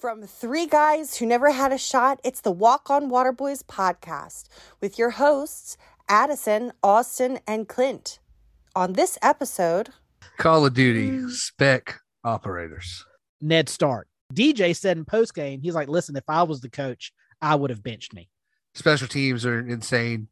From 0.00 0.22
three 0.22 0.64
guys 0.64 1.18
who 1.18 1.26
never 1.26 1.50
had 1.50 1.74
a 1.74 1.76
shot, 1.76 2.20
it's 2.24 2.40
the 2.40 2.50
Walk-On 2.50 3.10
Waterboys 3.10 3.62
podcast 3.62 4.44
with 4.80 4.98
your 4.98 5.10
hosts, 5.10 5.76
Addison, 6.08 6.72
Austin, 6.82 7.38
and 7.46 7.68
Clint. 7.68 8.18
On 8.74 8.94
this 8.94 9.18
episode, 9.20 9.90
Call 10.38 10.64
of 10.64 10.72
Duty 10.72 11.10
mm. 11.10 11.30
spec 11.30 12.00
operators. 12.24 13.04
Ned 13.42 13.68
Stark. 13.68 14.08
DJ 14.32 14.74
said 14.74 14.96
in 14.96 15.04
post 15.04 15.34
game, 15.34 15.60
he's 15.60 15.74
like, 15.74 15.88
listen, 15.88 16.16
if 16.16 16.24
I 16.28 16.44
was 16.44 16.62
the 16.62 16.70
coach, 16.70 17.12
I 17.42 17.54
would 17.54 17.68
have 17.68 17.82
benched 17.82 18.14
me. 18.14 18.30
Special 18.74 19.06
teams 19.06 19.44
are 19.44 19.60
insane. 19.60 20.28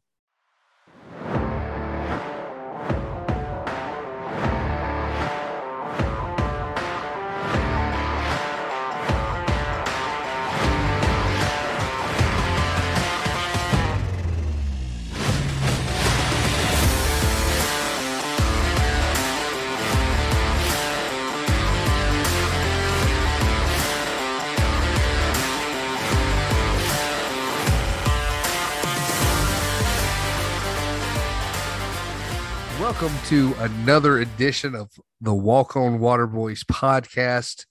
Welcome 32.89 33.13
to 33.27 33.53
another 33.59 34.17
edition 34.17 34.73
of 34.73 34.89
the 35.21 35.31
Walk-On 35.33 35.99
Waterboys 35.99 36.63
podcast. 36.65 37.67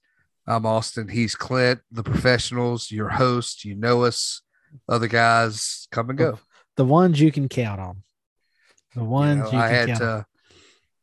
I'm 0.46 0.64
Austin. 0.64 1.08
He's 1.08 1.34
Clint, 1.34 1.80
the 1.90 2.04
professionals, 2.04 2.92
your 2.92 3.08
host. 3.08 3.64
You 3.64 3.74
know 3.74 4.04
us. 4.04 4.42
Other 4.88 5.08
guys 5.08 5.88
come 5.90 6.10
and 6.10 6.18
go. 6.20 6.38
The 6.76 6.84
ones 6.84 7.20
you 7.20 7.32
can 7.32 7.48
count 7.48 7.80
on. 7.80 8.04
The 8.94 9.00
You 9.00 9.06
ones 9.06 9.40
know, 9.40 9.50
you, 9.50 9.58
I 9.58 9.66
had 9.66 9.88
count 9.88 10.02
on. 10.02 10.06
to, 10.20 10.26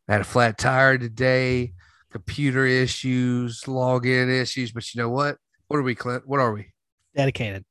I 0.08 0.12
had 0.14 0.22
a 0.22 0.24
flat 0.24 0.58
tire 0.58 0.98
today, 0.98 1.74
computer 2.10 2.66
issues, 2.66 3.64
login 3.64 4.30
issues. 4.30 4.72
But 4.72 4.96
you 4.96 5.02
know 5.02 5.10
what? 5.10 5.36
What 5.68 5.76
are 5.76 5.84
we, 5.84 5.94
Clint? 5.94 6.26
What 6.26 6.40
are 6.40 6.54
we? 6.54 6.72
Dedicated, 7.18 7.66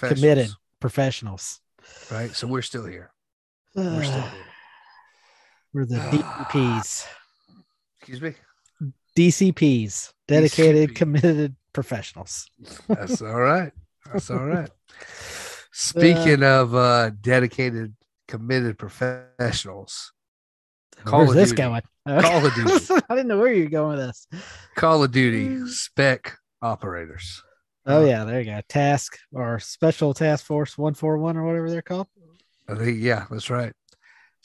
committed 0.00 0.48
professionals. 0.80 1.60
right? 2.10 2.30
So 2.30 2.46
we're 2.46 2.62
still 2.62 2.86
here. 2.86 3.12
We're 3.74 4.02
still 4.02 4.20
here. 4.22 4.44
We're 5.78 5.84
the 5.84 5.94
DCPs. 5.98 7.06
Excuse 8.00 8.20
me. 8.20 8.34
DCPs, 9.16 10.12
dedicated, 10.26 10.90
DCP. 10.90 10.96
committed 10.96 11.56
professionals. 11.72 12.46
That's 12.88 13.22
all 13.22 13.38
right. 13.38 13.70
That's 14.12 14.28
all 14.28 14.44
right. 14.44 14.68
Speaking 15.72 16.42
of 16.42 16.74
uh, 16.74 17.10
dedicated, 17.20 17.94
committed 18.26 18.76
professionals, 18.76 20.12
Call 21.04 21.20
Where's 21.20 21.30
of 21.30 21.36
this 21.36 21.50
Duty. 21.50 21.62
going? 21.62 21.82
Call 22.22 22.44
of 22.44 22.54
Duty. 22.56 23.02
I 23.08 23.14
didn't 23.14 23.28
know 23.28 23.38
where 23.38 23.52
you 23.52 23.62
were 23.64 23.70
going 23.70 23.98
with 23.98 24.06
this. 24.08 24.26
Call 24.74 25.04
of 25.04 25.12
Duty 25.12 25.64
spec 25.68 26.36
operators. 26.60 27.40
Oh 27.86 28.02
Uh, 28.02 28.04
yeah, 28.04 28.24
there 28.24 28.40
you 28.40 28.46
go. 28.46 28.60
Task 28.68 29.16
or 29.32 29.60
Special 29.60 30.12
Task 30.12 30.44
Force 30.44 30.76
One 30.76 30.94
Four 30.94 31.18
One 31.18 31.36
or 31.36 31.44
whatever 31.44 31.70
they're 31.70 31.82
called. 31.82 32.08
I 32.68 32.74
think, 32.74 32.98
yeah, 33.00 33.26
that's 33.30 33.48
right. 33.48 33.72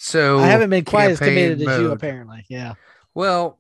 So 0.04 0.40
I 0.40 0.48
haven't 0.48 0.70
been 0.70 0.84
quite 0.84 1.12
as 1.12 1.20
committed 1.20 1.62
as 1.62 1.80
you, 1.80 1.92
apparently. 1.92 2.46
Yeah. 2.50 2.74
Well, 3.16 3.58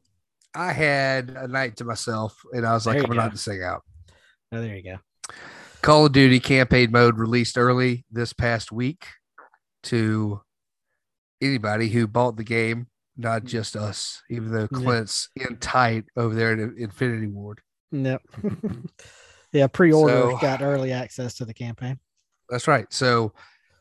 I 0.53 0.73
had 0.73 1.29
a 1.29 1.47
night 1.47 1.77
to 1.77 1.85
myself, 1.85 2.37
and 2.51 2.65
I 2.65 2.73
was 2.73 2.85
like, 2.85 2.97
I'm 2.97 3.05
go. 3.05 3.13
knock 3.13 3.31
this 3.31 3.45
thing 3.45 3.63
out. 3.63 3.81
Oh, 4.51 4.59
there 4.59 4.75
you 4.75 4.83
go. 4.83 4.97
Call 5.81 6.05
of 6.05 6.11
Duty 6.11 6.41
campaign 6.41 6.91
mode 6.91 7.17
released 7.17 7.57
early 7.57 8.03
this 8.11 8.33
past 8.33 8.73
week 8.73 9.05
to 9.83 10.41
anybody 11.41 11.87
who 11.87 12.07
bought 12.07 12.35
the 12.35 12.43
game, 12.43 12.87
not 13.15 13.43
mm. 13.43 13.45
just 13.45 13.77
us, 13.77 14.21
even 14.29 14.51
though 14.51 14.67
Yeah. 14.69 14.79
Clint's 14.79 15.29
in 15.37 15.55
tight 15.59 16.03
over 16.17 16.35
there 16.35 16.51
at 16.51 16.77
Infinity 16.77 17.27
Ward. 17.27 17.61
Nope. 17.89 18.21
yeah, 19.53 19.67
pre-order 19.67 20.31
So- 20.31 20.37
got 20.39 20.61
early 20.61 20.91
access 20.91 21.35
to 21.35 21.45
the 21.45 21.53
campaign. 21.53 21.99
That's 22.49 22.67
right. 22.67 22.91
So 22.91 23.31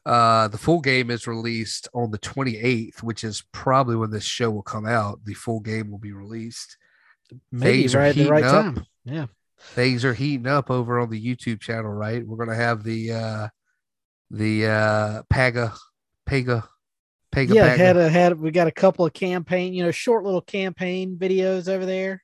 uh 0.05 0.49
the 0.49 0.59
full 0.59 0.81
game 0.81 1.11
is 1.11 1.27
released 1.27 1.89
on 1.95 2.11
the 2.11 2.19
28th, 2.19 3.03
which 3.03 3.25
is 3.25 3.45
probably 3.53 3.97
when 3.97 4.11
this 4.11 4.25
show 4.25 4.51
will 4.51 4.63
come 4.63 4.87
out. 4.87 5.25
The 5.25 5.35
full 5.35 5.61
game 5.61 5.91
will 5.91 5.99
be 5.99 6.13
released. 6.13 6.77
Maybe 7.51 7.83
Things 7.83 7.95
right 7.95 8.09
at 8.09 8.17
the 8.17 8.29
right 8.29 8.45
up. 8.45 8.75
time. 8.75 8.87
Yeah. 9.05 9.27
Things 9.59 10.05
are 10.05 10.15
heating 10.15 10.47
up 10.49 10.71
over 10.71 10.99
on 10.99 11.09
the 11.09 11.25
YouTube 11.25 11.61
channel, 11.61 11.93
right? 11.93 12.27
We're 12.27 12.45
gonna 12.45 12.57
have 12.57 12.83
the 12.83 13.13
uh 13.13 13.49
the 14.31 14.67
uh 14.67 15.23
Paga 15.31 15.73
Pega 16.29 16.65
Pega 17.33 17.55
yeah, 17.55 17.69
Paga. 17.69 17.79
had 17.79 17.97
a 17.97 18.09
had 18.09 18.41
we 18.41 18.51
got 18.51 18.67
a 18.67 18.73
couple 18.73 19.07
of 19.07 19.13
campaign, 19.13 19.73
you 19.73 19.85
know, 19.85 19.91
short 19.91 20.25
little 20.25 20.43
campaign 20.43 21.17
videos 21.17 21.69
over 21.69 21.87
there, 21.87 22.23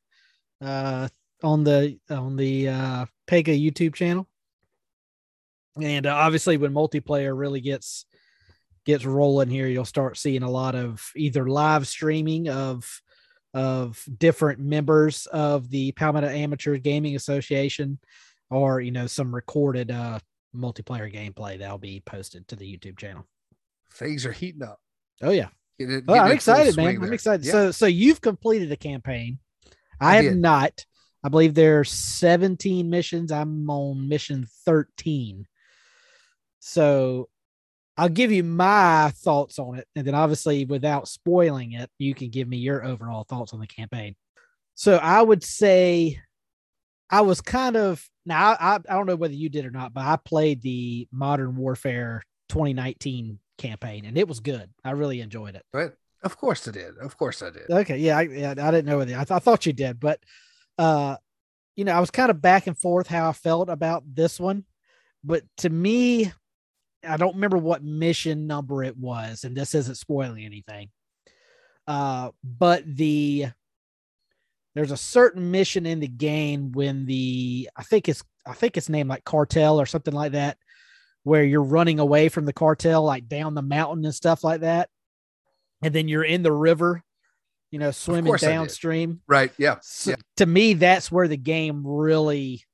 uh, 0.60 1.08
on 1.42 1.64
the 1.64 1.98
on 2.10 2.36
the 2.36 2.68
uh 2.68 3.06
Pega 3.26 3.58
YouTube 3.58 3.94
channel, 3.94 4.28
and 5.80 6.06
uh, 6.06 6.14
obviously 6.14 6.56
when 6.56 6.72
multiplayer 6.72 7.36
really 7.36 7.60
gets 7.60 8.06
gets 8.86 9.04
rolling 9.04 9.50
here, 9.50 9.66
you'll 9.66 9.84
start 9.84 10.16
seeing 10.16 10.42
a 10.42 10.50
lot 10.50 10.74
of 10.74 11.10
either 11.14 11.48
live 11.48 11.86
streaming 11.86 12.48
of 12.48 13.02
of 13.54 14.02
different 14.18 14.60
members 14.60 15.26
of 15.26 15.70
the 15.70 15.92
Palmetto 15.92 16.28
Amateur 16.28 16.76
Gaming 16.76 17.16
Association, 17.16 17.98
or 18.50 18.80
you 18.80 18.90
know 18.90 19.06
some 19.06 19.34
recorded 19.34 19.90
uh 19.90 20.18
multiplayer 20.56 21.12
gameplay 21.12 21.58
that'll 21.58 21.78
be 21.78 22.02
posted 22.06 22.48
to 22.48 22.56
the 22.56 22.64
YouTube 22.64 22.98
channel. 22.98 23.26
Things 23.92 24.24
are 24.26 24.32
heating 24.32 24.62
up. 24.62 24.80
Oh 25.22 25.30
yeah. 25.30 25.48
Get 25.78 25.90
it- 25.90 26.04
Well, 26.06 26.24
I'm 26.24 26.32
excited, 26.32 26.76
man. 26.76 26.94
swing 26.96 27.04
I'm 27.04 27.12
excited. 27.12 27.44
Yeah. 27.46 27.52
So, 27.52 27.70
so 27.70 27.86
you've 27.86 28.20
completed 28.20 28.72
a 28.72 28.76
campaign. 28.76 29.38
I, 30.00 30.12
I 30.12 30.14
have 30.16 30.24
did. 30.24 30.38
not. 30.38 30.84
I 31.22 31.28
believe 31.28 31.54
there 31.54 31.80
are 31.80 31.84
17 31.84 32.88
missions. 32.88 33.30
I'm 33.32 33.68
on 33.68 34.08
mission 34.08 34.46
13. 34.64 35.46
So, 36.68 37.28
I'll 37.96 38.08
give 38.08 38.30
you 38.30 38.44
my 38.44 39.10
thoughts 39.16 39.58
on 39.58 39.78
it, 39.78 39.88
and 39.96 40.06
then 40.06 40.14
obviously, 40.14 40.64
without 40.64 41.08
spoiling 41.08 41.72
it, 41.72 41.90
you 41.98 42.14
can 42.14 42.28
give 42.30 42.46
me 42.46 42.58
your 42.58 42.84
overall 42.84 43.24
thoughts 43.24 43.52
on 43.52 43.60
the 43.60 43.66
campaign. 43.66 44.14
So, 44.74 44.96
I 44.96 45.22
would 45.22 45.42
say, 45.42 46.20
I 47.10 47.22
was 47.22 47.40
kind 47.40 47.76
of 47.76 48.04
now. 48.26 48.52
I 48.52 48.76
I 48.76 48.94
don't 48.94 49.06
know 49.06 49.16
whether 49.16 49.34
you 49.34 49.48
did 49.48 49.64
or 49.64 49.70
not, 49.70 49.94
but 49.94 50.04
I 50.04 50.16
played 50.16 50.62
the 50.62 51.08
Modern 51.10 51.56
Warfare 51.56 52.22
2019 52.50 53.38
campaign, 53.56 54.04
and 54.04 54.18
it 54.18 54.28
was 54.28 54.40
good. 54.40 54.70
I 54.84 54.90
really 54.92 55.20
enjoyed 55.20 55.54
it. 55.54 55.64
Right? 55.72 55.92
Of 56.22 56.36
course 56.36 56.66
I 56.66 56.72
did. 56.72 56.98
Of 56.98 57.16
course 57.16 57.42
I 57.42 57.50
did. 57.50 57.70
Okay, 57.70 57.98
yeah, 57.98 58.18
I, 58.18 58.22
yeah, 58.22 58.50
I 58.50 58.70
didn't 58.70 58.86
know 58.86 58.98
whether 58.98 59.14
I, 59.14 59.24
th- 59.24 59.30
I 59.30 59.38
thought 59.38 59.66
you 59.66 59.72
did, 59.72 60.00
but 60.00 60.20
uh, 60.76 61.16
you 61.76 61.84
know, 61.84 61.92
I 61.92 62.00
was 62.00 62.10
kind 62.10 62.30
of 62.30 62.42
back 62.42 62.66
and 62.66 62.76
forth 62.76 63.06
how 63.06 63.28
I 63.28 63.32
felt 63.32 63.68
about 63.68 64.02
this 64.12 64.40
one, 64.40 64.64
but 65.22 65.44
to 65.58 65.70
me, 65.70 66.32
I 67.06 67.16
don't 67.16 67.34
remember 67.34 67.58
what 67.58 67.82
mission 67.84 68.46
number 68.46 68.82
it 68.82 68.96
was, 68.96 69.44
and 69.44 69.56
this 69.56 69.74
isn't 69.74 69.96
spoiling 69.96 70.44
anything. 70.44 70.90
Uh, 71.86 72.30
but 72.42 72.82
the 72.86 73.46
there's 74.74 74.90
a 74.90 74.96
certain 74.96 75.50
mission 75.50 75.86
in 75.86 76.00
the 76.00 76.08
game 76.08 76.72
when 76.72 77.06
the 77.06 77.68
I 77.76 77.82
think 77.82 78.08
it's 78.08 78.22
I 78.46 78.52
think 78.52 78.76
it's 78.76 78.88
named 78.88 79.08
like 79.08 79.24
cartel 79.24 79.80
or 79.80 79.86
something 79.86 80.14
like 80.14 80.32
that, 80.32 80.58
where 81.22 81.44
you're 81.44 81.62
running 81.62 81.98
away 81.98 82.28
from 82.28 82.44
the 82.44 82.52
cartel 82.52 83.02
like 83.04 83.28
down 83.28 83.54
the 83.54 83.62
mountain 83.62 84.04
and 84.04 84.14
stuff 84.14 84.44
like 84.44 84.60
that, 84.60 84.88
and 85.82 85.94
then 85.94 86.08
you're 86.08 86.24
in 86.24 86.42
the 86.42 86.52
river, 86.52 87.02
you 87.70 87.78
know, 87.78 87.90
swimming 87.90 88.24
course 88.26 88.42
I 88.42 88.48
did. 88.48 88.52
downstream. 88.52 89.20
Right. 89.26 89.52
Yeah. 89.56 89.76
So 89.82 90.10
Yeah. 90.10 90.16
to 90.38 90.46
me, 90.46 90.74
that's 90.74 91.10
where 91.12 91.28
the 91.28 91.36
game 91.36 91.86
really, 91.86 92.64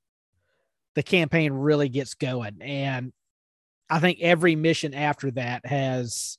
the 0.94 1.02
campaign 1.02 1.52
really 1.52 1.88
gets 1.88 2.14
going, 2.14 2.62
and 2.62 3.12
I 3.90 4.00
think 4.00 4.18
every 4.20 4.56
mission 4.56 4.94
after 4.94 5.30
that 5.32 5.66
has 5.66 6.38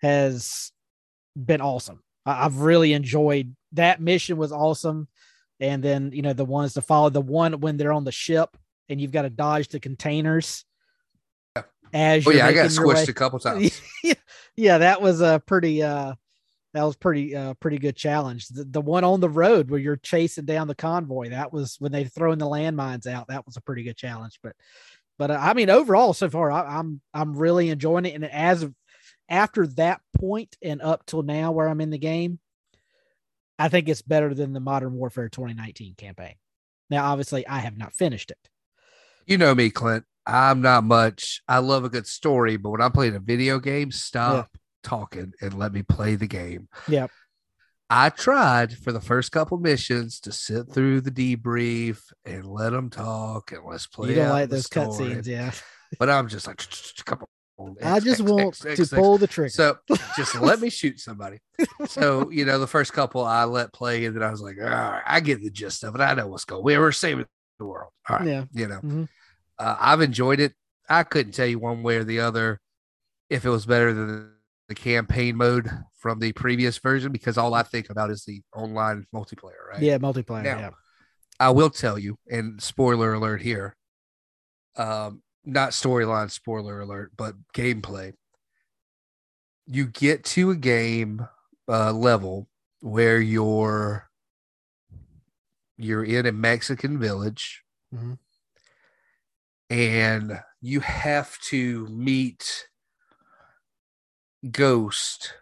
has 0.00 0.72
been 1.36 1.60
awesome. 1.60 2.02
I, 2.24 2.44
I've 2.44 2.58
really 2.58 2.92
enjoyed 2.92 3.54
that 3.72 4.00
mission 4.00 4.36
was 4.36 4.52
awesome, 4.52 5.08
and 5.60 5.82
then 5.82 6.12
you 6.12 6.22
know 6.22 6.32
the 6.32 6.44
ones 6.44 6.74
to 6.74 6.82
follow 6.82 7.10
the 7.10 7.20
one 7.20 7.60
when 7.60 7.76
they're 7.76 7.92
on 7.92 8.04
the 8.04 8.12
ship 8.12 8.56
and 8.88 9.00
you've 9.00 9.12
got 9.12 9.22
to 9.22 9.30
dodge 9.30 9.68
the 9.68 9.80
containers. 9.80 10.64
Yeah. 11.56 11.62
As 11.92 12.26
Oh 12.26 12.30
yeah, 12.30 12.46
I 12.46 12.52
got 12.52 12.66
squished 12.66 13.08
a 13.08 13.12
couple 13.12 13.38
times. 13.40 13.80
yeah, 14.56 14.78
that 14.78 15.00
was 15.00 15.20
a 15.20 15.42
pretty 15.46 15.82
uh 15.82 16.14
that 16.72 16.82
was 16.82 16.96
pretty 16.96 17.34
uh 17.36 17.54
pretty 17.54 17.78
good 17.78 17.96
challenge. 17.96 18.48
The, 18.48 18.64
the 18.64 18.80
one 18.80 19.04
on 19.04 19.20
the 19.20 19.28
road 19.28 19.70
where 19.70 19.80
you're 19.80 19.96
chasing 19.96 20.44
down 20.44 20.68
the 20.68 20.74
convoy, 20.74 21.30
that 21.30 21.52
was 21.52 21.76
when 21.78 21.92
they 21.92 22.04
throwing 22.04 22.38
the 22.38 22.46
landmines 22.46 23.06
out. 23.06 23.28
That 23.28 23.46
was 23.46 23.56
a 23.56 23.62
pretty 23.62 23.84
good 23.84 23.96
challenge. 23.96 24.40
But 24.42 24.56
but 25.18 25.30
uh, 25.30 25.38
I 25.40 25.54
mean 25.54 25.70
overall 25.70 26.12
so 26.12 26.28
far 26.28 26.50
I, 26.50 26.78
I'm 26.78 27.00
I'm 27.12 27.36
really 27.36 27.70
enjoying 27.70 28.06
it. 28.06 28.14
And 28.14 28.24
as 28.24 28.62
of 28.62 28.74
after 29.28 29.66
that 29.66 30.00
point 30.16 30.56
and 30.62 30.82
up 30.82 31.06
till 31.06 31.22
now 31.22 31.52
where 31.52 31.68
I'm 31.68 31.80
in 31.80 31.90
the 31.90 31.98
game, 31.98 32.38
I 33.58 33.68
think 33.68 33.88
it's 33.88 34.02
better 34.02 34.34
than 34.34 34.52
the 34.52 34.60
Modern 34.60 34.94
Warfare 34.94 35.28
2019 35.28 35.94
campaign. 35.94 36.34
Now, 36.90 37.10
obviously, 37.10 37.46
I 37.46 37.60
have 37.60 37.76
not 37.76 37.94
finished 37.94 38.30
it. 38.30 38.38
You 39.26 39.38
know 39.38 39.54
me, 39.54 39.70
Clint. 39.70 40.04
I'm 40.26 40.60
not 40.60 40.84
much. 40.84 41.42
I 41.48 41.58
love 41.58 41.84
a 41.84 41.88
good 41.88 42.06
story, 42.06 42.56
but 42.56 42.70
when 42.70 42.80
I'm 42.80 42.92
playing 42.92 43.14
a 43.14 43.20
video 43.20 43.58
game, 43.58 43.90
stop 43.90 44.50
talking 44.82 45.32
and 45.40 45.54
let 45.54 45.72
me 45.72 45.82
play 45.82 46.14
the 46.14 46.26
game. 46.26 46.68
Yep. 46.88 47.10
I 47.96 48.08
tried 48.08 48.76
for 48.76 48.90
the 48.90 49.00
first 49.00 49.30
couple 49.30 49.56
missions 49.58 50.18
to 50.20 50.32
sit 50.32 50.68
through 50.68 51.02
the 51.02 51.12
debrief 51.12 52.00
and 52.24 52.44
let 52.44 52.70
them 52.70 52.90
talk 52.90 53.52
and 53.52 53.60
let's 53.64 53.86
play. 53.86 54.08
you 54.08 54.14
don't 54.16 54.30
like 54.30 54.50
those 54.50 54.66
cutscenes, 54.66 55.26
yeah. 55.26 55.52
But 56.00 56.10
I'm 56.10 56.26
just 56.26 56.48
like, 56.48 56.60
come 57.04 57.20
on. 57.56 57.76
I 57.80 58.00
just 58.00 58.20
X, 58.20 58.28
want 58.28 58.66
X, 58.66 58.88
to 58.88 58.96
pull 58.96 59.16
the 59.16 59.28
trigger. 59.28 59.48
So 59.50 59.78
just 60.16 60.34
let 60.34 60.58
me 60.60 60.70
shoot 60.78 60.98
somebody. 60.98 61.38
So, 61.86 62.30
you 62.30 62.44
know, 62.44 62.58
the 62.58 62.66
first 62.66 62.92
couple 62.92 63.24
I 63.24 63.44
let 63.44 63.72
play, 63.72 64.06
and 64.06 64.16
then 64.16 64.24
I 64.24 64.30
was 64.32 64.40
like, 64.40 64.56
all 64.60 64.68
right, 64.68 65.02
I 65.06 65.20
get 65.20 65.40
the 65.40 65.50
gist 65.50 65.84
of 65.84 65.94
it. 65.94 66.00
I 66.00 66.14
know 66.14 66.26
what's 66.26 66.44
going 66.44 66.60
on. 66.62 66.64
We're 66.82 66.90
saving 66.90 67.26
the 67.60 67.64
world. 67.64 67.92
All 68.08 68.16
right. 68.16 68.26
yeah. 68.26 68.44
You 68.52 68.66
know, 68.66 68.80
Mhm. 68.80 69.08
uh, 69.60 69.76
I've 69.78 70.00
enjoyed 70.00 70.40
it. 70.40 70.54
I 70.88 71.04
couldn't 71.04 71.32
tell 71.34 71.46
you 71.46 71.60
one 71.60 71.84
way 71.84 71.96
or 71.98 72.02
the 72.04 72.18
other 72.18 72.60
if 73.30 73.44
it 73.44 73.50
was 73.50 73.66
better 73.66 73.94
than 73.94 74.32
the 74.68 74.74
campaign 74.74 75.36
mode 75.36 75.70
from 76.04 76.18
the 76.18 76.32
previous 76.34 76.76
version 76.76 77.10
because 77.12 77.38
all 77.38 77.54
I 77.54 77.62
think 77.62 77.88
about 77.88 78.10
is 78.10 78.26
the 78.26 78.42
online 78.54 79.06
multiplayer, 79.14 79.66
right? 79.72 79.80
Yeah, 79.80 79.96
multiplayer. 79.96 80.42
Now, 80.42 80.58
yeah. 80.58 80.70
I 81.40 81.48
will 81.48 81.70
tell 81.70 81.98
you, 81.98 82.18
and 82.30 82.62
spoiler 82.62 83.14
alert 83.14 83.40
here, 83.40 83.74
um, 84.76 85.22
not 85.46 85.70
storyline 85.70 86.30
spoiler 86.30 86.78
alert, 86.78 87.12
but 87.16 87.36
gameplay. 87.54 88.12
You 89.66 89.86
get 89.86 90.24
to 90.24 90.50
a 90.50 90.56
game 90.56 91.26
uh, 91.66 91.92
level 91.94 92.50
where 92.80 93.18
you're 93.18 94.10
you're 95.78 96.04
in 96.04 96.26
a 96.26 96.32
Mexican 96.32 96.98
village, 96.98 97.62
Mhm. 97.94 98.18
and 99.70 100.42
you 100.60 100.80
have 100.80 101.38
to 101.48 101.86
meet 101.88 102.68
Ghost 104.50 105.32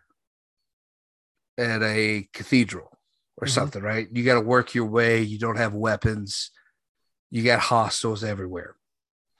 at 1.70 1.82
a 1.82 2.28
cathedral 2.32 2.98
or 3.36 3.46
Mhm. 3.46 3.50
something, 3.50 3.82
right? 3.82 4.08
You 4.12 4.24
got 4.24 4.34
to 4.34 4.40
work 4.40 4.74
your 4.74 4.86
way. 4.86 5.22
You 5.22 5.38
don't 5.38 5.56
have 5.56 5.74
weapons. 5.74 6.50
You 7.30 7.42
got 7.42 7.60
hostiles 7.60 8.22
everywhere. 8.24 8.76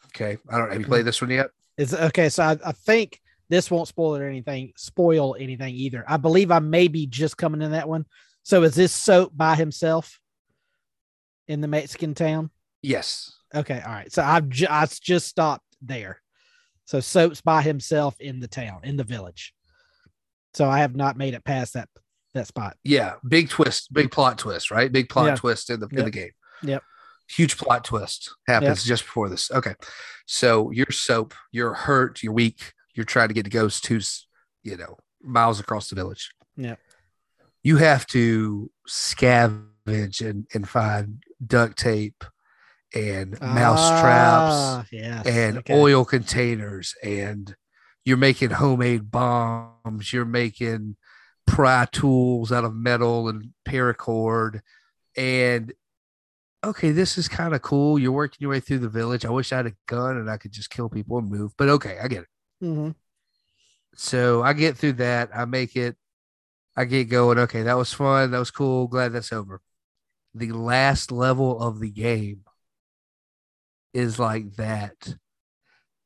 Okay, 0.06 0.38
I 0.48 0.58
don't. 0.58 0.70
Have 0.72 0.80
you 0.80 0.86
played 0.86 1.04
this 1.06 1.20
one 1.20 1.30
yet? 1.30 1.50
It's 1.78 1.94
okay. 1.94 2.28
So 2.28 2.42
I, 2.42 2.58
I 2.64 2.72
think 2.72 3.20
this 3.48 3.70
won't 3.70 3.88
spoil 3.88 4.16
anything, 4.16 4.72
spoil 4.76 5.36
anything 5.38 5.74
either. 5.74 6.04
I 6.06 6.16
believe 6.16 6.50
I 6.50 6.58
may 6.58 6.88
be 6.88 7.06
just 7.06 7.36
coming 7.36 7.62
in 7.62 7.72
that 7.72 7.88
one. 7.88 8.06
So 8.42 8.62
is 8.62 8.74
this 8.74 8.92
Soap 8.92 9.32
by 9.36 9.54
himself 9.56 10.18
in 11.48 11.60
the 11.60 11.68
Mexican 11.68 12.14
town? 12.14 12.50
Yes. 12.82 13.32
Okay, 13.54 13.80
all 13.80 13.92
right. 13.92 14.12
So 14.12 14.22
I've 14.22 14.48
ju- 14.48 14.66
I 14.68 14.86
just 14.86 15.28
stopped 15.28 15.64
there. 15.80 16.20
So 16.86 17.00
Soap's 17.00 17.40
by 17.40 17.62
himself 17.62 18.18
in 18.20 18.40
the 18.40 18.48
town, 18.48 18.80
in 18.84 18.96
the 18.96 19.04
village. 19.04 19.54
So 20.54 20.68
I 20.68 20.78
have 20.80 20.96
not 20.96 21.16
made 21.16 21.34
it 21.34 21.44
past 21.44 21.74
that 21.74 21.88
that 22.34 22.46
spot. 22.46 22.76
Yeah. 22.84 23.14
Big 23.26 23.48
twist. 23.50 23.92
Big 23.92 24.10
plot 24.10 24.38
twist. 24.38 24.70
Right. 24.70 24.90
Big 24.90 25.08
plot 25.08 25.26
Yeah. 25.26 25.34
twist 25.36 25.70
in 25.70 25.80
the 25.80 25.88
in 25.88 26.04
the 26.04 26.10
game. 26.10 26.30
Yep. 26.62 26.82
Huge 27.28 27.56
plot 27.56 27.84
twist 27.84 28.30
happens 28.46 28.84
just 28.84 29.04
before 29.04 29.28
this. 29.28 29.50
Okay. 29.50 29.74
So 30.26 30.70
you're 30.70 30.90
Soap. 30.90 31.34
You're 31.50 31.74
hurt. 31.74 32.22
You're 32.22 32.32
weak. 32.32 32.72
You're 32.94 33.04
trying 33.06 33.28
to 33.28 33.34
get 33.34 33.44
to 33.44 33.50
Ghost 33.50 33.86
who's 33.86 34.26
you 34.62 34.76
know 34.76 34.96
miles 35.22 35.60
across 35.60 35.88
the 35.88 35.94
village. 35.96 36.30
Yeah. 36.56 36.76
You 37.62 37.76
have 37.76 38.06
to 38.08 38.70
scavenge 38.88 40.20
and, 40.20 40.46
and 40.52 40.68
find 40.68 41.22
duct 41.44 41.78
tape 41.78 42.24
and 42.94 43.40
mouse 43.40 43.88
traps 44.00 44.54
Ah, 44.54 44.84
yes. 44.92 45.26
and 45.26 45.58
okay. 45.58 45.74
oil 45.78 46.04
containers 46.04 46.94
and 47.02 47.54
you're 48.04 48.16
making 48.18 48.50
homemade 48.50 49.10
bombs 49.10 50.12
you're 50.12 50.24
making 50.26 50.96
pry 51.52 51.86
tools 51.92 52.50
out 52.50 52.64
of 52.64 52.74
metal 52.74 53.28
and 53.28 53.50
paracord. 53.68 54.60
And 55.16 55.72
okay 56.64 56.92
this 56.92 57.18
is 57.18 57.28
kind 57.28 57.54
of 57.54 57.60
cool. 57.60 57.98
You're 57.98 58.10
working 58.12 58.38
your 58.40 58.50
way 58.50 58.60
through 58.60 58.78
the 58.78 58.88
village. 58.88 59.26
I 59.26 59.30
wish 59.30 59.52
i 59.52 59.56
had 59.58 59.66
a 59.66 59.74
gun 59.86 60.16
and 60.16 60.30
i 60.30 60.38
could 60.38 60.52
just 60.52 60.70
kill 60.70 60.88
people 60.88 61.18
and 61.18 61.28
move 61.30 61.52
but 61.58 61.68
okay 61.68 61.98
i 62.02 62.08
get 62.08 62.22
it. 62.22 62.28
Mhm. 62.64 62.94
so 63.94 64.42
i 64.42 64.52
get 64.54 64.78
through 64.78 64.94
that. 64.94 65.30
I 65.34 65.44
make 65.44 65.76
it. 65.76 65.96
I 66.74 66.86
get 66.86 67.10
going. 67.10 67.38
Okay 67.38 67.62
that 67.64 67.76
was 67.76 67.92
fun. 67.92 68.30
That 68.30 68.38
was 68.38 68.50
cool. 68.50 68.86
Glad 68.88 69.12
that's 69.12 69.32
over. 69.32 69.60
The 70.34 70.52
last 70.52 71.12
level 71.12 71.60
of 71.60 71.80
the 71.80 71.90
game 71.90 72.44
is 73.92 74.18
like 74.18 74.56
that 74.56 75.16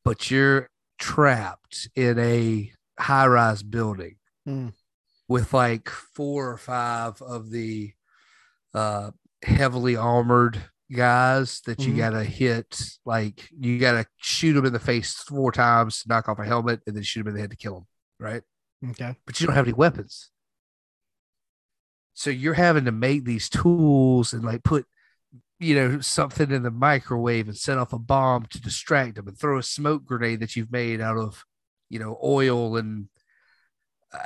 but 0.04 0.28
you're 0.30 0.68
trapped 0.98 1.88
in 1.94 2.18
a 2.18 2.72
high-rise 2.98 3.62
building. 3.62 4.16
Mm. 4.48 4.72
With 5.28 5.52
like 5.52 5.88
four 5.88 6.50
or 6.50 6.56
five 6.58 7.20
of 7.22 7.50
the 7.50 7.92
uh 8.74 9.10
heavily 9.42 9.96
armored 9.96 10.60
guys 10.94 11.60
that 11.66 11.80
you 11.82 11.92
Mhm. 11.92 11.96
gotta 11.96 12.24
hit 12.24 12.80
like 13.04 13.48
you 13.58 13.78
gotta 13.78 14.06
shoot 14.18 14.52
them 14.54 14.64
in 14.66 14.72
the 14.72 14.78
face 14.78 15.14
four 15.14 15.50
times 15.52 16.02
to 16.02 16.08
knock 16.08 16.28
off 16.28 16.38
a 16.38 16.44
helmet 16.44 16.80
and 16.86 16.94
then 16.94 17.02
shoot 17.02 17.20
them 17.20 17.28
in 17.28 17.34
the 17.34 17.40
head 17.40 17.50
to 17.50 17.56
kill 17.56 17.74
them 17.74 17.86
right 18.20 18.42
Okay. 18.90 19.16
but 19.26 19.40
you 19.40 19.46
don't 19.46 19.56
have 19.56 19.66
any 19.66 19.72
weapons 19.72 20.30
so 22.14 22.30
you're 22.30 22.54
having 22.54 22.84
to 22.84 22.92
make 22.92 23.24
these 23.24 23.48
tools 23.48 24.32
and 24.32 24.44
like 24.44 24.62
put 24.62 24.86
you 25.58 25.74
know 25.74 26.00
something 26.00 26.50
in 26.50 26.62
the 26.62 26.70
microwave 26.70 27.48
and 27.48 27.56
set 27.56 27.78
off 27.78 27.92
a 27.92 27.98
bomb 27.98 28.46
to 28.46 28.60
distract 28.60 29.16
them 29.16 29.26
and 29.28 29.38
throw 29.38 29.58
a 29.58 29.62
smoke 29.62 30.04
grenade 30.04 30.40
that 30.40 30.54
you've 30.54 30.70
made 30.72 31.00
out 31.00 31.16
of 31.16 31.44
you 31.90 31.98
know 31.98 32.18
oil 32.22 32.76
and 32.76 33.08
uh, 34.12 34.18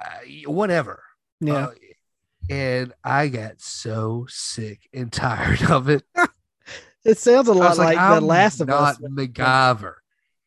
whatever 0.47 1.03
Yeah. 1.41 1.55
Uh, 1.69 1.71
and 2.49 2.93
i 3.05 3.29
got 3.29 3.61
so 3.61 4.27
sick 4.29 4.89
and 4.93 5.13
tired 5.25 5.63
of 5.71 5.89
it 5.89 6.03
it 7.05 7.17
sounds 7.19 7.49
a 7.49 7.53
lot 7.55 7.79
like, 7.79 7.97
like, 7.97 8.21
the 8.21 8.27
last 8.27 8.61
of 8.61 8.69
not 8.69 8.97
us. 8.97 8.99
MacGyver. 8.99 9.95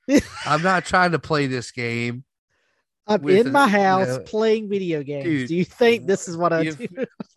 I'm 0.45 0.61
not 0.61 0.85
trying 0.85 1.13
to 1.13 1.19
play 1.19 1.47
this 1.47 1.71
game. 1.71 2.25
I'm 3.07 3.27
in 3.27 3.47
a- 3.47 3.49
my 3.51 3.65
you 3.65 3.71
house 3.71 4.07
know, 4.07 4.19
playing 4.19 4.69
video 4.69 5.01
games. 5.01 5.23
dude, 5.23 5.47
do 5.47 5.55
you 5.55 5.65
think 5.65 6.05
this 6.05 6.27
is 6.27 6.37
what 6.37 6.53
I 6.53 6.61
if- 6.65 6.77
do? 6.77 6.87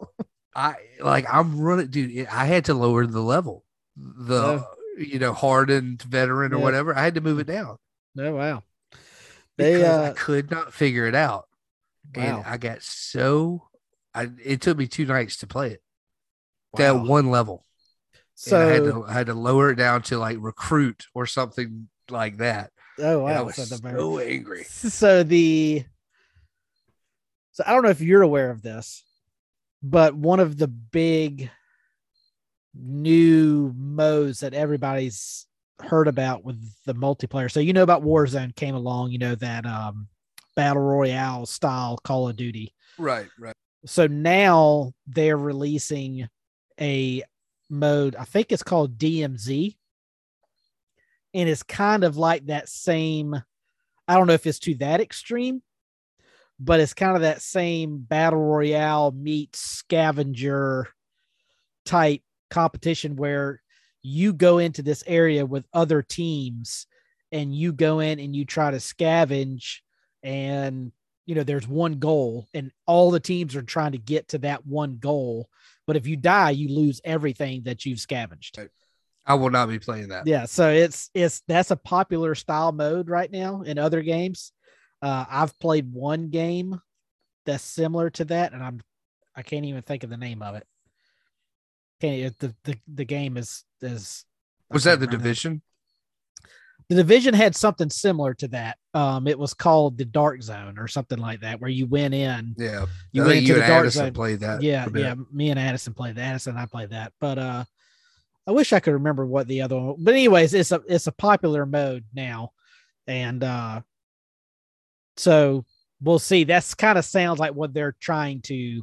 I 0.54 0.74
like 1.00 1.24
I'm 1.32 1.58
running, 1.58 1.86
dude. 1.88 2.26
I 2.26 2.44
had 2.44 2.66
to 2.66 2.74
lower 2.74 3.06
the 3.06 3.20
level, 3.22 3.64
the 3.96 4.62
you 4.98 5.18
know 5.18 5.32
hardened 5.32 6.02
veteran 6.02 6.52
or 6.52 6.58
Yeah. 6.58 6.62
whatever. 6.64 6.94
I 6.94 7.02
had 7.02 7.14
to 7.14 7.20
move 7.22 7.38
it 7.38 7.46
down 7.46 7.78
No, 8.14 8.34
wow. 8.34 8.62
because 9.56 9.80
They 9.80 9.86
I 9.86 9.88
uh 10.08 10.12
could 10.14 10.50
not 10.50 10.74
figure 10.74 11.06
it 11.06 11.14
out, 11.14 11.45
and. 12.16 12.44
I 12.46 12.56
got 12.56 12.82
so. 12.82 13.68
I 14.14 14.28
it 14.42 14.60
took 14.60 14.78
me 14.78 14.86
two 14.86 15.04
nights 15.06 15.36
to 15.38 15.46
play 15.46 15.72
it. 15.72 15.82
That 16.76 16.92
one 16.96 17.30
level, 17.30 17.64
and 18.46 18.56
I 18.56 18.66
had 18.66 18.84
So 18.84 18.92
to 18.92 19.04
I 19.06 19.12
had 19.12 19.26
to 19.26 19.34
lower 19.34 19.70
it 19.70 19.76
down 19.76 20.02
to 20.02 20.18
like 20.18 20.36
recruit 20.40 21.06
or 21.14 21.26
something 21.26 21.88
like 22.10 22.38
that. 22.38 22.70
oh 22.98 23.26
And 23.26 23.38
I 23.38 23.42
was 23.42 23.56
So, 23.56 23.76
so 23.76 24.18
angry. 24.18 24.64
so 24.64 25.22
the 25.22 25.84
so 27.52 27.64
I 27.66 27.72
don't 27.72 27.82
know 27.82 27.90
if 27.90 28.00
you're 28.02 28.22
aware 28.22 28.50
of 28.50 28.62
this, 28.62 29.04
but 29.82 30.14
one 30.14 30.40
of 30.40 30.58
the 30.58 30.68
big 30.68 31.50
new 32.74 33.72
modes 33.76 34.40
that 34.40 34.52
everybody's 34.52 35.46
heard 35.80 36.08
about 36.08 36.44
with 36.44 36.62
the 36.84 36.94
multiplayer. 36.94 37.50
So 37.50 37.60
you 37.60 37.72
know 37.72 37.82
about 37.82 38.02
Warzone 38.02 38.54
came 38.54 38.74
along, 38.74 39.12
you 39.12 39.18
know 39.18 39.34
that 39.36 39.64
um 39.64 40.08
battle 40.56 40.82
royale 40.82 41.46
style 41.46 41.98
Call 42.02 42.28
of 42.28 42.36
Duty. 42.36 42.74
Right, 42.98 43.28
right. 43.38 43.54
So 43.84 44.08
now 44.08 44.92
they're 45.06 45.36
releasing 45.36 46.28
a 46.80 47.22
mode, 47.70 48.16
I 48.16 48.24
think 48.24 48.50
it's 48.50 48.62
called 48.62 48.98
DMZ. 48.98 49.76
And 51.34 51.48
it's 51.48 51.62
kind 51.62 52.02
of 52.02 52.16
like 52.16 52.46
that 52.46 52.68
same, 52.68 53.40
I 54.08 54.14
don't 54.14 54.26
know 54.26 54.32
if 54.32 54.46
it's 54.46 54.58
to 54.60 54.74
that 54.76 55.00
extreme, 55.00 55.62
but 56.58 56.80
it's 56.80 56.94
kind 56.94 57.14
of 57.14 57.22
that 57.22 57.42
same 57.42 57.98
battle 57.98 58.40
royale 58.40 59.12
meets 59.12 59.60
scavenger 59.60 60.88
type 61.84 62.22
competition 62.50 63.16
where 63.16 63.60
you 64.02 64.32
go 64.32 64.58
into 64.58 64.82
this 64.82 65.04
area 65.06 65.44
with 65.44 65.66
other 65.74 66.00
teams 66.00 66.86
and 67.32 67.54
you 67.54 67.72
go 67.72 68.00
in 68.00 68.18
and 68.18 68.34
you 68.34 68.44
try 68.44 68.70
to 68.70 68.78
scavenge 68.78 69.80
and 70.26 70.90
you 71.24 71.34
know 71.34 71.44
there's 71.44 71.66
one 71.68 71.94
goal 72.00 72.48
and 72.52 72.72
all 72.84 73.10
the 73.10 73.20
teams 73.20 73.54
are 73.54 73.62
trying 73.62 73.92
to 73.92 73.98
get 73.98 74.28
to 74.28 74.38
that 74.38 74.66
one 74.66 74.98
goal. 74.98 75.48
But 75.86 75.96
if 75.96 76.06
you 76.06 76.16
die 76.16 76.50
you 76.50 76.68
lose 76.68 77.00
everything 77.04 77.62
that 77.62 77.86
you've 77.86 78.00
scavenged. 78.00 78.58
I 79.28 79.34
will 79.34 79.50
not 79.50 79.68
be 79.68 79.78
playing 79.78 80.08
that. 80.08 80.26
yeah. 80.26 80.44
So 80.44 80.70
it's 80.70 81.10
it's 81.14 81.42
that's 81.48 81.70
a 81.70 81.76
popular 81.76 82.34
style 82.34 82.72
mode 82.72 83.08
right 83.08 83.30
now 83.30 83.62
in 83.62 83.78
other 83.78 84.02
games. 84.02 84.52
Uh 85.00 85.24
i've 85.30 85.58
played 85.58 85.92
one 85.92 86.28
game 86.30 86.80
that's 87.44 87.62
similar 87.62 88.10
to 88.10 88.24
that 88.24 88.52
and 88.52 88.62
i'm 88.64 88.80
i 89.36 89.42
can't 89.42 89.66
even 89.66 89.82
think 89.82 90.02
of 90.04 90.10
the 90.10 90.16
name 90.16 90.42
of 90.42 90.56
it. 90.56 90.66
Can't 92.00 92.38
the 92.38 92.54
the, 92.64 92.76
the 92.92 93.04
game 93.04 93.36
is 93.36 93.64
is 93.80 94.24
Was 94.70 94.84
that 94.84 95.00
the 95.00 95.06
division? 95.06 95.62
The 96.88 96.94
division 96.94 97.34
had 97.34 97.56
something 97.56 97.90
similar 97.90 98.34
to 98.34 98.48
that. 98.48 98.78
Um, 98.94 99.26
it 99.26 99.38
was 99.38 99.54
called 99.54 99.98
the 99.98 100.04
Dark 100.04 100.40
Zone 100.42 100.78
or 100.78 100.86
something 100.86 101.18
like 101.18 101.40
that, 101.40 101.60
where 101.60 101.70
you 101.70 101.86
went 101.86 102.14
in. 102.14 102.54
Yeah. 102.56 102.86
You 103.12 103.24
I 103.24 103.26
went 103.26 103.38
into 103.38 103.48
you 103.48 103.54
the 103.54 103.62
and 103.62 103.68
dark 103.68 103.80
Addison 103.80 104.04
zone. 104.06 104.12
played 104.12 104.40
that. 104.40 104.62
yeah, 104.62 104.86
yeah. 104.94 105.14
Me 105.32 105.50
and 105.50 105.58
Addison 105.58 105.94
played 105.94 106.14
that. 106.14 106.22
Addison 106.22 106.52
and 106.52 106.60
I 106.60 106.66
played 106.66 106.90
that, 106.90 107.12
but 107.20 107.38
uh, 107.38 107.64
I 108.46 108.52
wish 108.52 108.72
I 108.72 108.78
could 108.80 108.92
remember 108.94 109.26
what 109.26 109.48
the 109.48 109.62
other 109.62 109.76
one. 109.76 109.96
But 109.98 110.14
anyways, 110.14 110.54
it's 110.54 110.70
a 110.70 110.80
it's 110.86 111.08
a 111.08 111.12
popular 111.12 111.66
mode 111.66 112.04
now, 112.14 112.52
and 113.08 113.42
uh, 113.42 113.80
so 115.16 115.64
we'll 116.00 116.20
see. 116.20 116.44
That's 116.44 116.74
kind 116.74 116.98
of 116.98 117.04
sounds 117.04 117.40
like 117.40 117.54
what 117.54 117.74
they're 117.74 117.96
trying 118.00 118.42
to 118.42 118.82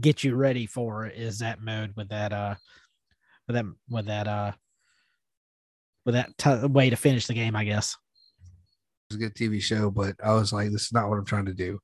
get 0.00 0.24
you 0.24 0.34
ready 0.34 0.66
for 0.66 1.06
is 1.06 1.40
that 1.40 1.60
mode 1.60 1.92
with 1.96 2.08
that 2.10 2.32
uh 2.32 2.54
with 3.46 3.56
that 3.56 3.64
with 3.90 4.06
that 4.06 4.28
uh 4.28 4.52
with 6.08 6.14
that 6.14 6.30
t- 6.38 6.66
way 6.68 6.88
to 6.88 6.96
finish 6.96 7.26
the 7.26 7.34
game, 7.34 7.54
I 7.54 7.64
guess. 7.64 7.94
It 9.10 9.14
was 9.14 9.16
a 9.16 9.28
good 9.28 9.34
TV 9.34 9.60
show, 9.60 9.90
but 9.90 10.14
I 10.24 10.32
was 10.32 10.54
like, 10.54 10.70
this 10.72 10.86
is 10.86 10.92
not 10.92 11.10
what 11.10 11.18
I'm 11.18 11.26
trying 11.26 11.44
to 11.44 11.52
do. 11.52 11.80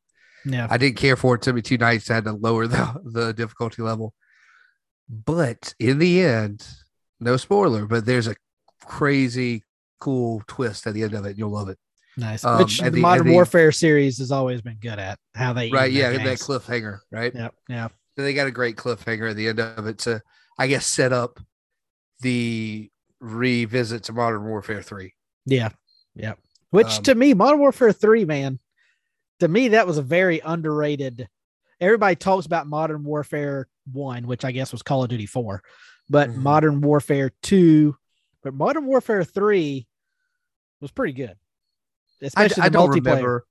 Yeah, 0.46 0.66
I 0.70 0.78
didn't 0.78 0.96
care 0.96 1.14
for 1.16 1.34
it. 1.34 1.42
Took 1.42 1.56
me 1.56 1.60
two 1.60 1.76
nights. 1.76 2.10
I 2.10 2.14
had 2.14 2.24
to 2.24 2.32
lower 2.32 2.66
the, 2.66 3.00
the 3.04 3.34
difficulty 3.34 3.82
level. 3.82 4.14
But 5.10 5.74
in 5.78 5.98
the 5.98 6.22
end, 6.22 6.66
no 7.20 7.36
spoiler, 7.36 7.84
but 7.84 8.06
there's 8.06 8.26
a 8.28 8.34
crazy 8.82 9.62
cool 10.00 10.42
twist 10.46 10.86
at 10.86 10.94
the 10.94 11.02
end 11.02 11.12
of 11.12 11.26
it. 11.26 11.30
And 11.30 11.38
you'll 11.38 11.50
love 11.52 11.68
it. 11.68 11.78
nice. 12.16 12.46
um, 12.46 12.58
Which 12.60 12.80
the 12.80 12.88
the- 12.90 13.00
Modern 13.00 13.26
the- 13.26 13.32
Warfare 13.34 13.72
series 13.72 14.16
has 14.18 14.30
always 14.32 14.62
been 14.62 14.78
good 14.80 14.98
at 14.98 15.18
how 15.34 15.52
they 15.52 15.70
Right. 15.70 15.92
Yeah. 15.92 16.10
their 16.12 16.24
That 16.24 16.38
cliffhanger. 16.38 17.00
Right. 17.10 17.34
Yep. 17.34 17.54
Yeah. 17.68 17.88
So 18.16 18.22
they 18.24 18.32
got 18.32 18.46
a 18.46 18.50
great 18.50 18.76
cliffhanger 18.76 19.28
at 19.30 19.36
the 19.36 19.48
end 19.48 19.60
of 19.60 19.86
it 19.86 19.98
to, 20.00 20.22
I 20.58 20.66
guess, 20.66 20.86
set 20.86 21.12
up 21.12 21.40
the 22.20 22.90
revisit 23.24 24.04
to 24.04 24.12
Modern 24.12 24.44
Warfare 24.44 24.82
3. 24.82 25.14
Yeah. 25.46 25.70
Yeah. 26.14 26.34
Which 26.70 26.98
Um, 26.98 27.02
to 27.04 27.14
me, 27.14 27.34
Modern 27.34 27.60
Warfare 27.60 27.92
3, 27.92 28.24
man, 28.24 28.58
to 29.40 29.48
me, 29.48 29.68
that 29.68 29.86
was 29.86 29.98
a 29.98 30.02
very 30.02 30.40
underrated. 30.40 31.28
Everybody 31.80 32.16
talks 32.16 32.46
about 32.46 32.66
Modern 32.66 33.04
Warfare 33.04 33.68
1, 33.92 34.26
which 34.26 34.44
I 34.44 34.52
guess 34.52 34.72
was 34.72 34.82
Call 34.82 35.02
of 35.02 35.08
Duty 35.10 35.26
4, 35.26 35.62
but 36.08 36.30
Mhm. 36.30 36.36
Modern 36.36 36.80
Warfare 36.80 37.30
2, 37.42 37.96
but 38.42 38.54
Modern 38.54 38.86
Warfare 38.86 39.24
3 39.24 39.86
was 40.80 40.90
pretty 40.90 41.12
good. 41.12 41.36
Especially 42.22 42.62
I 42.62 42.68
the 42.68 42.72
don't 42.72 42.90
multiplayer. 42.90 43.04
remember. 43.06 43.46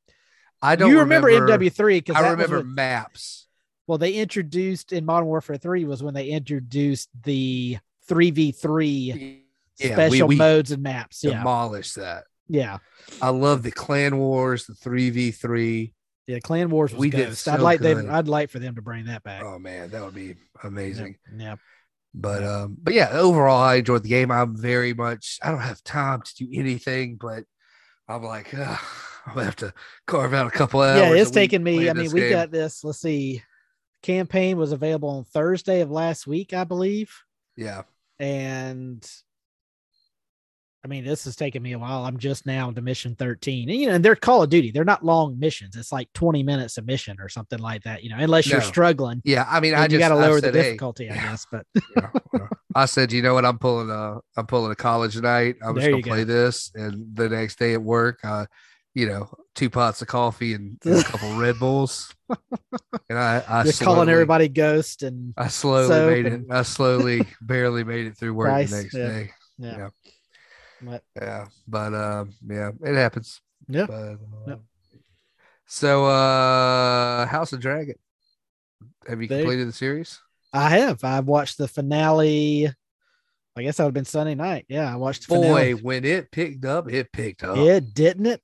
I 0.61 0.75
don't 0.75 0.89
you 0.91 0.99
remember, 0.99 1.27
remember 1.27 1.51
MW3 1.51 1.99
because 1.99 2.15
I 2.15 2.29
remember 2.31 2.63
maps. 2.63 3.47
well, 3.87 3.97
they 3.97 4.13
introduced 4.13 4.93
in 4.93 5.05
Modern 5.05 5.27
Warfare 5.27 5.57
3 5.57 5.83
was 5.85 6.01
when 6.01 6.13
they 6.13 6.27
introduced 6.29 7.09
the 7.23 7.77
3v3 8.09 9.42
Yeah, 9.79 9.93
special 9.93 10.27
we, 10.27 10.35
we 10.35 10.37
modes 10.37 10.71
and 10.71 10.83
maps. 10.83 11.23
Yeah. 11.23 11.37
demolished 11.39 11.95
that. 11.95 12.25
Yeah. 12.47 12.77
I 13.21 13.29
love 13.29 13.63
the 13.63 13.71
clan 13.71 14.17
wars, 14.17 14.65
the 14.65 14.75
three 14.75 15.09
v 15.09 15.31
three. 15.31 15.93
Yeah, 16.27 16.39
Clan 16.39 16.69
Wars 16.69 16.93
We 16.93 17.09
did 17.09 17.27
Ghost. 17.27 17.49
I'd 17.49 17.59
like 17.59 17.81
good. 17.81 17.97
them. 17.97 18.09
I'd 18.09 18.29
like 18.29 18.49
for 18.49 18.59
them 18.59 18.75
to 18.75 18.81
bring 18.81 19.05
that 19.05 19.23
back. 19.23 19.43
Oh 19.43 19.59
man, 19.59 19.89
that 19.89 20.01
would 20.03 20.15
be 20.15 20.35
amazing. 20.63 21.17
Yeah, 21.37 21.55
But 22.13 22.43
um, 22.45 22.77
but 22.81 22.93
yeah, 22.93 23.09
overall, 23.11 23.61
I 23.61 23.75
enjoyed 23.75 24.03
the 24.03 24.09
game. 24.09 24.31
I'm 24.31 24.55
very 24.55 24.93
much. 24.93 25.37
I 25.43 25.51
don't 25.51 25.59
have 25.59 25.83
time 25.83 26.21
to 26.21 26.35
do 26.35 26.47
anything, 26.53 27.17
but 27.19 27.43
I'm 28.07 28.23
like, 28.23 28.53
"Ugh, 28.53 28.79
I'm 29.25 29.33
gonna 29.33 29.45
have 29.45 29.55
to 29.57 29.73
carve 30.07 30.33
out 30.33 30.47
a 30.47 30.51
couple 30.51 30.81
hours. 30.81 30.99
yeah. 30.99 31.13
It's 31.13 31.31
taking 31.31 31.61
me. 31.61 31.89
I 31.89 31.93
mean, 31.93 32.11
we 32.13 32.21
game. 32.21 32.31
got 32.31 32.51
this. 32.51 32.85
Let's 32.85 33.01
see. 33.01 33.43
Campaign 34.01 34.57
was 34.57 34.71
available 34.71 35.09
on 35.09 35.25
Thursday 35.25 35.81
of 35.81 35.91
last 35.91 36.25
week, 36.25 36.53
I 36.53 36.63
believe, 36.63 37.13
yeah, 37.57 37.83
and 38.19 39.05
I 40.85 40.89
mean, 40.89 41.05
this 41.05 41.23
has 41.23 41.37
taken 41.37 41.63
me 41.63 41.71
a 41.71 41.79
while. 41.79 42.03
I'm 42.03 42.17
just 42.17 42.45
now 42.45 42.69
to 42.69 42.81
mission 42.81 43.15
13, 43.15 43.69
and 43.69 43.79
you 43.79 43.87
know, 43.87 43.93
and 43.93 44.03
they're 44.03 44.17
Call 44.17 44.43
of 44.43 44.49
Duty. 44.49 44.69
They're 44.69 44.83
not 44.83 45.05
long 45.05 45.39
missions. 45.39 45.77
It's 45.77 45.93
like 45.93 46.11
20 46.11 46.43
minutes 46.43 46.77
a 46.77 46.81
mission 46.81 47.17
or 47.21 47.29
something 47.29 47.59
like 47.59 47.83
that. 47.83 48.03
You 48.03 48.09
know, 48.09 48.17
unless 48.19 48.47
you're 48.47 48.59
struggling, 48.61 49.21
yeah. 49.23 49.45
I 49.49 49.61
mean, 49.61 49.75
I 49.75 49.83
you 49.83 49.89
just 49.89 49.99
got 49.99 50.09
to 50.09 50.15
I 50.15 50.27
lower 50.27 50.41
the 50.41 50.47
said, 50.47 50.55
hey, 50.55 50.63
difficulty, 50.63 51.09
I 51.09 51.15
guess. 51.15 51.47
But 51.49 51.65
yeah, 51.95 52.09
well, 52.33 52.49
I 52.75 52.85
said, 52.85 53.13
you 53.13 53.21
know 53.21 53.33
what? 53.33 53.45
I'm 53.45 53.59
pulling 53.59 53.89
a, 53.89 54.19
I'm 54.35 54.45
pulling 54.45 54.73
a 54.73 54.75
college 54.75 55.15
night. 55.21 55.55
I'm 55.65 55.73
just 55.75 55.87
gonna 55.87 55.97
you 55.97 56.03
go. 56.03 56.11
play 56.11 56.25
this, 56.25 56.69
and 56.75 57.15
the 57.15 57.29
next 57.29 57.59
day 57.59 57.73
at 57.73 57.81
work, 57.81 58.19
uh, 58.25 58.45
you 58.93 59.07
know, 59.07 59.29
two 59.55 59.69
pots 59.69 60.01
of 60.01 60.09
coffee 60.09 60.53
and, 60.53 60.77
and 60.83 60.99
a 60.99 61.03
couple 61.05 61.33
Red 61.37 61.59
Bulls, 61.59 62.13
and 63.09 63.17
I, 63.17 63.41
I 63.47 63.63
just 63.63 63.81
calling 63.81 64.09
everybody 64.09 64.49
ghost 64.49 65.01
and 65.01 65.33
I 65.37 65.47
slowly 65.47 66.23
made 66.23 66.33
it. 66.33 66.41
I 66.49 66.63
slowly, 66.63 67.25
barely 67.41 67.85
made 67.85 68.07
it 68.07 68.17
through 68.17 68.33
work 68.33 68.49
Rice, 68.49 68.69
the 68.69 68.81
next 68.81 68.93
yeah. 68.93 69.07
day. 69.07 69.31
yeah. 69.59 69.89
Yeah. 70.85 70.99
But, 71.15 71.21
Yeah, 71.21 71.45
but 71.67 71.93
um, 71.93 72.33
yeah, 72.47 72.71
it 72.83 72.95
happens. 72.95 73.41
yeah. 73.67 73.85
But 73.87 73.93
uh, 73.93 74.15
Yep. 74.47 74.59
so, 75.65 76.05
uh, 76.05 77.25
House 77.27 77.53
of 77.53 77.59
Dragon. 77.59 77.95
Have 79.07 79.21
you 79.21 79.27
They- 79.27 79.39
completed 79.41 79.67
the 79.67 79.73
series? 79.73 80.19
I 80.51 80.69
have. 80.69 81.03
I've 81.03 81.25
watched 81.25 81.57
the 81.57 81.67
finale. 81.67 82.69
I 83.55 83.61
guess 83.63 83.77
that 83.77 83.83
would 83.83 83.89
have 83.89 83.93
been 83.93 84.05
Sunday 84.05 84.35
night. 84.35 84.65
Yeah, 84.67 84.91
I 84.91 84.95
watched 84.97 85.27
Boy, 85.27 85.41
finale. 85.41 85.73
when 85.75 86.05
it 86.05 86.31
picked 86.31 86.65
up, 86.65 86.89
it 86.91 87.11
picked 87.11 87.43
up. 87.43 87.57
Yeah, 87.57 87.79
didn't 87.79 88.25
it? 88.27 88.41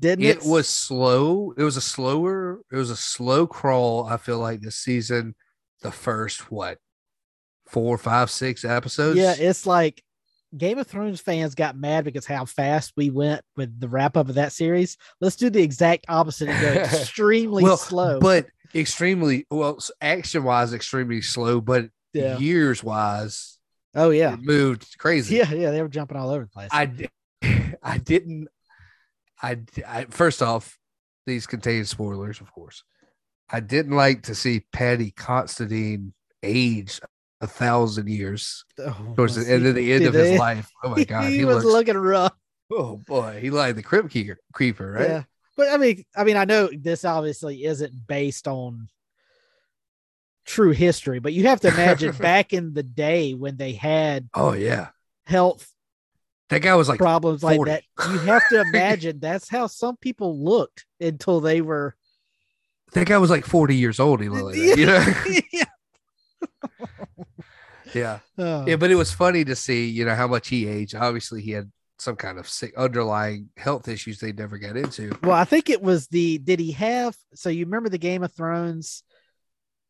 Didn't 0.00 0.24
it? 0.24 0.38
it 0.38 0.42
was 0.44 0.68
slow. 0.68 1.52
It 1.56 1.62
was 1.64 1.76
a 1.76 1.80
slower. 1.80 2.60
It 2.70 2.76
was 2.76 2.90
a 2.90 2.96
slow 2.96 3.46
crawl. 3.46 4.06
I 4.06 4.16
feel 4.16 4.38
like 4.38 4.60
this 4.60 4.76
season, 4.76 5.34
the 5.82 5.90
first 5.90 6.50
what, 6.52 6.78
four, 7.66 7.98
five, 7.98 8.30
six 8.30 8.64
episodes. 8.64 9.18
Yeah, 9.18 9.34
it's 9.38 9.66
like 9.66 10.02
Game 10.56 10.78
of 10.78 10.86
Thrones 10.86 11.20
fans 11.20 11.54
got 11.54 11.76
mad 11.76 12.04
because 12.04 12.24
how 12.24 12.44
fast 12.44 12.92
we 12.96 13.10
went 13.10 13.42
with 13.56 13.78
the 13.78 13.88
wrap 13.88 14.16
up 14.16 14.28
of 14.28 14.36
that 14.36 14.52
series. 14.52 14.96
Let's 15.20 15.36
do 15.36 15.50
the 15.50 15.62
exact 15.62 16.06
opposite 16.08 16.48
and 16.48 16.60
go 16.60 16.80
extremely 16.82 17.62
well, 17.62 17.76
slow. 17.76 18.18
but 18.18 18.46
extremely 18.74 19.46
well, 19.50 19.78
action 20.00 20.44
wise, 20.44 20.72
extremely 20.72 21.20
slow, 21.20 21.60
but 21.60 21.90
yeah. 22.14 22.38
years 22.38 22.82
wise, 22.82 23.58
Oh 23.94 24.10
yeah. 24.10 24.34
it 24.34 24.42
moved 24.42 24.96
crazy. 24.98 25.36
Yeah, 25.36 25.52
yeah. 25.52 25.70
They 25.70 25.82
were 25.82 25.88
jumping 25.88 26.16
all 26.16 26.30
over 26.30 26.44
the 26.44 26.50
place. 26.50 26.68
I, 26.70 27.08
I 27.82 27.98
didn't. 27.98 28.48
I, 29.42 29.58
I 29.86 30.04
first 30.10 30.42
off, 30.42 30.78
these 31.26 31.46
contain 31.46 31.84
spoilers, 31.84 32.40
of 32.40 32.52
course. 32.52 32.84
I 33.50 33.60
didn't 33.60 33.96
like 33.96 34.22
to 34.24 34.34
see 34.34 34.66
Paddy 34.72 35.10
Considine 35.10 36.12
age 36.42 37.00
a 37.40 37.46
thousand 37.46 38.08
years 38.08 38.64
Oh, 38.78 39.12
towards 39.16 39.36
the 39.36 39.52
end 39.52 39.66
of 39.66 39.74
the 39.74 39.92
end 39.92 40.04
of 40.04 40.14
his 40.14 40.38
life. 40.38 40.70
Oh 40.82 40.90
my 40.90 41.04
god, 41.04 41.24
he, 41.24 41.38
he, 41.38 41.44
was 41.44 41.64
looks. 41.64 41.66
looking 41.66 41.96
rough. 41.96 42.34
oh 42.70 42.96
boy, 42.96 43.38
he 43.40 43.50
like 43.50 43.76
the 43.76 43.82
keeper, 43.82 44.38
creeper, 44.52 44.92
right? 44.92 45.08
Yeah. 45.08 45.22
But 45.56 45.68
I 45.70 45.76
mean, 45.76 46.04
I 46.16 46.24
mean, 46.24 46.36
I 46.36 46.44
know 46.44 46.68
this 46.72 47.04
obviously 47.04 47.64
isn't 47.64 48.06
based 48.06 48.46
on 48.46 48.88
true 50.46 50.70
history, 50.70 51.18
but 51.18 51.32
you 51.32 51.46
have 51.48 51.60
to 51.60 51.68
imagine 51.68 52.12
back 52.18 52.52
in 52.52 52.74
the 52.74 52.82
day 52.82 53.34
when 53.34 53.56
they 53.56 53.72
had 53.72 54.28
Oh 54.34 54.52
yeah, 54.52 54.88
health 55.26 55.68
that 56.48 56.62
guy 56.62 56.74
was 56.74 56.88
like 56.88 56.98
problems 56.98 57.42
like 57.42 57.60
that, 57.66 57.82
you 58.10 58.18
have 58.20 58.42
to 58.48 58.60
imagine 58.72 59.20
that's 59.20 59.48
how 59.48 59.66
some 59.66 59.96
people 59.96 60.42
looked 60.42 60.86
until 61.00 61.40
they 61.40 61.60
were 61.60 61.94
that 62.92 63.06
guy 63.06 63.18
was 63.18 63.30
like 63.30 63.44
forty 63.44 63.76
years 63.76 64.00
old. 64.00 64.20
He 64.22 64.28
looked 64.28 64.44
like 64.44 64.54
that, 64.54 64.78
you 64.78 64.86
know. 64.86 65.40
yeah. 65.52 65.64
Yeah. 67.94 68.20
Oh. 68.36 68.64
Yeah, 68.66 68.76
but 68.76 68.90
it 68.90 68.96
was 68.96 69.12
funny 69.12 69.44
to 69.44 69.56
see, 69.56 69.88
you 69.88 70.04
know, 70.04 70.14
how 70.14 70.26
much 70.26 70.48
he 70.48 70.66
aged. 70.66 70.94
Obviously, 70.94 71.42
he 71.42 71.52
had 71.52 71.70
some 71.98 72.16
kind 72.16 72.38
of 72.38 72.48
sick 72.48 72.72
underlying 72.76 73.50
health 73.56 73.88
issues 73.88 74.20
they 74.20 74.32
never 74.32 74.58
got 74.58 74.76
into. 74.76 75.16
Well, 75.22 75.32
I 75.32 75.44
think 75.44 75.68
it 75.68 75.82
was 75.82 76.06
the 76.08 76.38
did 76.38 76.60
he 76.60 76.72
have 76.72 77.16
so 77.34 77.48
you 77.50 77.64
remember 77.64 77.88
the 77.88 77.98
Game 77.98 78.22
of 78.22 78.32
Thrones? 78.32 79.02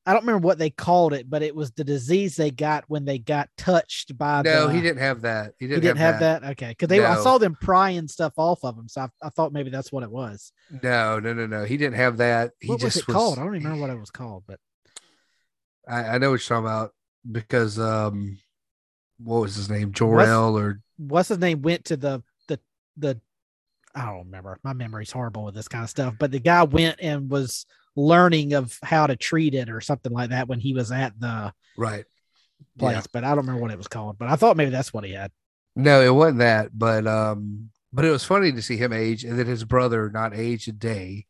I 0.07 0.14
don't 0.14 0.23
remember 0.23 0.47
what 0.47 0.57
they 0.57 0.71
called 0.71 1.12
it, 1.12 1.28
but 1.28 1.43
it 1.43 1.55
was 1.55 1.73
the 1.73 1.85
disease 1.85 2.35
they 2.35 2.50
got 2.50 2.85
when 2.88 3.05
they 3.05 3.19
got 3.19 3.50
touched 3.59 4.17
by 4.17 4.40
No, 4.40 4.67
the 4.69 4.73
he 4.73 4.81
didn't 4.81 5.02
have 5.02 5.21
that. 5.21 5.52
He 5.59 5.67
He 5.67 5.69
didn't, 5.69 5.83
didn't 5.83 5.99
have 5.99 6.21
that. 6.21 6.45
Okay, 6.45 6.69
because 6.71 6.88
they 6.88 7.05
I 7.05 7.17
saw 7.17 7.37
them 7.37 7.59
prying 7.61 8.09
stuff 8.09 8.33
off 8.38 8.64
of 8.64 8.78
him, 8.78 8.88
so 8.88 9.02
I, 9.02 9.09
I 9.23 9.28
thought 9.28 9.52
maybe 9.52 9.69
that's 9.69 9.93
what 9.93 10.02
it 10.05 10.11
was. 10.11 10.50
No, 10.83 11.19
no, 11.19 11.35
no, 11.35 11.47
no. 11.47 11.64
He 11.64 11.76
didn't 11.76 11.97
have 11.97 12.17
that. 12.19 12.52
He 12.59 12.69
what 12.69 12.83
was 12.83 12.95
just 12.95 13.07
it 13.07 13.12
called? 13.12 13.38
I 13.38 13.43
don't 13.43 13.52
remember 13.52 13.83
what 13.83 13.90
it 13.90 14.00
was 14.00 14.11
called, 14.11 14.45
but 14.47 14.59
I, 15.87 16.05
I 16.05 16.19
know 16.19 16.31
what 16.31 16.40
you're 16.49 16.57
talking 16.57 16.64
about 16.64 16.93
because 17.30 17.78
um, 17.78 18.38
what 19.18 19.40
was 19.40 19.56
his 19.56 19.70
name? 19.70 19.92
Jorel 19.92 20.61
or 20.61 20.80
what's 20.97 21.28
his 21.28 21.38
name 21.38 21.62
went 21.62 21.87
to 21.87 21.97
the 21.97 22.23
the 22.49 22.61
the 22.97 23.20
I 23.94 24.06
don't 24.06 24.26
remember. 24.26 24.58
My 24.62 24.73
memory's 24.73 25.11
horrible 25.11 25.44
with 25.44 25.54
this 25.54 25.68
kind 25.68 25.85
of 25.85 25.90
stuff. 25.90 26.14
But 26.18 26.30
the 26.30 26.38
guy 26.38 26.62
went 26.64 27.00
and 27.00 27.30
was 27.30 27.66
learning 27.97 28.52
of 28.52 28.78
how 28.82 29.06
to 29.06 29.16
treat 29.16 29.54
it 29.54 29.70
or 29.70 29.80
something 29.80 30.12
like 30.12 30.30
that 30.30 30.49
when 30.49 30.61
he 30.61 30.73
was 30.73 30.92
at 30.92 31.18
the 31.18 31.52
right. 31.76 32.04
place. 32.78 32.97
Yeah. 32.97 33.02
But 33.12 33.25
I 33.25 33.30
don't 33.30 33.38
remember 33.38 33.61
what 33.61 33.70
it 33.73 33.78
was 33.78 33.88
called. 33.88 34.18
But 34.18 34.28
I 34.28 34.37
thought 34.37 34.56
maybe 34.56 34.70
that's 34.70 34.92
what 34.92 35.04
he 35.04 35.12
had. 35.12 35.32
No, 35.75 36.00
it 36.00 36.14
wasn't 36.14 36.38
that, 36.38 36.76
but 36.76 37.06
um, 37.06 37.70
but 37.92 38.04
it 38.04 38.11
was 38.11 38.25
funny 38.25 38.52
to 38.52 38.62
see 38.62 38.76
him 38.76 38.92
age 38.92 39.25
and 39.25 39.38
then 39.38 39.47
his 39.47 39.64
brother 39.64 40.11
not 40.11 40.35
age 40.35 40.66
a 40.66 40.73
day, 40.73 41.26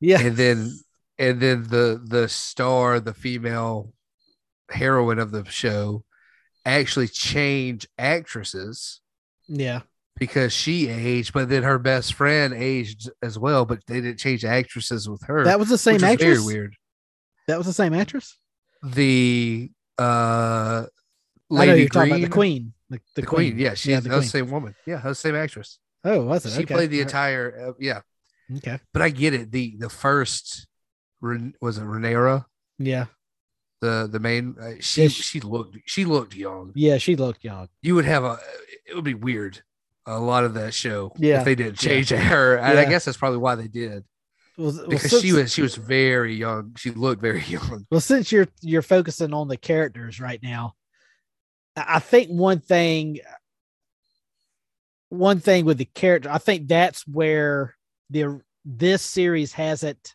Yeah. 0.00 0.20
and 0.20 0.36
then 0.36 0.78
and 1.18 1.40
then 1.40 1.64
the 1.64 2.02
the 2.02 2.28
star, 2.28 3.00
the 3.00 3.12
female 3.12 3.92
heroine 4.70 5.18
of 5.18 5.30
the 5.30 5.44
show 5.46 6.04
actually 6.64 7.08
change 7.08 7.86
actresses 7.98 9.00
Yeah. 9.48 9.80
because 10.16 10.52
she 10.52 10.88
aged, 10.88 11.32
but 11.32 11.48
then 11.48 11.62
her 11.62 11.78
best 11.78 12.14
friend 12.14 12.52
aged 12.54 13.10
as 13.22 13.38
well, 13.38 13.64
but 13.64 13.80
they 13.86 14.00
didn't 14.00 14.18
change 14.18 14.44
actresses 14.44 15.08
with 15.08 15.22
her. 15.26 15.44
That 15.44 15.58
was 15.58 15.68
the 15.68 15.78
same 15.78 16.02
actress. 16.04 16.38
Very 16.38 16.44
weird. 16.44 16.76
That 17.48 17.58
was 17.58 17.66
the 17.66 17.72
same 17.72 17.94
actress. 17.94 18.36
The 18.82 19.70
uh 19.98 20.86
I 21.52 21.66
know 21.66 21.72
Lady 21.72 21.86
Green, 21.88 22.06
about 22.06 22.20
the 22.20 22.28
Queen. 22.28 22.72
The, 22.88 23.00
the 23.16 23.22
Queen. 23.22 23.58
Yeah, 23.58 23.74
she's 23.74 23.86
yeah, 23.90 24.00
the 24.00 24.08
the 24.08 24.22
same 24.22 24.50
woman. 24.50 24.74
Yeah, 24.86 25.00
the 25.00 25.14
same 25.14 25.34
actress. 25.34 25.78
Oh, 26.04 26.22
was 26.22 26.46
it? 26.46 26.50
She 26.50 26.62
okay. 26.62 26.74
played 26.74 26.90
the 26.90 27.00
entire. 27.00 27.68
Uh, 27.68 27.72
yeah, 27.78 28.00
Okay. 28.56 28.78
but 28.92 29.02
I 29.02 29.10
get 29.10 29.34
it. 29.34 29.50
The 29.50 29.76
the 29.78 29.90
first 29.90 30.66
was 31.20 31.76
it 31.78 31.84
Rhaenyra, 31.84 32.44
Yeah. 32.78 33.06
The 33.80 34.08
the 34.10 34.20
main. 34.20 34.54
Uh, 34.60 34.72
she 34.80 35.02
Yeah, 35.02 35.08
she- 35.08 35.22
she 35.22 35.40
looked 35.40 35.76
she 35.86 36.04
looked 36.04 36.34
young. 36.34 36.72
Yeah. 36.74 36.98
She 36.98 37.16
looked 37.16 37.44
young. 37.44 37.68
You 37.82 37.94
would 37.94 38.04
have 38.04 38.24
a. 38.24 38.38
It 38.86 38.94
would 38.94 39.04
be 39.04 39.14
weird. 39.14 39.62
A 40.06 40.18
lot 40.18 40.44
of 40.44 40.54
that 40.54 40.72
show, 40.74 41.12
Yeah, 41.18 41.40
if 41.40 41.44
they 41.44 41.54
didn't 41.54 41.82
yeah. 41.82 41.90
change 41.90 42.08
her, 42.08 42.56
and 42.56 42.78
I 42.78 42.84
guess 42.86 43.04
that's 43.04 43.18
probably 43.18 43.38
why 43.38 43.54
they 43.54 43.68
did 43.68 44.02
Well, 44.56 44.72
well, 44.72 44.88
because 44.88 45.10
since, 45.10 45.22
she 45.22 45.32
was 45.32 45.52
she 45.52 45.62
was 45.62 45.76
very 45.76 46.34
young. 46.34 46.74
She 46.76 46.90
looked 46.90 47.20
very 47.20 47.42
young. 47.48 47.86
well, 47.90 48.00
since 48.00 48.32
you're 48.32 48.48
you're 48.62 48.82
focusing 48.82 49.32
on 49.34 49.46
the 49.48 49.56
characters 49.58 50.18
right 50.18 50.42
now, 50.42 50.74
I 51.76 51.84
I 51.96 51.98
think 52.00 52.30
one 52.30 52.60
thing, 52.60 53.20
one 55.10 55.40
thing 55.40 55.64
with 55.64 55.78
the 55.78 55.84
character, 55.84 56.30
I 56.30 56.38
think 56.38 56.68
that's 56.68 57.06
where 57.06 57.76
the 58.08 58.40
this 58.64 59.02
series 59.02 59.52
hasn't 59.52 60.14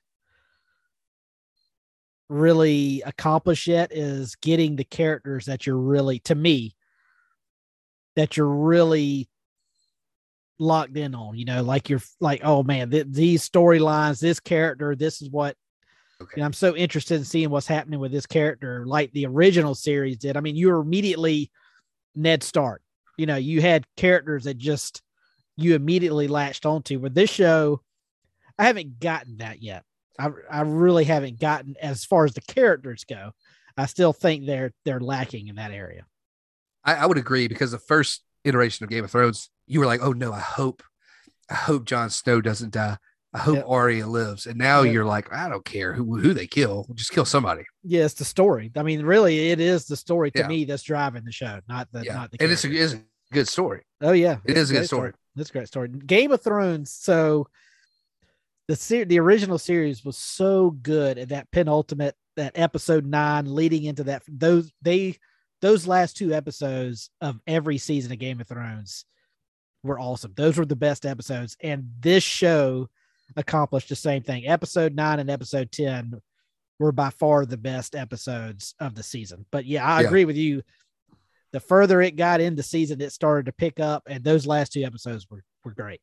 really 2.29 3.03
accomplish 3.05 3.67
yet 3.67 3.91
is 3.91 4.35
getting 4.35 4.75
the 4.75 4.83
characters 4.83 5.45
that 5.45 5.65
you're 5.65 5.77
really 5.77 6.19
to 6.19 6.33
me 6.35 6.75
that 8.15 8.35
you're 8.37 8.47
really 8.49 9.29
locked 10.57 10.95
in 10.97 11.13
on 11.13 11.37
you 11.37 11.45
know 11.45 11.61
like 11.61 11.89
you're 11.89 12.01
like 12.21 12.41
oh 12.43 12.63
man 12.63 12.89
th- 12.89 13.07
these 13.09 13.47
storylines 13.47 14.19
this 14.19 14.39
character 14.39 14.95
this 14.95 15.21
is 15.21 15.29
what 15.29 15.55
Okay. 16.21 16.41
i'm 16.41 16.53
so 16.53 16.73
interested 16.77 17.15
in 17.15 17.25
seeing 17.25 17.49
what's 17.49 17.67
happening 17.67 17.99
with 17.99 18.11
this 18.11 18.25
character 18.25 18.85
like 18.87 19.11
the 19.11 19.25
original 19.25 19.75
series 19.75 20.17
did. 20.17 20.37
I 20.37 20.39
mean 20.39 20.55
you 20.55 20.69
were 20.69 20.79
immediately 20.79 21.51
Ned 22.15 22.41
Stark 22.41 22.81
you 23.17 23.25
know 23.25 23.35
you 23.35 23.59
had 23.61 23.85
characters 23.97 24.45
that 24.45 24.57
just 24.57 25.01
you 25.57 25.73
immediately 25.75 26.27
latched 26.27 26.65
onto. 26.65 26.99
With 26.99 27.13
this 27.13 27.29
show 27.29 27.81
i 28.57 28.63
haven't 28.63 28.99
gotten 28.99 29.37
that 29.37 29.61
yet 29.61 29.83
I, 30.19 30.29
I 30.49 30.61
really 30.61 31.03
haven't 31.03 31.39
gotten 31.39 31.75
as 31.81 32.05
far 32.05 32.25
as 32.25 32.33
the 32.33 32.41
characters 32.41 33.03
go 33.05 33.31
i 33.77 33.85
still 33.85 34.13
think 34.13 34.45
they're 34.45 34.71
they're 34.85 34.99
lacking 34.99 35.47
in 35.47 35.55
that 35.55 35.71
area 35.71 36.05
I, 36.83 36.95
I 36.95 37.05
would 37.05 37.17
agree 37.17 37.47
because 37.47 37.71
the 37.71 37.79
first 37.79 38.23
iteration 38.43 38.83
of 38.83 38.89
Game 38.89 39.03
of 39.03 39.11
Thrones, 39.11 39.49
you 39.67 39.79
were 39.79 39.85
like, 39.85 40.01
"Oh 40.01 40.11
no, 40.13 40.31
I 40.31 40.39
hope, 40.39 40.83
I 41.49 41.55
hope 41.55 41.85
Jon 41.85 42.09
Snow 42.09 42.41
doesn't 42.41 42.73
die. 42.73 42.97
I 43.33 43.39
hope 43.39 43.55
Yep. 43.57 43.65
Arya 43.67 44.07
lives." 44.07 44.45
And 44.47 44.57
now 44.57 44.83
Yep. 44.83 44.93
you're 44.93 45.05
like, 45.05 45.31
"I 45.33 45.49
don't 45.49 45.65
care 45.65 45.93
who 45.93 46.17
who 46.19 46.33
they 46.33 46.47
kill, 46.47 46.87
just 46.95 47.11
kill 47.11 47.25
somebody." 47.25 47.65
yeah 47.83 48.03
it's 48.05 48.15
the 48.15 48.25
story 48.25 48.71
i 48.75 48.83
mean 48.83 49.03
really 49.05 49.49
it 49.51 49.59
is 49.59 49.85
the 49.85 49.95
story 49.95 50.31
to 50.31 50.39
Yeah. 50.41 50.47
me 50.47 50.65
that's 50.65 50.83
driving 50.83 51.23
the 51.23 51.31
show 51.31 51.59
not 51.67 51.87
the 51.91 52.03
yeah, 52.03 52.15
not 52.15 52.31
the 52.31 52.37
and 52.41 52.51
it's 52.51 52.65
a, 52.65 52.71
it's 52.71 52.93
a 52.93 53.01
good 53.31 53.47
story. 53.47 53.81
Oh 54.01 54.11
yeah, 54.11 54.37
It 54.45 54.51
it's 54.51 54.59
is 54.59 54.69
a 54.69 54.73
good 54.73 54.79
great 54.79 54.87
story. 54.87 55.11
That's 55.35 55.49
a 55.49 55.53
great 55.53 55.67
story. 55.67 55.89
Game 55.89 56.31
of 56.31 56.41
Thrones. 56.41 56.91
So 56.91 57.47
the 58.67 58.75
ser- 58.75 59.05
the 59.05 59.19
original 59.19 59.57
series 59.57 60.03
was 60.03 60.17
so 60.17 60.71
good 60.71 61.17
at 61.17 61.29
that 61.29 61.51
penultimate 61.51 62.15
that 62.35 62.53
episode 62.55 63.05
nine 63.05 63.45
leading 63.53 63.83
into 63.83 64.03
that 64.05 64.23
those 64.27 64.71
they 64.81 65.15
those 65.61 65.87
last 65.87 66.17
two 66.17 66.33
episodes 66.33 67.09
of 67.21 67.39
every 67.47 67.77
season 67.77 68.11
of 68.11 68.19
Game 68.19 68.41
of 68.41 68.47
Thrones 68.47 69.05
were 69.83 69.99
awesome. 69.99 70.33
Those 70.35 70.57
were 70.57 70.65
the 70.65 70.75
best 70.75 71.05
episodes, 71.05 71.55
and 71.61 71.89
this 71.99 72.23
show 72.23 72.89
accomplished 73.35 73.89
the 73.89 73.95
same 73.95 74.21
thing. 74.23 74.47
Episode 74.47 74.93
nine 74.95 75.19
and 75.19 75.29
episode 75.29 75.71
ten 75.71 76.21
were 76.79 76.91
by 76.91 77.09
far 77.09 77.45
the 77.45 77.57
best 77.57 77.95
episodes 77.95 78.75
of 78.79 78.95
the 78.95 79.03
season. 79.03 79.45
But 79.51 79.65
yeah, 79.65 79.85
I 79.85 80.01
Yeah. 80.01 80.07
agree 80.07 80.25
with 80.25 80.35
you. 80.35 80.61
The 81.53 81.59
further 81.61 82.01
it 82.01 82.17
got 82.17 82.41
into 82.41 82.61
season, 82.63 82.99
it 82.99 83.11
started 83.13 83.45
to 83.45 83.53
pick 83.53 83.79
up, 83.79 84.03
and 84.07 84.23
those 84.23 84.45
last 84.45 84.73
two 84.73 84.83
episodes 84.83 85.25
were 85.29 85.43
were 85.63 85.73
great. 85.73 86.01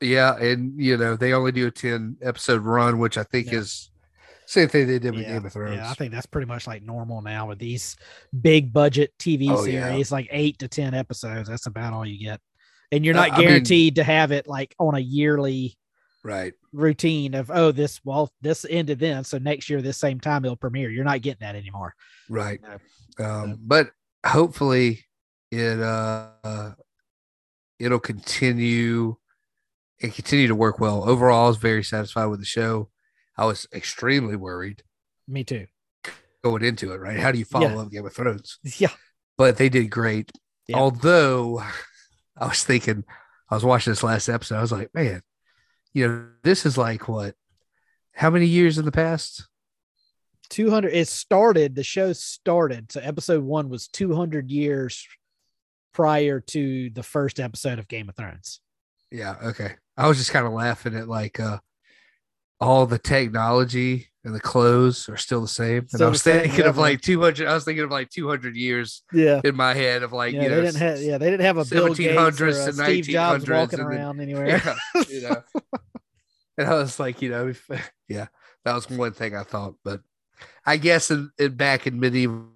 Yeah, 0.00 0.36
and 0.36 0.80
you 0.80 0.96
know 0.96 1.16
they 1.16 1.32
only 1.32 1.52
do 1.52 1.66
a 1.66 1.70
ten 1.70 2.16
episode 2.22 2.62
run, 2.62 2.98
which 2.98 3.18
I 3.18 3.24
think 3.24 3.50
Yeah. 3.52 3.58
is 3.58 3.90
same 4.46 4.68
thing 4.68 4.86
they 4.86 4.98
did 4.98 5.14
with 5.14 5.24
Yeah, 5.24 5.34
Game 5.34 5.44
of 5.46 5.52
Thrones. 5.52 5.76
Yeah, 5.76 5.90
I 5.90 5.94
think 5.94 6.10
that's 6.12 6.24
pretty 6.26 6.46
much 6.46 6.66
like 6.66 6.82
normal 6.82 7.20
now 7.20 7.48
with 7.48 7.58
these 7.58 7.96
big 8.40 8.72
budget 8.72 9.12
TV 9.18 9.48
Oh, 9.50 9.64
yeah. 9.64 9.88
series, 9.90 10.10
like 10.10 10.28
eight 10.30 10.58
to 10.60 10.68
ten 10.68 10.94
episodes. 10.94 11.48
That's 11.48 11.66
about 11.66 11.92
all 11.92 12.06
you 12.06 12.18
get, 12.18 12.40
and 12.90 13.04
you're 13.04 13.14
Uh, 13.16 13.26
not 13.26 13.32
I 13.32 13.38
mean- 13.38 13.46
guaranteed 13.48 13.94
to 13.96 14.04
have 14.04 14.30
it 14.32 14.46
like 14.46 14.74
on 14.78 14.94
a 14.94 15.00
yearly 15.00 15.76
right. 16.24 16.54
routine 16.72 17.34
of 17.34 17.50
oh 17.52 17.72
this 17.72 18.00
well 18.04 18.32
this 18.40 18.64
ended 18.70 18.98
then 19.00 19.22
so 19.24 19.36
next 19.38 19.68
year 19.68 19.82
this 19.82 19.98
same 19.98 20.18
time 20.20 20.44
it'll 20.44 20.56
premiere. 20.56 20.90
You're 20.90 21.04
not 21.04 21.20
getting 21.22 21.40
that 21.46 21.54
anymore. 21.54 21.94
Right. 22.30 22.60
No. 23.18 23.24
Um, 23.24 23.58
but 23.60 23.90
hopefully 24.24 25.04
it 25.50 25.78
uh 25.80 26.72
it'll 27.78 28.00
continue 28.00 29.16
and 30.02 30.12
continue 30.14 30.48
to 30.48 30.54
work 30.54 30.78
well. 30.78 31.08
Overall, 31.08 31.46
I 31.46 31.48
was 31.48 31.56
very 31.56 31.82
satisfied 31.84 32.26
with 32.26 32.40
the 32.40 32.46
show. 32.46 32.88
I 33.36 33.44
was 33.46 33.66
extremely 33.72 34.36
worried 34.36 34.82
Me 35.26 35.44
too. 35.44 35.66
going 36.42 36.64
into 36.64 36.92
it, 36.92 36.96
right? 37.00 37.18
How 37.18 37.32
do 37.32 37.38
you 37.38 37.44
follow 37.44 37.68
Yeah. 37.68 37.78
up 37.80 37.90
Game 37.90 38.06
of 38.06 38.14
Thrones? 38.14 38.58
Yeah. 38.78 38.90
But 39.36 39.56
they 39.56 39.68
did 39.68 39.90
great. 39.90 40.32
Yeah. 40.66 40.76
Although 40.78 41.62
I 42.36 42.46
was 42.48 42.64
thinking, 42.64 43.04
I 43.50 43.54
was 43.54 43.64
watching 43.64 43.90
this 43.92 44.02
last 44.02 44.28
episode, 44.28 44.58
I 44.58 44.60
was 44.60 44.72
like, 44.72 44.92
man, 44.94 45.22
you 45.92 46.06
know, 46.08 46.28
this 46.42 46.66
is 46.66 46.76
like 46.78 47.08
what? 47.08 47.34
How 48.12 48.30
many 48.30 48.46
years 48.46 48.78
in 48.78 48.84
the 48.84 48.92
past? 48.92 49.46
200 50.50 50.88
it 50.94 51.06
started 51.08 51.74
the 51.74 51.84
show 51.84 52.10
started 52.14 52.90
so 52.90 53.00
episode 53.00 53.44
1 53.44 53.68
was 53.68 53.86
200 53.88 54.50
years 54.50 55.06
prior 55.92 56.40
to 56.40 56.88
the 56.90 57.02
first 57.02 57.38
episode 57.38 57.78
of 57.78 57.86
Game 57.86 58.08
of 58.08 58.16
Thrones. 58.16 58.60
Yeah, 59.10 59.36
okay. 59.42 59.74
I 59.98 60.08
was 60.08 60.16
just 60.18 60.30
kind 60.32 60.46
of 60.46 60.52
laughing 60.52 60.94
at 60.94 61.08
like 61.08 61.38
uh 61.40 61.58
all 62.60 62.86
the 62.86 62.98
technology 62.98 64.06
and 64.24 64.34
the 64.34 64.40
clothes 64.40 65.08
are 65.08 65.16
still 65.16 65.40
the 65.42 65.48
same. 65.48 65.78
And 65.78 65.90
Still 65.90 66.06
I 66.06 66.10
was 66.10 66.22
same, 66.22 66.40
thinking 66.42 66.64
of 66.66 66.76
yeah. 66.76 66.82
like 66.82 67.00
200 67.00 67.46
I 67.46 67.54
was 67.54 67.64
thinking 67.64 67.84
of 67.84 67.90
like 67.90 68.08
200 68.10 68.56
years 68.56 69.02
Yeah. 69.12 69.40
in 69.44 69.54
my 69.56 69.74
head 69.74 70.02
of 70.02 70.12
like, 70.12 70.34
yeah, 70.34 70.42
you 70.44 70.48
they 70.48 70.54
didn't 70.62 70.74
have 70.76 71.00
yeah, 71.02 71.18
they 71.18 71.30
didn't 71.30 71.44
have 71.46 71.58
a 71.58 71.64
Bill 71.64 71.94
Gates 71.94 72.16
or 72.40 72.48
1700s 72.48 72.62
a 72.62 72.66
to 72.66 72.72
Steve 72.72 73.04
Jobs 73.06 73.44
1900s 73.44 73.48
walking 73.58 73.80
and 73.80 73.90
then- 73.92 73.98
around 73.98 74.20
anywhere. 74.26 74.46
yeah, 74.48 75.02
you 75.08 75.20
know. 75.22 75.42
and 76.58 76.66
I 76.68 76.74
was 76.74 76.98
like, 76.98 77.20
you 77.22 77.30
know, 77.30 77.52
yeah, 78.08 78.26
that 78.64 78.74
was 78.74 78.88
one 78.90 79.12
thing 79.12 79.34
I 79.36 79.42
thought, 79.44 79.74
but 79.84 80.00
I 80.66 80.76
guess 80.76 81.10
in, 81.10 81.30
in 81.38 81.54
back 81.54 81.86
in 81.86 81.98
medieval 82.00 82.48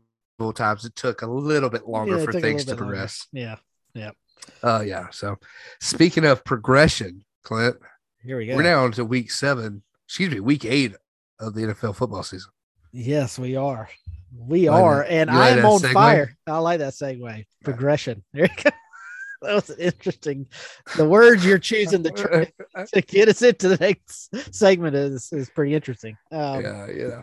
times 0.54 0.84
it 0.84 0.94
took 0.96 1.22
a 1.22 1.26
little 1.26 1.70
bit 1.70 1.88
longer 1.88 2.18
Yeah, 2.18 2.24
for 2.24 2.32
things 2.32 2.64
to 2.64 2.70
little 2.72 2.86
bit 2.86 2.92
longer. 2.92 2.94
progress. 2.96 3.26
Yeah. 3.32 3.56
Oh 4.64 4.80
yeah. 4.80 5.06
So 5.10 5.38
speaking 5.80 6.24
of 6.24 6.44
progression, 6.44 7.24
Clint, 7.42 7.76
Here 8.22 8.36
we 8.38 8.46
go. 8.46 8.56
we're 8.56 8.62
now 8.62 8.84
into 8.86 9.04
week 9.04 9.30
seven, 9.30 9.82
excuse 10.06 10.30
me, 10.30 10.40
week 10.40 10.64
eight 10.64 10.94
of 11.40 11.54
the 11.54 11.62
NFL 11.62 11.96
football 11.96 12.22
season. 12.22 12.50
Yes, 12.92 13.38
we 13.38 13.56
are. 13.56 13.88
We 14.36 14.68
Like 14.70 14.82
are, 14.82 14.96
that- 14.98 15.10
and 15.10 15.30
you 15.30 15.36
I'm 15.36 15.64
on 15.66 15.80
segue? 15.80 15.92
fire. 15.92 16.36
I 16.46 16.58
like 16.58 16.78
that 16.80 16.92
segue. 16.94 17.44
Progression. 17.64 18.22
There 18.32 18.44
you 18.44 18.62
go. 18.62 18.70
That 19.42 19.54
was 19.54 19.70
interesting. 19.70 20.46
The 20.96 21.04
words 21.08 21.44
you're 21.44 21.58
choosing 21.58 22.04
to, 22.04 22.10
try, 22.10 22.52
to 22.94 23.00
get 23.02 23.28
us 23.28 23.42
into 23.42 23.68
the 23.70 23.76
next 23.76 24.30
segment 24.54 24.94
is 24.94 25.32
is 25.32 25.50
pretty 25.50 25.74
interesting. 25.74 26.16
Um, 26.30 26.62
yeah, 26.62 26.86
yeah. 26.86 27.22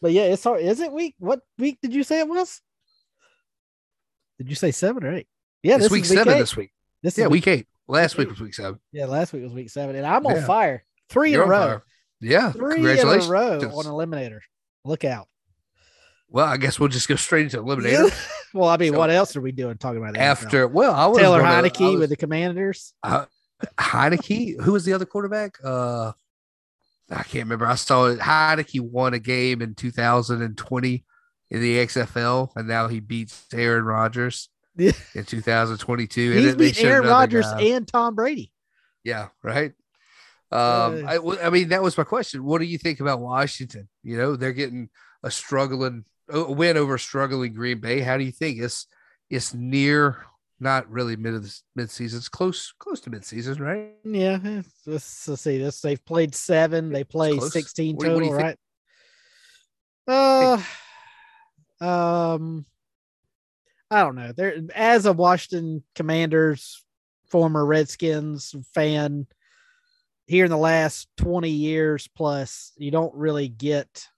But 0.00 0.12
yeah, 0.12 0.22
it's 0.24 0.44
hard. 0.44 0.60
Is 0.60 0.78
it 0.78 0.92
week? 0.92 1.16
What 1.18 1.40
week 1.58 1.78
did 1.82 1.92
you 1.92 2.04
say 2.04 2.20
it 2.20 2.28
was? 2.28 2.60
Did 4.38 4.48
you 4.48 4.54
say 4.54 4.70
seven 4.70 5.02
or 5.02 5.12
eight? 5.14 5.26
Yeah, 5.64 5.74
it's 5.74 5.84
this 5.86 5.92
week 5.92 6.02
week 6.04 6.18
seven 6.18 6.34
eight. 6.34 6.38
this 6.38 6.56
week. 6.56 6.70
This 7.02 7.14
is 7.14 7.18
Yeah, 7.18 7.26
week, 7.26 7.46
week 7.46 7.48
eight. 7.48 7.66
Last 7.88 8.16
week 8.16 8.28
was 8.28 8.40
week 8.40 8.54
seven. 8.54 8.80
yeah. 8.92 9.06
Last 9.06 9.32
week 9.32 9.42
was 9.42 9.52
week 9.52 9.70
seven, 9.70 9.94
and 9.96 10.04
I'm 10.06 10.26
on 10.26 10.36
Yeah. 10.36 10.46
fire. 10.46 10.84
Three 11.08 11.32
You're 11.32 11.42
in 11.44 11.48
a 11.48 11.50
row. 11.52 11.58
fire. 11.66 11.82
Yeah, 12.20 12.50
Three 12.52 12.74
congratulations. 12.76 13.26
in 13.26 13.30
a 13.30 13.32
row 13.32 13.52
on 13.78 13.84
Eliminator. 13.84 14.40
Look 14.84 15.04
out. 15.04 15.28
Well, 16.28 16.46
I 16.46 16.56
guess 16.56 16.80
we'll 16.80 16.88
just 16.88 17.06
go 17.08 17.14
straight 17.14 17.44
into 17.44 17.58
Eliminator. 17.62 18.10
well, 18.54 18.68
I 18.68 18.76
mean, 18.78 18.92
So- 18.92 18.98
what 18.98 19.10
else 19.10 19.36
are 19.36 19.40
we 19.40 19.52
doing 19.52 19.76
talking 19.78 19.98
about 20.02 20.14
NFL? 20.14 20.20
After, 20.20 20.66
well, 20.68 20.92
I 20.94 21.06
was 21.06 21.18
Taylor 21.18 21.40
gonna- 21.40 21.68
Heinicke 21.68 21.92
was- 21.92 22.00
with 22.00 22.10
the 22.10 22.16
Commanders? 22.16 22.94
uh, 23.04 23.26
Heinicke. 23.78 24.60
Who 24.62 24.72
was 24.72 24.84
the 24.84 24.92
other 24.92 25.06
quarterback? 25.06 25.56
Uh, 25.62 26.12
I 27.10 27.22
can't 27.22 27.44
remember. 27.44 27.66
I 27.66 27.76
saw 27.76 28.06
it. 28.06 28.18
Heinicke 28.18 28.80
won 28.80 29.14
a 29.14 29.18
game 29.20 29.62
in 29.62 29.74
2020 29.74 31.04
in 31.50 31.60
the 31.60 31.76
XFL, 31.78 32.50
and 32.56 32.66
now 32.66 32.88
he 32.88 32.98
beats 32.98 33.44
Aaron 33.52 33.84
Rodgers 33.84 34.48
Yeah. 34.76 34.92
in 35.14 35.24
2022. 35.24 36.32
He's 36.32 36.56
they 36.56 36.66
beat 36.66 36.82
Aaron 36.82 37.08
Rodgers 37.08 37.46
guy. 37.46 37.62
and 37.62 37.88
Tom 37.88 38.14
Brady. 38.14 38.52
Yeah, 39.04 39.28
right. 39.42 39.72
Um, 40.52 40.60
Uh, 40.60 41.02
I, 41.06 41.46
I 41.46 41.50
mean, 41.50 41.68
that 41.70 41.82
was 41.82 41.96
my 41.98 42.04
question. 42.04 42.44
What 42.44 42.58
do 42.58 42.64
you 42.66 42.78
think 42.78 43.00
about 43.00 43.20
Washington? 43.20 43.88
You 44.02 44.16
know, 44.16 44.36
they're 44.36 44.52
getting 44.52 44.90
a 45.22 45.30
struggling 45.30 46.04
a 46.28 46.50
win 46.52 46.76
over 46.76 46.98
struggling 46.98 47.52
Green 47.52 47.78
Bay. 47.80 48.00
How 48.00 48.16
do 48.16 48.24
you 48.24 48.32
think 48.32 48.58
it's 48.60 48.86
it's 49.30 49.54
near? 49.54 50.24
Not 50.58 50.90
really 50.90 51.16
mid 51.16 51.34
of 51.34 51.42
the 51.42 51.54
mid 51.74 51.90
season. 51.90 52.16
It's 52.18 52.30
close 52.30 52.72
close 52.78 53.00
to 53.02 53.10
mid 53.10 53.26
season, 53.26 53.62
right? 53.62 53.92
Yeah, 54.04 54.38
let's, 54.86 55.28
let's 55.28 55.42
see 55.42 55.58
this. 55.58 55.82
They've 55.82 56.02
played 56.02 56.34
seven. 56.34 56.90
They 56.92 57.04
play 57.04 57.38
sixteen 57.38 57.96
What 57.96 58.04
do 58.04 58.08
you- 58.10 58.14
what 58.14 58.20
do 58.20 58.26
total, 58.26 58.38
you 58.38 58.44
right? 58.46 58.58
Uh, 61.80 62.34
um, 62.34 62.64
I 63.90 64.02
don't 64.02 64.16
know. 64.16 64.32
There, 64.32 64.56
as 64.74 65.06
a 65.06 65.12
Washington 65.12 65.82
Commanders 65.94 66.84
former 67.28 67.64
Redskins 67.64 68.54
fan, 68.74 69.26
here 70.26 70.44
in 70.44 70.50
the 70.50 70.56
last 70.56 71.08
twenty 71.16 71.50
years 71.50 72.08
plus, 72.08 72.72
you 72.76 72.90
don't 72.90 73.14
really 73.14 73.48
get 73.48 74.08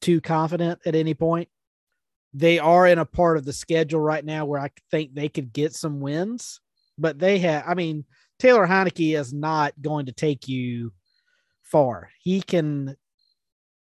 too 0.00 0.20
confident 0.20 0.80
at 0.84 0.96
any 0.96 1.14
point. 1.14 1.48
They 2.34 2.58
are 2.58 2.86
in 2.86 2.98
a 2.98 3.04
part 3.04 3.36
of 3.36 3.44
the 3.44 3.52
schedule 3.52 4.00
right 4.00 4.24
now 4.24 4.44
where 4.46 4.60
I 4.60 4.70
think 4.90 5.14
they 5.14 5.28
could 5.28 5.52
get 5.52 5.74
some 5.74 6.00
wins, 6.00 6.60
but 6.98 7.18
they 7.18 7.38
have. 7.38 7.64
I 7.66 7.74
mean, 7.74 8.04
Taylor 8.38 8.66
Heinicke 8.66 9.18
is 9.18 9.32
not 9.32 9.80
going 9.80 10.06
to 10.06 10.12
take 10.12 10.48
you 10.48 10.92
far. 11.62 12.10
He 12.20 12.42
can 12.42 12.96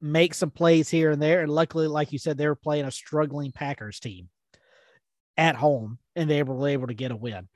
make 0.02 0.34
some 0.34 0.50
plays 0.50 0.88
here 0.90 1.10
and 1.12 1.22
there. 1.22 1.40
And 1.42 1.50
luckily, 1.50 1.86
like 1.86 2.12
you 2.12 2.18
said, 2.18 2.36
they 2.36 2.46
were 2.48 2.54
playing 2.56 2.84
a 2.84 2.90
struggling 2.90 3.52
Packers 3.52 4.00
team 4.00 4.28
at 5.36 5.56
home 5.56 5.98
and 6.16 6.28
they 6.28 6.42
were 6.42 6.68
able 6.68 6.88
to 6.88 6.94
get 6.94 7.10
a 7.12 7.16
win. 7.16 7.48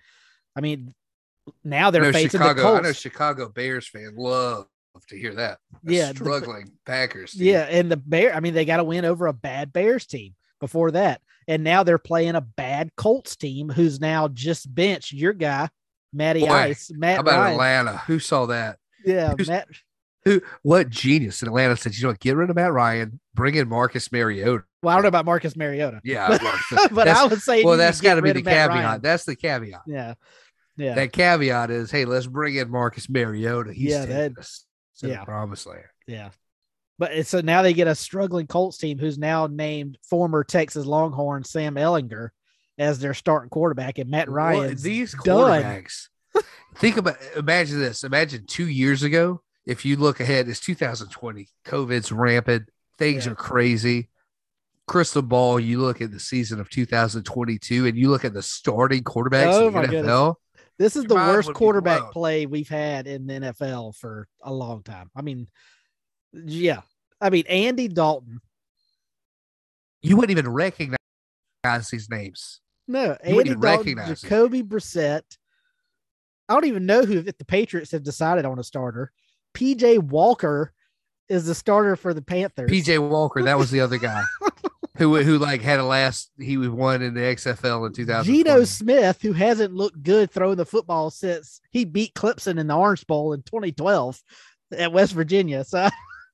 I 0.56 0.60
mean, 0.60 0.94
now 1.64 1.90
they're 1.90 2.12
facing 2.12 2.40
Chicago. 2.40 2.62
the 2.62 2.78
I 2.78 2.80
know 2.80 2.92
Chicago 2.92 3.48
Bears 3.48 3.88
fan 3.88 4.14
love 4.16 4.66
to 5.08 5.18
hear 5.18 5.34
that. 5.34 5.58
A 5.74 5.92
Yeah, 5.92 6.12
the- 6.12 6.16
struggling 6.16 6.72
Packers. 6.86 7.32
team. 7.32 7.42
Yeah, 7.48 7.62
and 7.64 7.90
the 7.90 7.96
Bear, 7.98 8.34
I 8.34 8.40
mean, 8.40 8.54
they 8.54 8.64
got 8.64 8.78
to 8.78 8.84
win 8.84 9.04
over 9.04 9.26
a 9.26 9.32
bad 9.32 9.72
Bears 9.72 10.06
team 10.06 10.34
before 10.60 10.92
that. 10.92 11.20
And 11.48 11.62
now 11.62 11.82
they're 11.82 11.98
playing 11.98 12.34
a 12.34 12.40
bad 12.40 12.90
Colts 12.96 13.36
team 13.36 13.68
who's 13.68 14.00
now 14.00 14.26
just 14.28 14.72
benched 14.74 15.12
your 15.12 15.32
guy, 15.32 15.68
Matty 16.12 16.40
Boy, 16.40 16.48
Ice. 16.52 16.90
How 17.02 17.20
about 17.20 17.26
Ryan. 17.38 17.52
Atlanta? 17.52 17.96
Who 18.06 18.18
saw 18.18 18.46
that? 18.46 18.78
Yeah, 19.04 19.34
Who's- 19.36 19.48
Matt. 19.48 19.68
Who? 20.26 20.42
What 20.62 20.90
genius 20.90 21.40
in 21.40 21.48
Atlanta 21.48 21.76
said, 21.76 21.94
you 21.96 22.02
know, 22.02 22.08
what, 22.10 22.20
get 22.20 22.36
rid 22.36 22.50
of 22.50 22.56
Matt 22.56 22.72
Ryan, 22.72 23.18
bring 23.32 23.54
in 23.54 23.68
Marcus 23.68 24.10
Mariota. 24.12 24.64
Well, 24.82 24.92
I 24.92 24.96
don't 24.96 25.04
know 25.04 25.08
about 25.08 25.24
Marcus 25.24 25.56
Mariota, 25.56 26.00
Yeah, 26.04 26.28
but, 26.28 26.42
well, 26.72 26.88
but 26.90 27.08
I 27.08 27.24
would 27.24 27.40
say 27.40 27.64
well, 27.64 27.76
that's 27.78 28.00
got 28.00 28.16
to 28.16 28.22
be 28.22 28.32
the 28.32 28.42
caveat. 28.42 28.68
Ryan. 28.68 29.00
That's 29.00 29.24
the 29.24 29.36
caveat. 29.36 29.82
Yeah, 29.86 30.14
yeah. 30.76 30.94
That 30.96 31.12
caveat 31.12 31.70
is, 31.70 31.90
hey, 31.90 32.04
let's 32.04 32.26
bring 32.26 32.56
in 32.56 32.70
Marcus 32.70 33.08
Mariota. 33.08 33.72
He's 33.72 33.92
Yeah, 33.92 34.04
that- 34.04 34.38
us 34.38 34.66
to 34.98 35.08
yeah. 35.08 35.20
the 35.20 35.24
promised 35.24 35.66
land. 35.66 35.84
Yeah. 36.06 36.30
But 36.98 37.12
it's 37.12 37.28
so 37.28 37.40
now 37.40 37.62
they 37.62 37.72
get 37.74 37.88
a 37.88 37.94
struggling 37.94 38.46
Colts 38.46 38.78
team 38.78 38.98
who's 38.98 39.18
now 39.18 39.46
named 39.46 39.98
former 40.08 40.42
Texas 40.44 40.86
Longhorn 40.86 41.44
Sam 41.44 41.74
Ehlinger 41.74 42.30
as 42.78 42.98
their 42.98 43.14
starting 43.14 43.50
quarterback, 43.50 43.98
and 43.98 44.10
Matt 44.10 44.28
Ryan. 44.30 44.60
Ryan's 44.60 44.82
these 44.82 45.14
done. 45.24 45.62
quarterbacks. 45.62 46.08
think 46.76 46.96
about 46.96 47.16
imagine 47.36 47.78
this. 47.80 48.02
Imagine 48.04 48.46
two 48.46 48.66
years 48.68 49.02
ago, 49.02 49.42
if 49.66 49.84
you 49.84 49.96
look 49.96 50.20
ahead, 50.20 50.48
it's 50.48 50.60
2020. 50.60 51.48
COVID's 51.64 52.12
rampant, 52.12 52.68
things 52.98 53.26
Yeah. 53.26 53.32
are 53.32 53.34
crazy. 53.34 54.08
Crystal 54.86 55.22
ball, 55.22 55.58
you 55.58 55.80
look 55.80 56.00
at 56.00 56.12
the 56.12 56.20
season 56.20 56.60
of 56.60 56.70
2022 56.70 57.86
and 57.86 57.98
you 57.98 58.08
look 58.08 58.24
at 58.24 58.32
the 58.32 58.42
starting 58.42 59.02
quarterbacks 59.02 59.52
Oh 59.52 59.66
in 59.66 59.74
the 59.74 59.80
NFL. 59.80 60.36
This 60.78 60.94
is 60.94 61.04
the 61.04 61.14
worst 61.14 61.52
quarterback 61.54 62.12
play 62.12 62.46
we've 62.46 62.68
had 62.68 63.06
in 63.06 63.26
the 63.26 63.34
NFL 63.34 63.96
for 63.96 64.28
a 64.42 64.52
long 64.52 64.82
time. 64.82 65.10
I 65.16 65.22
mean, 65.22 65.48
yeah. 66.32 66.82
I 67.20 67.30
mean, 67.30 67.44
Andy 67.48 67.88
Dalton. 67.88 68.40
You 70.02 70.16
wouldn't 70.16 70.38
even 70.38 70.52
recognize 70.52 70.98
these 71.90 72.08
names. 72.08 72.60
No, 72.86 73.04
You 73.04 73.16
Andy 73.22 73.34
wouldn't 73.34 73.60
Dalton, 73.62 73.98
it. 73.98 74.18
Jacoby 74.20 74.62
Brissett. 74.62 75.22
I 76.48 76.54
don't 76.54 76.66
even 76.66 76.86
know 76.86 77.02
who 77.04 77.18
if 77.26 77.38
the 77.38 77.44
Patriots 77.44 77.90
have 77.90 78.04
decided 78.04 78.44
on 78.44 78.58
a 78.60 78.62
starter. 78.62 79.10
PJ 79.56 79.98
Walker 79.98 80.72
is 81.28 81.46
the 81.46 81.54
starter 81.54 81.96
for 81.96 82.14
the 82.14 82.22
Panthers. 82.22 82.70
PJ 82.70 83.08
Walker, 83.08 83.42
that 83.42 83.58
was 83.58 83.70
the 83.70 83.80
other 83.80 83.98
guy 83.98 84.22
who 84.98 85.16
who 85.22 85.38
like 85.38 85.62
had 85.62 85.80
a 85.80 85.84
last 85.84 86.30
he 86.38 86.56
was 86.56 86.68
won 86.68 87.02
in 87.02 87.14
the 87.14 87.20
XFL 87.20 87.86
in 87.86 87.92
2000. 87.92 88.32
Geno 88.32 88.64
Smith, 88.64 89.20
who 89.22 89.32
hasn't 89.32 89.74
looked 89.74 90.02
good 90.02 90.30
throwing 90.30 90.56
the 90.56 90.66
football 90.66 91.10
since 91.10 91.60
he 91.70 91.84
beat 91.84 92.14
Clemson 92.14 92.58
in 92.58 92.66
the 92.66 92.76
Orange 92.76 93.06
Bowl 93.06 93.32
in 93.32 93.42
2012 93.42 94.20
at 94.76 94.92
West 94.92 95.12
Virginia. 95.12 95.64
So, 95.64 95.88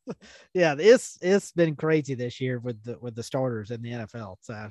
yeah, 0.55 0.75
it's 0.79 1.19
it's 1.23 1.53
been 1.53 1.77
crazy 1.77 2.15
this 2.15 2.41
year 2.41 2.59
with 2.59 2.83
the 2.85 2.99
with 2.99 3.15
the 3.15 3.23
starters 3.23 3.71
in 3.71 3.83
the 3.83 3.93
NFL. 3.93 4.37
So, 4.41 4.71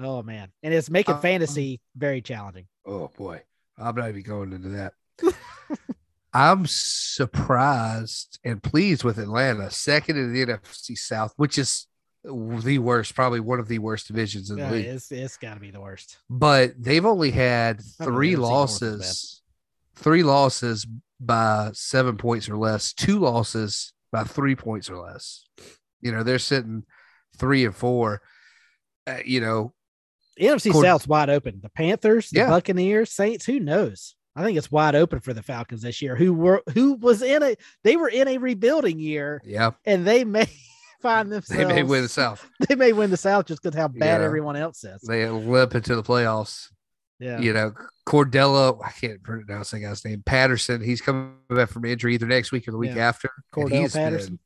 oh 0.00 0.22
man, 0.22 0.50
and 0.62 0.72
it's 0.72 0.90
making 0.90 1.16
Um, 1.16 1.20
fantasy 1.20 1.80
very 1.96 2.22
challenging. 2.22 2.66
Oh 2.86 3.10
boy, 3.16 3.42
I'm 3.76 3.96
not 3.96 4.08
even 4.08 4.22
going 4.22 4.52
into 4.52 4.70
that. 4.70 4.94
I'm 6.32 6.66
surprised 6.66 8.38
and 8.44 8.62
pleased 8.62 9.04
with 9.04 9.18
Atlanta, 9.18 9.70
second 9.70 10.16
in 10.18 10.32
the 10.32 10.44
NFC 10.46 10.96
South, 10.98 11.32
which 11.36 11.58
is 11.58 11.86
the 12.24 12.78
worst, 12.78 13.14
probably 13.14 13.40
one 13.40 13.60
of 13.60 13.68
the 13.68 13.78
worst 13.78 14.08
divisions 14.08 14.50
in 14.50 14.56
the 14.58 14.68
league. 14.70 14.84
it's 14.86 15.12
it's 15.12 15.36
got 15.36 15.54
to 15.54 15.60
be 15.60 15.70
the 15.70 15.80
worst. 15.80 16.18
But 16.28 16.74
they've 16.82 17.04
only 17.06 17.30
had 17.30 17.80
I 18.00 18.04
don't 18.04 18.12
know, 18.12 18.16
three 18.16 18.34
NFC 18.34 18.38
North 18.38 18.70
is 18.70 18.78
bad. 18.80 18.88
losses, 18.90 19.42
three 19.94 20.22
losses 20.22 20.86
by 21.20 21.70
seven 21.72 22.16
points 22.16 22.48
or 22.48 22.56
less, 22.56 22.92
two 22.92 23.18
losses 23.20 23.92
by 24.12 24.24
three 24.24 24.56
points 24.56 24.90
or 24.90 24.96
less. 24.98 25.46
You 26.00 26.12
know, 26.12 26.22
they're 26.22 26.38
sitting 26.38 26.84
three 27.38 27.64
and 27.64 27.74
four. 27.74 28.22
Uh, 29.06 29.18
you 29.24 29.40
know, 29.40 29.72
NFC 30.38 30.72
Cord- 30.72 30.84
South's 30.84 31.06
wide 31.06 31.30
open. 31.30 31.60
The 31.62 31.70
Panthers, 31.70 32.30
the 32.30 32.40
Yeah. 32.40 32.48
Buccaneers, 32.48 33.12
Saints. 33.12 33.46
Who 33.46 33.60
knows? 33.60 34.14
I 34.36 34.44
think 34.44 34.58
it's 34.58 34.70
wide 34.70 34.94
open 34.94 35.20
for 35.20 35.32
the 35.32 35.42
Falcons 35.42 35.82
this 35.82 36.02
year. 36.02 36.14
Who 36.14 36.34
were 36.34 36.62
who 36.74 36.94
was 36.94 37.22
in 37.22 37.42
a 37.42 37.56
they 37.84 37.96
were 37.96 38.08
in 38.08 38.28
a 38.28 38.36
rebuilding 38.38 38.98
year, 38.98 39.40
yeah, 39.44 39.70
and 39.86 40.06
they 40.06 40.24
may 40.24 40.46
find 41.02 41.32
themselves 41.32 41.58
they 41.58 41.64
may 41.64 41.82
win 41.82 42.02
the 42.02 42.08
South. 42.08 42.48
they 42.68 42.74
may 42.74 42.92
win 42.92 43.10
the 43.10 43.16
South 43.16 43.46
just 43.46 43.62
because 43.62 43.76
how 43.76 43.88
bad 43.88 44.20
Yeah. 44.20 44.26
everyone 44.26 44.56
else 44.56 44.84
is. 44.84 45.00
They 45.02 45.26
limp 45.28 45.74
into 45.74 45.96
the 45.96 46.02
playoffs. 46.02 46.68
Yeah. 47.18 47.40
you 47.40 47.54
know, 47.54 47.72
Cordella, 48.06 48.78
I 48.84 48.90
can't 48.90 49.22
pronounce 49.22 49.70
that 49.70 49.80
guy's 49.80 50.04
name. 50.04 50.22
Patterson, 50.26 50.82
he's 50.82 51.00
coming 51.00 51.32
back 51.48 51.70
from 51.70 51.86
injury 51.86 52.12
either 52.12 52.26
next 52.26 52.52
week 52.52 52.68
or 52.68 52.72
the 52.72 52.76
week 52.76 52.94
Yeah. 52.94 53.08
after. 53.08 53.30
Cordell 53.54 53.70
he's 53.80 53.94
been- 53.94 54.02
Patterson. 54.02 54.38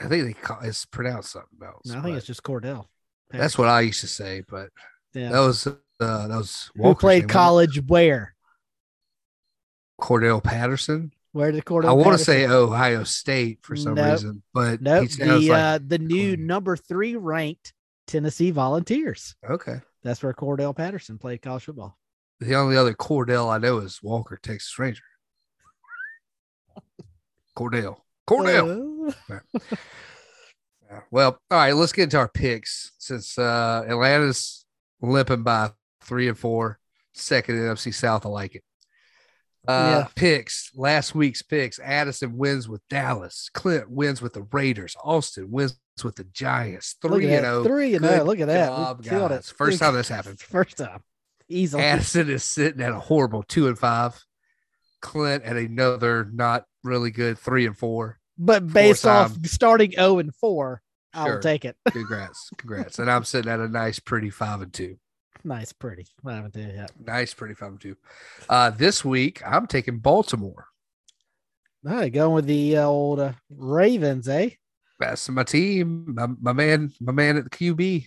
I 0.00 0.08
think 0.08 0.24
they 0.24 0.32
call 0.32 0.58
it's 0.62 0.84
pronounced 0.86 1.30
something 1.30 1.58
else. 1.64 1.86
No, 1.86 1.98
I 1.98 2.02
think 2.02 2.16
it's 2.16 2.26
just 2.26 2.42
Cordell. 2.42 2.86
that's 3.30 3.56
what 3.56 3.68
I 3.68 3.82
used 3.82 4.00
to 4.00 4.08
say, 4.08 4.42
but 4.48 4.70
Yeah. 5.14 5.30
that 5.30 5.38
was 5.40 5.66
uh, 5.66 5.74
that 6.00 6.28
was 6.36 6.70
Who 6.74 6.94
played 6.96 7.22
name, 7.24 7.28
college 7.28 7.80
where? 7.86 8.34
Cordell 10.00 10.42
Patterson. 10.42 11.12
Where 11.32 11.52
did 11.52 11.64
Cordell? 11.64 11.88
I 11.88 11.92
want 11.92 12.18
to 12.18 12.24
say 12.24 12.46
Ohio 12.46 13.04
State 13.04 13.60
for 13.62 13.76
some 13.76 13.94
Nope. 13.94 14.12
reason, 14.12 14.42
but 14.52 14.80
no. 14.82 15.04
sounds 15.04 15.16
The 15.18 15.26
like 15.26 15.50
uh, 15.58 15.78
the 15.86 15.98
new 15.98 16.36
number 16.36 16.76
three 16.76 17.14
ranked 17.16 17.72
Tennessee 18.06 18.50
Volunteers. 18.50 19.36
okay. 19.48 19.80
That's 20.02 20.22
where 20.22 20.32
Cordell 20.32 20.74
Patterson 20.74 21.18
played 21.18 21.42
college 21.42 21.64
football. 21.64 21.96
The 22.40 22.54
only 22.56 22.76
other 22.76 22.94
Cordell 22.94 23.48
I 23.52 23.58
know 23.58 23.78
is 23.78 24.02
Walker, 24.02 24.38
Texas 24.42 24.76
Ranger. 24.78 25.02
Cordell. 27.56 27.96
Cordell. 28.28 29.14
Uh, 29.30 29.38
Yeah. 30.92 31.02
Well, 31.12 31.38
all 31.52 31.58
right, 31.58 31.72
let's 31.72 31.92
get 31.92 32.02
into 32.04 32.16
our 32.18 32.26
picks 32.28 32.90
since 32.98 33.38
uh 33.38 33.84
Atlanta's 33.88 34.64
limping 35.00 35.44
by 35.44 35.70
three 36.00 36.26
and 36.26 36.36
four, 36.36 36.80
second 37.12 37.54
in 37.54 37.62
NFC 37.62 37.94
South. 37.94 38.26
I 38.26 38.28
like 38.28 38.56
it. 38.56 38.64
Uh 39.68 40.04
Yeah. 40.04 40.08
picks, 40.14 40.70
last 40.74 41.14
week's 41.14 41.42
picks. 41.42 41.78
Addison 41.78 42.36
wins 42.36 42.68
with 42.68 42.80
Dallas, 42.88 43.50
Clint 43.52 43.90
wins 43.90 44.22
with 44.22 44.32
the 44.32 44.42
Raiders, 44.52 44.96
Austin 45.04 45.50
wins 45.50 45.78
with 46.02 46.16
the 46.16 46.24
Giants. 46.24 46.96
Three 47.02 47.26
and 47.34 47.44
that. 47.44 47.50
oh. 47.50 47.64
Three 47.64 47.94
and 47.94 48.02
Good 48.04 48.20
oh. 48.20 48.24
Look 48.24 48.40
at 48.40 48.46
that. 48.46 48.66
Job, 48.68 49.04
guys. 49.04 49.50
it. 49.50 49.54
First 49.56 49.78
time 49.80 49.94
this 49.94 50.08
happened. 50.08 50.40
First 50.40 50.78
time. 50.78 51.02
Easily. 51.48 51.82
Addison 51.82 52.30
is 52.30 52.44
sitting 52.44 52.80
at 52.80 52.92
a 52.92 52.98
horrible 52.98 53.42
two 53.42 53.68
and 53.68 53.78
five. 53.78 54.24
Clint 55.02 55.44
at 55.44 55.56
another 55.56 56.28
not 56.32 56.64
really 56.84 57.10
good 57.10 57.38
three 57.38 57.66
and 57.66 57.76
four. 57.76 58.18
But 58.38 58.66
based 58.72 59.04
off 59.06 59.32
time. 59.34 59.44
starting 59.44 59.92
0 59.92 60.18
and 60.18 60.34
4, 60.34 60.80
I'll 61.12 61.26
Sure. 61.26 61.40
take 61.40 61.66
it. 61.66 61.76
Congrats. 61.90 62.48
Congrats. 62.56 62.98
and 62.98 63.10
I'm 63.10 63.24
sitting 63.24 63.50
at 63.50 63.60
a 63.60 63.68
nice, 63.68 63.98
pretty 63.98 64.30
five 64.30 64.62
and 64.62 64.72
two. 64.72 64.96
Nice, 65.44 65.72
pretty. 65.72 66.06
I 66.26 66.34
haven't 66.34 66.54
done 66.54 66.64
it 66.64 66.76
yet. 66.76 66.90
Nice, 67.06 67.32
pretty 67.34 67.54
five 67.54 67.70
and 67.70 67.80
two. 67.80 67.96
Uh, 68.48 68.70
this 68.70 69.04
week 69.04 69.40
I'm 69.46 69.66
taking 69.66 69.98
Baltimore. 69.98 70.66
All 71.86 71.94
right, 71.94 72.12
going 72.12 72.34
with 72.34 72.46
the 72.46 72.76
uh, 72.76 72.84
old 72.86 73.20
uh, 73.20 73.32
Ravens, 73.50 74.28
eh? 74.28 74.50
That's 74.98 75.28
my 75.30 75.44
team. 75.44 76.14
My, 76.14 76.26
my 76.40 76.52
man, 76.52 76.92
my 77.00 77.12
man 77.12 77.38
at 77.38 77.44
the 77.44 77.50
QB. 77.50 78.06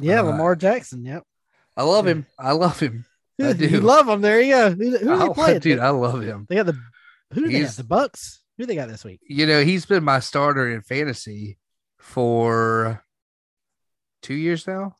Yeah, 0.00 0.20
Uh, 0.20 0.24
Lamar 0.24 0.56
Jackson. 0.56 1.04
Yep. 1.04 1.22
I 1.76 1.84
love 1.84 2.06
him. 2.08 2.26
I 2.38 2.52
love 2.52 2.80
him. 2.80 3.04
I 3.40 3.48
You 3.50 3.54
do. 3.54 3.80
love 3.80 4.08
him. 4.08 4.20
There 4.20 4.40
you 4.40 4.52
go. 4.52 4.70
Who, 4.72 4.96
who 4.98 5.10
Oh, 5.30 5.32
playing? 5.34 5.60
dude, 5.60 5.78
I 5.78 5.90
love 5.90 6.22
him. 6.22 6.44
they 6.48 6.56
got 6.56 6.66
the 6.66 6.78
who 7.32 7.42
do 7.42 7.48
they 7.52 7.58
have? 7.60 7.76
The 7.76 7.84
Bucks. 7.84 8.42
Who 8.56 8.66
they 8.66 8.74
got 8.74 8.88
this 8.88 9.04
week? 9.04 9.20
You 9.28 9.46
know, 9.46 9.62
he's 9.62 9.86
been 9.86 10.02
my 10.02 10.18
starter 10.18 10.68
in 10.68 10.82
fantasy 10.82 11.58
for 11.98 13.04
two 14.22 14.34
years 14.34 14.66
now. 14.66 14.96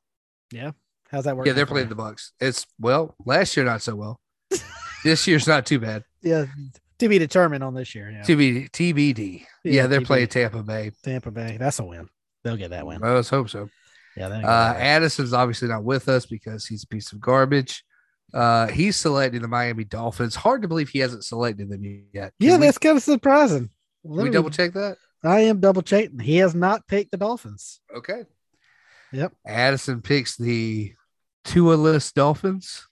How's 1.11 1.25
that 1.25 1.37
work? 1.37 1.47
Yeah, 1.47 1.53
they're 1.55 1.67
playing 1.67 1.89
the 1.89 1.95
Bucks. 1.95 2.33
It's 2.41 2.67
well, 2.79 3.15
last 3.25 3.57
year 3.57 3.65
not 3.67 3.83
so 3.83 3.95
well. 3.97 4.21
this 5.05 5.27
year's 5.27 5.47
not 5.47 5.67
too 5.67 5.79
bad. 5.79 6.05
Yeah, 6.23 6.47
to 6.99 7.09
be 7.09 7.19
determined 7.19 7.65
on 7.65 7.75
this 7.75 7.95
year. 7.95 8.11
Yeah. 8.11 8.23
TBD. 8.23 8.71
TBD. 8.71 9.41
Yeah, 9.65 9.73
Yeah, 9.83 9.87
they're 9.87 10.01
TBD. 10.01 10.07
playing 10.07 10.29
Tampa 10.29 10.63
Bay. 10.63 10.91
Tampa 11.03 11.31
Bay. 11.31 11.57
That's 11.59 11.79
a 11.79 11.85
win. 11.85 12.09
They'll 12.45 12.57
get 12.57 12.71
that 12.71 12.87
win. 12.87 13.03
Uh, 13.03 13.15
Let's 13.15 13.31
hope 13.31 13.49
so. 13.51 13.69
Yeah. 14.17 14.27
Uh. 14.29 14.75
Addison's 14.77 15.33
obviously 15.33 15.69
not 15.69 15.85
with 15.85 16.09
us 16.09 16.27
because 16.27 16.67
he's 16.67 16.85
a 16.85 16.89
piece 16.89 17.13
of 17.13 17.21
garbage. 17.21 17.85
Uh, 18.35 18.67
he's 18.67 18.97
selecting 18.97 19.41
the 19.41 19.49
Miami 19.49 19.85
Dolphins. 19.85 20.35
Hard 20.35 20.61
to 20.63 20.69
believe 20.69 20.91
he 20.91 20.99
hasn't 20.99 21.25
selected 21.25 21.71
them 21.71 21.83
yet. 22.13 22.33
Can 22.41 22.49
yeah, 22.51 22.57
we, 22.59 22.67
that's 22.67 22.77
kind 22.79 22.97
of 22.99 23.03
surprising. 23.03 23.71
can 24.03 24.11
Let 24.17 24.25
we 24.25 24.29
me- 24.31 24.35
double 24.35 24.51
check 24.51 24.73
that. 24.75 24.99
I 25.25 25.41
am 25.41 25.59
double 25.61 25.83
checking. 25.83 26.19
He 26.21 26.37
has 26.37 26.55
not 26.55 26.87
picked 26.87 27.11
the 27.11 27.17
Dolphins. 27.17 27.81
Okay. 27.97 28.25
Yep. 29.13 29.33
Addison 29.47 30.03
picks 30.03 30.37
the 30.37 30.93
Tua-less 31.49 32.13
Dolphins. 32.13 32.87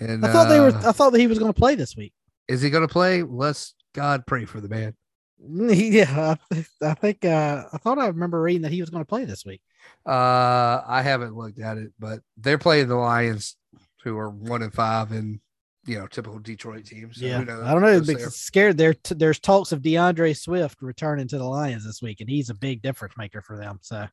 And 0.00 0.24
I 0.24 0.32
thought 0.32 0.48
they 0.48 0.60
were. 0.60 0.68
uh, 0.68 0.88
I 0.88 0.92
thought 0.92 1.10
that 1.12 1.20
he 1.20 1.26
was 1.26 1.38
going 1.38 1.52
to 1.52 1.58
play 1.58 1.74
this 1.74 1.94
week. 1.96 2.12
is 2.48 2.62
he 2.62 2.70
going 2.70 2.86
to 2.86 2.92
play? 2.92 3.22
Let's 3.22 3.74
God 3.94 4.26
pray 4.26 4.44
for 4.46 4.60
the 4.60 4.68
man. 4.68 4.94
Yeah, 5.42 6.36
I, 6.50 6.54
th- 6.54 6.66
I 6.82 6.94
think. 6.94 7.24
Uh, 7.24 7.64
I 7.72 7.78
thought 7.78 7.98
I 7.98 8.06
remember 8.08 8.40
reading 8.42 8.62
that 8.62 8.72
he 8.72 8.80
was 8.80 8.90
going 8.90 9.02
to 9.02 9.08
play 9.08 9.24
this 9.24 9.44
week. 9.44 9.60
Uh, 10.06 10.82
I 10.86 11.02
haven't 11.02 11.36
looked 11.36 11.58
at 11.60 11.78
it, 11.78 11.92
but 11.98 12.20
they're 12.36 12.58
playing 12.58 12.88
the 12.88 12.96
Lions, 12.96 13.56
who 14.04 14.18
are 14.18 14.28
one 14.30 14.62
and 14.62 14.72
five, 14.72 15.12
and 15.12 15.40
you 15.86 15.98
know, 15.98 16.06
typical 16.06 16.38
Detroit 16.38 16.84
teams. 16.84 17.18
So 17.18 17.26
yeah, 17.26 17.40
I 17.40 17.44
don't 17.72 17.80
know. 17.82 18.00
there. 18.00 18.30
Scared. 18.30 18.76
There, 18.76 18.94
t- 18.94 19.14
there's 19.14 19.38
talks 19.38 19.72
of 19.72 19.82
D'Andre 19.82 20.34
Swift 20.34 20.82
returning 20.82 21.26
to 21.28 21.38
the 21.38 21.44
Lions 21.44 21.84
this 21.84 22.02
week, 22.02 22.20
and 22.20 22.28
he's 22.28 22.50
a 22.50 22.54
big 22.54 22.82
difference 22.82 23.16
maker 23.16 23.40
for 23.40 23.56
them. 23.56 23.78
So 23.82 24.06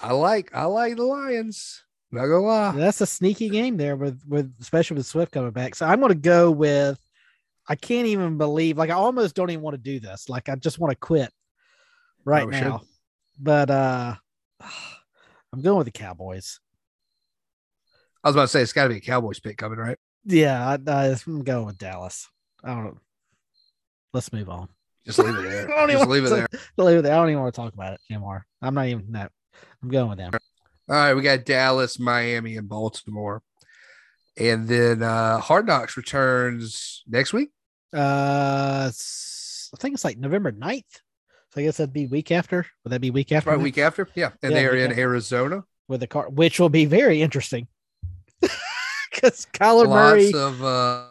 I 0.00 0.12
like 0.12 0.50
I 0.54 0.64
like 0.64 0.96
the 0.96 1.04
Lions. 1.04 1.82
Not 2.12 2.26
gonna 2.26 2.40
lie. 2.40 2.72
that's 2.72 3.00
a 3.00 3.06
sneaky 3.06 3.48
game 3.48 3.76
there 3.78 3.96
with 3.96 4.20
with 4.28 4.52
especially 4.60 4.98
with 4.98 5.06
Swift 5.06 5.32
coming 5.32 5.50
back. 5.50 5.74
So 5.74 5.86
I'm 5.86 5.98
going 6.00 6.10
to 6.12 6.14
go 6.18 6.50
with. 6.50 6.98
I 7.68 7.74
can't 7.76 8.06
even 8.06 8.36
believe. 8.38 8.76
Like 8.76 8.90
I 8.90 8.94
almost 8.94 9.34
don't 9.34 9.48
even 9.50 9.62
want 9.62 9.74
to 9.74 9.82
do 9.82 9.98
this. 9.98 10.28
Like 10.28 10.48
I 10.48 10.56
just 10.56 10.78
want 10.78 10.90
to 10.90 10.96
quit 10.96 11.30
right 12.24 12.42
Probably 12.42 12.58
should. 12.58 12.64
now. 12.68 12.82
But 13.40 13.70
uh 13.70 14.14
I'm 15.52 15.62
going 15.62 15.78
with 15.78 15.86
the 15.86 15.90
Cowboys. 15.92 16.60
I 18.24 18.28
was 18.28 18.36
about 18.36 18.42
to 18.42 18.48
say 18.48 18.62
it's 18.62 18.72
got 18.72 18.84
to 18.84 18.90
be 18.90 18.96
a 18.96 19.00
Cowboys 19.00 19.40
pick 19.40 19.56
coming, 19.58 19.78
right? 19.78 19.98
Yeah, 20.24 20.76
I, 20.86 20.90
I, 20.90 21.16
I'm 21.26 21.42
going 21.42 21.66
with 21.66 21.78
Dallas. 21.78 22.28
I 22.62 22.68
don't 22.68 22.84
know. 22.84 22.98
Let's 24.12 24.32
move 24.32 24.48
on. 24.48 24.68
Just 25.04 25.18
leave 25.18 25.34
it 25.34 25.42
there. 25.50 25.70
I 25.74 25.80
don't 25.80 25.90
even 25.90 26.00
Just 26.00 26.10
leave 26.10 26.24
it 26.24 26.30
want 26.30 26.50
there. 26.52 26.60
to- 26.60 26.66
leave 26.84 26.98
it 26.98 27.02
there. 27.02 27.12
I 27.14 27.16
don't 27.16 27.30
even 27.30 27.42
want 27.42 27.54
to 27.54 27.60
talk 27.60 27.74
about 27.74 27.94
it 27.94 28.00
anymore. 28.10 28.46
I'm 28.60 28.74
not 28.74 28.86
even 28.86 29.06
no. 29.10 29.26
I'm 29.82 29.88
going 29.88 30.08
with 30.10 30.18
them. 30.18 30.30
All 30.92 30.98
right, 30.98 31.14
we 31.14 31.22
got 31.22 31.46
Dallas, 31.46 31.98
Miami, 31.98 32.58
and 32.58 32.68
Baltimore, 32.68 33.42
and 34.36 34.68
then 34.68 35.02
uh 35.02 35.38
Hard 35.38 35.66
Knocks 35.66 35.96
returns 35.96 37.02
next 37.08 37.32
week. 37.32 37.48
Uh, 37.96 38.90
I 38.90 39.76
think 39.78 39.94
it's 39.94 40.04
like 40.04 40.18
November 40.18 40.52
9th. 40.52 40.82
So 41.54 41.60
I 41.60 41.64
guess 41.64 41.78
that'd 41.78 41.94
be 41.94 42.06
week 42.08 42.30
after. 42.30 42.66
Would 42.84 42.90
that 42.92 43.00
be 43.00 43.10
week 43.10 43.32
after? 43.32 43.48
Right, 43.50 43.58
week 43.58 43.78
after. 43.78 44.06
Yeah, 44.14 44.32
and 44.42 44.52
Yeah, 44.52 44.58
they 44.58 44.66
are 44.66 44.76
in 44.76 44.90
after. 44.90 45.00
Arizona. 45.00 45.64
with 45.88 46.00
the 46.00 46.06
car, 46.06 46.28
which 46.28 46.60
will 46.60 46.68
be 46.68 46.84
very 46.84 47.22
interesting. 47.22 47.68
Because 49.10 49.46
Kyler 49.52 49.88
Murray, 49.88 50.32
of 50.34 50.62
uh, 50.62 51.06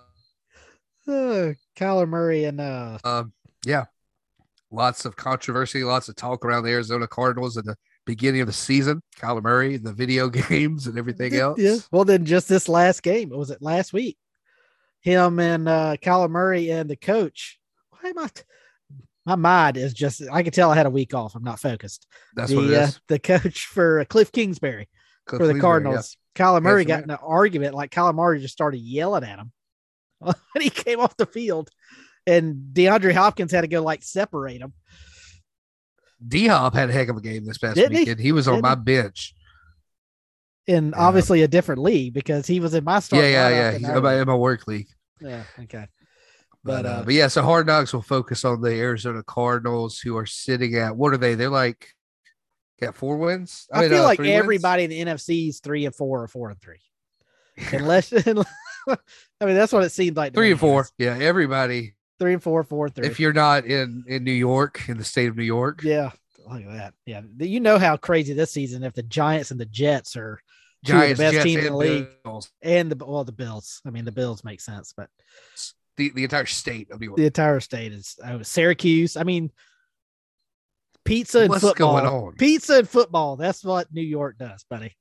uh, 1.07 1.53
Kyler 1.75 2.07
Murray, 2.07 2.43
and 2.45 2.59
uh, 2.61 2.97
um, 3.03 3.31
yeah, 3.65 3.85
lots 4.69 5.05
of 5.05 5.15
controversy, 5.15 5.83
lots 5.83 6.07
of 6.09 6.15
talk 6.15 6.45
around 6.45 6.63
the 6.63 6.71
Arizona 6.71 7.07
Cardinals 7.07 7.57
and 7.57 7.65
the 7.65 7.75
beginning 8.05 8.41
of 8.41 8.47
the 8.47 8.53
season. 8.53 9.01
Kyler 9.17 9.43
Murray, 9.43 9.77
the 9.77 9.93
video 9.93 10.29
games, 10.49 10.87
and 10.87 10.97
everything 10.97 11.35
else. 11.35 11.59
Yeah. 11.59 11.77
Well, 11.91 12.05
then 12.05 12.25
just 12.25 12.49
this 12.49 12.69
last 12.69 13.03
game, 13.03 13.29
was 13.29 13.51
it 13.51 13.61
last 13.61 13.93
week? 13.93 14.17
Him 15.01 15.39
and 15.39 15.67
uh, 15.67 15.97
Kyler 16.01 16.29
Murray 16.29 16.69
and 16.69 16.89
the 16.89 16.95
coach. 16.95 17.59
Why 17.89 18.09
am 18.09 18.19
I? 18.19 18.27
T- 18.27 18.43
my 19.25 19.35
mind 19.35 19.77
is 19.77 19.93
just. 19.93 20.21
I 20.31 20.43
can 20.43 20.51
tell 20.51 20.71
I 20.71 20.75
had 20.75 20.85
a 20.85 20.91
week 20.91 21.13
off. 21.13 21.35
I'm 21.35 21.43
not 21.43 21.59
focused. 21.59 22.07
That's 22.35 22.51
the 22.51 22.57
what 22.57 22.65
it 22.65 22.73
uh, 22.73 22.87
the 23.07 23.19
coach 23.19 23.65
for 23.65 24.03
Cliff 24.05 24.31
Kingsbury 24.31 24.89
Cliff 25.25 25.39
for 25.39 25.47
the 25.47 25.53
Kingsbury, 25.53 25.57
yeah. 25.57 25.61
Cardinals. 25.61 26.17
Kyler 26.35 26.61
Murray 26.61 26.85
got 26.85 27.03
in 27.03 27.09
an 27.09 27.17
argument. 27.21 27.75
Like 27.75 27.91
Kyler 27.91 28.15
Murray 28.15 28.39
just 28.39 28.53
started 28.53 28.79
yelling 28.79 29.23
at 29.23 29.39
him, 29.39 29.51
and 30.21 30.63
he 30.63 30.69
came 30.69 30.99
off 30.99 31.17
the 31.17 31.25
field. 31.25 31.69
And 32.27 32.73
DeAndre 32.73 33.13
Hopkins 33.13 33.51
had 33.51 33.61
to 33.61 33.67
go 33.67 33.81
like 33.81 34.03
separate 34.03 34.61
him. 34.61 34.73
D 36.25 36.47
Hop 36.47 36.73
had 36.73 36.89
a 36.89 36.93
heck 36.93 37.09
of 37.09 37.17
a 37.17 37.21
game 37.21 37.45
this 37.45 37.57
past 37.57 37.75
Didn't 37.75 37.97
weekend. 37.97 38.19
He, 38.19 38.31
was 38.31 38.47
on 38.47 38.55
Didn't 38.55 38.63
my 38.63 38.69
he? 38.75 38.75
bench. 39.01 39.33
in 40.67 40.89
Yeah. 40.89 40.91
obviously 40.97 41.41
a 41.41 41.47
different 41.47 41.81
league 41.81 42.13
because 42.13 42.45
he 42.47 42.59
was 42.59 42.73
in 42.73 42.83
my 42.83 42.95
Yeah, 42.95 42.99
start. 42.99 43.23
yeah, 43.23 43.49
yeah. 43.49 43.71
in 43.71 43.79
He's 43.79 43.89
in 43.89 44.03
my, 44.03 44.21
in 44.21 44.27
my 44.27 44.35
work 44.35 44.67
league. 44.67 44.87
Yeah. 45.19 45.43
Okay. 45.63 45.87
But, 46.63 46.83
But, 46.83 46.85
uh, 46.85 46.89
uh, 46.89 47.03
but 47.05 47.13
yeah, 47.15 47.27
so 47.27 47.41
Hard 47.41 47.65
Knocks 47.67 47.91
will 47.93 48.03
focus 48.03 48.45
on 48.45 48.61
the 48.61 48.69
Arizona 48.71 49.23
Cardinals, 49.23 49.99
who 49.99 50.15
are 50.17 50.27
sitting 50.27 50.75
at 50.75 50.95
what 50.95 51.11
are 51.13 51.17
they? 51.17 51.33
They're 51.35 51.49
like 51.49 51.87
got 52.79 52.95
four 52.95 53.17
wins. 53.17 53.67
I, 53.73 53.81
mean, 53.81 53.89
feel 53.89 54.01
uh, 54.01 54.03
like 54.03 54.17
three 54.17 54.29
wins? 54.29 54.39
everybody 54.39 54.83
in 54.83 54.89
the 54.91 55.03
NFC 55.05 55.49
is 55.49 55.59
three 55.59 55.85
and 55.85 55.95
four 55.95 56.21
or 56.23 56.27
four 56.27 56.49
and 56.51 56.61
three. 56.61 56.79
Unless, 57.73 58.13
I 58.27 58.33
mean, 59.45 59.55
that's 59.55 59.73
what 59.73 59.83
it 59.83 59.91
seemed 59.91 60.17
like. 60.17 60.33
three 60.33 60.51
and 60.51 60.59
four. 60.59 60.87
Yeah, 60.97 61.17
everybody. 61.19 61.93
Three 62.21 62.33
and 62.33 62.43
four, 62.43 62.63
four 62.63 62.85
and 62.85 62.93
three. 62.93 63.07
If 63.07 63.19
you're 63.19 63.33
not 63.33 63.65
in 63.65 64.03
in 64.07 64.23
New 64.23 64.31
York, 64.31 64.87
in 64.87 64.99
the 64.99 65.03
state 65.03 65.27
of 65.27 65.35
New 65.35 65.43
York, 65.43 65.81
yeah, 65.81 66.11
look 66.47 66.61
at 66.61 66.71
that. 66.71 66.93
Yeah, 67.07 67.21
you 67.39 67.59
know 67.59 67.79
how 67.79 67.97
crazy 67.97 68.35
this 68.35 68.51
season. 68.51 68.83
If 68.83 68.93
the 68.93 69.01
Giants 69.01 69.49
and 69.49 69.59
the 69.59 69.65
Jets 69.65 70.15
are 70.15 70.39
two 70.85 70.93
of 70.93 70.99
the 70.99 71.05
Giants, 71.05 71.19
best 71.19 71.33
Jets, 71.33 71.43
teams 71.45 71.61
in 71.61 71.65
and 71.65 71.73
the 71.73 71.77
league, 71.77 72.07
Bills, 72.23 72.51
and 72.61 72.91
the 72.91 73.03
well, 73.03 73.23
the 73.23 73.31
Bills. 73.31 73.81
I 73.87 73.89
mean, 73.89 74.05
the 74.05 74.11
Bills 74.11 74.43
make 74.43 74.61
sense, 74.61 74.93
but 74.95 75.09
the, 75.97 76.11
the 76.11 76.23
entire 76.23 76.45
state 76.45 76.91
of 76.91 76.99
New 76.99 77.07
York. 77.07 77.17
the 77.17 77.25
entire 77.25 77.59
state 77.59 77.91
is 77.91 78.15
oh, 78.23 78.43
Syracuse. 78.43 79.17
I 79.17 79.23
mean, 79.23 79.51
pizza 81.03 81.39
and 81.39 81.49
What's 81.49 81.63
football. 81.63 81.93
going 81.93 82.05
on? 82.05 82.33
Pizza 82.35 82.77
and 82.77 82.87
football. 82.87 83.35
That's 83.35 83.63
what 83.63 83.91
New 83.91 84.01
York 84.03 84.37
does, 84.37 84.63
buddy. 84.69 84.95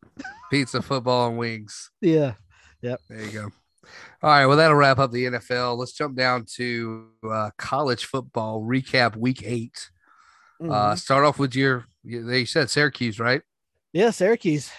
Pizza, 0.50 0.80
football, 0.80 1.28
and 1.28 1.36
wings. 1.36 1.90
Yeah. 2.00 2.32
Yep. 2.80 3.00
There 3.10 3.22
you 3.26 3.30
go. 3.30 3.50
All 4.22 4.30
right. 4.30 4.46
Well, 4.46 4.56
that'll 4.56 4.76
wrap 4.76 4.98
up 4.98 5.10
the 5.12 5.24
NFL. 5.26 5.76
Let's 5.78 5.92
jump 5.92 6.16
down 6.16 6.44
to 6.56 7.08
uh, 7.28 7.50
college 7.56 8.04
football 8.04 8.62
recap 8.62 9.16
week 9.16 9.42
8 9.44 9.90
Uh, 10.62 10.64
Mhm. 10.92 10.98
start 10.98 11.24
off 11.24 11.38
with 11.38 11.54
your, 11.54 11.86
they 12.04 12.44
said 12.44 12.68
Syracuse, 12.70 13.18
right? 13.18 13.42
yeah, 13.92 14.10
Syracuse. 14.10 14.70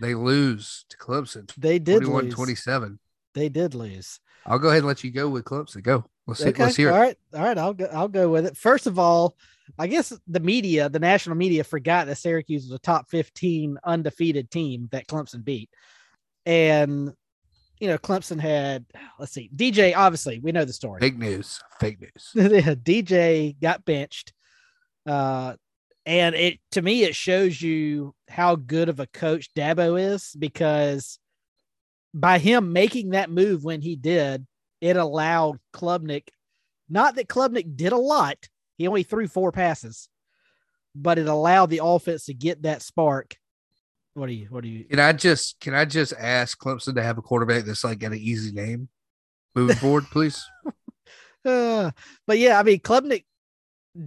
They 0.00 0.14
lose 0.14 0.84
to 0.88 0.96
Clemson 0.96 1.50
They 1.56 1.78
did 1.78 2.02
21 2.02 2.30
27. 2.30 2.98
They 3.34 3.48
did 3.48 3.74
lose. 3.74 4.18
I'll 4.46 4.58
go 4.58 4.68
ahead 4.68 4.78
and 4.78 4.88
let 4.88 5.04
you 5.04 5.10
go 5.12 5.28
with 5.28 5.44
Clemson. 5.44 5.82
Go. 5.82 6.04
Let's, 6.26 6.40
see, 6.42 6.48
Okay. 6.48 6.64
let's 6.64 6.76
hear 6.76 6.90
All 6.90 6.96
it. 6.96 7.00
right. 7.00 7.16
All 7.34 7.42
right. 7.44 7.58
I'll 7.58 7.74
go. 7.74 7.84
I'll 7.92 8.08
go 8.08 8.28
with 8.30 8.46
it. 8.46 8.56
First 8.56 8.86
of 8.86 8.98
all, 8.98 9.36
I 9.78 9.86
guess 9.86 10.12
the 10.26 10.40
media, 10.40 10.88
the 10.88 10.98
national 10.98 11.36
media, 11.36 11.62
forgot 11.64 12.06
that 12.06 12.16
Syracuse 12.18 12.64
was 12.64 12.72
a 12.72 12.78
top 12.78 13.08
fifteen 13.10 13.78
undefeated 13.84 14.50
team 14.50 14.88
that 14.92 15.06
Clemson 15.06 15.44
beat, 15.44 15.70
and 16.46 17.12
you 17.82 17.88
know 17.88 17.98
Clemson 17.98 18.40
had. 18.40 18.86
Let's 19.18 19.32
see, 19.32 19.50
DJ. 19.54 19.94
Obviously, 19.94 20.38
we 20.38 20.52
know 20.52 20.64
the 20.64 20.72
story. 20.72 21.00
Fake 21.00 21.18
news. 21.18 21.60
Fake 21.80 22.00
news. 22.00 22.30
DJ 22.82 23.60
got 23.60 23.84
benched. 23.84 24.32
Uh, 25.04 25.54
and 26.06 26.34
it 26.34 26.60
to 26.70 26.80
me 26.80 27.02
it 27.02 27.16
shows 27.16 27.60
you 27.60 28.14
how 28.28 28.54
good 28.54 28.88
of 28.88 29.00
a 29.00 29.06
coach 29.08 29.52
Dabo 29.54 30.00
is 30.00 30.34
because 30.38 31.18
by 32.14 32.38
him 32.38 32.72
making 32.72 33.10
that 33.10 33.30
move 33.30 33.64
when 33.64 33.80
he 33.82 33.96
did, 33.96 34.46
it 34.80 34.96
allowed 34.96 35.58
Klubnik. 35.74 36.28
Not 36.88 37.16
that 37.16 37.28
Klubnik 37.28 37.76
did 37.76 37.92
a 37.92 37.96
lot; 37.98 38.48
he 38.78 38.86
only 38.86 39.02
threw 39.02 39.26
four 39.26 39.50
passes, 39.50 40.08
but 40.94 41.18
it 41.18 41.26
allowed 41.26 41.70
the 41.70 41.80
offense 41.82 42.26
to 42.26 42.34
get 42.34 42.62
that 42.62 42.82
spark. 42.82 43.36
What 44.14 44.26
do 44.26 44.32
you? 44.32 44.46
What 44.50 44.62
do 44.62 44.68
you? 44.68 44.84
Can 44.84 45.00
I 45.00 45.12
just 45.12 45.58
can 45.60 45.74
I 45.74 45.84
just 45.84 46.12
ask 46.18 46.58
Clemson 46.58 46.94
to 46.96 47.02
have 47.02 47.18
a 47.18 47.22
quarterback 47.22 47.64
that's 47.64 47.84
like 47.84 47.98
got 47.98 48.12
an 48.12 48.18
easy 48.18 48.52
name 48.52 48.88
moving 49.54 49.76
forward, 49.76 50.04
please? 50.10 50.42
Uh, 51.44 51.90
but 52.24 52.38
yeah, 52.38 52.56
I 52.56 52.62
mean, 52.62 52.78
Klubnik 52.78 53.24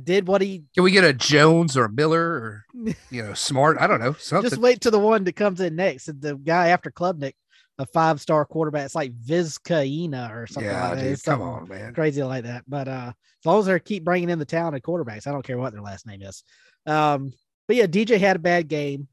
did 0.03 0.25
what 0.25 0.41
he 0.41 0.63
Can 0.73 0.85
we 0.85 0.91
get 0.91 1.03
a 1.03 1.11
Jones 1.11 1.75
or 1.75 1.83
a 1.83 1.91
Miller 1.91 2.21
or 2.21 2.65
you 3.11 3.23
know 3.23 3.33
Smart? 3.33 3.77
I 3.77 3.87
don't 3.87 3.99
know 3.99 4.13
something. 4.13 4.49
Just 4.49 4.61
wait 4.61 4.79
to 4.81 4.89
the 4.89 4.99
one 4.99 5.25
that 5.25 5.35
comes 5.35 5.59
in 5.59 5.75
next. 5.75 6.05
The 6.05 6.35
guy 6.37 6.69
after 6.69 6.91
Klubnik, 6.91 7.33
a 7.77 7.85
five 7.85 8.21
star 8.21 8.45
quarterback. 8.45 8.85
It's 8.85 8.95
like 8.95 9.13
Vizcaína 9.13 10.33
or 10.33 10.47
something 10.47 10.71
yeah, 10.71 10.89
like 10.89 10.99
that. 10.99 11.03
dude, 11.03 11.23
come 11.23 11.41
on, 11.41 11.67
man. 11.67 11.93
Crazy 11.93 12.23
like 12.23 12.45
that. 12.45 12.63
But 12.67 12.87
uh, 12.87 13.11
as 13.15 13.45
long 13.45 13.59
as 13.59 13.65
they 13.65 13.79
keep 13.79 14.03
bringing 14.03 14.29
in 14.29 14.39
the 14.39 14.45
talented 14.45 14.83
quarterbacks, 14.83 15.27
I 15.27 15.31
don't 15.31 15.45
care 15.45 15.57
what 15.57 15.73
their 15.73 15.81
last 15.81 16.07
name 16.07 16.21
is. 16.21 16.43
Um, 16.85 17.33
but 17.67 17.75
yeah, 17.75 17.87
DJ 17.87 18.19
had 18.19 18.35
a 18.35 18.39
bad 18.39 18.67
game, 18.67 19.07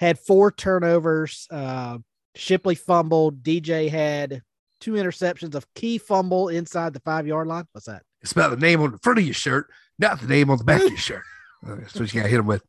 had 0.00 0.18
four 0.18 0.50
turnovers. 0.50 1.46
Uh, 1.50 1.98
Shipley 2.34 2.74
fumbled. 2.74 3.42
DJ 3.44 3.88
had 3.88 4.42
two 4.80 4.92
interceptions, 4.94 5.54
of 5.54 5.72
key 5.74 5.98
fumble 5.98 6.48
inside 6.48 6.92
the 6.94 7.00
five 7.00 7.26
yard 7.26 7.46
line. 7.46 7.66
What's 7.72 7.86
that? 7.86 8.02
It's 8.22 8.32
about 8.32 8.50
the 8.50 8.56
name 8.56 8.80
on 8.80 8.90
the 8.92 8.98
front 8.98 9.18
of 9.20 9.24
your 9.24 9.34
shirt, 9.34 9.70
not 9.98 10.20
the 10.20 10.26
name 10.26 10.50
on 10.50 10.58
the 10.58 10.64
back 10.64 10.82
of 10.82 10.88
your 10.88 10.96
shirt. 10.98 11.22
Uh, 11.62 11.74
That's 11.74 11.94
what 11.94 12.10
you 12.14 12.18
got 12.20 12.24
to 12.24 12.30
hit 12.30 12.40
him 12.40 12.46
with. 12.46 12.62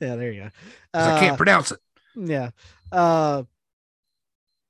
Yeah, 0.00 0.16
there 0.16 0.32
you 0.32 0.40
go. 0.44 0.48
'cause 0.94 1.06
I 1.06 1.20
can't 1.20 1.34
Uh, 1.34 1.36
pronounce 1.36 1.70
it. 1.70 1.78
Yeah. 2.16 2.48
Uh, 2.90 3.42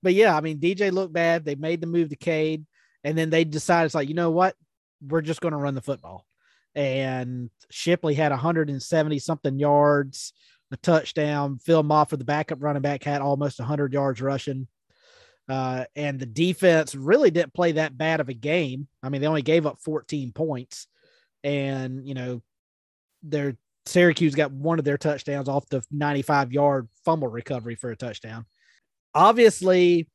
but 0.02 0.14
yeah, 0.14 0.36
I 0.36 0.40
mean, 0.40 0.58
DJ 0.58 0.90
looked 0.90 1.12
bad. 1.12 1.44
They 1.44 1.54
made 1.54 1.80
the 1.80 1.86
move 1.86 2.08
to 2.08 2.16
Cade, 2.16 2.66
and 3.04 3.16
then 3.16 3.30
they 3.30 3.44
decided, 3.44 3.86
it's 3.86 3.94
like, 3.94 4.08
you 4.08 4.16
know 4.16 4.32
what? 4.32 4.56
We're 5.00 5.20
just 5.20 5.40
going 5.40 5.52
to 5.52 5.58
run 5.58 5.76
the 5.76 5.80
football. 5.80 6.26
And 6.74 7.50
Shipley 7.70 8.14
had 8.14 8.32
170 8.32 9.20
something 9.20 9.60
yards, 9.60 10.32
a 10.70 10.76
touchdown. 10.76 11.58
Phil 11.58 11.82
Mafah, 11.82 12.18
the 12.18 12.24
backup 12.24 12.62
running 12.62 12.82
back, 12.82 13.02
had 13.02 13.22
almost 13.22 13.58
100 13.58 13.92
yards 13.92 14.20
rushing. 14.20 14.68
Uh, 15.48 15.84
and 15.96 16.20
the 16.20 16.26
defense 16.26 16.94
really 16.94 17.30
didn't 17.30 17.54
play 17.54 17.72
that 17.72 17.96
bad 17.96 18.20
of 18.20 18.28
a 18.28 18.34
game. 18.34 18.86
I 19.02 19.08
mean, 19.08 19.20
they 19.20 19.26
only 19.26 19.42
gave 19.42 19.66
up 19.66 19.78
14 19.80 20.32
points. 20.32 20.86
And, 21.42 22.06
you 22.06 22.14
know, 22.14 22.42
their 23.22 23.56
Syracuse 23.86 24.34
got 24.34 24.52
one 24.52 24.78
of 24.78 24.84
their 24.84 24.98
touchdowns 24.98 25.48
off 25.48 25.68
the 25.68 25.82
95 25.90 26.52
yard 26.52 26.88
fumble 27.04 27.28
recovery 27.28 27.76
for 27.76 27.90
a 27.90 27.96
touchdown. 27.96 28.44
Obviously, 29.14 30.08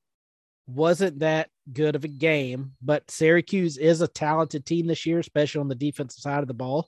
wasn't 0.68 1.20
that 1.20 1.50
good 1.72 1.96
of 1.96 2.04
a 2.04 2.10
game, 2.10 2.74
but 2.82 3.10
Syracuse 3.10 3.78
is 3.78 4.02
a 4.02 4.08
talented 4.08 4.66
team 4.66 4.86
this 4.86 5.06
year, 5.06 5.20
especially 5.20 5.62
on 5.62 5.68
the 5.68 5.76
defensive 5.76 6.22
side 6.22 6.42
of 6.42 6.48
the 6.48 6.54
ball. 6.54 6.88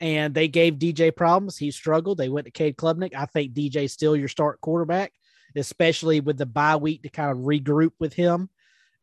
And 0.00 0.34
they 0.34 0.48
gave 0.48 0.74
DJ 0.74 1.14
problems. 1.14 1.56
He 1.56 1.70
struggled. 1.70 2.18
They 2.18 2.28
went 2.28 2.46
to 2.46 2.50
Cade 2.50 2.76
Klubnik. 2.76 3.14
I 3.14 3.26
think 3.26 3.54
DJ 3.54 3.88
still 3.88 4.16
your 4.16 4.28
start 4.28 4.60
quarterback, 4.60 5.12
especially 5.56 6.20
with 6.20 6.36
the 6.36 6.46
bye 6.46 6.76
week 6.76 7.02
to 7.02 7.08
kind 7.08 7.30
of 7.30 7.38
regroup 7.38 7.92
with 7.98 8.12
him 8.12 8.50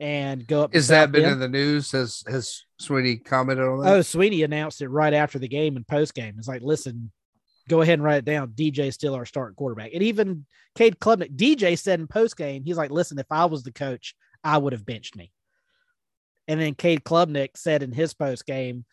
and 0.01 0.45
go 0.47 0.63
up. 0.63 0.75
Is 0.75 0.89
that 0.89 1.11
been 1.11 1.23
Bend. 1.23 1.33
in 1.33 1.39
the 1.39 1.47
news? 1.47 1.91
Has 1.91 2.23
has 2.27 2.65
Swinney 2.81 3.23
commented 3.23 3.65
on 3.65 3.81
that? 3.81 3.93
Oh, 3.93 3.99
Swinney 3.99 4.43
announced 4.43 4.81
it 4.81 4.89
right 4.89 5.13
after 5.13 5.39
the 5.39 5.47
game 5.47 5.77
and 5.77 5.87
post 5.87 6.13
game. 6.13 6.35
It's 6.37 6.47
like, 6.47 6.63
listen, 6.63 7.11
go 7.69 7.81
ahead 7.81 7.93
and 7.93 8.03
write 8.03 8.17
it 8.17 8.25
down. 8.25 8.49
DJ's 8.49 8.95
still 8.95 9.13
our 9.13 9.25
starting 9.25 9.55
quarterback. 9.55 9.91
And 9.93 10.03
even 10.03 10.45
Cade 10.75 10.99
Klubnik, 10.99 11.35
DJ 11.35 11.77
said 11.77 11.99
in 11.99 12.07
post 12.07 12.35
game, 12.35 12.63
he's 12.65 12.77
like, 12.77 12.91
listen, 12.91 13.19
if 13.19 13.27
I 13.29 13.45
was 13.45 13.63
the 13.63 13.71
coach, 13.71 14.15
I 14.43 14.57
would 14.57 14.73
have 14.73 14.85
benched 14.85 15.15
me. 15.15 15.31
And 16.47 16.59
then 16.59 16.73
Cade 16.73 17.03
Klubnik 17.03 17.55
said 17.55 17.83
in 17.83 17.91
his 17.91 18.13
post 18.15 18.45
game, 18.45 18.85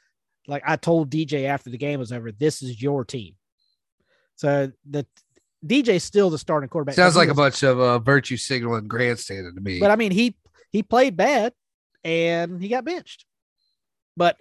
like 0.48 0.64
I 0.66 0.76
told 0.76 1.11
DJ 1.11 1.44
after 1.44 1.70
the 1.70 1.78
game 1.78 2.00
was 2.00 2.11
over, 2.11 2.32
this 2.32 2.62
is 2.62 2.82
your 2.82 3.04
team. 3.04 3.34
So 4.34 4.72
the 4.88 5.06
DJ's 5.64 6.02
still 6.02 6.30
the 6.30 6.38
starting 6.38 6.68
quarterback. 6.68 6.94
Sounds 6.94 7.16
like 7.16 7.28
a 7.28 7.34
bunch 7.34 7.62
of 7.62 7.78
uh, 7.78 7.98
virtue 7.98 8.37
signaling 8.37 8.88
grandstanding 8.88 9.54
to 9.54 9.61
me. 9.61 9.78
but 9.78 9.90
I 9.90 9.96
mean, 9.96 10.11
he 10.11 10.37
he 10.70 10.82
played 10.82 11.16
bad 11.16 11.52
and 12.02 12.61
he 12.61 12.68
got 12.68 12.84
benched. 12.84 13.24
But 14.16 14.37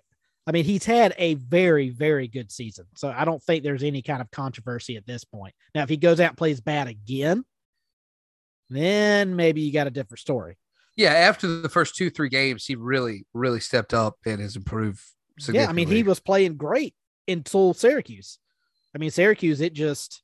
I 0.46 0.52
mean, 0.52 0.64
he's 0.64 0.86
had 0.86 1.14
a 1.18 1.34
very, 1.34 1.90
very 1.90 2.28
good 2.28 2.52
season. 2.52 2.86
So 2.96 3.14
I 3.16 3.26
don't 3.26 3.44
think 3.44 3.64
there's 3.64 3.84
any 3.84 4.02
kind 4.02 4.22
of 4.22 4.32
controversy 4.32 4.96
at 4.96 5.06
this 5.06 5.26
point. 5.26 5.54
Now, 5.76 5.84
if 5.84 5.90
he 5.90 5.98
goes 5.98 6.22
out 6.22 6.30
and 6.30 6.38
plays 6.38 6.62
bad 6.62 6.88
again, 6.88 7.44
then 8.70 9.36
maybe 9.36 9.62
you 9.62 9.74
got 9.74 9.88
a 9.88 9.92
different 9.92 10.20
story. 10.20 10.58
yeah, 10.96 11.12
after 11.12 11.48
the 11.48 11.70
first 11.70 11.96
two 11.96 12.10
three 12.10 12.30
games, 12.30 12.66
he 12.66 12.76
really 12.76 13.26
really 13.34 13.60
stepped 13.60 13.94
up 13.94 14.16
and 14.26 14.40
has 14.42 14.56
improved. 14.56 15.02
Yeah, 15.52 15.68
I 15.68 15.74
mean, 15.74 15.88
he 15.88 16.04
was 16.04 16.20
playing 16.20 16.58
great 16.58 16.94
until 17.28 17.74
Syracuse. 17.74 18.40
I 18.96 18.98
mean, 18.98 19.12
Syracuse, 19.12 19.62
it 19.62 19.74
just 19.74 20.24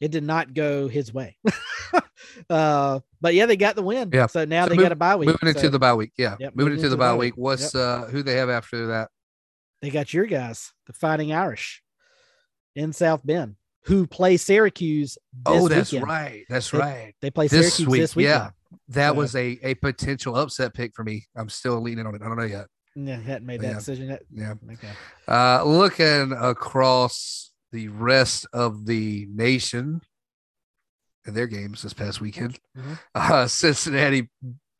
it 0.00 0.10
did 0.10 0.24
not 0.24 0.54
go 0.54 0.88
his 0.88 1.12
way. 1.14 1.36
uh, 2.50 3.00
but 3.20 3.34
yeah, 3.34 3.46
they 3.46 3.56
got 3.56 3.76
the 3.76 3.82
win. 3.82 4.10
Yeah. 4.12 4.26
So 4.26 4.44
now 4.44 4.64
So 4.64 4.70
they 4.70 4.76
move- 4.76 4.84
got 4.84 4.92
a 4.92 4.96
bye 4.96 5.16
week. 5.16 5.28
moving 5.28 5.48
into 5.48 5.68
the 5.70 5.78
bye 5.78 5.94
week. 5.94 6.12
Yeah, 6.16 6.36
Yep, 6.40 6.56
moving 6.56 6.74
into 6.74 6.88
the 6.88 6.96
bye 6.96 7.14
week. 7.14 7.34
What's 7.36 7.74
Yep. 7.74 7.82
uh 7.82 8.04
who 8.06 8.22
they 8.22 8.34
have 8.36 8.50
after 8.50 8.86
that? 8.88 9.10
they 9.82 9.90
got 9.90 10.14
your 10.14 10.24
guys, 10.24 10.72
the 10.86 10.94
Fighting 10.94 11.32
Irish 11.34 11.82
in 12.74 12.92
South 12.94 13.20
Bend, 13.24 13.56
who 13.84 14.06
play 14.06 14.38
Syracuse. 14.38 15.18
This 15.32 15.42
oh, 15.46 15.68
that's 15.68 15.92
weekend. 15.92 16.08
right. 16.08 16.44
That's 16.48 16.70
They- 16.70 16.78
right. 16.78 17.14
They 17.20 17.30
play 17.30 17.48
This 17.48 17.74
Syracuse 17.74 17.88
week, 17.88 18.00
this 18.00 18.16
weekend. 18.16 18.34
yeah. 18.34 18.50
That 18.88 19.10
So- 19.10 19.14
was 19.14 19.36
a 19.36 19.58
a 19.62 19.74
potential 19.74 20.36
upset 20.36 20.72
pick 20.74 20.94
for 20.94 21.04
me. 21.04 21.26
I'm 21.36 21.48
still 21.50 21.80
leaning 21.82 22.06
on 22.06 22.14
it. 22.14 22.22
I 22.22 22.28
don't 22.28 22.36
know 22.38 22.44
yet. 22.44 22.66
Yeah, 22.96 23.16
hadn't 23.16 23.46
made 23.46 23.60
that 23.62 23.68
Yeah. 23.68 23.74
decision 23.74 24.08
yet. 24.08 24.22
Yeah. 24.32 24.54
Okay. 24.72 24.88
Uh, 25.26 25.64
looking 25.64 26.32
across 26.32 27.52
the 27.72 27.88
rest 27.88 28.46
of 28.52 28.86
the 28.86 29.26
nation 29.30 30.00
and 31.26 31.34
their 31.36 31.46
games 31.48 31.82
this 31.82 31.92
past 31.94 32.20
weekend, 32.20 32.60
Mhm. 32.76 32.98
uh, 33.14 33.46
Cincinnati 33.48 34.30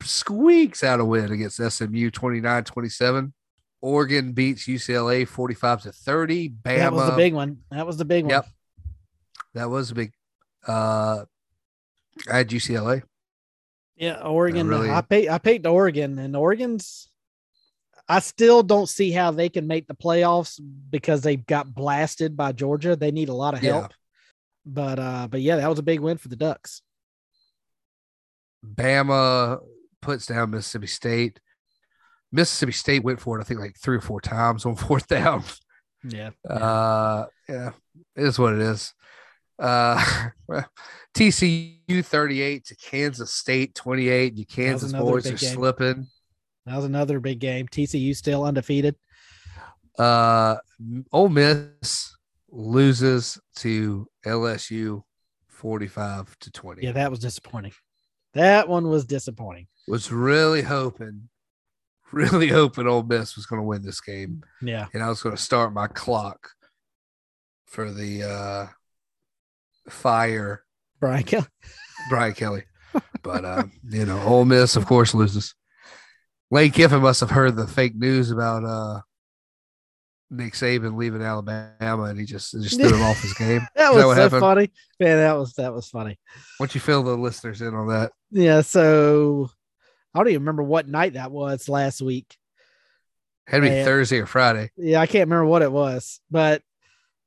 squeaks 0.01 0.83
out 0.83 0.99
a 0.99 1.05
win 1.05 1.31
against 1.31 1.59
SMU 1.59 2.09
29 2.11 2.63
27. 2.63 3.33
Oregon 3.81 4.31
beats 4.33 4.65
UCLA 4.67 5.25
45 5.27 5.81
to 5.83 5.91
30. 5.91 6.49
Bama. 6.49 6.77
That 6.77 6.93
was 6.93 7.09
the 7.09 7.15
big 7.17 7.33
one. 7.33 7.57
That 7.71 7.85
was 7.85 7.97
the 7.97 8.05
big 8.05 8.23
one. 8.25 8.31
Yep. 8.31 8.47
That 9.55 9.69
was 9.69 9.91
a 9.91 9.95
big. 9.95 10.13
Uh, 10.65 11.25
I 12.31 12.37
had 12.37 12.49
UCLA. 12.49 13.03
Yeah, 13.95 14.21
Oregon. 14.21 14.67
really- 14.67 14.89
I 14.89 15.01
paid 15.01 15.27
I 15.29 15.37
picked 15.37 15.65
Oregon, 15.65 16.17
and 16.19 16.35
Oregon's. 16.35 17.09
I 18.07 18.19
still 18.19 18.61
don't 18.61 18.87
see 18.87 19.11
how 19.11 19.31
they 19.31 19.49
can 19.49 19.65
make 19.67 19.87
the 19.87 19.95
playoffs 19.95 20.59
because 20.89 21.21
they 21.21 21.37
got 21.37 21.73
blasted 21.73 22.37
by 22.37 22.51
Georgia. 22.51 22.95
They 22.95 23.11
need 23.11 23.29
a 23.29 23.33
lot 23.33 23.55
of 23.55 23.63
Yeah. 23.63 23.73
help. 23.81 23.93
But 24.65 24.99
uh, 24.99 25.27
but 25.29 25.41
yeah, 25.41 25.57
that 25.57 25.69
was 25.69 25.79
a 25.79 25.83
big 25.83 25.99
win 25.99 26.17
for 26.17 26.27
the 26.27 26.35
Ducks. 26.35 26.81
Bama 28.65 29.59
puts 30.01 30.25
down 30.25 30.51
Mississippi 30.51 30.87
State. 30.87 31.39
Mississippi 32.31 32.71
State 32.71 33.03
went 33.03 33.19
for 33.19 33.37
it, 33.37 33.41
I 33.41 33.45
think, 33.45 33.59
like 33.59 33.77
three 33.77 33.97
or 33.97 34.01
four 34.01 34.21
times 34.21 34.65
on 34.65 34.75
fourth 34.75 35.07
down. 35.07 35.43
Yeah. 36.03 36.31
Uh, 36.47 37.25
yeah, 37.47 37.71
it 38.15 38.23
is 38.23 38.37
what 38.39 38.53
it 38.53 38.59
is. 38.61 38.93
Uh, 39.57 40.03
well, 40.47 40.65
TCU 41.15 42.03
38 42.03 42.65
to 42.65 42.75
Kansas 42.75 43.31
State 43.33 43.75
28. 43.75 44.35
You 44.37 44.45
Kansas 44.45 44.93
boys 44.93 45.25
are 45.27 45.29
game. 45.29 45.37
slipping. 45.55 46.07
That 46.65 46.75
was 46.75 46.85
another 46.85 47.19
big 47.19 47.39
game. 47.39 47.67
TCU 47.67 48.15
still 48.15 48.43
undefeated. 48.43 48.95
Uh, 49.97 50.57
Ole 51.11 51.29
Miss 51.29 52.15
loses 52.49 53.39
to 53.57 54.07
LSU 54.25 55.03
45 55.47 56.37
to 56.39 56.51
20. 56.51 56.83
Yeah, 56.83 56.91
that 56.93 57.09
was 57.11 57.19
disappointing. 57.19 57.73
That 58.33 58.67
one 58.67 58.89
was 58.89 59.05
disappointing. 59.05 59.67
Was 59.87 60.11
really 60.11 60.61
hoping, 60.61 61.29
really 62.11 62.47
hoping 62.49 62.87
Ole 62.87 63.03
Miss 63.03 63.35
was 63.35 63.45
going 63.45 63.61
to 63.61 63.67
win 63.67 63.83
this 63.83 64.01
game. 64.01 64.43
Yeah. 64.61 64.87
and 64.93 65.03
I 65.03 65.09
was 65.09 65.21
going 65.21 65.35
to 65.35 65.41
start 65.41 65.73
my 65.73 65.87
clock 65.87 66.49
for 67.65 67.91
the 67.91 68.23
uh, 68.23 68.67
fire 69.89 70.65
Brian 70.99 71.23
Kelly. 71.23 71.47
Brian 72.09 72.33
Kelly. 72.33 72.63
But 73.23 73.43
um, 73.43 73.71
you 73.89 74.05
know, 74.05 74.21
Ole 74.21 74.45
Miss, 74.45 74.75
of 74.75 74.85
course, 74.85 75.13
loses. 75.13 75.53
Lane 76.55 76.71
Kiffin 76.71 77.01
must 77.01 77.19
have 77.19 77.31
heard 77.31 77.57
the 77.57 77.67
fake 77.67 77.95
news 77.95 78.31
about 78.31 78.63
uh, 78.63 79.01
Nick 80.31 80.53
Saban 80.53 80.95
leaving 80.95 81.21
Alabama, 81.21 82.03
and 82.03 82.17
he 82.17 82.25
just 82.25 82.53
just 82.53 82.79
threw 82.79 82.95
him 82.95 83.01
off 83.01 83.21
his 83.21 83.33
game. 83.37 83.67
That 83.75 83.89
Is 83.89 83.95
was 83.95 84.15
that 84.15 84.15
so 84.15 84.21
happened? 84.21 84.39
funny. 84.39 84.71
Man, 84.97 85.17
that 85.17 85.33
was 85.33 85.53
that 85.55 85.73
was 85.73 85.89
funny. 85.89 86.17
Don't 86.57 86.73
you 86.73 86.79
fill 86.79 87.03
the 87.03 87.17
listeners 87.17 87.61
in 87.61 87.75
on 87.75 87.89
that? 87.89 88.13
Yeah, 88.31 88.61
so 88.61 89.49
I 90.13 90.19
don't 90.19 90.29
even 90.29 90.43
remember 90.43 90.63
what 90.63 90.87
night 90.87 91.15
that 91.15 91.29
was 91.29 91.67
last 91.67 92.01
week. 92.01 92.37
Had 93.47 93.57
to 93.57 93.63
be 93.63 93.69
Man. 93.71 93.83
Thursday 93.83 94.19
or 94.19 94.25
Friday. 94.25 94.71
Yeah, 94.77 95.01
I 95.01 95.07
can't 95.07 95.27
remember 95.27 95.47
what 95.47 95.61
it 95.61 95.73
was, 95.73 96.21
but 96.31 96.61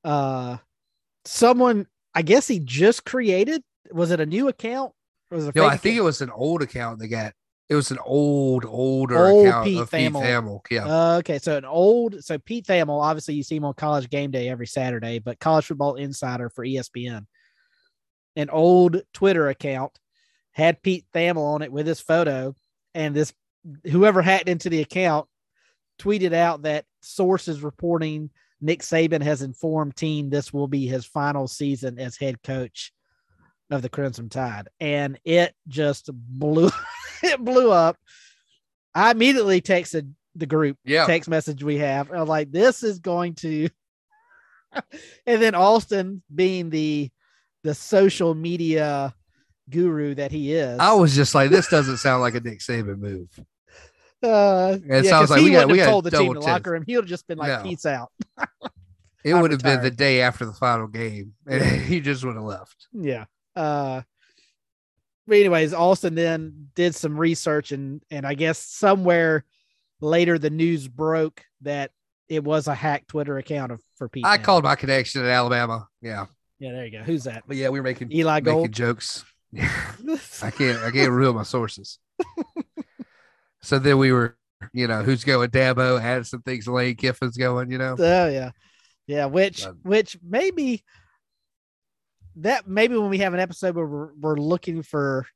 uh 0.04 0.56
someone 1.26 1.86
I 2.14 2.22
guess 2.22 2.48
he 2.48 2.60
just 2.60 3.04
created 3.04 3.62
was 3.92 4.10
it 4.10 4.20
a 4.20 4.26
new 4.26 4.48
account? 4.48 4.94
Or 5.30 5.36
was 5.36 5.48
it 5.48 5.54
a 5.54 5.58
No, 5.58 5.66
I 5.66 5.76
think 5.76 5.96
it 5.98 6.02
was 6.02 6.22
an 6.22 6.30
old 6.30 6.62
account 6.62 6.98
they 6.98 7.08
got. 7.08 7.34
It 7.68 7.74
was 7.74 7.90
an 7.90 7.98
old, 8.02 8.64
older 8.64 9.26
Old 9.26 9.46
account 9.46 9.64
Pete 9.66 9.78
of 9.78 9.90
Pete 9.90 10.12
Thamel. 10.12 10.22
Thamel. 10.22 10.60
Yeah. 10.70 10.86
Uh, 10.86 11.18
okay, 11.18 11.38
so 11.38 11.56
an 11.56 11.66
old 11.66 12.24
so 12.24 12.38
Pete 12.38 12.66
Thamel, 12.66 13.02
obviously 13.02 13.34
you 13.34 13.42
see 13.42 13.56
him 13.56 13.64
on 13.66 13.74
college 13.74 14.08
game 14.08 14.30
day 14.30 14.48
every 14.48 14.66
Saturday, 14.66 15.18
but 15.18 15.38
college 15.38 15.66
football 15.66 15.96
insider 15.96 16.48
for 16.48 16.64
ESPN. 16.64 17.26
An 18.36 18.48
old 18.48 19.02
Twitter 19.12 19.48
account 19.48 19.92
had 20.52 20.82
Pete 20.82 21.04
Thamel 21.14 21.54
on 21.54 21.62
it 21.62 21.70
with 21.70 21.86
his 21.86 22.00
photo, 22.00 22.54
and 22.94 23.14
this 23.14 23.34
whoever 23.90 24.22
hacked 24.22 24.48
into 24.48 24.70
the 24.70 24.80
account 24.80 25.28
tweeted 26.00 26.32
out 26.32 26.62
that 26.62 26.86
sources 27.02 27.62
reporting 27.62 28.30
Nick 28.60 28.80
Saban 28.80 29.22
has 29.22 29.42
informed 29.42 29.94
team 29.94 30.30
this 30.30 30.52
will 30.52 30.68
be 30.68 30.86
his 30.86 31.04
final 31.04 31.46
season 31.46 31.98
as 31.98 32.16
head 32.16 32.42
coach 32.42 32.92
of 33.70 33.82
the 33.82 33.88
Crimson 33.90 34.30
Tide, 34.30 34.68
and 34.80 35.18
it 35.24 35.54
just 35.68 36.08
blew 36.14 36.70
it 37.22 37.44
blew 37.44 37.70
up. 37.70 37.96
I 38.94 39.10
immediately 39.10 39.60
texted 39.60 40.12
the 40.34 40.46
group 40.46 40.76
yeah. 40.84 41.06
text 41.06 41.28
message 41.28 41.62
we 41.62 41.78
have. 41.78 42.10
I'm 42.10 42.26
like, 42.26 42.50
this 42.50 42.82
is 42.82 42.98
going 42.98 43.34
to. 43.36 43.68
and 45.26 45.42
then 45.42 45.54
Austin, 45.54 46.22
being 46.34 46.70
the 46.70 47.10
the 47.64 47.74
social 47.74 48.34
media 48.34 49.14
guru 49.68 50.14
that 50.14 50.30
he 50.30 50.52
is, 50.52 50.78
I 50.78 50.92
was 50.94 51.14
just 51.14 51.34
like, 51.34 51.50
this 51.50 51.68
doesn't 51.68 51.98
sound 51.98 52.22
like 52.22 52.34
a 52.34 52.40
Nick 52.40 52.60
Saban 52.60 52.98
move. 52.98 53.28
uh, 54.22 54.78
It 54.84 55.04
yeah, 55.04 55.10
sounds 55.10 55.30
like 55.30 55.40
he 55.40 55.46
we 55.46 55.52
got- 55.52 55.68
we 55.68 55.76
got 55.76 55.86
told 55.86 56.04
the 56.04 56.10
team 56.10 56.28
in 56.28 56.34
the 56.34 56.40
locker 56.40 56.72
room. 56.72 56.84
He 56.86 56.96
would 56.96 57.04
have 57.04 57.10
just 57.10 57.26
been 57.26 57.38
like, 57.38 57.48
No. 57.48 57.62
"Peace 57.62 57.86
out." 57.86 58.10
It 59.24 59.34
would 59.34 59.50
have 59.50 59.62
been 59.62 59.82
the 59.82 59.90
day 59.90 60.22
after 60.22 60.46
the 60.46 60.52
final 60.52 60.86
game, 60.86 61.34
and 61.46 61.62
he 61.82 62.00
just 62.00 62.24
would 62.24 62.36
have 62.36 62.44
left. 62.44 62.86
Yeah. 62.92 63.24
Uh 63.56 64.02
anyways, 65.30 65.74
Austin 65.74 66.14
then 66.14 66.68
did 66.74 66.94
some 66.94 67.18
research 67.18 67.72
and 67.72 68.02
and 68.10 68.26
I 68.26 68.34
guess 68.34 68.58
somewhere 68.58 69.44
later 70.00 70.38
the 70.38 70.50
news 70.50 70.86
broke 70.88 71.42
that 71.62 71.90
it 72.28 72.44
was 72.44 72.68
a 72.68 72.74
hacked 72.74 73.08
Twitter 73.08 73.38
account 73.38 73.72
of 73.72 73.80
for 73.96 74.08
Pete. 74.08 74.24
I 74.24 74.30
Manning. 74.30 74.44
called 74.44 74.64
my 74.64 74.74
connection 74.76 75.22
in 75.22 75.28
Alabama. 75.28 75.88
Yeah, 76.02 76.26
Yeah, 76.58 76.72
there 76.72 76.84
you 76.86 76.92
go. 76.98 77.02
Who's 77.04 77.24
that? 77.24 77.44
but 77.46 77.56
yeah, 77.56 77.68
we 77.70 77.80
were 77.80 77.84
making 77.84 78.12
Eli 78.12 78.40
making 78.40 78.52
Gold. 78.54 78.72
jokes. 78.72 79.24
I 79.56 80.50
can't 80.50 80.78
I 80.82 80.90
can't 80.90 81.10
reveal 81.10 81.32
my 81.32 81.42
sources. 81.42 81.98
so 83.62 83.78
then 83.78 83.98
we 83.98 84.12
were, 84.12 84.36
you 84.72 84.86
know, 84.86 85.02
who's 85.02 85.24
going? 85.24 85.50
Dabo, 85.50 86.00
had 86.00 86.26
some 86.26 86.42
things 86.42 86.68
Lane 86.68 86.96
Kiffin's 86.96 87.36
going. 87.36 87.70
You 87.70 87.78
know, 87.78 87.96
Oh 87.98 88.28
yeah. 88.28 88.50
Yeah, 89.06 89.26
which 89.26 89.64
Um, 89.66 89.78
which 89.84 90.18
maybe 90.22 90.84
that 92.38 92.66
maybe 92.66 92.96
when 92.96 93.10
we 93.10 93.18
have 93.18 93.34
an 93.34 93.40
episode 93.40 93.74
where 93.74 93.86
we're, 93.86 94.12
we're 94.14 94.36
looking 94.36 94.82
for 94.82 95.26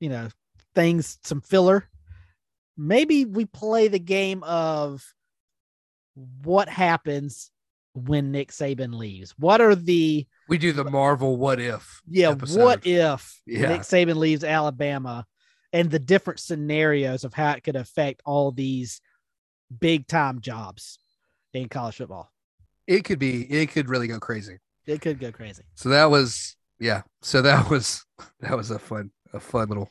you 0.00 0.08
know 0.08 0.28
things 0.74 1.18
some 1.22 1.40
filler 1.40 1.88
maybe 2.76 3.24
we 3.24 3.44
play 3.44 3.88
the 3.88 3.98
game 3.98 4.42
of 4.42 5.04
what 6.42 6.68
happens 6.68 7.50
when 7.94 8.32
Nick 8.32 8.50
Saban 8.50 8.94
leaves. 8.94 9.34
What 9.38 9.60
are 9.60 9.74
the 9.74 10.26
we 10.48 10.58
do 10.58 10.72
the 10.72 10.84
Marvel 10.84 11.36
what 11.36 11.60
if. 11.60 12.02
yeah, 12.08 12.30
episode. 12.30 12.62
what 12.62 12.86
if 12.86 13.40
Yeah. 13.46 13.68
Nick 13.68 13.82
Saban 13.82 14.16
leaves 14.16 14.44
Alabama 14.44 15.26
and 15.72 15.90
the 15.90 15.98
different 15.98 16.40
scenarios 16.40 17.24
of 17.24 17.34
how 17.34 17.52
it 17.52 17.62
could 17.62 17.76
affect 17.76 18.22
all 18.24 18.52
these 18.52 19.00
big 19.80 20.06
time 20.06 20.40
jobs 20.40 20.98
in 21.52 21.68
college 21.68 21.96
football. 21.96 22.30
It 22.86 23.04
could 23.04 23.18
be. 23.18 23.42
It 23.50 23.70
could 23.70 23.88
really 23.88 24.08
go 24.08 24.18
crazy. 24.18 24.58
It 24.86 25.00
could 25.00 25.18
go 25.18 25.32
crazy. 25.32 25.62
So 25.74 25.88
that 25.90 26.06
was 26.10 26.56
yeah. 26.78 27.02
So 27.22 27.42
that 27.42 27.68
was 27.70 28.04
that 28.40 28.56
was 28.56 28.70
a 28.70 28.78
fun 28.78 29.10
a 29.32 29.40
fun 29.40 29.68
little 29.68 29.88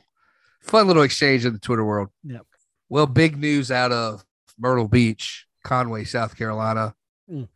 fun 0.60 0.86
little 0.86 1.02
exchange 1.02 1.44
in 1.44 1.52
the 1.52 1.58
Twitter 1.58 1.84
world. 1.84 2.08
Yep. 2.24 2.42
Well, 2.88 3.06
big 3.06 3.36
news 3.36 3.70
out 3.70 3.92
of 3.92 4.24
Myrtle 4.58 4.88
Beach, 4.88 5.46
Conway, 5.64 6.04
South 6.04 6.36
Carolina. 6.36 6.94
Mm. 7.30 7.48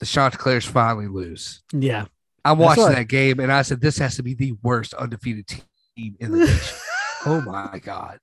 The 0.00 0.06
Chanticleers 0.06 0.64
finally 0.64 1.06
lose. 1.08 1.62
Yeah. 1.72 2.06
I'm 2.44 2.58
watching 2.58 2.84
what- 2.84 2.94
that 2.96 3.08
game 3.08 3.38
and 3.40 3.52
I 3.52 3.62
said 3.62 3.80
this 3.80 3.98
has 3.98 4.16
to 4.16 4.22
be 4.22 4.34
the 4.34 4.52
worst 4.62 4.94
undefeated 4.94 5.46
team 5.46 6.16
in 6.18 6.32
the 6.32 6.38
nation. 6.46 6.76
oh 7.26 7.40
my 7.42 7.78
god. 7.82 8.18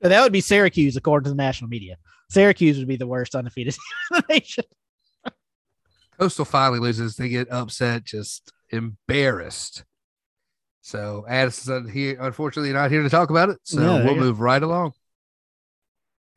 That 0.00 0.22
would 0.22 0.32
be 0.32 0.40
Syracuse, 0.40 0.96
according 0.96 1.24
to 1.24 1.30
the 1.30 1.36
national 1.36 1.68
media. 1.70 1.96
Syracuse 2.30 2.78
would 2.78 2.86
be 2.86 2.96
the 2.96 3.06
worst 3.06 3.34
undefeated 3.34 3.72
team 4.10 4.18
in 4.18 4.22
the 4.28 4.34
nation. 4.34 4.64
Coastal 6.18 6.44
finally 6.44 6.80
loses. 6.80 7.16
They 7.16 7.28
get 7.28 7.50
upset, 7.50 8.04
just 8.04 8.52
embarrassed. 8.70 9.84
So 10.80 11.24
Addison's 11.28 11.90
here, 11.90 12.16
unfortunately, 12.20 12.72
not 12.72 12.90
here 12.90 13.02
to 13.02 13.10
talk 13.10 13.30
about 13.30 13.50
it. 13.50 13.58
So 13.64 13.80
Yeah, 13.80 14.04
we'll 14.04 14.14
go. 14.14 14.20
move 14.20 14.40
right 14.40 14.62
along. 14.62 14.92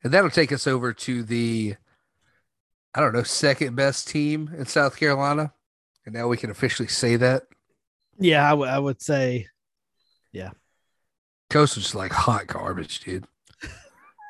And 0.03 0.13
that'll 0.13 0.29
take 0.29 0.51
us 0.51 0.67
over 0.67 0.93
to 0.93 1.23
the, 1.23 1.75
I 2.93 2.99
don't 2.99 3.13
know, 3.13 3.23
second 3.23 3.75
best 3.75 4.07
team 4.07 4.51
in 4.57 4.65
South 4.65 4.97
Carolina. 4.97 5.53
And 6.05 6.13
now 6.15 6.27
we 6.27 6.37
can 6.37 6.49
officially 6.49 6.87
say 6.87 7.15
that. 7.17 7.43
Yeah, 8.19 8.45
I, 8.45 8.49
w- 8.51 8.69
I 8.69 8.77
would 8.79 9.01
say 9.01 9.47
yeah. 10.31 10.51
Coastal's 11.49 11.83
just 11.85 11.95
like 11.95 12.11
hot 12.11 12.47
garbage, 12.47 12.99
dude. 13.01 13.25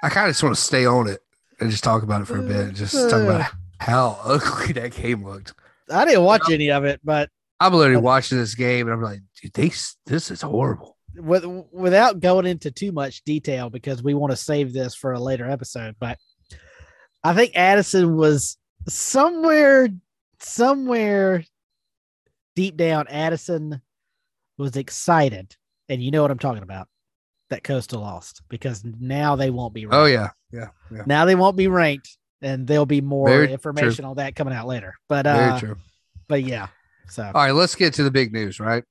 I 0.03 0.09
kind 0.09 0.27
of 0.27 0.31
just 0.31 0.43
want 0.43 0.55
to 0.55 0.61
stay 0.61 0.85
on 0.85 1.07
it 1.07 1.21
and 1.59 1.69
just 1.69 1.83
talk 1.83 2.03
about 2.03 2.21
it 2.21 2.25
for 2.25 2.37
a 2.39 2.41
bit 2.41 2.73
just 2.73 2.93
talk 3.09 3.21
about 3.21 3.51
how 3.81 4.19
ugly 4.23 4.73
that 4.73 4.91
game 4.93 5.25
looked. 5.25 5.53
I 5.89 6.05
didn't 6.05 6.23
watch 6.23 6.49
any 6.49 6.71
of 6.71 6.85
it, 6.85 7.01
but 7.03 7.29
I'm 7.59 7.73
literally 7.73 8.01
watching 8.01 8.37
this 8.37 8.55
game 8.55 8.87
and 8.87 8.93
I'm 8.93 9.01
like, 9.01 9.21
dude, 9.41 9.53
they, 9.53 9.71
this 10.05 10.31
is 10.31 10.41
horrible. 10.41 10.97
with, 11.15 11.45
without 11.71 12.19
going 12.19 12.45
into 12.45 12.71
too 12.71 12.91
much 12.91 13.23
detail 13.23 13.69
because 13.69 14.01
we 14.01 14.13
want 14.13 14.31
to 14.31 14.37
save 14.37 14.71
this 14.71 14.95
for 14.95 15.13
a 15.13 15.19
later 15.19 15.49
episode, 15.49 15.95
but 15.99 16.17
I 17.23 17.33
think 17.33 17.55
Addison 17.55 18.15
was 18.15 18.57
somewhere, 18.87 19.89
somewhere 20.39 21.43
deep 22.55 22.77
down. 22.77 23.07
Addison 23.07 23.81
was 24.57 24.75
excited, 24.75 25.55
and 25.89 26.01
you 26.01 26.11
know 26.11 26.21
what 26.21 26.31
I'm 26.31 26.39
talking 26.39 26.63
about. 26.63 26.87
That 27.49 27.63
Coastal 27.63 27.99
lost 27.99 28.43
because 28.47 28.81
now 28.85 29.35
they 29.35 29.49
won't 29.49 29.73
be. 29.73 29.85
Oh, 29.85 29.89
ranked. 29.89 29.95
Oh, 30.01 30.05
yeah. 30.05 30.29
Yeah. 30.53 30.67
Yeah. 30.89 31.03
Now 31.05 31.25
they 31.25 31.35
won't 31.35 31.57
be 31.57 31.67
ranked, 31.67 32.17
and 32.41 32.67
there'll 32.67 32.85
be 32.85 33.01
more 33.01 33.27
Very 33.27 33.51
information 33.51 34.05
on 34.05 34.15
that 34.17 34.35
coming 34.35 34.53
out 34.53 34.67
later. 34.67 34.95
But 35.07 35.25
Very 35.25 35.51
uh, 35.51 35.59
true. 35.59 35.75
but 36.27 36.43
yeah. 36.43 36.67
So 37.09 37.23
All 37.23 37.31
right, 37.33 37.51
let's 37.51 37.75
get 37.75 37.93
to 37.95 38.03
the 38.03 38.11
big 38.11 38.31
news, 38.33 38.59
right? 38.59 38.83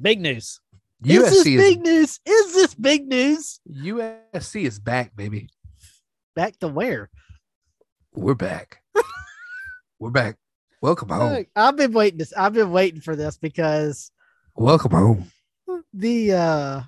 big 0.00 0.20
news. 0.20 0.60
USC 1.04 1.10
is 1.14 1.30
this 1.30 1.46
is 1.46 1.56
big 1.56 1.80
news? 1.80 2.20
Is 2.26 2.54
this 2.54 2.74
big 2.74 3.06
news? 3.06 3.60
USC 3.70 4.64
is 4.64 4.78
back, 4.78 5.14
baby. 5.14 5.48
Back 6.34 6.58
to 6.60 6.68
where? 6.68 7.10
We're 8.14 8.34
back. 8.34 8.82
We're 10.00 10.10
back. 10.10 10.36
Welcome 10.80 11.08
home. 11.10 11.32
Look, 11.32 11.46
I've 11.54 11.76
been 11.76 11.92
waiting. 11.92 12.18
This, 12.18 12.32
I've 12.32 12.52
been 12.52 12.70
waiting 12.72 13.00
for 13.00 13.14
this 13.16 13.36
because 13.38 14.10
Welcome 14.54 14.90
home. 14.92 15.30
the 15.92 16.32
uh 16.32 16.82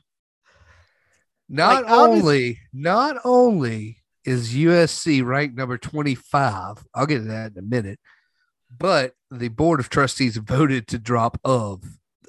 Not 1.49 1.85
Like, 1.85 1.93
only, 1.93 2.59
not 2.73 3.17
only 3.25 4.00
is 4.25 4.55
USC 4.55 5.25
ranked 5.25 5.57
number 5.57 5.79
25, 5.79 6.85
I'll 6.95 7.07
get 7.07 7.19
to 7.19 7.25
that 7.25 7.53
in 7.53 7.59
a 7.59 7.63
minute, 7.63 7.99
but 8.77 9.15
the 9.31 9.49
board 9.49 9.81
of 9.81 9.89
trustees 9.89 10.37
voted 10.43 10.87
to 10.89 10.99
drop 10.99 11.41
of 11.45 11.83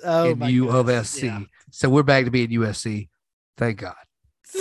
oh 0.03 0.29
in 0.29 0.41
U 0.41 0.69
of 0.69 1.05
SC. 1.05 1.23
Yeah. 1.23 1.41
So 1.71 1.89
we're 1.89 2.03
back 2.03 2.25
to 2.25 2.31
being 2.31 2.49
USC. 2.49 3.09
Thank 3.57 3.79
God. 3.79 3.95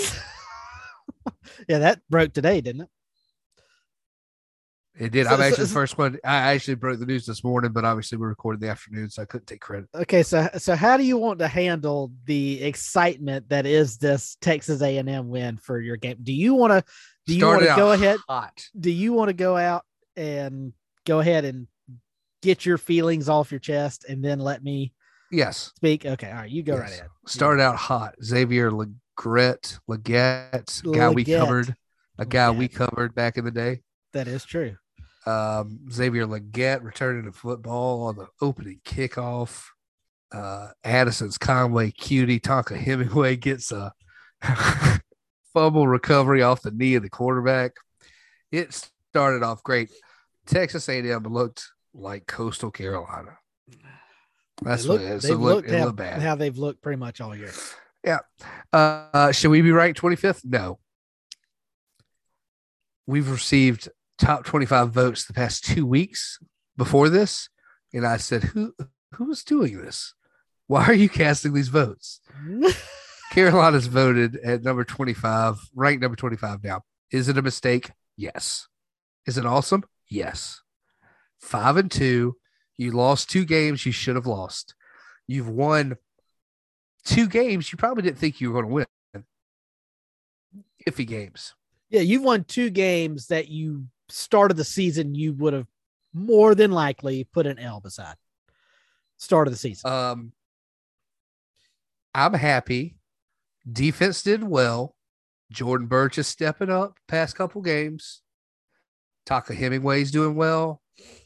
yeah, 1.69 1.79
that 1.79 2.01
broke 2.09 2.33
today, 2.33 2.61
didn't 2.61 2.83
it? 2.83 2.89
It 5.01 5.13
did. 5.13 5.27
So- 5.27 5.33
I'm 5.33 5.39
so- 5.39 5.45
actually 5.45 5.65
the 5.65 5.73
first 5.73 5.99
one. 5.99 6.19
I 6.25 6.53
actually 6.53 6.75
broke 6.75 6.99
the 7.01 7.07
news 7.07 7.25
this 7.25 7.43
morning, 7.43 7.73
but 7.73 7.85
obviously 7.85 8.19
we 8.19 8.27
recorded 8.27 8.61
in 8.61 8.67
the 8.67 8.71
afternoon, 8.73 9.09
so 9.09 9.23
I 9.23 9.25
couldn't 9.25 9.47
take 9.47 9.61
credit. 9.61 9.89
Okay, 9.95 10.23
so 10.23 10.49
so 10.59 10.77
how 10.77 10.99
do 10.99 11.05
you 11.05 11.17
want 11.17 11.39
to 11.39 11.49
handle 11.49 12.13
the 12.27 12.63
excitement 12.63 13.49
that 13.49 13.65
is 13.65 13.97
this 13.97 14.37
Texas 14.43 14.83
A 14.83 14.99
and 14.99 15.09
M 15.09 15.29
win 15.31 15.57
for 15.57 15.81
your 15.81 15.97
game? 15.97 16.19
Do 16.23 16.33
you 16.35 16.55
want 16.55 16.73
to? 16.73 16.85
Do 17.31 17.39
you 17.39 17.47
want 17.47 17.61
to 17.63 17.67
go 17.77 17.93
ahead? 17.93 18.21
Hot. 18.29 18.69
Do 18.79 18.91
you 18.91 19.13
want 19.13 19.29
to 19.29 19.35
go 19.35 19.57
out 19.57 19.85
and 20.17 20.73
go 21.07 21.21
ahead 21.21 21.45
and 21.45 21.67
get 22.43 22.65
your 22.67 22.79
feelings 22.79 23.29
off 23.29 23.51
your 23.51 23.61
chest 23.61 24.05
and 24.09 24.25
then 24.25 24.39
let 24.39 24.63
me 24.63 24.93
Yes. 25.31 25.73
speak? 25.77 26.05
Okay, 26.07 26.29
all 26.31 26.37
right, 26.39 26.51
you 26.51 26.63
go 26.63 26.77
right 26.77 26.89
Yes. 26.91 26.99
ahead. 26.99 27.11
Started 27.27 27.63
out 27.63 27.77
hot. 27.77 28.15
Xavier 28.23 28.71
Legrette, 28.71 29.79
Legette, 29.89 30.93
guy 30.95 31.09
we 31.09 31.25
covered, 31.25 31.75
a 32.19 32.27
guy 32.27 32.51
we 32.51 32.69
covered 32.69 33.15
back 33.15 33.37
in 33.39 33.45
the 33.45 33.51
day. 33.51 33.83
That 34.13 34.27
is 34.29 34.45
true. 34.45 34.77
Um, 35.27 35.81
Xavier 35.93 36.27
Legette 36.27 36.83
returning 36.83 37.25
to 37.25 37.33
football 37.33 38.03
on 38.07 38.17
the 38.17 38.27
opening 38.41 38.81
kickoff. 38.85 39.65
Uh, 40.33 40.69
Addison's 40.85 41.39
Conway 41.39 41.91
cutie 41.91 42.41
Tonka 42.41 42.77
Hemingway 42.77 43.37
gets 43.37 43.71
a 43.73 43.93
fumble 45.53 45.87
recovery 45.89 46.43
off 46.43 46.63
the 46.63 46.71
knee 46.71 46.95
of 46.95 47.03
the 47.03 47.11
quarterback. 47.11 47.73
It 48.53 48.73
started 49.11 49.43
off 49.43 49.63
great. 49.63 49.91
Texas 50.47 50.89
A&M 50.89 51.23
looked 51.25 51.71
like 51.95 52.27
Coastal 52.27 52.71
Carolina. 52.71 53.39
That's 54.63 54.83
They 54.83 54.89
what 54.89 55.01
look- 55.01 55.09
it 55.11 55.13
is. 55.15 55.23
they've 55.23 55.33
It 55.33 55.37
looked, 55.37 55.57
looked 55.57 55.69
it 55.71 55.79
how, 55.79 55.85
looked 55.87 55.97
bad. 55.97 56.23
how 56.23 56.35
they've 56.35 56.59
looked 56.59 56.83
pretty 56.83 56.99
much 56.99 57.21
all 57.21 57.35
year. 57.37 57.53
Yeah. 58.05 58.19
Uh, 58.73 59.33
should 59.33 59.51
we 59.51 59.63
be 59.63 59.73
ranked 59.73 60.01
25th? 60.01 60.45
No. 60.45 60.79
We've 63.07 63.29
received 63.31 63.89
top 64.19 64.45
25 64.45 64.91
votes 64.91 65.25
the 65.25 65.33
past 65.33 65.65
two 65.65 65.85
weeks 65.87 66.39
before 66.77 67.09
this. 67.09 67.49
And 67.93 68.07
I 68.07 68.19
said, 68.19 68.45
Who 68.45 68.75
who's 69.15 69.43
doing 69.43 69.81
this? 69.83 70.15
Why 70.69 70.85
are 70.85 70.95
you 70.95 71.09
casting 71.09 71.53
these 71.53 71.69
votes? 71.69 72.21
Carolina's 73.31 73.87
voted 73.87 74.37
at 74.37 74.63
number 74.63 74.85
25, 74.85 75.57
ranked 75.75 76.03
number 76.03 76.17
25 76.17 76.65
now. 76.65 76.83
Is 77.13 77.29
it 77.29 77.39
a 77.39 77.43
mistake? 77.43 77.91
Yes. 78.17 78.69
Is 79.27 79.39
it 79.39 79.47
awesome? 79.47 79.85
Yes. 80.09 80.63
Five 81.39 81.77
and 81.77 81.91
two. 81.91 82.37
You 82.77 82.93
lost 82.93 83.31
two 83.31 83.45
games 83.45 83.87
you 83.87 83.93
should 83.93 84.17
have 84.17 84.27
lost. 84.27 84.75
You've 85.27 85.49
won 85.49 85.97
two 87.05 87.29
games 87.29 87.71
you 87.71 87.79
probably 87.79 88.03
didn't 88.03 88.19
think 88.19 88.41
you 88.41 88.51
were 88.51 88.63
going 88.63 88.69
to 88.69 88.87
win. 89.15 89.25
Iffy 90.89 91.07
games. 91.07 91.55
Yeah, 91.89 92.01
you've 92.01 92.23
won 92.23 92.45
two 92.45 92.71
games 92.71 93.27
that 93.29 93.49
you 93.49 93.85
started 94.09 94.57
the 94.57 94.65
season 94.65 95.15
you 95.15 95.35
would 95.35 95.53
have 95.53 95.67
more 96.13 96.55
than 96.55 96.73
likely 96.73 97.25
put 97.25 97.47
an 97.47 97.59
L 97.59 97.81
beside. 97.81 98.17
Start 99.19 99.47
of 99.47 99.53
the 99.53 99.59
season. 99.59 99.91
Um, 99.91 100.33
I'm 102.15 102.35
happy. 102.35 102.97
Defense 103.71 104.23
did 104.23 104.43
well. 104.43 104.95
Jordan 105.51 105.87
Burch 105.87 106.19
is 106.19 106.27
stepping 106.27 106.71
up 106.71 106.99
past 107.09 107.37
couple 107.37 107.61
games. 107.61 108.23
Tonka 109.27 109.55
Hemingway's 109.55 110.11
doing 110.11 110.35
well. 110.35 110.81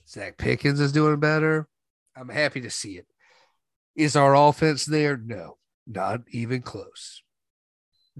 Zacch 0.08 0.36
Pickens 0.38 0.80
is 0.80 0.92
doing 0.92 1.20
better. 1.20 1.68
I'm 2.16 2.28
happy 2.28 2.60
to 2.62 2.70
see 2.70 2.96
it. 2.96 3.06
Is 3.96 4.16
our 4.16 4.34
offense 4.34 4.84
there? 4.84 5.16
No, 5.16 5.58
not 5.86 6.20
even 6.30 6.62
close. 6.62 7.22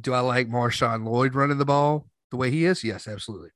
Do 0.01 0.12
I 0.12 0.20
like 0.20 0.49
Marshawn 0.49 1.05
Lloyd 1.05 1.35
running 1.35 1.59
the 1.59 1.64
ball 1.64 2.07
the 2.31 2.37
way 2.37 2.51
he 2.51 2.64
is? 2.64 2.85
Yes, 2.85 3.07
absolutely. 3.07 3.51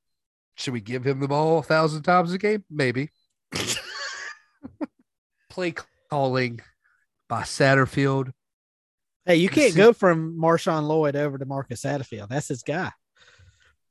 Should 0.57 0.75
we 0.75 0.81
give 0.81 1.07
him 1.07 1.21
the 1.21 1.29
ball 1.29 1.59
a 1.59 1.63
thousand 1.63 2.03
times 2.03 2.33
a 2.33 2.39
game? 2.39 2.65
Maybe. 2.71 3.11
Play 5.51 5.75
calling 6.11 6.61
by 7.29 7.43
Satterfield. 7.43 8.33
Hey, 9.29 9.37
you 9.37 9.51
can't 9.51 9.77
go 9.77 9.93
from 9.93 10.39
Marshawn 10.39 10.89
Lloyd 10.89 11.15
over 11.15 11.37
to 11.37 11.45
Marcus 11.45 11.83
Satterfield. 11.83 12.31
That's 12.31 12.49
his 12.49 12.63
guy. 12.63 12.91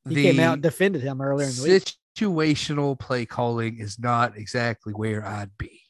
He 0.10 0.16
The 0.16 0.24
came 0.24 0.40
out 0.40 0.54
and 0.54 0.64
defended 0.64 1.04
him 1.04 1.22
earlier 1.22 1.48
in 1.48 1.56
the 1.56 1.62
week. 1.62 1.94
situational 2.18 2.98
play 2.98 3.28
calling 3.28 3.78
is 3.78 4.00
not 4.00 4.36
exactly 4.36 4.94
where 4.94 5.24
I'd 5.24 5.56
be. 5.60 5.82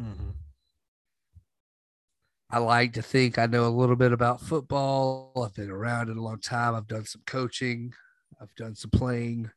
Mm-hmm. 0.00 0.30
I 2.48 2.58
like 2.58 2.92
to 2.92 3.02
think 3.02 3.40
I 3.40 3.46
know 3.46 3.66
a 3.66 3.74
little 3.74 3.96
bit 3.96 4.12
about 4.12 4.40
football. 4.40 5.32
I've 5.44 5.54
been 5.54 5.68
around 5.68 6.08
it 6.08 6.16
a 6.16 6.22
long 6.22 6.38
time. 6.38 6.76
I've 6.76 6.86
done 6.86 7.06
some 7.06 7.22
coaching, 7.26 7.92
I've 8.40 8.54
done 8.54 8.76
some 8.76 8.92
playing. 8.92 9.50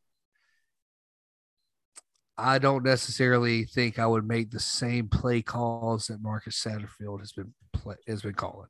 I 2.35 2.57
don't 2.57 2.83
necessarily 2.83 3.65
think 3.65 3.99
I 3.99 4.07
would 4.07 4.27
make 4.27 4.49
the 4.49 4.59
same 4.59 5.07
play 5.07 5.43
calls 5.43 6.07
that 6.07 6.19
Marcus 6.19 6.59
Satterfield 6.59 7.19
has 7.19 7.31
been 7.31 7.53
play, 7.73 7.97
has 8.07 8.23
been 8.23 8.33
calling. 8.33 8.69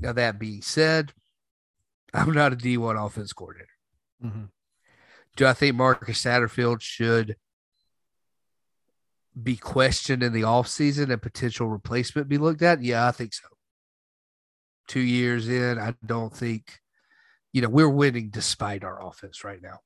Now 0.00 0.12
that 0.12 0.38
being 0.38 0.62
said, 0.62 1.12
I'm 2.14 2.32
not 2.32 2.52
a 2.52 2.56
D1 2.56 3.04
offense 3.04 3.32
coordinator. 3.32 3.68
Mm-hmm. 4.24 4.44
Do 5.36 5.46
I 5.46 5.52
think 5.54 5.76
Marcus 5.76 6.22
Satterfield 6.22 6.80
should 6.80 7.36
be 9.40 9.56
questioned 9.56 10.22
in 10.22 10.32
the 10.32 10.42
offseason 10.42 11.10
and 11.10 11.22
potential 11.22 11.68
replacement 11.68 12.28
be 12.28 12.38
looked 12.38 12.62
at? 12.62 12.82
Yeah, 12.82 13.06
I 13.06 13.12
think 13.12 13.32
so. 13.32 13.46
Two 14.88 15.00
years 15.00 15.48
in, 15.48 15.78
I 15.78 15.94
don't 16.04 16.34
think, 16.34 16.80
you 17.52 17.62
know, 17.62 17.68
we're 17.68 17.88
winning 17.88 18.28
despite 18.28 18.84
our 18.84 19.02
offense 19.02 19.42
right 19.42 19.62
now. 19.62 19.78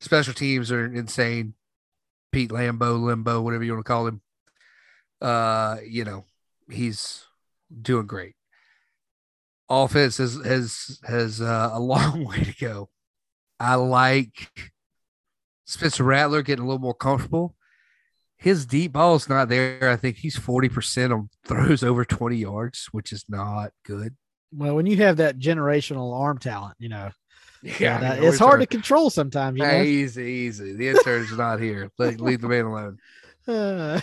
Special 0.00 0.32
teams 0.32 0.72
are 0.72 0.86
insane. 0.86 1.54
Pete 2.32 2.50
Lambo, 2.50 3.02
Limbo, 3.02 3.42
whatever 3.42 3.64
you 3.64 3.72
want 3.72 3.84
to 3.84 3.88
call 3.88 4.06
him. 4.06 4.20
Uh, 5.20 5.76
you 5.86 6.04
know, 6.04 6.24
he's 6.70 7.26
doing 7.82 8.06
great. 8.06 8.34
Offense 9.68 10.18
has 10.18 10.34
has 10.44 11.00
has 11.04 11.40
uh, 11.40 11.70
a 11.72 11.80
long 11.80 12.24
way 12.24 12.42
to 12.42 12.54
go. 12.56 12.88
I 13.58 13.76
like 13.76 14.50
Spencer 15.64 16.04
Rattler 16.04 16.42
getting 16.42 16.64
a 16.64 16.66
little 16.66 16.80
more 16.80 16.94
comfortable. 16.94 17.54
His 18.36 18.66
deep 18.66 18.92
ball 18.92 19.14
is 19.14 19.28
not 19.28 19.48
there. 19.48 19.88
I 19.88 19.96
think 19.96 20.18
he's 20.18 20.36
40% 20.36 21.14
on 21.14 21.30
throws 21.46 21.82
over 21.82 22.04
20 22.04 22.36
yards, 22.36 22.88
which 22.92 23.10
is 23.10 23.24
not 23.28 23.70
good. 23.86 24.16
Well, 24.52 24.74
when 24.74 24.84
you 24.84 24.98
have 24.98 25.16
that 25.16 25.38
generational 25.38 26.14
arm 26.14 26.38
talent, 26.38 26.74
you 26.78 26.90
know, 26.90 27.10
Yeah, 27.62 27.98
that- 27.98 28.22
it's 28.22 28.38
hard 28.38 28.60
to 28.60 28.66
control 28.66 29.08
sometimes. 29.08 29.56
You 29.58 29.64
know? 29.64 29.82
Easy, 29.82 30.22
easy. 30.22 30.74
The 30.74 30.88
intern's 30.90 31.32
not 31.36 31.60
here. 31.60 31.90
Let, 31.98 32.20
leave 32.20 32.42
the 32.42 32.48
man 32.48 32.66
alone. 32.66 32.98
Uh, 33.46 34.00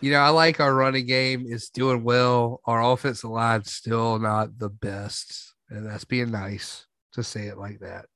You 0.00 0.12
know, 0.12 0.18
I 0.18 0.28
like 0.28 0.60
our 0.60 0.74
running 0.74 1.06
game 1.06 1.44
is 1.48 1.70
doing 1.70 2.04
well. 2.04 2.60
Our 2.64 2.82
offensive 2.92 3.30
line's 3.30 3.72
still 3.72 4.18
not 4.18 4.58
the 4.58 4.68
best, 4.68 5.54
and 5.70 5.86
that's 5.86 6.04
being 6.04 6.30
nice 6.30 6.86
to 7.14 7.22
say 7.22 7.46
it 7.46 7.58
like 7.58 7.80
that. 7.80 8.06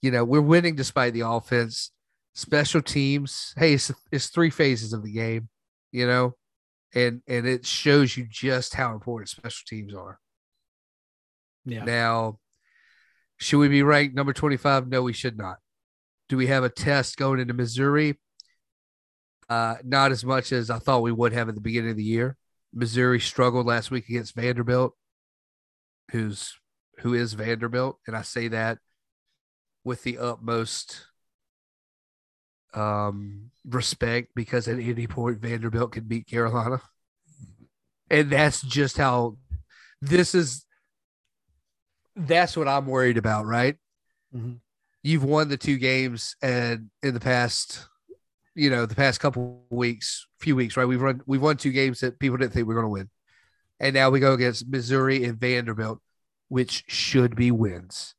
You 0.00 0.10
know, 0.10 0.24
we're 0.24 0.40
winning 0.40 0.76
despite 0.76 1.12
the 1.12 1.26
offense. 1.26 1.90
Special 2.34 2.82
teams, 2.82 3.54
hey, 3.56 3.74
it's, 3.74 3.92
it's 4.10 4.26
three 4.26 4.50
phases 4.50 4.92
of 4.92 5.04
the 5.04 5.12
game, 5.12 5.48
you 5.92 6.06
know, 6.06 6.34
and 6.94 7.22
and 7.28 7.46
it 7.46 7.64
shows 7.64 8.16
you 8.16 8.26
just 8.28 8.74
how 8.74 8.92
important 8.92 9.28
special 9.28 9.64
teams 9.68 9.94
are. 9.94 10.18
yeah. 11.64 11.84
Now, 11.84 12.38
should 13.38 13.58
we 13.58 13.68
be 13.68 13.82
ranked 13.82 14.14
number 14.16 14.32
25? 14.32 14.88
No, 14.88 15.02
we 15.02 15.12
should 15.12 15.36
not. 15.36 15.58
Do 16.28 16.36
we 16.36 16.46
have 16.48 16.64
a 16.64 16.68
test 16.68 17.16
going 17.16 17.40
into 17.40 17.54
Missouri? 17.54 18.18
Uh, 19.48 19.76
not 19.84 20.10
as 20.10 20.24
much 20.24 20.52
as 20.52 20.70
I 20.70 20.78
thought 20.78 21.02
we 21.02 21.12
would 21.12 21.32
have 21.32 21.48
at 21.48 21.54
the 21.54 21.60
beginning 21.60 21.90
of 21.90 21.96
the 21.96 22.02
year. 22.02 22.36
Missouri 22.72 23.20
struggled 23.20 23.66
last 23.66 23.90
week 23.90 24.08
against 24.08 24.34
Vanderbilt, 24.34 24.94
who's 26.10 26.54
who 27.00 27.14
is 27.14 27.34
Vanderbilt, 27.34 27.98
and 28.06 28.16
I 28.16 28.22
say 28.22 28.48
that 28.48 28.78
with 29.84 30.02
the 30.02 30.18
utmost 30.18 31.06
um, 32.72 33.50
respect 33.64 34.30
because 34.34 34.66
at 34.66 34.78
any 34.78 35.06
point 35.06 35.40
Vanderbilt 35.40 35.92
can 35.92 36.04
beat 36.04 36.26
Carolina, 36.26 36.80
and 38.10 38.30
that's 38.30 38.62
just 38.62 38.96
how 38.96 39.36
this 40.00 40.34
is 40.34 40.64
that's 42.16 42.56
what 42.56 42.68
I'm 42.68 42.86
worried 42.86 43.18
about, 43.18 43.46
right? 43.46 43.76
Mhm. 44.34 44.60
You've 45.02 45.24
won 45.24 45.48
the 45.48 45.56
two 45.56 45.78
games 45.78 46.36
and 46.42 46.90
in 47.02 47.14
the 47.14 47.20
past, 47.20 47.88
you 48.54 48.70
know, 48.70 48.86
the 48.86 48.94
past 48.94 49.20
couple 49.20 49.64
weeks, 49.70 50.26
few 50.38 50.56
weeks, 50.56 50.76
right? 50.76 50.84
We've 50.84 51.00
run 51.00 51.22
we've 51.26 51.42
won 51.42 51.56
two 51.56 51.72
games 51.72 52.00
that 52.00 52.18
people 52.18 52.36
didn't 52.36 52.52
think 52.52 52.66
we 52.66 52.74
were 52.74 52.80
going 52.80 52.90
to 52.90 53.00
win. 53.00 53.10
And 53.80 53.94
now 53.94 54.10
we 54.10 54.20
go 54.20 54.32
against 54.32 54.68
Missouri 54.68 55.24
and 55.24 55.38
Vanderbilt, 55.38 56.00
which 56.48 56.84
should 56.86 57.34
be 57.34 57.50
wins. 57.50 58.14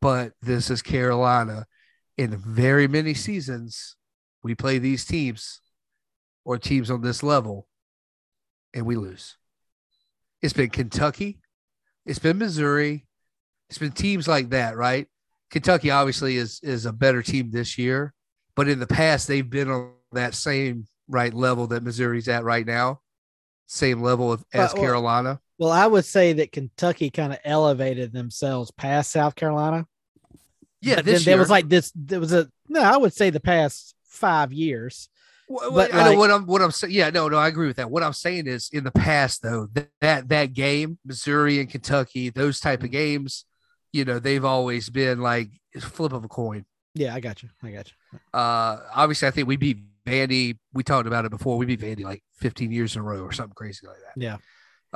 But 0.00 0.32
this 0.40 0.70
is 0.70 0.82
Carolina. 0.82 1.66
In 2.16 2.36
very 2.36 2.88
many 2.88 3.12
seasons, 3.12 3.94
we 4.42 4.54
play 4.54 4.78
these 4.78 5.04
teams 5.04 5.60
or 6.44 6.56
teams 6.56 6.90
on 6.90 7.02
this 7.02 7.22
level 7.22 7.68
and 8.72 8.86
we 8.86 8.96
lose. 8.96 9.36
It's 10.40 10.54
been 10.54 10.70
Kentucky, 10.70 11.40
it's 12.06 12.20
been 12.20 12.38
Missouri. 12.38 13.04
It's 13.68 13.78
been 13.78 13.92
teams 13.92 14.28
like 14.28 14.50
that, 14.50 14.76
right? 14.76 15.08
Kentucky 15.50 15.90
obviously 15.90 16.36
is 16.36 16.60
is 16.62 16.86
a 16.86 16.92
better 16.92 17.22
team 17.22 17.50
this 17.50 17.76
year, 17.76 18.14
but 18.56 18.68
in 18.68 18.80
the 18.80 18.86
past 18.86 19.28
they've 19.28 19.48
been 19.48 19.70
on 19.70 19.92
that 20.12 20.34
same 20.34 20.86
right 21.08 21.32
level 21.32 21.68
that 21.68 21.82
Missouri's 21.84 22.26
at 22.28 22.42
right 22.42 22.66
now, 22.66 23.00
same 23.66 24.02
level 24.02 24.32
of, 24.32 24.44
as 24.52 24.72
well- 24.74 24.82
Carolina. 24.82 25.40
Well, 25.58 25.72
I 25.72 25.86
would 25.86 26.04
say 26.04 26.34
that 26.34 26.52
Kentucky 26.52 27.08
kind 27.08 27.32
of 27.32 27.38
elevated 27.42 28.12
themselves 28.12 28.70
past 28.72 29.10
South 29.10 29.34
Carolina. 29.36 29.86
Yeah, 30.82 30.96
then 30.96 31.04
there 31.22 31.32
year. 31.34 31.38
was 31.38 31.48
like 31.48 31.68
this. 31.68 31.90
There 31.94 32.20
was 32.20 32.34
a 32.34 32.48
no. 32.68 32.82
I 32.82 32.98
would 32.98 33.14
say 33.14 33.30
the 33.30 33.40
past 33.40 33.94
five 34.04 34.52
years. 34.52 35.08
Well, 35.48 35.70
but 35.72 35.94
I 35.94 35.98
know 36.04 36.10
like- 36.10 36.18
what 36.18 36.30
I'm 36.30 36.46
what 36.46 36.60
I'm 36.60 36.70
saying. 36.72 36.92
Yeah, 36.92 37.08
no, 37.08 37.28
no, 37.28 37.38
I 37.38 37.48
agree 37.48 37.66
with 37.66 37.76
that. 37.76 37.90
What 37.90 38.02
I'm 38.02 38.12
saying 38.12 38.46
is 38.48 38.68
in 38.70 38.84
the 38.84 38.90
past 38.90 39.42
though, 39.42 39.68
that 39.72 39.88
that, 40.02 40.28
that 40.28 40.52
game, 40.52 40.98
Missouri 41.06 41.58
and 41.58 41.70
Kentucky, 41.70 42.28
those 42.28 42.60
type 42.60 42.82
of 42.82 42.90
games, 42.90 43.46
you 43.92 44.04
know, 44.04 44.18
they've 44.18 44.44
always 44.44 44.90
been 44.90 45.20
like 45.20 45.48
flip 45.80 46.12
of 46.12 46.22
a 46.24 46.28
coin. 46.28 46.66
Yeah, 46.96 47.14
I 47.14 47.20
got 47.20 47.42
you. 47.42 47.50
I 47.62 47.70
got 47.70 47.88
you. 47.88 48.18
Uh, 48.32 48.78
obviously, 48.94 49.28
I 49.28 49.30
think 49.30 49.46
we 49.46 49.56
beat 49.56 49.78
Vandy. 50.06 50.56
We 50.72 50.82
talked 50.82 51.06
about 51.06 51.26
it 51.26 51.30
before. 51.30 51.58
We 51.58 51.66
beat 51.66 51.80
Vandy 51.80 52.04
like 52.04 52.22
15 52.38 52.72
years 52.72 52.96
in 52.96 53.02
a 53.02 53.04
row 53.04 53.20
or 53.20 53.32
something 53.32 53.54
crazy 53.54 53.86
like 53.86 53.98
that. 53.98 54.20
Yeah. 54.20 54.36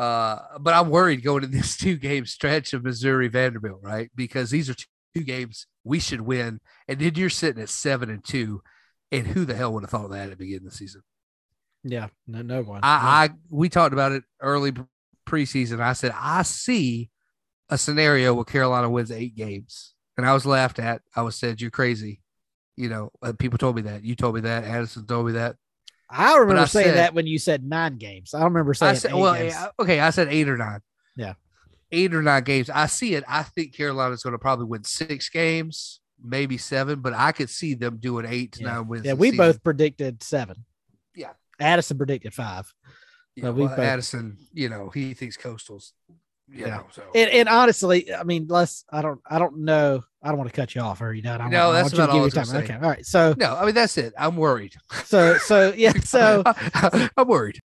Uh, 0.03 0.59
but 0.59 0.73
I'm 0.73 0.89
worried 0.89 1.23
going 1.23 1.43
to 1.43 1.47
this 1.47 1.77
two 1.77 1.97
game 1.97 2.25
stretch 2.25 2.73
of 2.73 2.85
Missouri 2.85 3.29
Vanderbilt, 3.29 3.81
right? 3.83 4.11
Because 4.15 4.51
these 4.51 4.71
are 4.71 4.75
two, 4.75 4.87
games 5.25 5.67
we 5.83 5.99
should 5.99 6.21
win, 6.21 6.61
and 6.87 7.01
then 7.01 7.17
you're 7.17 7.29
sitting 7.29 7.61
at 7.61 7.69
seven 7.69 8.09
and 8.09 8.25
two, 8.25 8.63
and 9.11 9.27
who 9.27 9.45
the 9.45 9.57
hell 9.57 9.73
would 9.73 9.83
have 9.83 9.91
thought 9.91 10.11
that 10.11 10.25
at 10.25 10.31
the 10.31 10.37
beginning 10.37 10.67
of 10.67 10.71
the 10.71 10.77
season? 10.77 11.03
Yeah. 11.83 12.07
No, 12.29 12.43
no 12.43 12.63
one. 12.63 12.81
I, 12.85 13.25
I 13.25 13.31
we 13.51 13.69
talked 13.69 13.93
about 13.93 14.13
it 14.13 14.23
early 14.41 14.73
preseason. 15.29 15.81
I 15.81 15.95
said 15.95 16.13
I 16.15 16.43
see 16.43 17.11
a 17.69 17.77
scenario 17.77 18.35
where 18.35 18.45
Carolina 18.45 18.89
wins 18.89 19.11
eight 19.11 19.35
games, 19.35 19.95
and 20.21 20.29
I 20.29 20.35
was 20.35 20.47
laughed 20.47 20.79
at. 20.79 21.03
I 21.17 21.23
was 21.23 21.37
said 21.37 21.61
you're 21.61 21.71
crazy. 21.71 22.21
You 22.77 22.89
know, 22.89 23.11
uh, 23.23 23.33
people 23.39 23.59
told 23.59 23.77
me 23.77 23.83
that. 23.83 24.05
You 24.05 24.15
told 24.15 24.35
me 24.35 24.43
that. 24.43 24.65
Addison 24.65 25.07
told 25.07 25.27
me 25.27 25.33
that. 25.33 25.57
I 26.09 26.37
remember 26.39 26.63
I 26.63 26.65
saying 26.67 26.87
said- 26.89 26.97
that 26.97 27.15
when 27.15 27.27
you 27.27 27.39
said 27.39 27.65
nine 27.65 27.97
games. 27.97 28.35
I 28.35 28.39
don't 28.41 28.49
remember 28.53 28.75
saying 28.75 28.91
I 28.91 28.95
said, 28.95 29.11
eight 29.13 29.15
well, 29.21 29.35
games. 29.35 29.53
yeah, 29.55 29.69
okay, 29.79 30.01
I 30.01 30.11
said 30.11 30.29
eight 30.29 30.49
or 30.49 30.57
nine. 30.57 30.81
Yeah. 31.17 31.35
eight 31.93 32.15
or 32.15 32.23
nine 32.23 32.43
games. 32.45 32.71
I 32.71 32.87
see 32.87 33.15
it. 33.15 33.25
I 33.29 33.43
think 33.43 33.75
Carolina's 33.77 34.23
going 34.23 34.33
to 34.33 34.39
probably 34.39 34.65
win 34.67 34.85
six 34.85 35.29
games, 35.29 36.01
maybe 36.23 36.57
seven, 36.59 37.01
but 37.01 37.13
I 37.15 37.33
could 37.33 37.51
see 37.51 37.75
them 37.75 37.99
doing 37.99 38.27
eight 38.29 38.53
to 38.53 38.63
Yeah. 38.63 38.73
nine 38.75 38.89
wins. 38.89 39.05
yeah, 39.05 39.13
we 39.15 39.31
season. 39.31 39.39
both 39.47 39.63
predicted 39.63 40.23
seven. 40.23 40.65
Yeah. 41.15 41.33
Addison 41.59 41.97
predicted 41.99 42.33
five. 42.35 42.73
Yeah, 43.37 43.45
but 43.45 43.55
we 43.55 43.61
well, 43.67 43.71
both- 43.77 43.79
Addison, 43.85 44.39
you 44.53 44.69
know, 44.69 44.89
he 44.91 45.15
thinks 45.15 45.37
coastals. 45.37 45.93
You 46.53 46.67
Yeah. 46.67 46.77
know, 46.77 46.87
so 46.93 47.03
And, 47.15 47.31
and 47.31 47.49
honestly, 47.49 48.13
I 48.13 48.25
mean, 48.25 48.47
let's. 48.49 48.85
I 48.91 49.03
don't. 49.03 49.21
I 49.29 49.39
don't 49.39 49.59
know. 49.61 50.03
I 50.23 50.29
don't 50.29 50.39
want 50.39 50.51
to 50.51 50.57
cut 50.57 50.75
you 50.75 50.81
off, 50.81 51.01
or 51.01 51.13
you 51.15 51.23
know. 51.23 51.35
I 51.35 51.49
No, 51.49 51.67
want, 51.69 51.75
that's 51.77 51.91
to 51.91 51.97
about 51.97 52.11
all 52.11 52.29
give 52.29 52.35
time. 52.35 52.57
Okay. 52.57 52.75
All 52.75 52.81
right. 52.81 53.07
So, 53.07 53.35
no, 53.39 53.55
I 53.57 53.65
mean 53.65 53.75
that's 53.75 53.97
it. 53.99 54.13
I'm 54.19 54.37
worried. 54.37 54.75
so, 55.05 55.39
so 55.39 55.73
yeah. 55.77 55.93
So, 56.05 56.43
I'm 57.17 57.29
worried. 57.29 57.61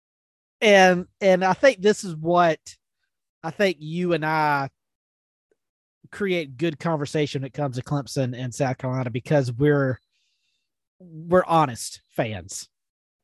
and 0.62 1.08
and 1.22 1.44
I 1.44 1.54
think 1.54 1.82
this 1.82 2.04
is 2.04 2.16
what 2.16 2.60
I 3.44 3.52
think 3.52 3.78
you 3.80 4.14
and 4.14 4.26
I 4.26 4.70
create 6.12 6.58
good 6.58 6.80
conversation 6.80 7.42
when 7.42 7.48
it 7.48 7.54
comes 7.54 7.78
to 7.78 7.84
Clemson 7.84 8.38
and 8.38 8.54
South 8.54 8.78
Carolina 8.78 9.10
because 9.10 9.52
we're 9.52 10.00
we're 11.00 11.46
honest 11.46 12.02
fans. 12.10 12.70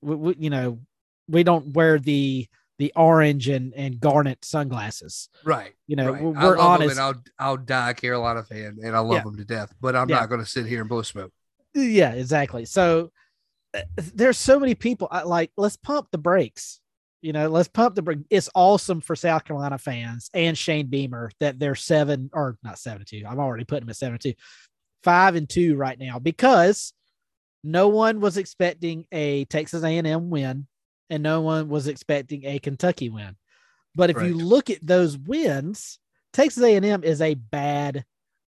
We, 0.02 0.16
we, 0.16 0.36
you 0.40 0.50
know, 0.50 0.80
we 1.28 1.44
don't 1.44 1.74
wear 1.74 2.00
the 2.00 2.48
the 2.80 2.92
orange 2.96 3.48
and 3.50 3.74
and 3.76 4.00
garnet 4.00 4.44
sunglasses. 4.44 5.30
Right. 5.44 5.74
You 5.86 5.96
know, 5.98 6.12
right. 6.14 6.24
we're, 6.24 6.38
I 6.38 6.44
we're 6.46 6.58
love 6.58 6.82
'em 6.82 6.82
honest. 6.82 6.92
and 6.92 7.00
I'll 7.00 7.24
I'll 7.38 7.58
die 7.58 7.92
a 7.92 7.94
Carolina 7.94 8.42
fan 8.44 8.78
and 8.84 8.96
I 8.96 9.00
love 9.00 9.18
Yeah. 9.18 9.24
them 9.24 9.38
to 9.38 9.46
death, 9.46 9.74
but 9.80 9.96
I'm 9.96 10.10
Yeah. 10.10 10.22
not 10.22 10.30
going 10.30 10.42
to 10.42 10.48
sit 10.50 10.66
here 10.66 10.80
and 10.80 10.90
blow 10.90 11.02
smoke. 11.04 11.32
Yeah, 11.76 12.14
exactly. 12.14 12.66
So 12.66 13.12
uh, 13.78 13.82
there's 14.16 14.38
so 14.40 14.60
many 14.60 14.74
people 14.74 15.08
I, 15.12 15.24
like 15.24 15.52
let's 15.58 15.78
pump 15.78 16.08
the 16.12 16.18
brakes. 16.18 16.80
You 17.22 17.34
know, 17.34 17.50
let's 17.50 17.68
pump 17.68 17.96
the 17.96 18.02
brake. 18.02 18.20
It's 18.30 18.50
awesome 18.56 19.02
for 19.02 19.14
South 19.14 19.44
Carolina 19.44 19.78
fans 19.78 20.30
and 20.34 20.58
Shane 20.58 20.88
Beamer 20.88 21.32
that 21.42 21.60
they're 21.60 21.76
seven 21.76 22.30
or 22.34 22.58
not 22.64 22.80
seven 22.80 23.04
two. 23.06 23.24
I'm 23.28 23.40
already 23.40 23.66
putting 23.66 23.82
them 23.82 23.90
at 23.90 23.98
seven 23.98 24.18
two, 24.20 24.34
five 25.04 25.36
and 25.36 25.50
two 25.50 25.76
right 25.76 26.00
now 26.00 26.18
because 26.18 26.94
no 27.62 27.90
one 27.90 28.22
was 28.22 28.38
expecting 28.38 29.06
a 29.12 29.44
Texas 29.46 29.84
A&M 29.84 30.30
win 30.30 30.66
and 31.10 31.24
no 31.24 31.42
one 31.42 31.70
was 31.70 31.88
expecting 31.88 32.46
a 32.46 32.60
Kentucky 32.60 33.10
win. 33.10 33.36
But 33.96 34.10
if 34.12 34.22
you 34.22 34.36
look 34.36 34.70
at 34.70 34.86
those 34.86 35.18
wins, 35.18 36.00
Texas 36.34 36.64
A&M 36.64 37.04
is 37.04 37.22
a 37.22 37.34
bad, 37.34 38.06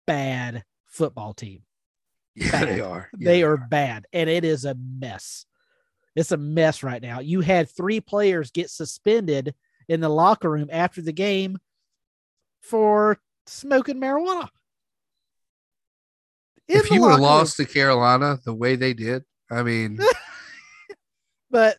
bad 0.06 0.64
football 0.86 1.32
team 1.34 1.62
Yeah, 2.34 2.50
Bad. 2.50 2.68
they 2.68 2.80
are. 2.80 3.08
Yeah, 3.18 3.24
they 3.30 3.42
are 3.44 3.56
bad 3.56 4.06
and 4.12 4.28
it 4.28 4.44
is 4.44 4.64
a 4.64 4.74
mess 4.74 5.46
it's 6.16 6.32
a 6.32 6.36
mess 6.36 6.82
right 6.82 7.00
now 7.00 7.20
you 7.20 7.40
had 7.42 7.70
three 7.70 8.00
players 8.00 8.50
get 8.50 8.70
suspended 8.70 9.54
in 9.88 10.00
the 10.00 10.08
locker 10.08 10.50
room 10.50 10.68
after 10.72 11.00
the 11.00 11.12
game 11.12 11.58
for 12.60 13.18
smoking 13.46 14.00
marijuana 14.00 14.48
In 16.68 16.78
If 16.78 16.90
you 16.90 17.00
would 17.02 17.10
have 17.12 17.20
locker 17.20 17.30
room. 17.32 17.38
lost 17.38 17.56
to 17.58 17.64
Carolina 17.66 18.38
the 18.44 18.54
way 18.54 18.74
they 18.76 18.94
did, 18.94 19.22
I 19.50 19.62
mean, 19.62 19.98
but 21.50 21.78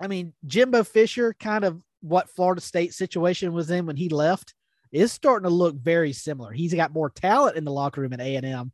i 0.00 0.06
mean 0.06 0.32
jimbo 0.46 0.82
fisher 0.82 1.34
kind 1.38 1.64
of 1.64 1.82
what 2.00 2.30
florida 2.30 2.60
state 2.60 2.94
situation 2.94 3.52
was 3.52 3.70
in 3.70 3.86
when 3.86 3.96
he 3.96 4.08
left 4.08 4.54
is 4.92 5.12
starting 5.12 5.48
to 5.48 5.54
look 5.54 5.76
very 5.76 6.12
similar. 6.12 6.52
He's 6.52 6.74
got 6.74 6.92
more 6.92 7.10
talent 7.10 7.56
in 7.56 7.64
the 7.64 7.72
locker 7.72 8.00
room 8.00 8.12
at 8.12 8.20
a&m 8.20 8.72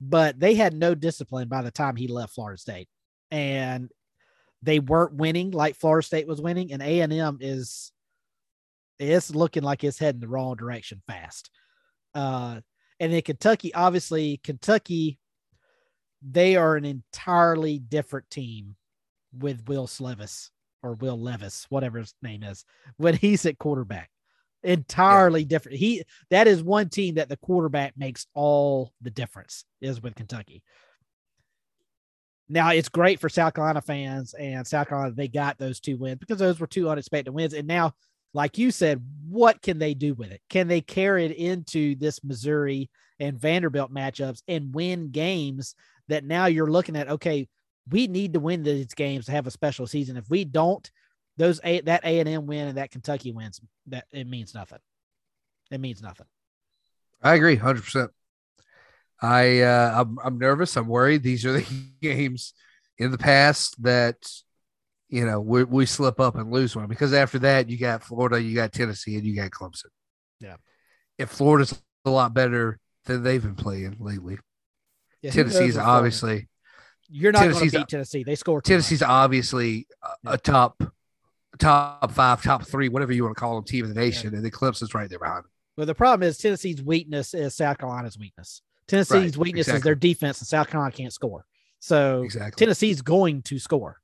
but 0.00 0.38
they 0.38 0.54
had 0.54 0.74
no 0.74 0.94
discipline 0.94 1.48
by 1.48 1.60
the 1.62 1.72
time 1.72 1.96
he 1.96 2.06
left 2.06 2.34
florida 2.34 2.56
state. 2.56 2.88
And 3.30 3.90
they 4.62 4.78
weren't 4.78 5.14
winning 5.14 5.50
like 5.50 5.76
florida 5.76 6.06
state 6.06 6.26
was 6.26 6.40
winning. 6.40 6.72
And 6.72 6.82
a&m 6.82 7.38
is 7.40 7.92
it's 8.98 9.34
looking 9.34 9.62
like 9.62 9.84
it's 9.84 9.98
heading 9.98 10.20
the 10.20 10.28
wrong 10.28 10.56
direction 10.56 11.02
fast. 11.06 11.50
Uh 12.14 12.60
and 13.00 13.12
then 13.12 13.22
kentucky 13.22 13.72
obviously 13.74 14.40
kentucky 14.42 15.20
they 16.28 16.56
are 16.56 16.74
an 16.74 16.84
entirely 16.84 17.78
different 17.78 18.28
team 18.28 18.74
with 19.32 19.68
Will 19.68 19.86
Slevis 19.86 20.50
or 20.82 20.94
Will 20.94 21.20
Levis, 21.20 21.66
whatever 21.68 21.98
his 21.98 22.14
name 22.22 22.42
is, 22.42 22.64
when 22.96 23.14
he's 23.14 23.46
at 23.46 23.58
quarterback. 23.58 24.10
Entirely 24.64 25.44
different. 25.44 25.78
He 25.78 26.02
that 26.30 26.48
is 26.48 26.62
one 26.62 26.88
team 26.88 27.14
that 27.14 27.28
the 27.28 27.36
quarterback 27.36 27.94
makes 27.96 28.26
all 28.34 28.92
the 29.00 29.10
difference 29.10 29.64
is 29.80 30.02
with 30.02 30.16
Kentucky. 30.16 30.62
Now 32.48 32.70
it's 32.70 32.88
great 32.88 33.20
for 33.20 33.28
South 33.28 33.54
Carolina 33.54 33.80
fans 33.80 34.34
and 34.34 34.66
South 34.66 34.88
Carolina. 34.88 35.14
They 35.14 35.28
got 35.28 35.58
those 35.58 35.78
two 35.78 35.96
wins 35.96 36.18
because 36.18 36.38
those 36.38 36.58
were 36.58 36.66
two 36.66 36.88
unexpected 36.88 37.32
wins. 37.32 37.54
And 37.54 37.68
now, 37.68 37.92
like 38.34 38.58
you 38.58 38.72
said, 38.72 39.04
what 39.28 39.62
can 39.62 39.78
they 39.78 39.94
do 39.94 40.14
with 40.14 40.32
it? 40.32 40.40
Can 40.50 40.66
they 40.66 40.80
carry 40.80 41.26
it 41.26 41.36
into 41.36 41.94
this 41.94 42.24
Missouri 42.24 42.90
and 43.20 43.38
Vanderbilt 43.38 43.92
matchups 43.92 44.42
and 44.48 44.74
win 44.74 45.10
games 45.10 45.76
that 46.08 46.24
now 46.24 46.46
you're 46.46 46.70
looking 46.70 46.96
at? 46.96 47.08
Okay, 47.08 47.48
we 47.90 48.06
need 48.06 48.34
to 48.34 48.40
win 48.40 48.62
these 48.62 48.94
games 48.94 49.26
to 49.26 49.32
have 49.32 49.46
a 49.46 49.50
special 49.50 49.86
season. 49.86 50.16
If 50.16 50.28
we 50.30 50.44
don't, 50.44 50.88
those 51.36 51.60
a 51.64 51.80
that 51.82 52.04
A 52.04 52.20
and 52.20 52.28
M 52.28 52.46
win 52.46 52.68
and 52.68 52.78
that 52.78 52.90
Kentucky 52.90 53.32
wins, 53.32 53.60
that 53.86 54.06
it 54.12 54.26
means 54.26 54.54
nothing. 54.54 54.78
It 55.70 55.80
means 55.80 56.02
nothing. 56.02 56.26
I 57.22 57.34
agree, 57.34 57.56
hundred 57.56 57.84
percent. 57.84 58.10
I 59.20 59.60
uh, 59.60 60.00
I'm 60.00 60.18
I'm 60.22 60.38
nervous. 60.38 60.76
I'm 60.76 60.88
worried. 60.88 61.22
These 61.22 61.44
are 61.46 61.52
the 61.52 61.66
games 62.02 62.54
in 62.98 63.10
the 63.10 63.18
past 63.18 63.80
that 63.82 64.16
you 65.08 65.24
know 65.24 65.40
we 65.40 65.64
we 65.64 65.86
slip 65.86 66.20
up 66.20 66.36
and 66.36 66.50
lose 66.52 66.76
one 66.76 66.86
because 66.86 67.12
after 67.12 67.38
that 67.40 67.68
you 67.68 67.78
got 67.78 68.02
Florida, 68.02 68.40
you 68.40 68.54
got 68.54 68.72
Tennessee, 68.72 69.16
and 69.16 69.24
you 69.24 69.34
got 69.34 69.50
Clemson. 69.50 69.86
Yeah. 70.40 70.56
If 71.18 71.30
Florida's 71.30 71.80
a 72.04 72.10
lot 72.10 72.32
better 72.32 72.78
than 73.06 73.22
they've 73.22 73.42
been 73.42 73.56
playing 73.56 73.96
lately, 73.98 74.38
Yeah, 75.22 75.32
Tennessee's 75.32 75.76
obviously 75.76 76.48
you're 77.08 77.32
not 77.32 77.48
going 77.50 77.70
to 77.70 77.78
beat 77.78 77.88
Tennessee. 77.88 78.22
They 78.24 78.34
score 78.34 78.60
too 78.60 78.64
much. 78.64 78.68
Tennessee's 78.68 79.02
obviously 79.02 79.86
a, 80.24 80.32
a 80.32 80.38
top 80.38 80.82
top 81.58 82.12
five, 82.12 82.42
top 82.42 82.66
three, 82.66 82.88
whatever 82.88 83.12
you 83.12 83.24
want 83.24 83.36
to 83.36 83.40
call 83.40 83.54
them, 83.54 83.64
team 83.64 83.84
of 83.84 83.94
the 83.94 84.00
nation, 84.00 84.34
and 84.34 84.44
then 84.44 84.50
Clemson's 84.50 84.94
right 84.94 85.08
there 85.08 85.18
behind 85.18 85.44
them. 85.44 85.50
But 85.76 85.86
the 85.86 85.94
problem 85.94 86.28
is 86.28 86.38
Tennessee's 86.38 86.82
weakness 86.82 87.34
is 87.34 87.54
South 87.54 87.78
Carolina's 87.78 88.18
weakness. 88.18 88.62
Tennessee's 88.86 89.36
Right, 89.36 89.46
weakness 89.46 89.68
is 89.68 89.82
their 89.82 89.94
defense, 89.94 90.40
and 90.40 90.48
South 90.48 90.68
Carolina 90.68 90.92
can't 90.92 91.12
score. 91.12 91.44
So 91.78 92.22
Exactly. 92.22 92.64
Tennessee's 92.64 93.02
going 93.02 93.42
to 93.42 93.58
score. 93.58 93.98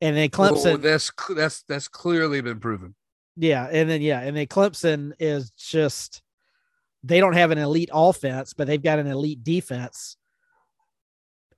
And 0.00 0.16
then 0.16 0.30
Well, 0.36 0.54
Clemson, 0.54 0.80
that's 0.80 1.10
that's 1.36 1.62
that's 1.64 1.88
clearly 1.88 2.40
been 2.40 2.58
proven. 2.58 2.94
yeah, 3.36 3.68
and 3.70 3.88
then 3.90 4.00
yeah, 4.00 4.20
and 4.20 4.36
then 4.36 4.46
Clemson 4.46 5.12
is 5.18 5.50
just 5.50 6.22
they 7.02 7.20
don't 7.20 7.34
have 7.34 7.50
an 7.50 7.58
elite 7.58 7.90
offense, 7.92 8.54
but 8.54 8.66
they've 8.66 8.82
got 8.82 8.98
an 8.98 9.06
elite 9.06 9.44
defense. 9.44 10.16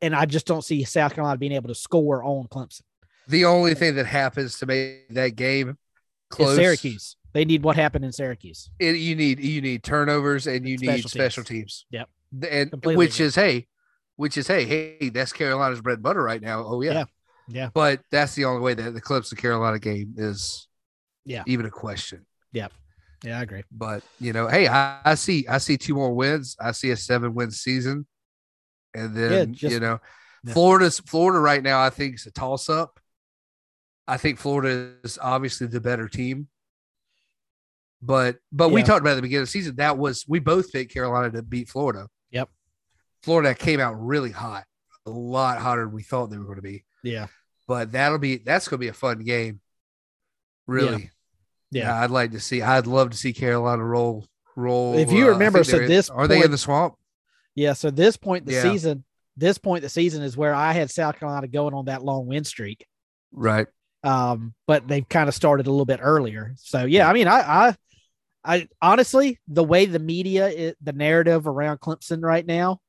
And 0.03 0.15
I 0.15 0.27
just 0.27 0.47
don't 0.47 0.63
see 0.65 0.83
South 0.85 1.15
Carolina 1.15 1.39
being 1.39 1.53
able 1.53 1.69
to 1.69 1.75
score 1.75 2.23
on 2.25 2.47
Clemson. 2.49 2.83
The 3.29 3.45
only 3.45 3.75
thing 3.75 3.95
that 3.95 4.07
happens 4.07 4.59
to 4.59 4.67
make 4.67 5.09
that 5.11 5.37
game 5.37 5.79
close, 6.29 6.57
Syracuse. 6.57 7.17
They 7.33 7.45
need 7.45 7.63
what 7.63 7.77
happened 7.77 8.05
in 8.05 8.13
Syracuse. 8.13 8.69
it, 8.79 8.97
you 8.97 9.15
need 9.15 9.39
you 9.41 9.63
need 9.63 9.83
turnovers 9.83 10.47
and 10.47 10.67
you 10.69 10.75
And 10.75 10.83
need 10.83 10.89
special 10.89 11.11
special 11.11 11.45
teams. 11.45 11.87
teams. 11.91 12.09
Yep. 12.33 12.51
and 12.51 12.71
Completely 12.71 12.97
which 12.99 13.15
agree. 13.15 13.27
is 13.27 13.35
hey, 13.37 13.67
which 14.17 14.37
is 14.37 14.47
hey, 14.49 14.65
hey, 14.65 15.09
that's 15.11 15.33
Carolina's 15.33 15.81
bread 15.81 15.95
and 15.99 16.03
butter 16.03 16.23
right 16.23 16.43
now. 16.43 16.65
Oh 16.67 16.83
yeah, 16.83 16.93
Yeah. 16.93 17.05
Yeah. 17.49 17.69
But 17.73 18.01
that's 18.11 18.35
the 18.35 18.45
only 18.45 18.61
way 18.61 18.75
that 18.75 18.93
the 18.95 19.01
Clemson 19.01 19.37
Carolina 19.39 19.79
game 19.79 20.15
is, 20.17 20.67
Yeah. 21.25 21.43
even 21.47 21.65
a 21.67 21.71
question. 21.71 22.27
Yeah. 22.53 22.69
Yeah, 23.25 23.39
I 23.39 23.43
agree. 23.43 23.63
But 23.71 24.03
you 24.21 24.33
know, 24.33 24.49
hey, 24.49 24.67
I, 24.69 25.01
I 25.05 25.15
see 25.15 25.47
I 25.49 25.59
see 25.59 25.77
two 25.79 25.95
more 25.95 26.13
wins. 26.13 26.57
I 26.61 26.73
see 26.73 26.91
a 26.91 26.97
seven 26.97 27.35
win 27.35 27.51
season, 27.53 28.05
and 28.95 29.15
then 29.17 29.55
just- 29.55 29.73
you 29.73 29.81
know, 29.81 30.01
yeah. 30.45 30.53
Florida's 30.53 30.99
Florida 31.01 31.39
right 31.39 31.63
now. 31.63 31.81
I 31.81 31.91
think 31.91 32.17
is 32.17 32.27
a 32.27 32.31
toss 32.31 32.69
up. 32.69 32.99
I 34.09 34.17
think 34.17 34.39
Florida 34.39 34.95
is 35.05 35.19
obviously 35.23 35.69
the 35.69 35.81
better 35.81 36.09
team. 36.09 36.49
But 38.05 38.39
but 38.51 38.71
we 38.71 38.83
talked 38.83 39.01
about 39.01 39.13
at 39.13 39.17
the 39.17 39.23
beginning 39.23 39.43
of 39.43 39.49
the 39.49 39.53
season 39.53 39.77
that 39.77 39.97
was 39.97 40.25
we 40.27 40.41
both 40.41 40.73
picked 40.73 40.93
Carolina 40.93 41.31
to 41.31 41.43
beat 41.43 41.69
Florida. 41.69 42.09
Yep. 42.33 42.49
Florida 43.23 43.55
came 43.55 43.79
out 43.79 43.95
really 43.95 44.33
hot, 44.33 44.65
a 45.07 45.11
lot 45.11 45.59
hotter 45.59 45.85
than 45.85 45.93
we 45.93 46.03
thought 46.03 46.31
they 46.31 46.39
were 46.39 46.45
going 46.45 46.57
to 46.57 46.63
be. 46.63 46.85
Yeah. 47.05 47.29
But 47.69 47.93
that'll 47.93 48.19
be 48.19 48.39
that's 48.39 48.67
going 48.67 48.79
to 48.79 48.85
be 48.85 48.89
a 48.89 48.93
fun 48.93 49.21
game. 49.21 49.61
Really, 50.67 51.11
Yeah. 51.71 52.01
I'd 52.03 52.11
like 52.11 52.33
to 52.33 52.41
see. 52.41 52.61
I'd 52.61 52.89
love 52.89 53.11
to 53.11 53.17
see 53.17 53.33
Carolina 53.33 53.85
roll 53.85 54.27
roll. 54.57 54.97
If 54.99 55.13
you 55.13 55.27
uh, 55.27 55.31
remember, 55.31 55.63
so 55.63 55.79
this 55.87 56.11
are 56.11 56.27
they 56.27 56.43
in 56.43 56.51
the 56.51 56.59
swamp? 56.59 56.95
Yeah. 57.55 57.73
So 57.75 57.91
this 57.91 58.17
point 58.17 58.47
the 58.47 58.53
Yeah. 58.53 58.63
season, 58.63 59.05
this 59.37 59.59
point 59.59 59.83
the 59.83 59.89
season 59.89 60.23
is 60.23 60.37
where 60.37 60.55
I 60.55 60.73
had 60.73 60.91
South 60.91 61.19
Carolina 61.19 61.49
going 61.49 61.75
on 61.75 61.87
that 61.87 62.03
long 62.05 62.27
win 62.27 62.45
streak. 62.45 62.87
Right. 63.33 63.67
Um, 64.05 64.55
but 64.67 64.89
they've 64.89 65.09
kind 65.09 65.29
of 65.29 65.35
started 65.35 65.67
a 65.67 65.71
little 65.71 65.87
bit 65.87 66.01
earlier. 66.03 66.53
So 66.57 66.85
yeah, 66.85 67.09
I 67.09 67.13
mean, 67.13 67.29
I 67.29 67.69
I 67.69 67.77
I 68.45 68.69
honestly 68.81 69.39
the 69.49 69.63
way 69.65 69.87
the 69.87 69.99
media 70.01 70.75
the 70.83 70.93
narrative 70.93 71.47
around 71.47 71.79
Clemson 71.81 72.23
right 72.23 72.45
now, 72.45 72.81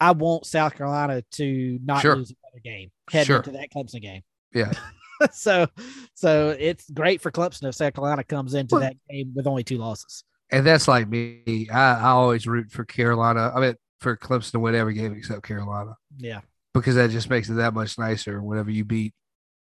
I 0.00 0.10
want 0.12 0.46
South 0.46 0.74
Carolina 0.74 1.22
to 1.32 1.78
not 1.84 2.02
Sure. 2.02 2.16
lose 2.16 2.32
another 2.42 2.60
game 2.62 2.90
heading 3.10 3.26
Sure. 3.26 3.36
into 3.36 3.52
that 3.52 3.68
Clemson 3.74 4.02
game. 4.02 4.22
Yeah. 4.52 4.72
so 5.32 5.68
so 6.14 6.56
it's 6.58 6.90
great 6.90 7.20
for 7.20 7.30
Clemson 7.30 7.68
if 7.68 7.76
South 7.76 7.94
Carolina 7.94 8.24
comes 8.24 8.54
into 8.54 8.74
Well- 8.74 8.80
that 8.82 8.96
game 9.08 9.32
with 9.34 9.46
only 9.46 9.62
two 9.62 9.78
losses. 9.78 10.24
And 10.50 10.66
that's 10.66 10.86
like 10.88 11.08
me. 11.08 11.68
I, 11.72 11.92
I 11.94 12.08
always 12.10 12.46
root 12.46 12.70
for 12.70 12.84
Carolina. 12.84 13.50
I 13.54 13.60
mean, 13.60 13.74
for 14.02 14.16
Clemson 14.16 14.52
to 14.52 14.58
win 14.60 14.74
every 14.74 14.94
game 14.94 15.14
except 15.14 15.42
Carolina 15.42 15.96
Yeah. 16.18 16.40
because 16.74 16.96
that 16.96 17.10
just 17.10 17.30
makes 17.30 17.48
it 17.48 17.54
that 17.54 17.74
much 17.74 17.98
nicer 17.98 18.42
whenever 18.42 18.70
you 18.70 18.84
beat 18.84 19.14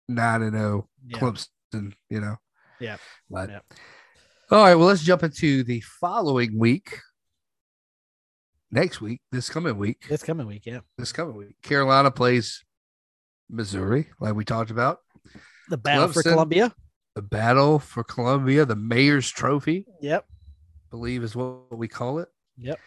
nine 0.08 0.42
and 0.42 0.52
zero 0.56 0.88
Yeah. 1.06 1.18
Clemson. 1.18 1.94
You 2.10 2.20
know. 2.20 2.36
Yeah. 2.80 2.96
But 3.30 3.50
Yeah. 3.50 3.60
all 4.50 4.62
right. 4.64 4.74
Well, 4.74 4.86
let's 4.86 5.02
jump 5.02 5.22
into 5.22 5.64
the 5.64 5.80
following 5.80 6.58
week. 6.58 6.98
Next 8.70 9.00
week, 9.00 9.22
this 9.32 9.48
coming 9.48 9.78
week, 9.78 10.06
This 10.08 10.22
coming 10.22 10.46
week, 10.46 10.66
yeah. 10.66 10.80
this 10.98 11.10
coming 11.10 11.34
week, 11.36 11.56
Carolina 11.62 12.10
plays 12.10 12.64
Missouri, 13.48 14.10
like 14.20 14.34
we 14.34 14.44
talked 14.44 14.70
about. 14.70 14.98
The 15.70 15.78
battle 15.78 16.08
for 16.08 16.22
Columbia. 16.22 16.74
The 17.14 17.22
battle 17.22 17.78
for 17.78 18.04
Columbia, 18.04 18.66
the 18.66 18.76
Mayor's 18.76 19.28
Trophy. 19.30 19.86
Yep. 20.02 20.26
believe 20.90 21.22
is 21.22 21.34
what 21.36 21.76
we 21.76 21.88
call 21.88 22.18
it. 22.18 22.28
Yep. 22.58 22.78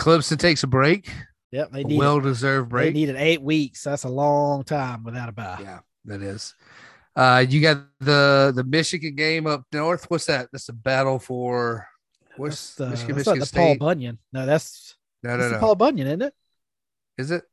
Clemson 0.00 0.38
takes 0.38 0.62
a 0.62 0.66
break, 0.66 1.10
Yep. 1.52 1.72
They 1.72 1.80
a 1.80 1.84
need 1.84 1.98
well-deserved 1.98 2.68
break. 2.68 2.94
they 2.94 3.00
needed 3.00 3.16
eight 3.16 3.42
weeks. 3.42 3.82
That's 3.82 4.04
a 4.04 4.08
long 4.08 4.62
time 4.64 5.02
without 5.02 5.28
a 5.28 5.32
bye. 5.32 5.58
yeah, 5.60 5.80
that 6.04 6.22
is. 6.22 6.54
Uh, 7.16 7.44
you 7.48 7.60
got 7.60 7.78
the 7.98 8.52
the 8.54 8.62
Michigan 8.62 9.16
game 9.16 9.46
up 9.46 9.64
north. 9.72 10.08
What's 10.08 10.26
that? 10.26 10.48
That's 10.52 10.68
a 10.68 10.72
battle 10.72 11.18
for 11.18 11.86
what's 12.36 12.76
the, 12.76 12.90
Michigan, 12.90 13.16
that's 13.16 13.26
Michigan 13.26 13.48
the 13.52 13.52
Paul 13.52 13.76
Bunyan. 13.78 14.18
No, 14.32 14.46
that's, 14.46 14.96
no, 15.24 15.30
that's 15.30 15.40
no, 15.40 15.48
the 15.48 15.54
no. 15.56 15.60
Paul 15.60 15.74
Bunyan, 15.74 16.06
isn't 16.06 16.22
it? 16.22 16.34
Is 17.18 17.30
it? 17.32 17.44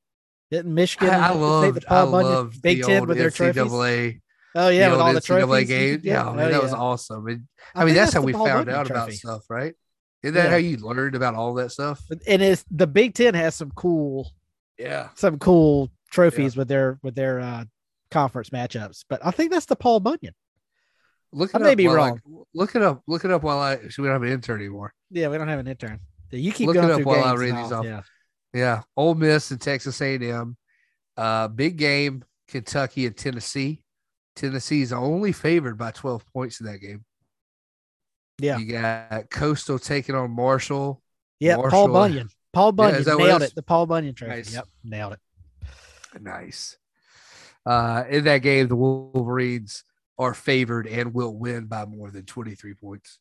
Didn't 0.51 0.73
Michigan? 0.73 1.09
I, 1.09 1.29
I 1.29 1.31
love 1.31 1.73
the 1.73 1.81
Paul 1.81 2.07
I 2.07 2.11
Bunyan 2.11 2.33
love 2.33 2.61
Big 2.61 2.81
the 2.81 2.87
Ten 2.87 3.07
with 3.07 3.17
their 3.17 3.31
trophies. 3.31 4.21
Oh 4.55 4.69
yeah, 4.69 4.91
with 4.91 5.01
all 5.01 5.13
the 5.13 5.19
NCAA 5.19 5.47
trophies. 5.47 5.67
game. 5.67 6.01
Yeah, 6.03 6.25
Yeah, 6.25 6.33
man, 6.33 6.47
oh, 6.47 6.51
that 6.51 6.63
was 6.63 6.73
awesome. 6.73 7.27
And, 7.27 7.47
I, 7.73 7.81
I 7.81 7.85
mean, 7.85 7.95
think 7.95 8.05
that's 8.05 8.13
how 8.13 8.21
we 8.21 8.33
Paul 8.33 8.45
found 8.45 8.65
Bunyan 8.67 8.79
out 8.79 8.89
about 8.89 9.11
stuff, 9.11 9.43
right? 9.49 9.73
Isn't 10.23 10.33
that 10.35 10.45
Yeah. 10.45 10.49
how 10.51 10.55
you 10.57 10.77
learned 10.77 11.15
about 11.15 11.35
all 11.35 11.53
that 11.55 11.71
stuff? 11.71 12.01
And 12.27 12.41
it's 12.41 12.65
the 12.71 12.87
Big 12.87 13.13
Ten 13.13 13.33
has 13.33 13.55
some 13.55 13.71
cool, 13.75 14.31
Yeah. 14.77 15.09
some 15.15 15.37
cool 15.39 15.91
trophies 16.11 16.55
with 16.57 16.67
their 16.67 16.99
with 17.03 17.15
their 17.15 17.39
uh, 17.39 17.65
conference 18.11 18.49
matchups. 18.49 19.05
But 19.09 19.25
I 19.25 19.31
think 19.31 19.51
that's 19.51 19.65
the 19.67 19.75
Paul 19.75 19.99
Bunyan. 19.99 20.33
Look 21.33 21.51
I 21.53 21.59
may 21.59 21.71
up 21.73 21.77
be 21.77 21.87
while 21.87 21.95
I- 22.01 22.07
wrong. 22.09 22.21
look 22.53 22.75
it 22.75 22.81
up. 22.81 23.03
Look 23.07 23.25
it 23.25 23.31
up 23.31 23.43
while 23.43 23.59
I. 23.59 23.77
So 23.89 24.01
we 24.01 24.07
don't 24.07 24.15
have 24.15 24.23
an 24.23 24.29
intern 24.29 24.59
anymore. 24.59 24.93
Yeah, 25.11 25.27
we 25.27 25.37
don't 25.37 25.47
have 25.49 25.59
an 25.59 25.67
intern. 25.67 25.99
Yeah, 26.31 26.39
You 26.39 26.51
keep 26.51 26.67
Look 26.67 26.77
it 26.77 26.83
up 26.83 27.01
while 27.03 27.23
I 27.23 27.33
read 27.33 27.55
these 27.55 27.71
off. 27.71 27.85
Yeah. 27.85 28.01
Yeah, 28.53 28.81
Ole 28.95 29.13
Miss 29.15 29.51
and 29.51 29.61
Texas 29.61 30.01
A&M. 30.01 30.57
Uh, 31.15 31.47
big 31.49 31.77
game. 31.77 32.23
Kentucky 32.47 33.05
and 33.05 33.15
Tennessee. 33.15 33.83
Tennessee's 34.35 34.93
only 34.93 35.31
favored 35.33 35.77
by 35.77 35.91
12 35.91 36.25
points 36.31 36.59
in 36.61 36.65
that 36.67 36.77
game. 36.79 37.03
Yeah. 38.39 38.57
You 38.57 38.71
got 38.71 39.29
Coastal 39.29 39.79
taking 39.79 40.15
on 40.15 40.31
Marshall. 40.31 41.01
Yeah, 41.39 41.57
Paul 41.69 41.87
Bunyan. 41.89 42.29
Paul 42.53 42.71
Bunyan 42.71 43.03
that 43.03 43.17
what 43.17 43.23
it 43.25 43.27
nailed 43.27 43.41
it. 43.43 43.55
The 43.55 43.63
Paul 43.63 43.85
Bunyan 43.85 44.13
trophy. 44.15 44.35
Nice. 44.35 44.53
Yep, 44.53 44.67
nailed 44.83 45.13
it. 45.13 45.19
Nice. 46.21 46.77
Uh, 47.65 48.03
in 48.09 48.23
that 48.25 48.39
game, 48.39 48.67
the 48.67 48.75
Wolverines 48.75 49.83
are 50.17 50.33
favored 50.33 50.87
and 50.87 51.13
will 51.13 51.35
win 51.37 51.65
by 51.65 51.85
more 51.85 52.09
than 52.09 52.25
23 52.25 52.73
points. 52.75 53.19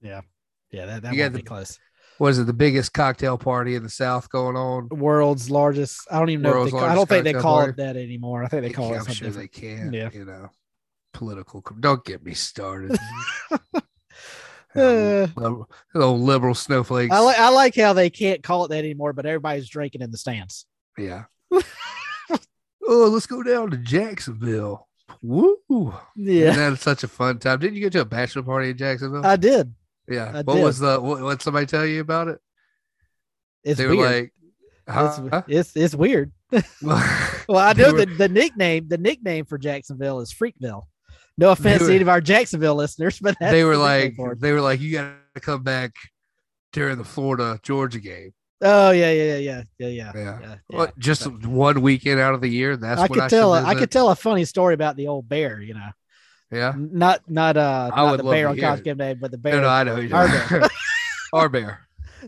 Yeah, 0.00 0.22
Yeah, 0.70 0.86
that, 0.86 1.02
that 1.02 1.14
You 1.14 1.30
be 1.30 1.36
the- 1.38 1.42
close. 1.42 1.78
What 2.18 2.28
is 2.28 2.38
it? 2.38 2.44
The 2.46 2.52
biggest 2.52 2.92
cocktail 2.92 3.36
party 3.36 3.74
in 3.74 3.82
the 3.82 3.88
South 3.90 4.28
going 4.30 4.54
on? 4.56 4.88
World's 4.88 5.50
largest. 5.50 6.06
I 6.10 6.18
don't 6.20 6.30
even 6.30 6.42
know. 6.42 6.60
If 6.62 6.66
they, 6.66 6.70
call- 6.70 6.84
I 6.84 6.94
don't 6.94 7.08
think 7.08 7.24
they 7.24 7.32
call 7.32 7.56
party. 7.58 7.70
it 7.70 7.76
that 7.78 7.96
anymore. 7.96 8.44
I 8.44 8.48
think 8.48 8.62
they 8.62 8.70
call 8.70 8.92
it 8.92 8.98
I'm 8.98 8.98
something 9.00 9.14
sure 9.14 9.28
different. 9.28 9.52
they 9.52 9.60
can. 9.60 9.92
Yeah. 9.92 10.10
You 10.12 10.24
know, 10.24 10.48
political. 11.12 11.60
Don't 11.80 12.04
get 12.04 12.24
me 12.24 12.34
started. 12.34 12.96
Uh, 14.76 15.28
little, 15.36 15.70
little 15.94 16.18
liberal 16.18 16.54
snowflakes. 16.54 17.14
I 17.14 17.20
like 17.20 17.38
I 17.38 17.48
like 17.50 17.76
how 17.76 17.92
they 17.92 18.10
can't 18.10 18.42
call 18.42 18.64
it 18.64 18.68
that 18.68 18.78
anymore, 18.78 19.12
but 19.12 19.26
everybody's 19.26 19.68
drinking 19.68 20.02
in 20.02 20.10
the 20.10 20.18
stands. 20.18 20.66
yeah. 20.98 21.24
oh, 21.52 21.60
let's 22.82 23.26
go 23.26 23.42
down 23.42 23.70
to 23.70 23.76
Jacksonville. 23.76 24.88
Woo! 25.22 25.94
Yeah, 26.16 26.48
And 26.48 26.56
that's 26.56 26.82
such 26.82 27.04
a 27.04 27.08
fun 27.08 27.38
time. 27.38 27.60
Didn't 27.60 27.76
you 27.76 27.82
go 27.84 27.88
to 27.90 28.00
a 28.00 28.04
bachelor 28.04 28.42
party 28.42 28.70
in 28.70 28.76
Jacksonville? 28.76 29.24
I 29.24 29.36
did. 29.36 29.72
yeah. 30.08 30.30
I 30.34 30.42
what 30.42 30.54
did. 30.54 30.64
was 30.64 30.78
the? 30.80 31.00
What, 31.00 31.22
what 31.22 31.42
somebody 31.42 31.66
tell 31.66 31.86
you 31.86 32.00
about 32.00 32.28
it? 32.28 32.38
It's 33.62 33.78
they 33.78 33.86
weird. 33.86 33.98
like, 33.98 34.32
huh? 34.88 35.42
it's 35.48 35.74
it's 35.76 35.94
weird. 35.94 36.32
Well, 36.82 37.58
I 37.58 37.74
know 37.74 37.92
were- 37.92 37.98
that 38.06 38.16
the 38.16 38.28
nickname 38.28 38.88
the 38.88 38.96
nickname 38.98 39.44
for 39.44 39.58
Jacksonville 39.58 40.20
is 40.20 40.32
Freakville. 40.32 40.84
No 41.36 41.50
offense 41.50 41.80
were- 41.80 41.88
to 41.88 41.94
any 41.94 42.02
of 42.02 42.08
our 42.08 42.20
Jacksonville 42.20 42.74
listeners, 42.76 43.18
but 43.18 43.36
that's 43.40 43.52
they 43.52 43.64
were 43.64 43.76
like, 43.76 44.14
they 44.38 44.52
were 44.52 44.60
like, 44.60 44.80
you 44.80 44.92
got 44.92 45.14
to 45.34 45.40
come 45.40 45.62
back 45.62 45.92
during 46.72 46.98
the 46.98 47.04
Florida 47.04 47.58
Georgia 47.62 47.98
game. 48.00 48.32
oh 48.62 48.90
yeah, 48.92 49.10
yeah, 49.10 49.36
yeah, 49.36 49.62
yeah, 49.78 49.88
yeah, 49.88 50.12
yeah. 50.14 50.38
Yeah. 50.40 50.54
Well, 50.70 50.92
just 50.98 51.24
But 51.24 51.46
one 51.46 51.80
weekend 51.82 52.20
out 52.20 52.34
of 52.34 52.40
the 52.40 52.48
year. 52.48 52.76
That's 52.76 53.00
I 53.00 53.08
could 53.08 53.18
I 53.20 53.28
tell. 53.28 53.52
I 53.52 53.74
could 53.74 53.90
tell 53.90 54.10
a 54.10 54.14
funny 54.16 54.44
story 54.44 54.74
about 54.74 54.96
the 54.96 55.08
old 55.08 55.28
bear. 55.28 55.60
You 55.60 55.74
know, 55.74 55.88
Yeah. 56.52 56.72
not 56.76 57.28
not 57.28 57.56
uh 57.56 57.90
I 57.92 58.06
not 58.06 58.16
the 58.18 58.22
bear 58.24 58.48
on 58.48 58.56
college 58.56 58.84
game 58.84 58.96
day, 58.96 59.14
but 59.14 59.30
the 59.32 59.38
bear 59.38 59.54
no, 59.54 59.62
no 59.62 59.68
I 59.68 59.82
know. 59.84 59.94
Our 60.12 60.28
bear. 60.28 60.68
Our 61.32 61.48
bear. 61.50 61.80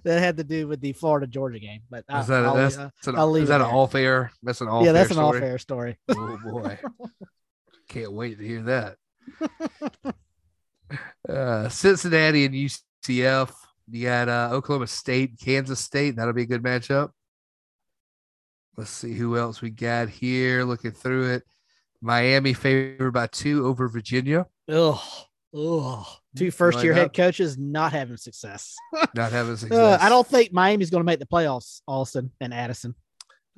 that 0.02 0.18
had 0.20 0.36
to 0.38 0.44
do 0.44 0.66
with 0.68 0.80
the 0.80 0.92
Florida 0.92 1.26
Georgia 1.26 1.58
game. 1.60 1.80
But 1.88 2.04
I, 2.08 2.20
Is 2.20 2.26
that, 2.26 2.44
I'll- 2.44 2.54
that's, 2.56 2.76
uh, 2.76 2.90
that's 2.96 3.06
an, 3.06 3.16
I'll 3.16 3.30
leave 3.30 3.44
is 3.44 3.48
that 3.50 3.60
an 3.60 3.68
all 3.68 3.86
fair? 3.86 4.30
That's 4.42 4.60
an 4.60 4.68
all 4.68 4.84
yeah, 4.84 4.92
that's 4.92 5.10
an 5.12 5.18
all 5.18 5.32
fair 5.32 5.58
story. 5.58 5.96
Oh 6.08 6.38
boy. 6.44 6.78
Can't 7.88 8.12
wait 8.12 8.38
to 8.38 8.44
hear 8.46 8.62
that. 8.62 8.96
uh, 11.28 11.68
Cincinnati 11.68 12.44
and 12.44 12.54
UCF. 12.54 13.52
You 13.88 14.04
got 14.04 14.28
uh, 14.28 14.48
Oklahoma 14.52 14.86
State, 14.88 15.38
Kansas 15.40 15.80
State. 15.80 16.16
That'll 16.16 16.32
be 16.34 16.42
a 16.42 16.46
good 16.46 16.62
matchup. 16.62 17.10
Let's 18.76 18.90
see 18.90 19.14
who 19.14 19.36
else 19.36 19.62
we 19.62 19.70
got 19.70 20.08
here. 20.08 20.64
Looking 20.64 20.90
through 20.90 21.34
it, 21.34 21.44
Miami 22.00 22.52
favored 22.52 23.12
by 23.12 23.28
two 23.28 23.64
over 23.66 23.88
Virginia. 23.88 24.46
Ugh, 24.68 24.98
ugh. 25.56 26.06
Two 26.36 26.44
You 26.46 26.50
first 26.50 26.82
year 26.82 26.92
head 26.92 27.14
coaches 27.14 27.56
not 27.56 27.92
having 27.92 28.16
success. 28.18 28.74
Not 29.14 29.32
having 29.32 29.56
success. 29.56 29.78
Uh, 29.78 29.96
I 30.04 30.10
don't 30.10 30.26
think 30.26 30.52
Miami's 30.52 30.90
going 30.90 31.00
to 31.00 31.06
make 31.06 31.18
the 31.20 31.26
playoffs. 31.26 31.80
Austin 31.86 32.30
and 32.40 32.52
Addison. 32.52 32.94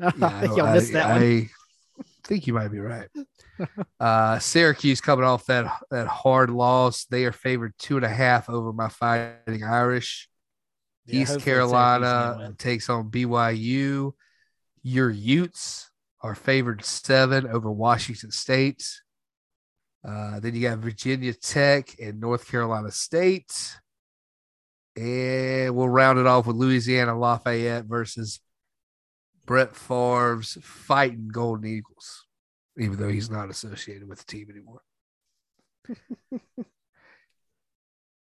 I 0.01 0.05
Yeah, 0.19 0.41
think 0.41 0.53
I, 0.53 0.57
y'all 0.57 0.57
don't- 0.57 0.75
missed 0.75 0.93
that 0.93 1.07
I, 1.07 1.13
one. 1.15 1.23
I 1.23 1.49
think 2.25 2.47
you 2.47 2.53
might 2.53 2.69
be 2.69 2.81
right. 2.81 3.09
uh, 4.01 4.39
Syracuse 4.39 5.01
coming 5.01 5.25
off 5.25 5.47
that 5.47 5.73
that 5.91 6.07
hard 6.07 6.51
loss. 6.51 7.05
They 7.05 7.25
are 7.25 7.33
favored 7.33 7.75
two 7.79 7.97
and 7.97 8.05
a 8.05 8.09
half 8.09 8.49
over 8.49 8.73
my 8.73 8.89
Fighting 8.89 9.65
Irish. 9.65 10.29
Yeah, 11.07 11.23
East 11.23 11.33
hopefully 11.33 11.55
Syracuse 11.55 11.73
can 11.73 11.81
Carolina 11.81 12.55
takes 12.59 12.89
on 12.89 13.11
BYU. 13.11 14.13
Your 14.83 15.11
Utes 15.11 15.91
are 16.21 16.35
favored 16.35 16.85
seven 16.85 17.47
over 17.47 17.71
Washington 17.71 18.31
State. 18.31 18.85
Uh, 20.07 20.41
then 20.41 20.55
you 20.55 20.63
got 20.63 20.79
Virginia 20.79 21.33
Tech 21.35 21.97
and 22.01 22.21
North 22.21 22.49
Carolina 22.49 22.91
State. 22.91 23.53
And 24.97 25.75
we'll 25.77 25.89
round 25.89 26.19
it 26.19 26.27
off 26.27 26.47
with 26.47 26.57
Louisiana 26.57 27.19
Lafayette 27.19 27.85
versus 27.85 28.41
Brett 29.49 29.75
Favre's 29.75 30.59
fighting 30.63 31.29
Golden 31.29 31.67
Eagles, 31.69 32.27
even 32.79 32.99
though 32.99 33.09
he's 33.09 33.31
not 33.31 33.49
associated 33.51 34.09
with 34.09 34.19
the 34.19 34.25
team 34.27 34.49
anymore. 34.51 34.83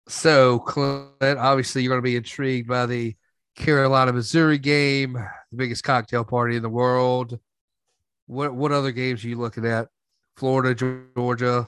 so, 0.09 0.59
Clint, 0.59 1.39
obviously, 1.39 1.81
you're 1.81 1.91
going 1.91 2.01
to 2.01 2.03
be 2.03 2.17
intrigued 2.17 2.67
by 2.67 2.85
the 2.85 3.15
Carolina 3.55 4.11
Missouri 4.11 4.57
game, 4.57 5.13
the 5.13 5.57
biggest 5.57 5.85
cocktail 5.85 6.25
party 6.25 6.57
in 6.57 6.61
the 6.61 6.69
world. 6.69 7.39
What 8.27 8.53
what 8.53 8.73
other 8.73 8.91
games 8.91 9.23
are 9.23 9.29
you 9.29 9.37
looking 9.37 9.65
at? 9.65 9.87
Florida, 10.35 10.75
Georgia, 11.15 11.67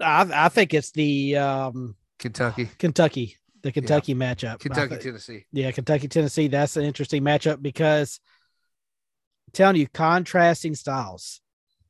I, 0.00 0.28
I 0.32 0.48
think 0.48 0.74
it's 0.74 0.90
the 0.92 1.36
um, 1.36 1.96
Kentucky, 2.18 2.70
Kentucky, 2.78 3.36
the 3.62 3.72
Kentucky 3.72 4.14
matchup. 4.14 4.58
Kentucky, 4.60 4.96
Tennessee. 4.98 5.44
yeah, 5.52 5.70
Kentucky, 5.70 6.08
Tennessee. 6.08 6.48
That's 6.48 6.76
an 6.76 6.84
interesting 6.84 7.22
matchup 7.22 7.60
because 7.62 8.20
I'm 9.48 9.52
telling 9.52 9.76
you, 9.76 9.88
contrasting 9.88 10.74
styles. 10.74 11.40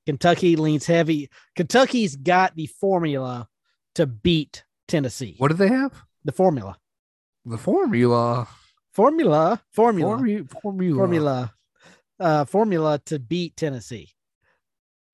Kentucky 0.06 0.56
leans 0.56 0.86
heavy. 0.86 1.30
Kentucky's 1.54 2.16
got 2.16 2.56
the 2.56 2.66
formula 2.66 3.48
to 3.94 4.06
beat 4.06 4.64
Tennessee. 4.88 5.34
What 5.38 5.48
do 5.48 5.54
they 5.54 5.68
have? 5.68 5.92
The 6.24 6.32
formula, 6.32 6.76
The 7.44 7.58
formula. 7.58 8.48
formula, 8.92 9.62
formula, 9.70 10.16
Formu- 10.18 10.50
formula. 10.60 10.96
formula, 10.96 11.54
uh, 12.18 12.44
formula 12.44 12.98
to 13.06 13.18
beat 13.18 13.56
Tennessee. 13.56 14.10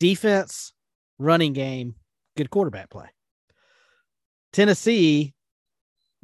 Defense, 0.01 0.73
running 1.19 1.53
game, 1.53 1.95
good 2.37 2.51
quarterback 2.51 2.91
play. 2.91 3.07
Tennessee, 4.53 5.35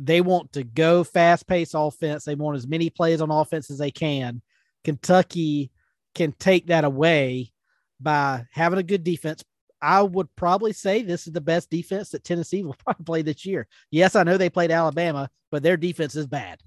they 0.04 0.20
want 0.20 0.52
to 0.54 0.64
go 0.64 1.04
fast 1.04 1.46
paced 1.46 1.74
offense. 1.76 2.24
They 2.24 2.34
want 2.34 2.56
as 2.56 2.66
many 2.66 2.90
plays 2.90 3.20
on 3.20 3.30
offense 3.30 3.70
as 3.70 3.78
they 3.78 3.90
can. 3.90 4.42
Kentucky 4.84 5.70
can 6.14 6.32
take 6.32 6.66
that 6.66 6.84
away 6.84 7.52
by 8.00 8.44
having 8.50 8.78
a 8.78 8.82
good 8.82 9.04
defense. 9.04 9.44
I 9.80 10.02
would 10.02 10.34
probably 10.36 10.72
say 10.72 11.02
this 11.02 11.26
is 11.26 11.32
the 11.32 11.40
best 11.40 11.70
defense 11.70 12.10
that 12.10 12.24
Tennessee 12.24 12.62
will 12.62 12.76
probably 12.84 13.04
play 13.04 13.22
this 13.22 13.46
year. 13.46 13.68
Yes, 13.90 14.16
I 14.16 14.24
know 14.24 14.36
they 14.36 14.50
played 14.50 14.70
Alabama, 14.70 15.30
but 15.50 15.62
their 15.62 15.76
defense 15.76 16.16
is 16.16 16.26
bad. 16.26 16.60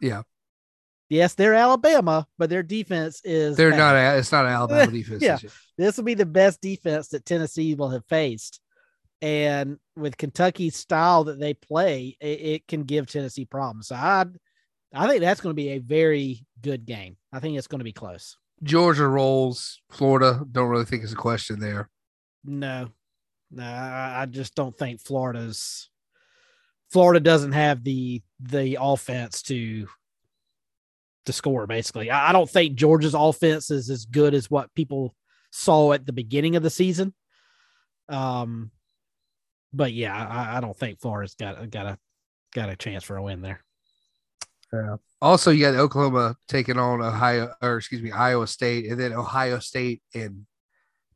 Yeah. 0.00 0.22
Yes, 1.08 1.34
they're 1.34 1.54
Alabama, 1.54 2.26
but 2.36 2.50
their 2.50 2.64
defense 2.64 3.20
is 3.24 3.56
They're 3.56 3.70
bad. 3.70 3.78
not. 3.78 4.18
It's 4.18 4.32
not 4.32 4.46
an 4.46 4.52
Alabama 4.52 4.90
defense. 4.92 5.22
Yeah. 5.22 5.38
This 5.78 5.96
will 5.96 6.04
be 6.04 6.14
the 6.14 6.26
best 6.26 6.60
defense 6.60 7.08
that 7.08 7.24
Tennessee 7.24 7.74
will 7.74 7.90
have 7.90 8.04
faced. 8.06 8.60
And 9.22 9.78
with 9.96 10.16
Kentucky's 10.16 10.76
style 10.76 11.24
that 11.24 11.40
they 11.40 11.54
play, 11.54 12.16
it, 12.20 12.26
it 12.40 12.68
can 12.68 12.82
give 12.82 13.06
Tennessee 13.06 13.46
problems. 13.46 13.88
So 13.88 13.96
I, 13.96 14.26
I 14.94 15.08
think 15.08 15.20
that's 15.20 15.40
going 15.40 15.54
to 15.54 15.62
be 15.62 15.70
a 15.70 15.78
very 15.78 16.44
good 16.60 16.84
game. 16.84 17.16
I 17.32 17.40
think 17.40 17.56
it's 17.56 17.66
going 17.66 17.80
to 17.80 17.84
be 17.84 17.92
close. 17.92 18.36
Georgia 18.62 19.06
rolls. 19.06 19.80
Florida. 19.90 20.44
Don't 20.50 20.68
really 20.68 20.84
think 20.84 21.02
it's 21.02 21.12
a 21.12 21.16
question 21.16 21.60
there. 21.60 21.88
No, 22.44 22.88
no, 23.50 23.64
I, 23.64 24.22
I 24.22 24.26
just 24.26 24.54
don't 24.54 24.76
think 24.76 25.00
Florida's. 25.00 25.90
Florida 26.90 27.20
doesn't 27.20 27.52
have 27.52 27.82
the 27.82 28.22
the 28.40 28.78
offense 28.80 29.42
to 29.42 29.88
to 31.26 31.32
score. 31.32 31.66
Basically, 31.66 32.10
I, 32.10 32.30
I 32.30 32.32
don't 32.32 32.48
think 32.48 32.76
Georgia's 32.76 33.14
offense 33.14 33.70
is 33.70 33.90
as 33.90 34.04
good 34.06 34.34
as 34.34 34.50
what 34.50 34.74
people 34.74 35.14
saw 35.50 35.92
at 35.92 36.06
the 36.06 36.12
beginning 36.12 36.56
of 36.56 36.62
the 36.62 36.70
season. 36.70 37.12
Um, 38.08 38.70
but 39.76 39.92
yeah, 39.92 40.14
I, 40.16 40.56
I 40.56 40.60
don't 40.60 40.76
think 40.76 41.00
Florida's 41.00 41.34
got 41.34 41.70
got 41.70 41.86
a 41.86 41.98
got 42.54 42.68
a 42.70 42.76
chance 42.76 43.04
for 43.04 43.16
a 43.16 43.22
win 43.22 43.42
there. 43.42 43.62
Yeah. 44.72 44.96
Also, 45.22 45.50
you 45.50 45.60
got 45.64 45.74
Oklahoma 45.74 46.36
taking 46.48 46.78
on 46.78 47.00
Ohio, 47.00 47.54
or 47.62 47.76
excuse 47.76 48.02
me, 48.02 48.10
Iowa 48.10 48.46
State, 48.46 48.90
and 48.90 49.00
then 49.00 49.12
Ohio 49.12 49.58
State 49.58 50.02
and 50.14 50.46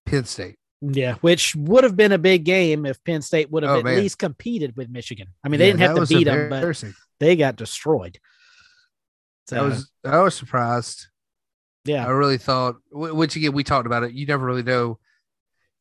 Penn 0.06 0.24
State. 0.24 0.56
Yeah, 0.82 1.14
which 1.16 1.54
would 1.56 1.84
have 1.84 1.96
been 1.96 2.12
a 2.12 2.18
big 2.18 2.44
game 2.44 2.86
if 2.86 3.02
Penn 3.04 3.20
State 3.20 3.50
would 3.50 3.62
have 3.64 3.72
Oh, 3.76 3.78
at 3.80 3.84
man. 3.84 3.98
least 3.98 4.18
competed 4.18 4.76
with 4.76 4.88
Michigan. 4.88 5.28
I 5.44 5.48
mean, 5.48 5.58
they 5.58 5.66
Yeah, 5.66 5.72
didn't 5.72 5.96
have 5.96 6.08
to 6.08 6.14
beat 6.14 6.24
them, 6.24 6.48
but 6.48 6.84
they 7.18 7.36
got 7.36 7.56
destroyed. 7.56 8.18
So, 9.48 9.58
I 9.58 9.62
was 9.62 9.90
I 10.04 10.20
was 10.22 10.34
surprised. 10.34 11.08
yeah, 11.84 12.06
I 12.06 12.10
really 12.10 12.38
thought, 12.38 12.76
wh- 12.90 13.14
which 13.14 13.36
again 13.36 13.52
we 13.52 13.64
talked 13.64 13.86
about 13.86 14.04
it. 14.04 14.12
You 14.12 14.24
never 14.26 14.46
really 14.46 14.62
know 14.62 14.98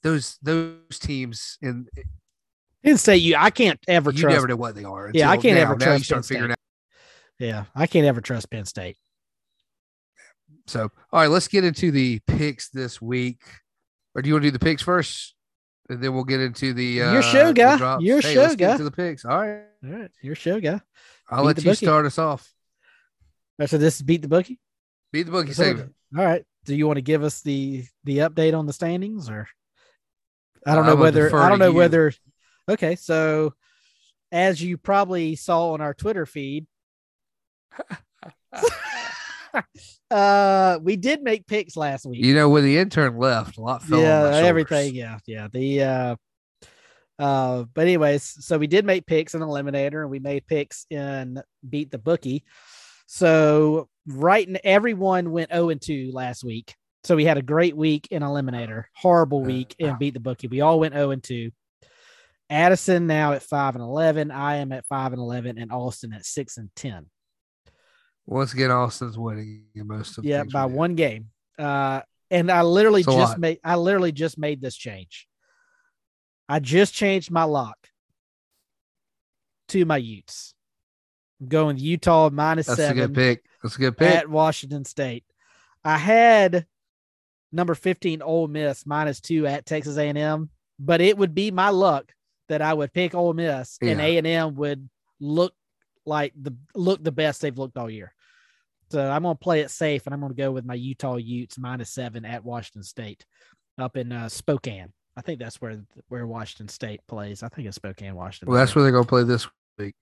those 0.03 0.37
those 0.41 0.99
teams, 0.99 1.57
and 1.61 1.87
Penn 2.83 2.97
State. 2.97 3.17
You, 3.17 3.35
I 3.37 3.49
can't 3.49 3.79
ever 3.87 4.11
trust 4.11 4.17
you 4.17 4.21
trust. 4.23 4.35
never 4.35 4.47
know 4.47 4.55
what 4.55 4.75
they 4.75 4.83
are. 4.83 5.11
Yeah, 5.13 5.29
I 5.29 5.37
can't 5.37 5.55
now. 5.55 5.61
ever 5.63 5.75
Now 5.75 5.85
you 5.93 5.99
trust 5.99 6.05
start 6.05 6.17
Penn 6.17 6.23
State. 6.23 6.33
figuring 6.35 6.51
out. 6.51 6.57
yeah, 7.39 7.65
I 7.75 7.87
can't 7.87 8.05
ever 8.05 8.21
trust 8.21 8.49
Penn 8.49 8.65
State. 8.65 8.97
So, 10.67 10.81
all 11.11 11.21
right, 11.21 11.27
let's 11.27 11.47
get 11.47 11.63
into 11.63 11.91
the 11.91 12.19
picks 12.27 12.69
this 12.69 13.01
week. 13.01 13.41
Or 14.15 14.21
do 14.21 14.27
you 14.27 14.33
want 14.35 14.43
to 14.43 14.47
do 14.47 14.51
the 14.51 14.59
picks 14.59 14.81
first, 14.81 15.35
and 15.87 16.01
then 16.03 16.13
we'll 16.13 16.23
get 16.23 16.39
into 16.41 16.73
the 16.73 17.01
uh, 17.03 17.13
Your 17.13 17.21
show, 17.21 17.53
guy. 17.53 17.97
Your 17.99 18.21
Hey, 18.21 18.33
show, 18.33 18.41
let's 18.41 18.55
get 18.55 18.65
guy. 18.67 18.71
into 18.73 18.83
the 18.83 18.91
picks. 18.91 19.23
All 19.25 19.37
right, 19.39 19.61
All 19.83 19.89
right, 19.91 20.11
your 20.21 20.35
show 20.35 20.59
guy. 20.59 20.81
I'll 21.29 21.41
Beat 21.43 21.45
let 21.47 21.57
you 21.59 21.63
bookie. 21.71 21.85
start 21.85 22.05
us 22.05 22.17
off. 22.17 22.51
Oh, 23.59 23.65
So 23.67 23.77
this 23.77 23.97
is 23.97 24.01
beat 24.01 24.21
the 24.23 24.27
bookie. 24.27 24.59
Beat 25.11 25.23
the 25.23 25.31
bookie 25.31 25.53
segment. 25.53 25.93
All 26.17 26.23
right. 26.25 26.43
Do 26.65 26.75
you 26.75 26.87
want 26.87 26.97
to 26.97 27.01
give 27.01 27.23
us 27.23 27.41
the 27.41 27.83
the 28.03 28.19
update 28.19 28.57
on 28.57 28.65
the 28.65 28.73
standings, 28.73 29.29
or 29.29 29.47
I 30.65 30.75
don't 30.75 30.85
know 30.85 30.95
whether 30.95 31.35
I 31.35 31.49
don't 31.49 31.59
know 31.59 31.67
you. 31.69 31.73
whether. 31.73 32.11
Okay, 32.69 32.95
so 32.95 33.53
as 34.31 34.61
you 34.61 34.77
probably 34.77 35.35
saw 35.35 35.73
on 35.73 35.81
our 35.81 35.93
Twitter 35.93 36.27
feed, 36.27 36.67
uh, 40.11 40.79
we 40.81 40.95
did 40.95 41.23
make 41.23 41.47
picks 41.47 41.75
last 41.75 42.05
week. 42.05 42.23
You 42.23 42.35
know, 42.35 42.49
when 42.49 42.63
the 42.63 42.77
intern 42.77 43.17
left, 43.17 43.57
a 43.57 43.61
lot 43.61 43.81
fell. 43.81 44.01
yeah, 44.01 44.35
everything. 44.35 44.93
Yeah, 44.93 45.17
yeah. 45.25 45.47
The 45.51 45.81
uh, 45.81 46.15
uh, 47.17 47.63
but 47.73 47.81
anyways, 47.81 48.45
so 48.45 48.57
we 48.57 48.67
did 48.67 48.85
make 48.85 49.05
picks 49.05 49.33
in 49.33 49.41
Eliminator, 49.41 50.01
and 50.01 50.09
we 50.09 50.19
made 50.19 50.45
picks 50.47 50.85
in 50.89 51.41
Beat 51.67 51.91
the 51.91 51.97
Bookie. 51.97 52.43
So 53.07 53.89
right, 54.07 54.47
and 54.47 54.59
everyone 54.63 55.31
went 55.31 55.51
zero 55.51 55.69
and 55.69 55.81
two 55.81 56.11
last 56.13 56.43
week. 56.43 56.75
So 57.03 57.15
we 57.15 57.25
had 57.25 57.37
a 57.37 57.41
great 57.41 57.75
week 57.75 58.07
in 58.11 58.21
Eliminator, 58.21 58.85
horrible 58.95 59.41
week 59.41 59.73
in 59.79 59.97
Beat 59.97 60.13
the 60.13 60.19
Bookie. 60.19 60.47
We 60.47 60.61
all 60.61 60.79
went 60.79 60.93
zero 60.93 61.11
and 61.11 61.23
two. 61.23 61.51
Addison 62.49 63.07
now 63.07 63.33
at 63.33 63.43
five 63.43 63.75
and 63.75 63.83
eleven. 63.83 64.31
I 64.31 64.57
am 64.57 64.71
at 64.71 64.85
five 64.85 65.13
and 65.13 65.21
eleven, 65.21 65.57
and 65.57 65.71
Austin 65.71 66.13
at 66.13 66.25
six 66.25 66.57
and 66.57 66.69
ten. 66.75 67.07
Once 68.25 68.53
again, 68.53 68.71
Austin's 68.71 69.17
winning 69.17 69.65
most 69.75 70.17
of 70.17 70.25
Yeah, 70.25 70.43
by 70.43 70.65
one 70.65 70.95
game. 70.95 71.29
Uh, 71.57 72.01
and 72.31 72.51
I 72.51 72.61
literally 72.61 73.01
It's 73.01 73.13
just 73.13 73.37
made 73.37 73.59
I 73.63 73.75
literally 73.75 74.11
just 74.11 74.37
made 74.37 74.61
this 74.61 74.75
change. 74.75 75.27
I 76.47 76.59
just 76.59 76.93
changed 76.93 77.31
my 77.31 77.43
lock 77.43 77.77
to 79.69 79.85
my 79.85 79.97
Utes. 79.97 80.53
I'm 81.41 81.47
going 81.47 81.77
Utah 81.77 82.29
minus 82.31 82.67
That's 82.67 82.79
a 82.79 82.93
good 82.93 83.13
pick. 83.13 83.43
That's 83.61 83.75
a 83.75 83.79
good 83.79 83.97
pick. 83.97 84.15
at 84.15 84.29
Washington 84.29 84.85
State. 84.85 85.23
I 85.83 85.97
had 85.97 86.65
number 87.51 87.75
15 87.75 88.21
Ole 88.21 88.47
Miss 88.47 88.85
minus 88.85 89.21
two 89.21 89.47
at 89.47 89.65
Texas 89.65 89.97
A&M, 89.97 90.49
but 90.79 91.01
it 91.01 91.17
would 91.17 91.33
be 91.33 91.51
my 91.51 91.69
luck 91.69 92.11
that 92.49 92.61
I 92.61 92.73
would 92.73 92.93
pick 92.93 93.15
Ole 93.15 93.33
Miss 93.33 93.77
and 93.81 94.01
A&M 94.01 94.55
would 94.55 94.89
look 95.19 95.53
like 96.05 96.33
the 96.39 96.55
look 96.75 97.03
the 97.03 97.11
best 97.11 97.41
they've 97.41 97.57
looked 97.57 97.77
all 97.77 97.89
year. 97.89 98.13
So 98.91 99.07
I'm 99.07 99.23
gonna 99.23 99.35
play 99.35 99.61
it 99.61 99.71
safe 99.71 100.05
and 100.05 100.13
I'm 100.13 100.21
gonna 100.21 100.33
go 100.33 100.51
with 100.51 100.65
my 100.65 100.73
Utah 100.73 101.15
Utes 101.15 101.57
minus 101.57 101.91
seven 101.91 102.25
at 102.25 102.43
Washington 102.43 102.83
State 102.83 103.25
up 103.77 103.95
in 103.95 104.11
uh, 104.11 104.29
Spokane. 104.29 104.91
I 105.15 105.21
think 105.21 105.39
that's 105.39 105.61
where 105.61 105.79
where 106.07 106.25
Washington 106.25 106.69
State 106.69 107.01
plays. 107.07 107.43
I 107.43 107.49
think 107.49 107.67
it's 107.67 107.75
Spokane, 107.75 108.15
Washington. 108.15 108.49
well, 108.51 108.59
that's 108.59 108.75
where 108.75 108.83
they're 108.83 108.91
to 109.03 109.07
play 109.07 109.23
this 109.23 109.47
week. 109.77 109.95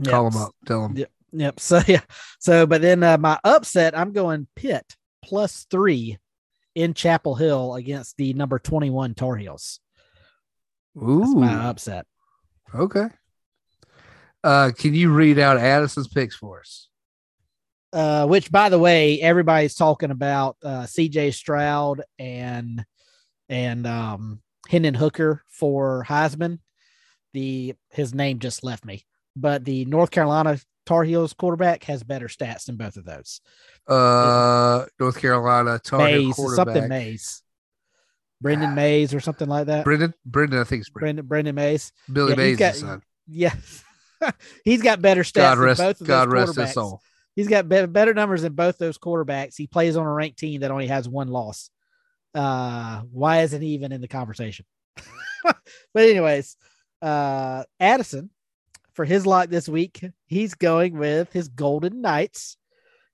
Yeah. 0.00 0.10
Call 0.10 0.30
them 0.30 0.42
up. 0.42 0.54
Tell 0.66 0.82
them. 0.82 0.96
Yeah. 0.96 1.06
Yep. 1.32 1.60
So 1.60 1.80
yeah. 1.86 2.02
So 2.40 2.66
but 2.66 2.82
then 2.82 3.02
uh, 3.02 3.18
my 3.18 3.38
upset, 3.44 3.96
I'm 3.96 4.12
going 4.12 4.48
Pitt 4.56 4.96
plus 5.22 5.66
three 5.70 6.18
in 6.74 6.94
Chapel 6.94 7.34
Hill 7.34 7.74
against 7.74 8.16
the 8.16 8.32
number 8.34 8.58
21 8.58 9.14
Tar 9.14 9.36
Heels. 9.36 9.80
That's 10.96 11.30
Ooh. 11.30 11.36
my 11.36 11.52
upset. 11.52 12.06
Okay. 12.74 13.08
Uh, 14.42 14.70
can 14.76 14.94
you 14.94 15.12
read 15.12 15.38
out 15.38 15.58
Addison's 15.58 16.08
picks 16.08 16.34
for 16.34 16.60
us? 16.60 16.88
Uh, 17.92 18.26
which 18.26 18.50
by 18.50 18.68
the 18.68 18.78
way, 18.78 19.20
everybody's 19.20 19.74
talking 19.74 20.10
about 20.10 20.56
uh 20.62 20.82
CJ 20.82 21.34
Stroud 21.34 22.02
and 22.18 22.84
and 23.48 23.86
um 23.86 24.40
Hendon 24.68 24.94
Hooker 24.94 25.42
for 25.48 26.04
Heisman. 26.06 26.58
The 27.32 27.74
his 27.90 28.14
name 28.14 28.38
just 28.38 28.64
left 28.64 28.84
me, 28.84 29.04
but 29.34 29.64
the 29.64 29.84
North 29.84 30.10
Carolina 30.10 30.58
Tar 30.86 31.04
Heels 31.04 31.32
quarterback 31.32 31.84
has 31.84 32.02
better 32.02 32.28
stats 32.28 32.66
than 32.66 32.76
both 32.76 32.96
of 32.96 33.04
those. 33.04 33.40
Uh, 33.86 34.86
North 34.98 35.20
Carolina 35.20 35.78
Tar 35.78 36.08
Heels 36.08 36.34
quarterback. 36.34 36.74
something 36.74 36.88
Mays. 36.88 37.42
Brendan 38.40 38.74
Mays 38.74 39.14
or 39.14 39.20
something 39.20 39.48
like 39.48 39.66
that. 39.66 39.84
Brendan, 39.84 40.14
Brendan, 40.24 40.60
I 40.60 40.64
think 40.64 40.80
it's 40.80 40.90
Brendan. 40.90 41.26
Brendan 41.26 41.54
Brendan 41.54 41.54
Mays. 41.54 41.92
Billy 42.12 42.30
yeah, 42.30 42.36
Mays' 42.36 42.58
got- 42.58 42.74
son. 42.74 43.02
Yeah. 43.26 43.54
he's 44.64 44.82
got 44.82 45.02
better 45.02 45.22
stats 45.22 45.34
God 45.34 45.54
than 45.56 45.64
rest, 45.64 45.80
both 45.80 46.00
of 46.00 46.06
God 46.06 46.26
those 46.26 46.32
rest 46.32 46.56
his 46.56 46.72
soul. 46.74 47.00
He's 47.34 47.48
got 47.48 47.68
be- 47.68 47.86
better 47.86 48.14
numbers 48.14 48.42
than 48.42 48.54
both 48.54 48.78
those 48.78 48.98
quarterbacks. 48.98 49.56
He 49.56 49.66
plays 49.66 49.96
on 49.96 50.06
a 50.06 50.12
ranked 50.12 50.38
team 50.38 50.62
that 50.62 50.70
only 50.70 50.86
has 50.86 51.08
one 51.08 51.28
loss. 51.28 51.70
Uh, 52.34 53.02
why 53.10 53.42
isn't 53.42 53.62
he 53.62 53.68
even 53.68 53.92
in 53.92 54.00
the 54.00 54.08
conversation? 54.08 54.64
but 55.44 55.56
anyways, 55.94 56.56
uh, 57.02 57.64
Addison 57.78 58.30
for 58.94 59.04
his 59.04 59.26
lock 59.26 59.48
this 59.48 59.68
week, 59.68 60.02
he's 60.26 60.54
going 60.54 60.98
with 60.98 61.32
his 61.32 61.48
Golden 61.48 62.00
Knights, 62.00 62.56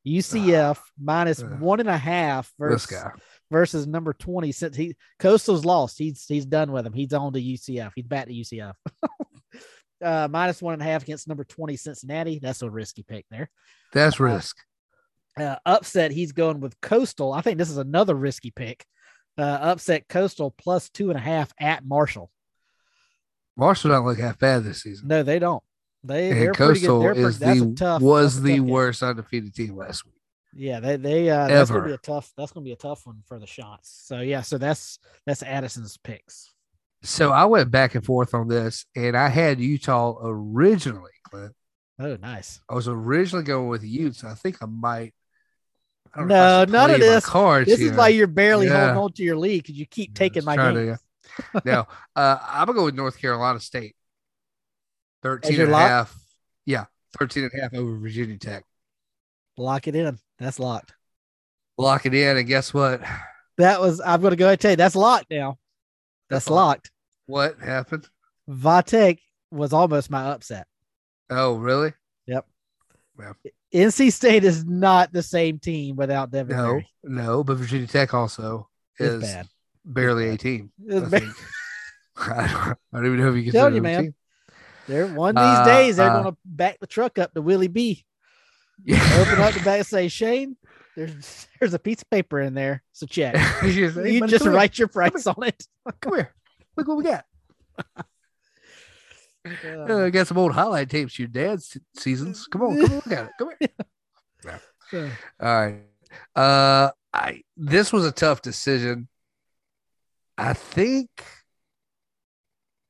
UCF 0.06 0.78
minus 1.00 1.42
uh, 1.42 1.46
one 1.46 1.80
and 1.80 1.88
a 1.88 1.98
half 1.98 2.52
This 2.58 2.86
versus 2.86 2.86
guy. 2.86 3.10
Versus 3.52 3.86
number 3.86 4.12
20 4.12 4.50
since 4.50 4.74
he 4.76 4.96
coastal's 5.20 5.64
lost. 5.64 5.98
He's 5.98 6.24
he's 6.26 6.46
done 6.46 6.72
with 6.72 6.84
him. 6.86 6.92
He's 6.92 7.12
on 7.12 7.32
to 7.34 7.40
ucf 7.40 7.92
he's 7.94 8.06
back 8.06 8.26
to 8.26 8.32
ucf 8.32 8.74
uh 10.04 10.28
minus 10.30 10.60
one 10.60 10.72
and 10.74 10.82
a 10.82 10.84
half 10.84 11.02
against 11.04 11.28
number 11.28 11.44
20 11.44 11.76
cincinnati. 11.76 12.38
That's 12.40 12.62
a 12.62 12.70
risky 12.70 13.04
pick 13.04 13.26
there. 13.30 13.48
That's 13.92 14.18
Uh, 14.20 14.24
risk. 14.24 14.56
uh 15.38 15.56
upset 15.64 16.10
he's 16.10 16.32
going 16.32 16.60
with 16.60 16.80
coastal. 16.80 17.32
I 17.32 17.42
think 17.42 17.58
this 17.58 17.70
is 17.70 17.78
another 17.78 18.14
risky 18.14 18.50
pick. 18.50 18.84
Uh 19.38 19.42
upset 19.42 20.08
coastal 20.08 20.50
plus 20.50 20.88
two 20.88 21.10
and 21.10 21.18
a 21.18 21.22
half 21.22 21.52
at 21.60 21.84
marshall. 21.84 22.30
Marshall 23.56 23.90
don't 23.90 24.06
look 24.06 24.18
half 24.18 24.38
bad 24.38 24.64
this 24.64 24.82
season. 24.82 25.08
no 25.08 25.22
they 25.22 25.38
don't. 25.38 25.62
They 26.04 26.30
And 26.30 26.40
they're 26.40 26.52
pretty 26.54 26.80
good. 26.80 26.86
Coastal 26.88 27.00
they're 27.00 27.12
is 27.28 27.42
a 27.42 27.54
the 27.64 27.74
tough 27.74 28.02
was 28.02 28.40
the 28.42 28.54
game. 28.54 28.66
worst 28.66 29.02
undefeated 29.02 29.54
team 29.54 29.76
last 29.76 30.04
week. 30.04 30.14
Yeah 30.54 30.80
they 30.80 30.96
they 30.96 31.30
uh 31.30 31.48
that's 31.48 31.70
gonna 31.70 31.86
be 31.86 31.92
a 31.92 31.98
tough 31.98 32.32
that's 32.36 32.52
gonna 32.52 32.64
be 32.64 32.72
a 32.72 32.76
tough 32.76 33.06
one 33.06 33.22
for 33.26 33.38
the 33.38 33.46
shots 33.46 34.02
so 34.06 34.20
yeah 34.20 34.42
so 34.42 34.58
that's 34.58 34.98
that's 35.26 35.42
addison's 35.42 35.96
picks 35.96 36.52
So 37.02 37.32
I 37.32 37.46
went 37.46 37.70
back 37.70 37.94
and 37.96 38.04
forth 38.04 38.32
on 38.34 38.46
this, 38.48 38.86
and 38.94 39.16
I 39.16 39.28
had 39.28 39.58
Utah 39.60 40.16
originally. 40.22 41.10
Clint. 41.24 41.54
oh 41.98 42.16
nice 42.16 42.60
I 42.68 42.74
was 42.74 42.86
originally 42.86 43.44
going 43.44 43.68
with 43.68 43.82
Utes. 43.82 44.22
I 44.24 44.34
think 44.34 44.62
I 44.62 44.66
might. 44.66 45.14
I 46.14 46.20
No, 46.20 46.26
know 46.26 46.34
if 46.34 46.40
I 46.40 46.60
should 46.60 46.72
none 46.72 46.90
of 46.90 47.00
this- 47.00 47.26
Cards 47.26 47.68
This 47.68 47.80
here. 47.80 47.90
is 47.90 47.96
why 47.96 48.08
you're 48.08 48.26
barely 48.26 48.66
Yeah. 48.66 48.92
holding 48.92 49.02
on 49.02 49.12
to 49.14 49.22
your 49.22 49.36
lead 49.36 49.62
because 49.62 49.76
you 49.76 49.86
keep 49.86 50.10
Yeah, 50.10 50.18
taking 50.18 50.44
my 50.44 50.56
game. 50.56 50.74
to- 50.74 51.62
now, 51.64 51.88
uh, 52.16 52.38
I'm 52.42 52.66
gonna 52.66 52.78
go 52.78 52.84
with 52.84 52.94
North 52.94 53.18
Carolina 53.18 53.58
State. 53.60 53.96
13 55.22 55.60
and 55.60 55.72
a 55.72 55.76
half. 55.78 56.14
Yeah, 56.66 56.84
13 57.18 57.44
and 57.44 57.52
a 57.56 57.62
half 57.62 57.74
over 57.74 57.96
Virginia 57.98 58.36
Tech. 58.38 58.64
Lock 59.56 59.88
it 59.88 59.94
in. 59.94 60.18
That's 60.38 60.58
locked. 60.58 60.94
Lock 61.78 62.06
it 62.06 62.14
in, 62.14 62.36
and 62.36 62.46
guess 62.46 62.72
what? 62.74 63.00
That 63.58 63.80
was. 63.80 64.00
I'm 64.00 64.20
going 64.20 64.30
to 64.32 64.36
go 64.36 64.46
ahead 64.46 64.52
and 64.54 64.60
tell 64.60 64.70
you 64.72 64.76
that's 64.76 64.96
locked 64.96 65.30
now. 65.30 65.58
That's 66.30 66.46
That's 66.46 66.50
locked. 66.50 66.90
What 67.26 67.58
happened? 67.60 68.08
Vatek 68.48 69.18
was 69.50 69.72
almost 69.72 70.10
my 70.10 70.22
upset. 70.30 70.66
Oh, 71.30 71.54
really? 71.54 71.92
Yep. 72.26 72.46
Well, 73.16 73.36
NC 73.74 74.12
State 74.12 74.44
is 74.44 74.64
not 74.64 75.12
the 75.12 75.22
same 75.22 75.58
team 75.58 75.96
without 75.96 76.30
Devin. 76.30 76.56
No, 76.56 76.64
Leary. 76.68 76.88
no, 77.04 77.44
but 77.44 77.56
Virginia 77.58 77.86
Tech 77.86 78.12
also 78.14 78.68
It's 78.98 79.14
is 79.14 79.22
bad. 79.22 79.48
barely 79.84 80.24
bad. 80.26 80.34
18. 80.34 80.72
It's 80.86 81.06
I 81.06 81.08
bad. 81.08 81.28
I 82.16 82.74
don't, 82.92 83.06
even 83.06 83.20
know 83.20 83.30
if 83.30 83.36
you 83.36 83.44
can 83.44 83.52
tell 83.52 83.72
you, 83.74 83.80
man. 83.82 84.02
team. 84.02 84.14
They're 84.88 85.06
one 85.06 85.36
of 85.36 85.42
these 85.42 85.58
Uh, 85.60 85.64
days 85.64 85.96
they're 85.96 86.10
uh, 86.10 86.22
gonna 86.22 86.36
back 86.44 86.78
the 86.80 86.86
truck 86.86 87.18
up 87.18 87.32
to 87.34 87.40
Willie 87.42 87.68
B. 87.68 88.04
Yeah. 88.84 89.02
Open 89.20 89.40
up 89.40 89.54
the 89.54 89.60
bag 89.60 89.78
and 89.78 89.86
say, 89.86 90.08
Shane, 90.08 90.56
there's 90.96 91.46
there's 91.58 91.74
a 91.74 91.78
piece 91.78 92.02
of 92.02 92.10
paper 92.10 92.40
in 92.40 92.54
there. 92.54 92.82
So 92.92 93.06
check. 93.06 93.36
She 93.62 93.72
just, 93.74 93.96
"Hey, 93.96 94.12
you 94.14 94.26
just 94.26 94.44
here. 94.44 94.52
write 94.52 94.78
your 94.78 94.88
price 94.88 95.26
on 95.26 95.42
it. 95.44 95.66
Come 96.00 96.14
here. 96.16 96.34
Look 96.76 96.88
what 96.88 96.96
we 96.98 97.04
got. 97.04 97.24
Uh, 99.44 100.04
I 100.04 100.10
got 100.10 100.28
some 100.28 100.38
old 100.38 100.52
highlight 100.52 100.88
tapes. 100.88 101.18
Your 101.18 101.26
dad's 101.26 101.76
seasons. 101.96 102.46
Come 102.46 102.62
on, 102.62 102.76
come 102.80 102.84
on, 102.90 102.94
look 102.94 103.06
at 103.08 103.24
it. 103.24 103.30
Come 103.40 103.50
here. 103.58 104.60
so- 104.88 105.10
All 105.40 105.66
right. 105.66 105.80
Uh, 106.36 106.90
I 107.12 107.42
this 107.56 107.92
was 107.92 108.06
a 108.06 108.12
tough 108.12 108.40
decision. 108.40 109.08
I 110.38 110.52
think 110.52 111.08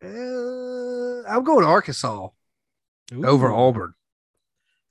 uh, 0.05 0.09
I'm 0.09 1.43
going 1.43 1.63
to 1.63 1.67
Arkansas 1.69 2.29
over 3.25 3.51
Auburn, 3.51 3.95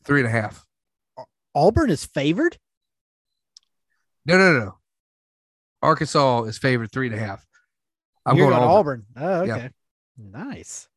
three 0.04 0.22
and 0.22 0.28
a 0.28 0.32
half. 0.32 0.66
Auburn 1.56 1.89
is 1.89 2.06
favored. 2.06 2.58
No, 4.26 4.38
no, 4.38 4.60
no. 4.60 4.78
Arkansas 5.82 6.43
is 6.43 6.58
favored 6.58 6.91
three 6.91 7.08
and 7.08 7.16
a 7.16 7.20
half. 7.20 7.45
I'm 8.26 8.38
You're 8.38 8.49
going 8.49 8.60
going 8.60 8.70
Auburn. 8.72 9.06
Auburn. 9.16 9.39
Oh, 9.41 9.43
Yeah. 9.43 9.56
okay. 9.56 9.70
Nice. 10.18 10.88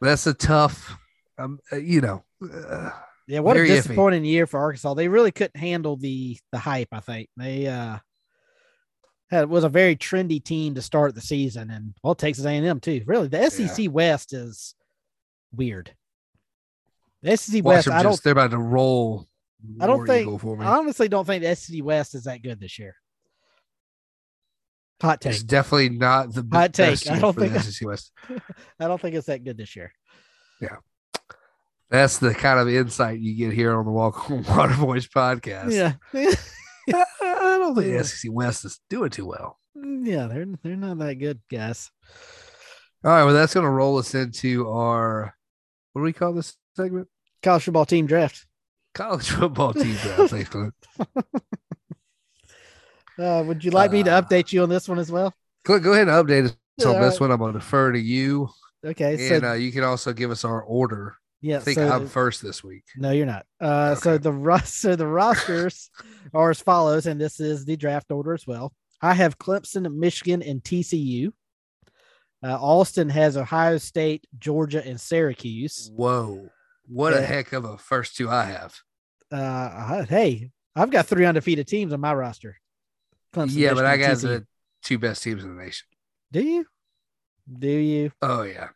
That's 0.00 0.26
a 0.26 0.34
tough. 0.34 0.96
Um, 1.38 1.60
uh, 1.72 1.76
you 1.76 2.00
know, 2.00 2.24
uh, 2.42 2.90
Yeah, 3.28 3.38
what 3.40 3.56
a 3.56 3.60
iffy. 3.60 3.68
disappointing 3.68 4.24
year 4.24 4.46
for 4.48 4.58
Arkansas. 4.58 4.94
They 4.94 5.06
really 5.08 5.30
couldn't 5.30 5.56
handle 5.60 5.96
the 5.96 6.36
the 6.50 6.58
hype. 6.58 6.88
I 6.92 6.98
think 7.00 7.28
they 7.36 7.68
uh 7.68 7.98
had 9.30 9.48
was 9.48 9.62
a 9.64 9.68
very 9.68 9.94
trendy 9.96 10.42
team 10.42 10.74
to 10.74 10.82
start 10.82 11.14
the 11.14 11.20
season, 11.20 11.70
and 11.70 11.94
well, 12.02 12.14
Texas 12.16 12.44
A 12.44 12.50
and 12.50 12.66
M 12.66 12.80
too. 12.80 13.02
Really, 13.06 13.28
the 13.28 13.48
SEC 13.48 13.86
West 13.90 14.32
is 14.32 14.74
weird. 15.52 15.94
The 17.22 17.36
SEC 17.36 17.64
watch 17.64 17.74
West, 17.76 17.86
them 17.86 17.94
I 17.96 18.02
don't, 18.02 18.12
just, 18.12 18.24
they're 18.24 18.32
about 18.32 18.50
to 18.50 18.58
roll. 18.58 19.28
I 19.80 19.86
don't 19.86 20.06
think. 20.06 20.44
I 20.60 20.78
honestly 20.78 21.08
don't 21.08 21.24
think 21.26 21.42
the 21.42 21.54
SEC 21.54 21.82
West 21.84 22.14
is 22.14 22.24
that 22.24 22.42
good 22.42 22.58
this 22.60 22.78
year. 22.78 22.94
Hot 25.00 25.20
take. 25.20 25.32
It's 25.34 25.42
definitely 25.42 25.88
not 25.90 26.32
the 26.32 26.46
Hot 26.52 26.72
take. 26.72 27.08
I 27.10 27.18
don't 27.18 27.36
the 27.36 27.48
think- 27.48 27.62
SEC 27.62 27.86
West. 27.88 28.12
I 28.80 28.86
don't 28.88 29.00
think 29.00 29.16
it's 29.16 29.26
that 29.26 29.42
good 29.44 29.56
this 29.56 29.74
year. 29.74 29.92
Yeah, 30.60 30.76
that's 31.90 32.18
the 32.18 32.34
kind 32.34 32.60
of 32.60 32.68
insight 32.68 33.18
you 33.18 33.34
get 33.34 33.52
here 33.52 33.76
on 33.76 33.84
the 33.84 33.90
Walk 33.90 34.30
on 34.30 34.44
Water 34.48 34.76
Boys 34.78 35.08
podcast. 35.08 35.72
Yeah, 35.72 35.94
I 36.92 37.58
don't 37.58 37.74
think 37.74 37.96
the 37.98 38.04
SEC 38.04 38.30
West 38.32 38.64
is 38.64 38.78
doing 38.88 39.10
too 39.10 39.26
well. 39.26 39.58
yeah, 39.74 40.26
they're 40.28 40.46
they're 40.62 40.76
not 40.76 40.98
that 40.98 41.14
good, 41.16 41.40
guys. 41.50 41.90
All 43.04 43.10
right, 43.10 43.24
well, 43.24 43.34
that's 43.34 43.54
going 43.54 43.64
to 43.64 43.70
roll 43.70 43.98
us 43.98 44.14
into 44.14 44.68
our 44.70 45.34
what 45.92 46.02
do 46.02 46.04
we 46.04 46.12
call 46.12 46.32
this 46.32 46.54
segment? 46.76 47.08
College 47.42 47.64
football 47.64 47.84
team 47.84 48.06
draft. 48.06 48.46
College 48.94 49.30
football 49.38 49.72
team 49.74 49.94
draft. 49.96 50.50
Clint. 50.50 50.74
Uh, 53.18 53.44
would 53.46 53.62
you 53.62 53.70
like 53.70 53.92
me 53.92 54.02
to 54.02 54.10
Uh, 54.10 54.22
update 54.22 54.52
you 54.52 54.62
on 54.62 54.68
this 54.70 54.88
one 54.88 54.98
as 54.98 55.12
well? 55.12 55.34
Clint, 55.64 55.84
go 55.84 55.92
ahead 55.92 56.08
and 56.08 56.26
update 56.28 56.46
us 56.46 56.86
on 56.86 57.00
this 57.00 57.20
one. 57.20 57.30
I'm 57.30 57.38
going 57.38 57.52
to 57.52 57.58
defer 57.58 57.92
to 57.92 57.98
you, 58.00 58.48
Okay, 58.84 59.28
so 59.28 59.34
and 59.36 59.44
uh, 59.44 59.52
you 59.52 59.70
can 59.70 59.84
also 59.84 60.12
give 60.14 60.30
us 60.30 60.44
our 60.44 60.62
order. 60.62 61.16
yeah, 61.42 61.58
I 61.58 61.60
think 61.60 61.76
so 61.76 61.88
I'm 61.88 62.08
first 62.08 62.42
this 62.42 62.64
week. 62.64 62.84
no, 62.96 63.10
you're 63.10 63.26
not. 63.26 63.44
Uh, 63.60 63.94
so 63.96 64.16
the 64.18 64.32
ros- 64.32 64.72
so 64.74 64.96
the 64.96 65.06
rosters 65.06 65.90
are 66.32 66.50
as 66.50 66.60
follows, 66.60 67.06
and 67.06 67.20
this 67.20 67.38
is 67.38 67.64
the 67.66 67.76
draft 67.76 68.10
order 68.10 68.32
as 68.32 68.46
well. 68.46 68.72
I 69.02 69.12
have 69.14 69.38
Clemson, 69.38 69.92
Michigan, 69.94 70.42
and 70.42 70.62
TCU. 70.62 71.32
Uh, 72.42 72.56
Austin 72.60 73.08
has 73.10 73.36
Ohio 73.36 73.76
State, 73.78 74.26
Georgia, 74.38 74.84
and 74.84 74.98
Syracuse. 75.00 75.92
Whoa, 75.94 76.48
what 76.92 77.14
a 77.14 77.22
heck 77.22 77.52
of 77.52 77.64
a 77.64 77.78
first 77.78 78.16
two 78.16 78.28
I 78.28 78.44
have. 78.44 78.78
Uh, 79.30 80.04
hey, 80.04 80.50
I've 80.76 80.90
got 80.90 81.06
three 81.06 81.24
undefeated 81.24 81.66
teams 81.66 81.92
on 81.92 82.00
my 82.00 82.12
roster. 82.14 82.56
Clemson, 83.34 83.56
yeah, 83.56 83.74
but 83.74 83.86
I 83.86 83.96
got 83.96 84.16
TCU. 84.16 84.22
the 84.22 84.46
two 84.82 84.98
best 84.98 85.22
teams 85.22 85.42
in 85.42 85.56
the 85.56 85.62
nation. 85.62 85.86
Do 86.30 86.42
you? 86.42 86.66
Do 87.58 87.68
you? 87.68 88.12
Oh 88.20 88.42
yeah, 88.42 88.68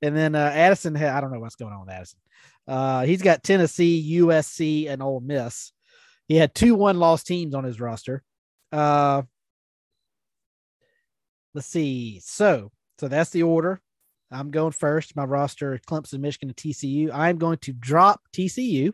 And 0.00 0.16
then 0.16 0.34
uh, 0.34 0.52
Addison, 0.54 0.96
I 0.96 1.20
don't 1.20 1.32
know 1.32 1.40
what's 1.40 1.56
going 1.56 1.72
on 1.72 1.80
with 1.80 1.90
Addison. 1.90 2.18
Uh, 2.66 3.04
he's 3.04 3.22
got 3.22 3.42
Tennessee, 3.42 4.18
USC, 4.20 4.88
and 4.88 5.02
Ole 5.02 5.20
Miss. 5.20 5.72
He 6.28 6.36
had 6.36 6.54
two 6.54 6.74
one 6.76 6.98
loss 6.98 7.24
teams 7.24 7.54
on 7.54 7.64
his 7.64 7.80
roster. 7.80 8.22
Uh, 8.70 9.22
let's 11.52 11.66
see. 11.66 12.20
So, 12.22 12.70
so 12.98 13.08
that's 13.08 13.30
the 13.30 13.42
order. 13.42 13.80
I'm 14.30 14.50
going 14.50 14.72
first. 14.72 15.16
My 15.16 15.24
roster: 15.24 15.78
Clemson, 15.86 16.20
Michigan, 16.20 16.48
and 16.50 16.56
TCU. 16.56 17.10
I'm 17.12 17.36
going 17.38 17.58
to 17.58 17.72
drop 17.72 18.20
TCU, 18.32 18.92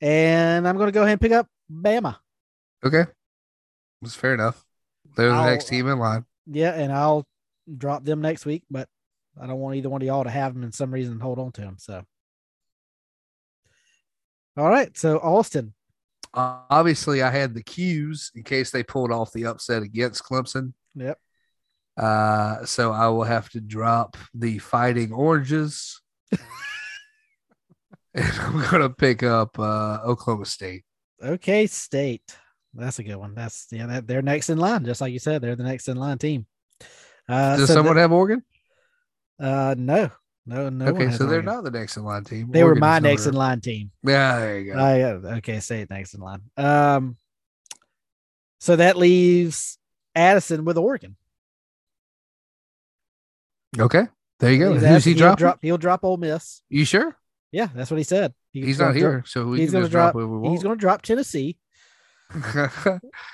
and 0.00 0.66
I'm 0.66 0.76
going 0.76 0.88
to 0.88 0.92
go 0.92 1.02
ahead 1.02 1.12
and 1.12 1.20
pick 1.20 1.32
up 1.32 1.46
Bama. 1.72 2.16
okay, 2.84 3.04
that's 4.00 4.14
fair 4.14 4.34
enough. 4.34 4.64
They're 5.16 5.28
the 5.28 5.34
I'll- 5.34 5.46
next 5.50 5.68
team 5.68 5.88
in 5.88 5.98
line. 5.98 6.24
Yeah, 6.46 6.72
and 6.72 6.92
I'll 6.92 7.26
drop 7.78 8.04
them 8.04 8.20
next 8.20 8.44
week, 8.44 8.64
but 8.70 8.88
I 9.40 9.46
don't 9.46 9.60
want 9.60 9.76
either 9.76 9.88
one 9.88 10.02
of 10.02 10.06
y'all 10.06 10.24
to 10.24 10.30
have 10.30 10.54
them 10.54 10.64
in 10.64 10.72
some 10.72 10.92
reason 10.92 11.12
and 11.14 11.22
hold 11.22 11.38
on 11.38 11.52
to 11.52 11.60
them. 11.60 11.76
So, 11.78 12.04
all 14.56 14.68
right. 14.68 14.96
So 14.98 15.18
Austin, 15.18 15.72
Uh, 16.34 16.58
obviously, 16.68 17.22
I 17.22 17.30
had 17.30 17.54
the 17.54 17.62
'Cuse 17.62 18.32
in 18.34 18.42
case 18.42 18.70
they 18.72 18.82
pulled 18.82 19.12
off 19.12 19.32
the 19.32 19.46
upset 19.46 19.82
against 19.84 20.24
Clemson. 20.24 20.72
Yep. 20.96 21.18
Uh, 21.96 22.64
so 22.64 22.92
I 22.92 23.08
will 23.08 23.24
have 23.24 23.50
to 23.50 23.60
drop 23.60 24.16
the 24.34 24.58
Fighting 24.58 25.12
Oranges, 25.12 26.00
and 28.14 28.32
I'm 28.40 28.62
gonna 28.70 28.90
pick 28.90 29.22
up 29.22 29.58
uh, 29.58 29.98
Oklahoma 30.04 30.46
State. 30.46 30.84
Okie 31.22 31.68
State. 31.68 32.36
That's 32.74 32.98
a 32.98 33.02
good 33.02 33.16
one. 33.16 33.34
That's 33.34 33.66
yeah, 33.70 33.86
that, 33.86 34.06
they're 34.06 34.22
next 34.22 34.48
in 34.48 34.58
line, 34.58 34.84
just 34.84 35.00
like 35.00 35.12
you 35.12 35.18
said. 35.18 35.42
They're 35.42 35.56
the 35.56 35.64
next 35.64 35.88
in 35.88 35.98
line 35.98 36.18
team. 36.18 36.46
Uh, 37.28 37.56
Does 37.56 37.68
so 37.68 37.74
someone 37.74 37.96
have 37.96 38.12
Oregon? 38.12 38.42
uh, 39.38 39.74
no, 39.76 40.10
no, 40.46 40.70
no. 40.70 40.86
okay, 40.86 41.10
so 41.10 41.26
they're 41.26 41.42
not 41.42 41.64
the 41.64 41.70
next 41.70 41.96
in 41.96 42.04
line 42.04 42.24
team. 42.24 42.50
They 42.50 42.64
were 42.64 42.74
my 42.74 42.98
next 43.00 43.26
in 43.26 43.34
line 43.34 43.60
team. 43.60 43.90
Yeah, 44.02 44.38
there 44.38 44.58
you 44.58 44.72
go. 44.72 44.78
Uh, 44.78 45.34
Okie 45.36 45.60
State 45.62 45.90
next 45.90 46.14
in 46.14 46.20
line. 46.20 46.40
Um, 46.56 47.16
so 48.60 48.76
that 48.76 48.96
leaves 48.96 49.78
Addison 50.14 50.64
with 50.64 50.78
Oregon. 50.78 51.16
Okay, 53.78 54.06
there 54.40 54.52
you 54.52 54.58
go. 54.58 54.74
Who's 54.74 55.04
he 55.04 55.12
He'll 55.12 55.18
dropping? 55.18 55.36
drop. 55.42 55.58
He'll 55.62 55.78
drop 55.78 56.04
Ole 56.04 56.16
Miss. 56.16 56.62
You 56.68 56.84
sure? 56.84 57.16
Yeah, 57.52 57.68
that's 57.74 57.90
what 57.90 57.98
he 57.98 58.04
said. 58.04 58.32
He- 58.52 58.62
He's 58.64 58.78
not 58.78 58.94
here, 58.96 59.22
so 59.26 59.46
we 59.46 59.60
he's 59.60 59.68
can 59.70 59.74
gonna 59.74 59.84
just 59.84 59.92
drop 59.92 60.12
drop. 60.12 60.14
whoever 60.14 60.38
we 60.38 60.48
He's 60.50 60.56
want. 60.58 60.62
going 60.64 60.76
to 60.78 60.80
drop 60.80 61.02
Tennessee, 61.02 61.58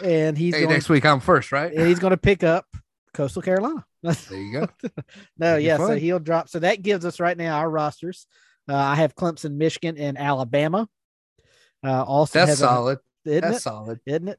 and 0.03 0.37
he's 0.39 0.55
hey, 0.55 0.63
going. 0.63 0.73
next 0.73 0.89
week 0.89 1.05
I'm 1.07 1.21
first, 1.21 1.53
right? 1.53 1.73
and 1.73 1.87
he's 1.87 1.99
going 1.99 2.11
to 2.13 2.17
pick 2.17 2.43
up 2.45 2.67
Coastal 3.15 3.43
Carolina. 3.43 3.85
There 4.03 4.15
you 4.41 4.53
go. 4.53 4.69
no, 4.83 4.91
That'd 5.39 5.59
be 5.61 5.65
yeah. 5.65 5.77
So 5.77 5.89
fun. 5.89 5.99
he'll 5.99 6.19
drop. 6.21 6.49
So 6.49 6.61
that 6.61 6.83
gives 6.83 7.05
us 7.05 7.19
right 7.21 7.37
now 7.37 7.59
our 7.59 7.69
rosters. 7.71 8.27
Uh, 8.69 8.75
I 8.77 8.95
have 8.97 9.15
Clemson, 9.15 9.55
Michigan, 9.57 9.97
and 9.99 10.17
Alabama. 10.19 10.89
Uh, 11.85 12.03
Austin 12.05 12.41
That's 12.41 12.51
has 12.51 12.61
a- 12.61 12.65
solid. 12.65 12.99
isn't 13.25 13.41
That's 13.43 13.57
it? 13.59 13.61
solid. 13.61 14.01
Isn't 14.07 14.29
it? 14.29 14.39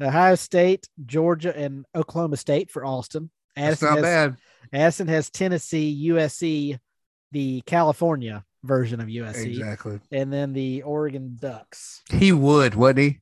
Ohio 0.00 0.34
State, 0.36 0.88
Georgia, 1.06 1.56
and 1.56 1.84
Oklahoma 1.94 2.36
State 2.36 2.70
for 2.70 2.84
Austin. 2.84 3.30
That's 3.56 3.82
Addison 3.82 3.88
not 3.88 3.94
has, 3.96 4.02
bad. 4.02 4.36
Addison 4.72 5.08
has 5.08 5.30
Tennessee, 5.30 6.08
USC, 6.10 6.78
the 7.32 7.62
California 7.66 8.44
version 8.64 9.00
of 9.00 9.08
USC, 9.08 9.46
Exactly. 9.46 10.00
and 10.12 10.32
then 10.32 10.52
the 10.52 10.82
Oregon 10.82 11.36
Ducks. 11.40 12.02
He 12.10 12.32
would, 12.32 12.74
wouldn't 12.74 13.04
he? 13.04 13.20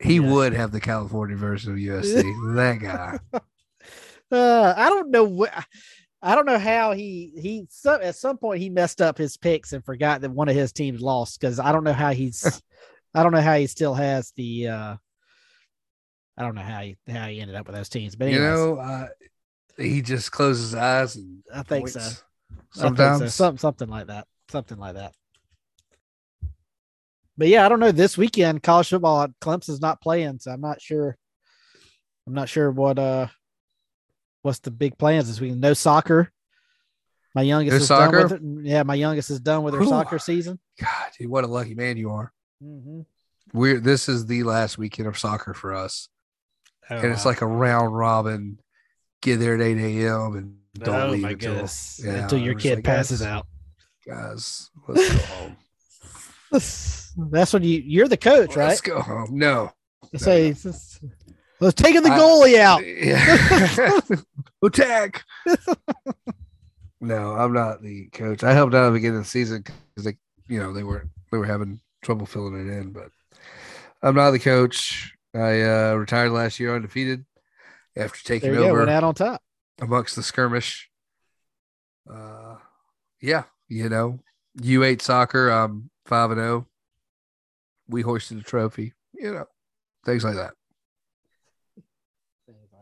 He 0.00 0.14
Yeah. 0.16 0.30
would 0.32 0.52
have 0.52 0.70
the 0.72 0.80
California 0.80 1.36
version 1.36 1.72
of 1.72 1.78
USC. 1.78 2.22
that 2.54 2.78
guy. 2.80 3.40
Uh, 4.30 4.74
I 4.76 4.88
don't 4.90 5.10
know 5.10 5.24
what. 5.24 5.52
I 6.20 6.34
don't 6.34 6.46
know 6.46 6.58
how 6.58 6.92
he 6.92 7.32
he 7.40 7.66
some, 7.70 8.02
at 8.02 8.16
some 8.16 8.38
point 8.38 8.60
he 8.60 8.68
messed 8.70 9.00
up 9.00 9.16
his 9.16 9.36
picks 9.36 9.72
and 9.72 9.84
forgot 9.84 10.20
that 10.20 10.30
one 10.30 10.48
of 10.48 10.54
his 10.56 10.72
teams 10.72 11.00
lost 11.00 11.40
because 11.40 11.58
I 11.60 11.70
don't 11.72 11.84
know 11.84 11.92
how 11.92 12.12
he's 12.12 12.60
I 13.14 13.22
don't 13.22 13.32
know 13.32 13.40
how 13.40 13.56
he 13.56 13.66
still 13.68 13.94
has 13.94 14.32
the 14.36 14.68
uh 14.68 14.96
I 16.36 16.42
don't 16.42 16.54
know 16.56 16.60
how 16.62 16.80
he 16.80 16.96
how 17.08 17.26
he 17.28 17.40
ended 17.40 17.56
up 17.56 17.66
with 17.68 17.76
those 17.76 17.88
teams 17.88 18.16
but 18.16 18.28
You 18.28 18.40
know, 18.40 18.76
uh, 18.78 19.06
he 19.78 20.02
just 20.02 20.32
closes 20.32 20.70
his 20.72 20.74
eyes 20.74 21.16
and 21.16 21.42
I 21.54 21.62
think 21.62 21.88
so. 21.88 22.00
I 22.00 22.02
think 22.02 22.14
so. 22.72 22.80
Sometimes. 22.80 23.34
Some, 23.34 23.56
something 23.58 23.88
like 23.88 24.08
that 24.08 24.26
something 24.50 24.78
like 24.78 24.94
that 24.94 25.14
but 27.36 27.48
yeah 27.48 27.64
I 27.64 27.68
don't 27.68 27.80
know 27.80 27.92
this 27.92 28.16
weekend 28.18 28.62
college 28.62 28.88
football 28.88 29.22
at 29.22 29.30
Clemson's 29.40 29.80
not 29.80 30.00
playing 30.00 30.38
so 30.38 30.50
I'm 30.50 30.60
not 30.60 30.80
sure 30.80 31.16
I'm 32.26 32.34
not 32.34 32.48
sure 32.48 32.70
what 32.70 32.98
uh 32.98 33.28
what's 34.42 34.58
the 34.60 34.70
big 34.70 34.96
plans 34.98 35.28
this 35.28 35.40
week 35.40 35.54
no 35.54 35.74
soccer 35.74 36.30
my 37.34 37.42
youngest 37.42 37.72
No 37.72 37.82
is 37.82 37.88
done 37.88 38.10
with 38.12 38.30
soccer? 38.30 38.34
it. 38.36 38.66
yeah 38.66 38.82
my 38.82 38.94
youngest 38.94 39.30
is 39.30 39.40
done 39.40 39.62
with 39.62 39.74
her 39.74 39.80
Whew. 39.80 39.88
soccer 39.88 40.18
season 40.18 40.58
God, 40.80 41.10
dude, 41.18 41.28
what 41.28 41.44
a 41.44 41.48
lucky 41.48 41.74
man 41.74 41.96
you 41.96 42.10
are. 42.10 42.32
mm-hmm. 42.62 43.00
We're 43.52 43.80
this 43.80 44.08
is 44.08 44.26
the 44.26 44.42
last 44.44 44.78
weekend 44.78 45.08
of 45.08 45.18
soccer 45.18 45.54
for 45.54 45.74
us. 45.74 46.08
and 46.88 47.04
it's 47.12 47.24
like 47.26 47.40
a 47.42 47.46
round 47.46 47.96
robin, 47.96 48.58
get 49.22 49.38
there 49.38 49.54
at 49.54 49.60
8 49.60 49.78
a.m. 49.78 50.36
and 50.36 50.56
Don't 50.74 50.94
oh 50.94 51.10
leave 51.10 51.22
my 51.22 51.30
until- 51.30 51.68
yeah, 52.04 52.22
until 52.22 52.38
your 52.38 52.54
kid 52.54 52.76
like, 52.76 52.84
passes 52.84 53.20
guys, 53.20 53.28
out. 53.28 53.46
Guys, 54.06 54.70
let's 54.86 55.12
go 55.12 55.18
home. 55.34 55.56
That's 57.30 57.52
when 57.52 57.62
you 57.62 57.82
you're 57.84 58.08
the 58.08 58.16
coach, 58.16 58.56
right? 58.56 58.68
Let's 58.68 58.80
go 58.80 59.00
home. 59.00 59.30
No. 59.32 59.72
Say, 60.16 60.54
let's 60.64 61.00
taking 61.74 62.02
the 62.02 62.10
I- 62.10 62.18
goalie 62.18 62.58
out. 62.58 62.82
Yeah. 62.86 64.00
Attack. 64.64 65.24
no, 67.00 67.32
I'm 67.32 67.52
not 67.52 67.82
the 67.82 68.06
coach. 68.12 68.42
I 68.42 68.52
helped 68.52 68.74
out 68.74 68.86
at 68.86 68.90
the 68.90 68.94
beginning 68.94 69.18
of 69.18 69.24
the 69.24 69.30
season 69.30 69.62
because 69.62 70.04
they, 70.04 70.16
you 70.48 70.58
know, 70.58 70.72
they 70.72 70.82
were 70.82 71.08
they 71.30 71.38
were 71.38 71.44
having 71.46 71.80
trouble 72.02 72.26
filling 72.26 72.54
it 72.54 72.72
in, 72.72 72.92
but 72.92 73.10
I'm 74.02 74.14
not 74.14 74.30
the 74.30 74.38
coach. 74.38 75.12
I 75.34 75.62
uh, 75.62 75.94
retired 75.94 76.30
last 76.30 76.58
year 76.58 76.74
undefeated 76.74 77.24
after 77.98 78.24
taking 78.24 78.52
There 78.52 78.60
you 78.60 78.66
over 78.68 78.78
Went 78.78 78.90
out 78.90 79.04
on 79.04 79.14
top. 79.14 79.42
amongst 79.80 80.16
the 80.16 80.22
skirmish. 80.22 80.88
Uh, 82.10 82.56
yeah, 83.20 83.44
you 83.68 83.88
know, 83.88 84.18
U8 84.60 85.02
soccer. 85.02 85.48
I'm 85.50 85.90
five 86.06 86.30
and 86.30 86.38
zero. 86.40 86.66
We 87.88 88.02
hoisted 88.02 88.38
a 88.38 88.42
trophy. 88.42 88.94
You 89.12 89.32
know, 89.34 89.44
things 90.06 90.24
like 90.24 90.36
that. 90.36 90.54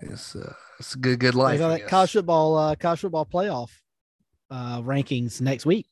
It's 0.03 0.37
uh, 0.37 0.53
it's 0.79 0.95
a 0.95 0.99
good 0.99 1.19
good 1.19 1.35
life. 1.35 1.59
Like 1.61 1.81
that 1.83 1.89
college 1.89 2.13
football, 2.13 2.57
uh, 2.57 2.75
college 2.77 3.01
football 3.01 3.25
playoff 3.27 3.71
uh, 4.51 4.83
rankings 4.83 5.41
next 5.41 5.65
week. 5.65 5.87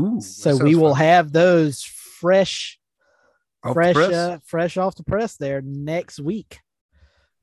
Ooh, 0.00 0.20
So 0.22 0.56
we 0.56 0.74
will 0.74 0.94
fun. 0.94 1.04
have 1.04 1.32
those 1.32 1.82
fresh, 1.84 2.78
Off 3.62 3.74
fresh, 3.74 3.94
uh, 3.96 4.38
fresh 4.46 4.78
off 4.78 4.94
the 4.94 5.04
press 5.04 5.36
there 5.36 5.60
next 5.60 6.18
week. 6.18 6.60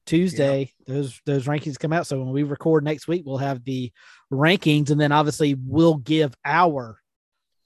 Tuesday, 0.09 0.73
those 0.87 1.21
those 1.25 1.45
rankings 1.45 1.77
come 1.77 1.93
out. 1.93 2.07
So 2.07 2.19
when 2.19 2.33
we 2.33 2.43
record 2.43 2.83
next 2.83 3.07
week, 3.07 3.23
we'll 3.25 3.37
have 3.37 3.63
the 3.63 3.91
rankings, 4.33 4.89
and 4.89 4.99
then 4.99 5.11
obviously 5.11 5.55
we'll 5.55 5.97
give 5.97 6.33
our 6.43 6.99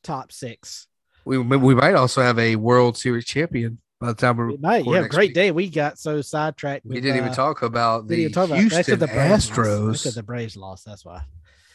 top 0.03 0.31
six. 0.31 0.87
we 1.23 1.37
we 1.37 1.73
might 1.73 1.95
also 1.95 2.21
have 2.21 2.37
a 2.37 2.57
World 2.57 2.97
Series 2.97 3.25
champion 3.25 3.79
by 4.01 4.07
the 4.07 4.15
time 4.15 4.35
we're. 4.35 4.47
We 4.47 4.57
might, 4.57 4.85
yeah, 4.85 5.07
great 5.07 5.29
week. 5.29 5.33
day. 5.33 5.51
We 5.51 5.69
got 5.69 5.97
so 5.97 6.21
sidetracked. 6.21 6.85
We 6.85 6.95
with, 6.95 7.03
didn't 7.03 7.17
even 7.17 7.29
uh, 7.29 7.35
talk 7.35 7.61
about 7.61 8.07
the 8.09 8.29
talk 8.29 8.47
about 8.47 8.59
Houston 8.59 8.99
the 8.99 9.07
Braves 9.07 9.29
lost. 9.29 9.29
That's 9.29 9.49
Astros. 9.49 9.91
because 9.91 10.15
the 10.15 10.23
Braves 10.23 10.57
lost. 10.57 10.85
That's 10.85 11.05
why. 11.05 11.21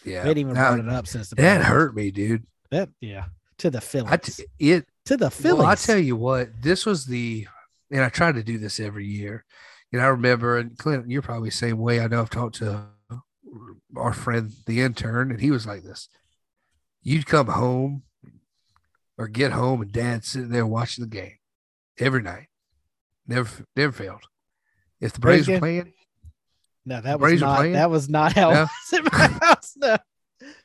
yeah, 0.04 0.22
We 0.22 0.28
hadn't 0.28 0.38
even 0.38 0.52
Now, 0.52 0.74
brought 0.74 0.86
it 0.86 0.92
up 0.92 1.06
since 1.06 1.30
the 1.30 1.36
that 1.36 1.56
Braves 1.56 1.66
hurt 1.66 1.96
me, 1.96 2.10
dude. 2.10 2.46
That 2.70 2.90
yeah, 3.00 3.24
to 3.58 3.70
the 3.70 3.80
Phillies. 3.80 4.36
T- 4.36 4.44
it 4.58 4.86
to 5.06 5.16
the 5.16 5.30
Phillies. 5.30 5.58
Well, 5.60 5.66
I 5.66 5.76
tell 5.76 5.98
you 5.98 6.16
what, 6.16 6.50
this 6.60 6.84
was 6.84 7.06
the, 7.06 7.46
and 7.90 8.02
I 8.02 8.10
try 8.10 8.32
to 8.32 8.42
do 8.42 8.58
this 8.58 8.78
every 8.78 9.06
year. 9.06 9.46
And 9.92 10.02
I 10.02 10.06
remember, 10.06 10.58
and 10.58 10.76
Clint, 10.76 11.08
you're 11.08 11.22
probably 11.22 11.48
the 11.48 11.54
same 11.56 11.78
way. 11.78 12.00
I 12.00 12.08
know 12.08 12.20
I've 12.20 12.30
talked 12.30 12.56
to 12.56 12.86
our 13.96 14.12
friend, 14.12 14.52
the 14.66 14.82
intern, 14.82 15.30
and 15.30 15.40
he 15.40 15.50
was 15.50 15.66
like 15.66 15.82
this. 15.82 16.08
You'd 17.02 17.26
come 17.26 17.46
home 17.46 18.02
or 19.16 19.28
get 19.28 19.52
home, 19.52 19.80
and 19.82 19.90
dad's 19.92 20.28
sitting 20.28 20.50
there 20.50 20.66
watching 20.66 21.04
the 21.04 21.10
game 21.10 21.36
every 21.98 22.22
night. 22.22 22.48
Never, 23.26 23.64
never 23.76 23.92
failed. 23.92 24.22
If 25.00 25.12
the 25.12 25.20
Braves 25.20 25.48
were 25.48 25.58
playing, 25.58 25.92
no, 26.84 27.00
that 27.00 27.18
was 27.20 27.28
Braves 27.28 27.42
not. 27.42 27.62
That 27.72 27.90
was 27.90 28.08
not 28.08 28.32
how 28.34 28.50
No? 28.50 28.62
it 28.62 28.68
was 28.92 28.98
in 28.98 29.04
my 29.12 29.38
house. 29.46 29.72
No, 29.76 29.96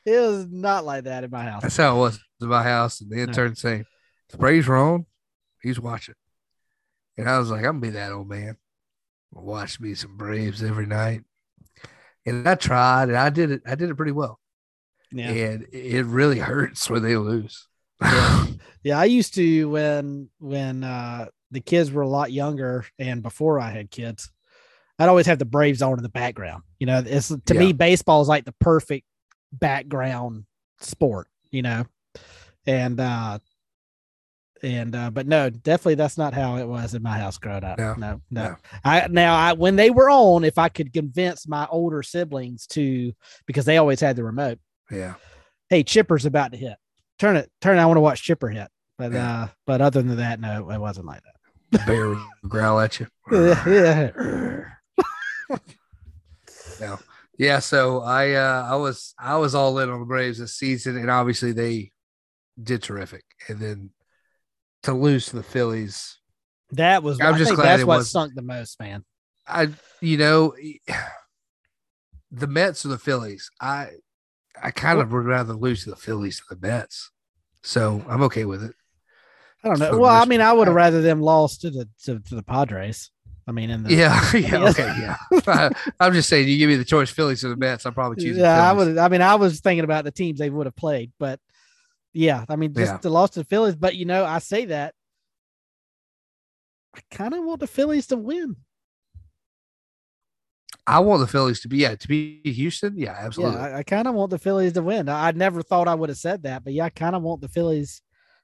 it 0.05 0.19
was 0.19 0.47
not 0.49 0.85
like 0.85 1.03
that 1.05 1.23
in 1.23 1.31
my 1.31 1.43
house. 1.43 1.61
that's 1.61 1.77
how 1.77 1.95
it 1.95 1.99
was 1.99 2.19
in 2.41 2.47
my 2.47 2.63
house. 2.63 2.99
And 3.01 3.09
the 3.11 3.21
intern 3.21 3.55
saying, 3.55 3.85
the 4.29 4.37
Braves 4.37 4.67
were 4.67 4.77
on, 4.77 5.05
he's 5.61 5.79
watching. 5.79 6.15
And 7.17 7.29
I 7.29 7.37
was 7.39 7.51
like, 7.51 7.59
I'm 7.59 7.79
gonna 7.79 7.81
be 7.81 7.89
that 7.91 8.11
old 8.11 8.27
man. 8.27 8.57
Watch 9.35 9.79
me 9.79 9.93
some 9.93 10.17
Braves 10.17 10.63
every 10.63 10.85
night. 10.85 11.21
And 12.25 12.47
I 12.47 12.55
tried 12.55 13.09
and 13.09 13.17
I 13.17 13.29
did 13.29 13.51
it, 13.51 13.61
I 13.65 13.75
did 13.75 13.89
it 13.89 13.95
pretty 13.95 14.11
well. 14.11 14.39
Yeah, 15.11 15.29
And 15.29 15.67
it 15.71 16.05
really 16.05 16.39
hurts 16.39 16.89
when 16.89 17.03
they 17.03 17.17
lose. 17.17 17.67
yeah. 18.01 18.99
I 18.99 19.05
used 19.05 19.35
to 19.35 19.69
when 19.69 20.29
when 20.39 20.83
uh 20.83 21.27
the 21.51 21.61
kids 21.61 21.91
were 21.91 22.01
a 22.01 22.07
lot 22.07 22.31
younger 22.31 22.85
and 22.97 23.21
before 23.21 23.59
I 23.59 23.69
had 23.69 23.91
kids. 23.91 24.31
I'd 24.99 25.09
always 25.09 25.25
have 25.25 25.39
the 25.39 25.45
Braves 25.45 25.81
on 25.81 25.97
in 25.97 26.03
the 26.03 26.09
background. 26.09 26.63
You 26.79 26.87
know, 26.87 27.03
it's 27.05 27.27
to 27.45 27.53
me 27.53 27.73
baseball 27.73 28.21
is 28.21 28.27
like 28.27 28.45
the 28.45 28.55
perfect 28.59 29.05
background 29.51 30.45
sport. 30.79 31.27
You 31.51 31.61
know, 31.61 31.85
and 32.65 32.99
uh 32.99 33.39
and 34.63 34.95
uh 34.95 35.09
but 35.11 35.27
no 35.27 35.49
definitely 35.49 35.95
that's 35.95 36.17
not 36.17 36.33
how 36.33 36.55
it 36.55 36.65
was 36.67 36.93
in 36.95 37.03
my 37.03 37.17
house 37.17 37.37
growing 37.37 37.63
up 37.63 37.77
No, 37.77 37.93
no 37.95 38.21
no, 38.31 38.43
no. 38.49 38.55
i 38.85 39.05
now 39.09 39.35
i 39.35 39.53
when 39.53 39.75
they 39.75 39.89
were 39.91 40.09
on 40.09 40.43
if 40.45 40.57
i 40.57 40.69
could 40.69 40.93
convince 40.93 41.47
my 41.47 41.67
older 41.69 42.01
siblings 42.01 42.65
to 42.67 43.11
because 43.45 43.65
they 43.65 43.77
always 43.77 43.99
had 43.99 44.15
the 44.15 44.23
remote 44.23 44.59
yeah. 44.89 45.15
hey 45.69 45.83
chipper's 45.83 46.25
about 46.25 46.51
to 46.53 46.57
hit 46.57 46.75
turn 47.19 47.35
it 47.35 47.51
turn 47.61 47.77
it, 47.77 47.81
i 47.81 47.85
want 47.85 47.97
to 47.97 48.01
watch 48.01 48.23
chipper 48.23 48.47
hit 48.49 48.69
but 48.97 49.11
Yeah. 49.11 49.43
uh 49.43 49.47
but 49.67 49.81
other 49.81 50.01
than 50.01 50.15
that 50.17 50.39
no 50.39 50.69
it 50.71 50.79
wasn't 50.79 51.07
like 51.07 51.21
that. 51.23 51.85
Bear 51.85 52.15
growl 52.47 52.79
at 52.79 52.99
you. 52.99 53.07
yeah 53.31 54.11
No. 56.79 56.99
Yeah, 57.37 57.59
so 57.59 58.01
I 58.01 58.33
uh 58.33 58.67
I 58.71 58.75
was 58.75 59.13
I 59.17 59.37
was 59.37 59.55
all 59.55 59.77
in 59.79 59.89
on 59.89 59.99
the 59.99 60.05
Braves 60.05 60.37
this 60.39 60.55
season 60.55 60.97
and 60.97 61.09
obviously 61.09 61.51
they 61.51 61.91
did 62.61 62.83
terrific. 62.83 63.23
And 63.47 63.59
then 63.59 63.89
to 64.83 64.93
lose 64.93 65.27
to 65.27 65.35
the 65.35 65.43
Phillies, 65.43 66.17
that 66.71 67.03
was 67.03 67.19
I'm 67.21 67.35
i 67.35 67.37
just 67.37 67.53
glad 67.55 67.65
that's 67.65 67.83
what 67.83 67.97
wasn't- 67.97 68.09
stunk 68.09 68.35
the 68.35 68.41
most 68.41 68.79
man 68.79 69.03
I 69.47 69.69
you 70.01 70.17
know 70.17 70.53
the 72.31 72.47
Mets 72.47 72.85
or 72.85 72.89
the 72.89 72.97
Phillies. 72.97 73.49
I 73.61 73.89
I 74.61 74.71
kind 74.71 74.99
of 74.99 75.11
would 75.11 75.25
rather 75.25 75.53
lose 75.53 75.83
to 75.83 75.89
the 75.89 75.95
Phillies 75.95 76.41
than 76.49 76.59
the 76.59 76.67
Mets. 76.67 77.11
So 77.61 78.03
I'm 78.07 78.21
okay 78.23 78.45
with 78.45 78.63
it. 78.63 78.73
i 79.63 79.67
don't 79.69 79.79
know 79.79 79.97
well 79.97 80.21
i 80.21 80.25
mean 80.25 80.41
i 80.41 80.51
would 80.51 80.67
have 80.67 80.75
rather 80.75 81.01
them 81.01 81.21
lost 81.21 81.61
to 81.61 81.69
the 81.69 81.87
to, 82.03 82.19
to 82.19 82.35
the 82.35 82.43
padres 82.43 83.09
i 83.47 83.51
mean 83.53 83.69
in 83.69 83.83
the 83.83 83.93
Yeah, 83.93 84.19
yeah, 84.35 84.69
okay, 84.69 84.93
yeah. 84.99 85.15
I, 85.47 85.71
I'm 85.99 86.13
just 86.13 86.27
saying, 86.29 86.47
you 86.47 86.57
give 86.57 86.69
me 86.69 86.75
the 86.75 86.85
choice, 86.85 87.09
Phillies 87.09 87.43
or 87.45 87.49
the 87.49 87.55
Mets. 87.57 87.85
I'm 87.85 87.93
probably 87.93 88.23
choosing. 88.23 88.41
Yeah, 88.43 88.69
I 88.69 88.73
would. 88.73 88.97
I 88.97 89.07
mean, 89.09 89.21
I 89.21 89.35
was 89.35 89.59
thinking 89.61 89.83
about 89.83 90.03
the 90.05 90.11
teams 90.11 90.39
they 90.39 90.49
would 90.49 90.65
have 90.67 90.75
played, 90.75 91.11
but 91.19 91.39
yeah, 92.13 92.45
I 92.47 92.55
mean, 92.55 92.73
just 92.73 92.93
Yeah. 92.93 92.97
the 92.99 93.09
loss 93.09 93.31
to 93.31 93.39
the 93.39 93.45
Phillies. 93.45 93.75
But 93.75 93.95
you 93.95 94.05
know, 94.05 94.23
I 94.25 94.39
say 94.39 94.65
that 94.65 94.93
I 96.95 96.99
kind 97.11 97.33
of 97.33 97.43
want 97.43 97.59
the 97.59 97.67
Phillies 97.67 98.07
to 98.07 98.17
win. 98.17 98.55
I 100.85 100.99
want 100.99 101.21
the 101.21 101.27
Phillies 101.27 101.61
to 101.61 101.67
be 101.67 101.77
yeah 101.77 101.95
to 101.95 102.07
be 102.07 102.41
Houston. 102.43 102.97
Yeah, 102.97 103.15
absolutely. 103.17 103.57
Yeah, 103.57 103.67
I, 103.67 103.77
I 103.79 103.83
kind 103.83 104.07
of 104.07 104.15
want 104.15 104.31
the 104.31 104.39
Phillies 104.39 104.73
to 104.73 104.81
win. 104.81 105.07
I, 105.07 105.29
I 105.29 105.31
never 105.31 105.61
thought 105.63 105.87
I 105.87 105.95
would 105.95 106.09
have 106.09 106.17
said 106.17 106.43
that, 106.43 106.63
but 106.63 106.73
yeah, 106.73 106.85
I 106.85 106.89
kind 106.89 107.15
of 107.15 107.21
want 107.21 107.41
the 107.41 107.47
Phillies, 107.47 108.01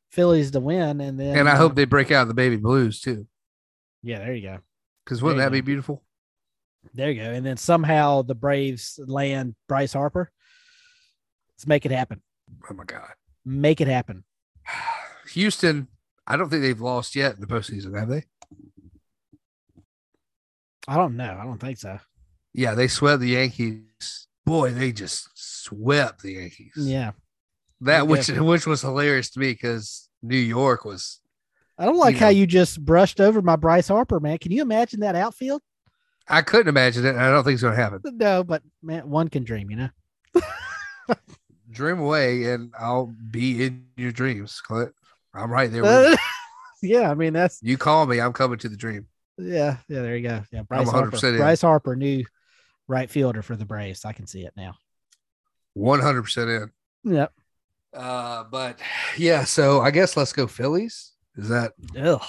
Phillies 0.09 0.51
to 0.51 0.59
win, 0.59 1.01
and 1.01 1.19
then 1.19 1.37
and 1.37 1.49
I 1.49 1.53
uh, 1.53 1.57
hope 1.57 1.75
they 1.75 1.85
break 1.85 2.11
out 2.11 2.27
the 2.27 2.33
baby 2.33 2.55
blues 2.55 3.01
too, 3.01 3.27
yeah, 4.01 4.19
there 4.19 4.33
you 4.33 4.47
go, 4.47 4.59
because 5.03 5.21
wouldn't 5.21 5.39
that 5.39 5.55
you 5.55 5.61
be 5.61 5.65
beautiful? 5.65 6.03
there 6.93 7.11
you 7.11 7.21
go, 7.21 7.29
and 7.29 7.45
then 7.45 7.57
somehow 7.57 8.21
the 8.21 8.35
Braves 8.35 8.99
land 9.05 9.55
Bryce 9.67 9.93
Harper. 9.93 10.31
Let's 11.53 11.67
make 11.67 11.85
it 11.85 11.91
happen. 11.91 12.21
Oh 12.69 12.73
my 12.73 12.85
God, 12.85 13.09
Make 13.45 13.81
it 13.81 13.87
happen. 13.87 14.23
Houston. 15.31 15.87
I 16.27 16.37
don't 16.37 16.49
think 16.49 16.61
they've 16.61 16.79
lost 16.79 17.15
yet 17.15 17.35
in 17.35 17.41
the 17.41 17.47
postseason, 17.47 17.97
have 17.97 18.07
they? 18.09 18.25
I 20.87 20.95
don't 20.95 21.17
know. 21.17 21.37
I 21.39 21.43
don't 21.43 21.59
think 21.59 21.77
so. 21.77 21.99
Yeah, 22.53 22.73
they 22.75 22.87
swept 22.87 23.21
the 23.21 23.29
Yankees. 23.29 24.27
Boy, 24.45 24.71
they 24.71 24.91
just 24.91 25.29
swept 25.35 26.21
the 26.23 26.33
Yankees. 26.33 26.73
Yeah, 26.75 27.11
that 27.81 28.07
which 28.07 28.27
which 28.29 28.65
was 28.65 28.81
hilarious 28.81 29.29
to 29.31 29.39
me 29.39 29.51
because 29.51 30.09
New 30.23 30.37
York 30.37 30.85
was. 30.85 31.19
I 31.77 31.85
don't 31.85 31.97
like 31.97 32.15
You 32.15 32.19
how 32.19 32.25
know. 32.27 32.31
you 32.31 32.47
just 32.47 32.83
brushed 32.83 33.21
over 33.21 33.41
my 33.41 33.55
Bryce 33.55 33.87
Harper, 33.87 34.19
man. 34.19 34.37
Can 34.39 34.51
you 34.51 34.61
imagine 34.61 34.99
that 35.01 35.15
outfield? 35.15 35.61
I 36.27 36.41
couldn't 36.41 36.67
imagine 36.67 37.05
it. 37.05 37.15
I 37.15 37.29
don't 37.31 37.43
think 37.43 37.53
it's 37.53 37.63
going 37.63 37.75
to 37.75 37.81
happen. 37.81 38.01
No, 38.03 38.43
but 38.43 38.61
man, 38.83 39.09
one 39.09 39.29
can 39.29 39.43
dream, 39.43 39.69
you 39.71 39.77
know. 39.77 39.89
Dream 41.71 41.99
away, 41.99 42.45
and 42.45 42.73
I'll 42.79 43.13
be 43.29 43.63
in 43.65 43.85
your 43.95 44.11
dreams, 44.11 44.59
Clint. 44.61 44.91
I'm 45.33 45.51
right 45.51 45.71
there. 45.71 45.83
With 45.83 46.19
you. 46.81 46.97
yeah, 46.97 47.11
I 47.11 47.13
mean 47.13 47.33
that's 47.33 47.59
you 47.61 47.77
call 47.77 48.05
me, 48.05 48.19
I'm 48.19 48.33
coming 48.33 48.57
to 48.59 48.69
the 48.69 48.77
dream. 48.77 49.07
yeah, 49.37 49.77
yeah. 49.87 50.01
There 50.01 50.17
you 50.17 50.27
go. 50.27 50.41
Yeah, 50.51 50.59
I'm 50.59 50.65
Bryce 50.65 50.87
100% 50.87 50.91
Harper. 50.91 51.27
in. 51.27 51.37
Bryce 51.37 51.61
Harper, 51.61 51.95
new 51.95 52.23
right 52.87 53.09
fielder 53.09 53.41
for 53.41 53.55
the 53.55 53.65
Braves. 53.65 54.05
I 54.05 54.13
can 54.13 54.25
see 54.25 54.45
it 54.45 54.53
now. 54.57 54.73
100 55.73 56.23
percent 56.23 56.49
in. 56.49 56.71
Yep. 57.13 57.31
Uh, 57.93 58.43
but 58.45 58.79
yeah, 59.17 59.43
so 59.43 59.81
I 59.81 59.91
guess 59.91 60.17
let's 60.17 60.33
go 60.33 60.47
Phillies. 60.47 61.11
Is 61.37 61.49
that 61.49 61.73
Ugh. 61.99 62.21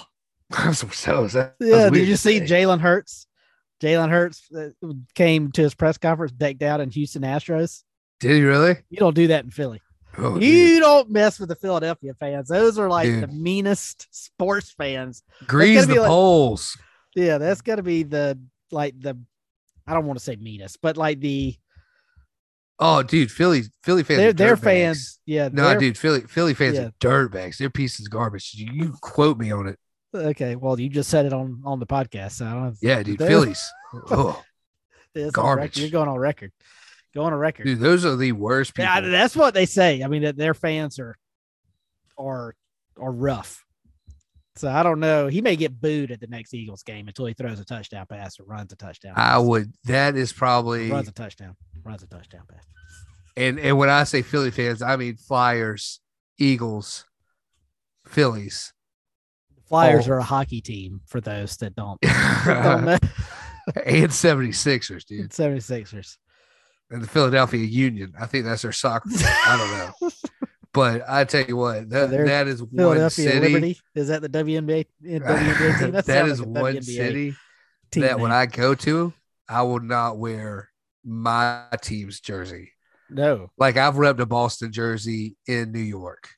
so? 0.74 1.24
Is 1.24 1.32
that 1.32 1.54
Yeah. 1.60 1.90
Did 1.90 2.06
you 2.06 2.16
see. 2.16 2.40
Jalen 2.40 2.80
Hurts? 2.80 3.26
Jalen 3.82 4.10
Hurts 4.10 4.46
uh, 4.54 4.68
came 5.14 5.52
to 5.52 5.62
his 5.62 5.74
press 5.74 5.96
conference 5.96 6.32
decked 6.32 6.62
out 6.62 6.80
in 6.80 6.90
Houston 6.90 7.22
Astros. 7.22 7.82
Did 8.20 8.32
he 8.32 8.42
really? 8.42 8.76
You 8.90 8.98
don't 8.98 9.14
do 9.14 9.28
that 9.28 9.44
in 9.44 9.50
Philly. 9.50 9.80
Oh, 10.18 10.34
dude. 10.34 10.42
you 10.42 10.80
don't 10.80 11.08
mess 11.10 11.38
with 11.40 11.48
the 11.48 11.54
Philadelphia 11.56 12.12
fans. 12.20 12.48
Those 12.48 12.78
are 12.78 12.88
like 12.88 13.08
the 13.20 13.28
meanest 13.28 14.06
sports 14.10 14.70
fans. 14.70 15.22
grease 15.46 15.86
the 15.86 16.00
like- 16.00 16.08
poles. 16.08 16.76
Yeah, 17.16 17.38
that's 17.38 17.60
got 17.62 17.76
to 17.76 17.82
be 17.82 18.02
the 18.02 18.38
like 18.70 19.00
the 19.00 19.18
I 19.86 19.94
don't 19.94 20.06
want 20.06 20.18
to 20.18 20.24
say 20.24 20.36
meanest, 20.36 20.80
but 20.82 20.96
like 20.96 21.20
the 21.20 21.56
Oh, 22.82 23.02
dude, 23.02 23.30
Philly 23.30 23.62
Philly 23.82 24.02
fans. 24.02 24.34
Their 24.34 24.56
dirtbags. 24.56 24.60
fans, 24.62 25.20
yeah. 25.26 25.48
No, 25.52 25.78
dude, 25.78 25.98
Philly 25.98 26.22
Philly 26.22 26.54
fans 26.54 26.76
Yeah. 26.76 26.84
are 26.86 26.92
dirtbags. 27.00 27.58
They're 27.58 27.68
pieces 27.70 28.06
of 28.06 28.10
garbage. 28.12 28.52
You, 28.54 28.72
you 28.72 28.94
quote 29.02 29.38
me 29.38 29.50
on 29.52 29.66
it. 29.68 29.78
Okay, 30.14 30.56
well, 30.56 30.80
you 30.80 30.88
just 30.88 31.08
said 31.10 31.26
it 31.26 31.32
on 31.32 31.60
on 31.64 31.78
the 31.78 31.86
podcast. 31.86 32.32
So 32.32 32.46
I 32.46 32.52
don't 32.52 32.62
know. 32.64 32.72
Yeah, 32.82 33.02
dude, 33.02 33.18
They're- 33.18 33.28
Phillies. 33.28 33.62
Oh, 34.10 34.42
garbage. 35.32 35.78
You're 35.78 35.90
going 35.90 36.08
on 36.08 36.18
record. 36.18 36.52
Go 37.14 37.24
on 37.24 37.32
a 37.32 37.36
record. 37.36 37.66
dude, 37.66 37.80
those 37.80 38.04
are 38.04 38.16
the 38.16 38.32
worst 38.32 38.74
people. 38.74 38.92
Yeah, 38.92 39.00
that's 39.00 39.34
what 39.34 39.52
they 39.54 39.66
say. 39.66 40.02
I 40.02 40.06
mean, 40.06 40.22
that 40.22 40.36
their 40.36 40.54
fans 40.54 40.98
are 40.98 41.16
are 42.18 42.54
are 43.00 43.10
rough. 43.12 43.64
So 44.56 44.68
I 44.70 44.82
don't 44.82 45.00
know. 45.00 45.26
He 45.28 45.40
may 45.40 45.56
get 45.56 45.80
booed 45.80 46.10
at 46.10 46.20
the 46.20 46.26
next 46.26 46.52
Eagles 46.54 46.82
game 46.82 47.08
until 47.08 47.26
he 47.26 47.32
throws 47.34 47.58
a 47.60 47.64
touchdown 47.64 48.06
pass 48.08 48.38
or 48.38 48.44
runs 48.44 48.72
a 48.72 48.76
touchdown. 48.76 49.14
I 49.16 49.38
would. 49.38 49.72
That 49.84 50.16
is 50.16 50.32
probably. 50.32 50.90
runs 50.90 51.08
a 51.08 51.12
touchdown. 51.12 51.56
Runs 51.82 52.02
a 52.02 52.06
touchdown 52.06 52.42
pass. 52.50 52.62
And 53.36 53.58
and 53.58 53.78
when 53.78 53.88
I 53.88 54.04
say 54.04 54.22
Philly 54.22 54.50
fans, 54.50 54.82
I 54.82 54.96
mean 54.96 55.16
Flyers, 55.16 56.00
Eagles, 56.38 57.06
Phillies. 58.06 58.72
Flyers 59.68 60.08
Oh. 60.08 60.12
are 60.12 60.18
a 60.18 60.22
hockey 60.24 60.60
team 60.60 61.00
for 61.06 61.20
those 61.20 61.56
that 61.58 61.74
don't, 61.76 62.00
don't 62.02 62.14
and 62.16 62.86
know. 62.86 62.98
76ers, 63.76 65.04
dude. 65.06 65.30
76ers. 65.30 66.16
And 66.90 67.02
the 67.02 67.06
Philadelphia 67.06 67.64
Union. 67.64 68.12
I 68.18 68.26
think 68.26 68.44
that's 68.44 68.62
their 68.62 68.72
soccer. 68.72 69.08
I 69.14 69.56
don't 69.56 70.02
know. 70.02 70.10
But 70.72 71.02
I 71.08 71.24
tell 71.24 71.44
you 71.44 71.56
what, 71.56 71.90
that, 71.90 72.10
they're 72.10 72.26
that 72.26 72.46
is 72.46 72.62
one 72.62 73.10
city. 73.10 73.40
Liberty. 73.40 73.80
Is 73.96 74.06
that 74.06 74.22
the 74.22 74.28
WNBA, 74.28 74.86
WNBA 75.02 75.78
team? 75.80 75.90
that 76.06 76.26
is 76.28 76.40
like 76.40 76.48
one 76.48 76.74
WNBA 76.76 76.84
city 76.84 77.34
team 77.90 78.02
that 78.04 78.20
when. 78.20 78.30
I 78.30 78.46
go 78.46 78.76
to, 78.76 79.12
I 79.48 79.62
will 79.62 79.80
not 79.80 80.18
wear 80.18 80.70
my 81.04 81.64
team's 81.82 82.20
jersey. 82.20 82.70
no. 83.08 83.50
Like 83.58 83.76
I've 83.76 83.94
repped 83.94 84.20
a 84.20 84.26
Boston 84.26 84.70
jersey 84.70 85.36
in 85.48 85.72
New 85.72 85.80
York. 85.80 86.28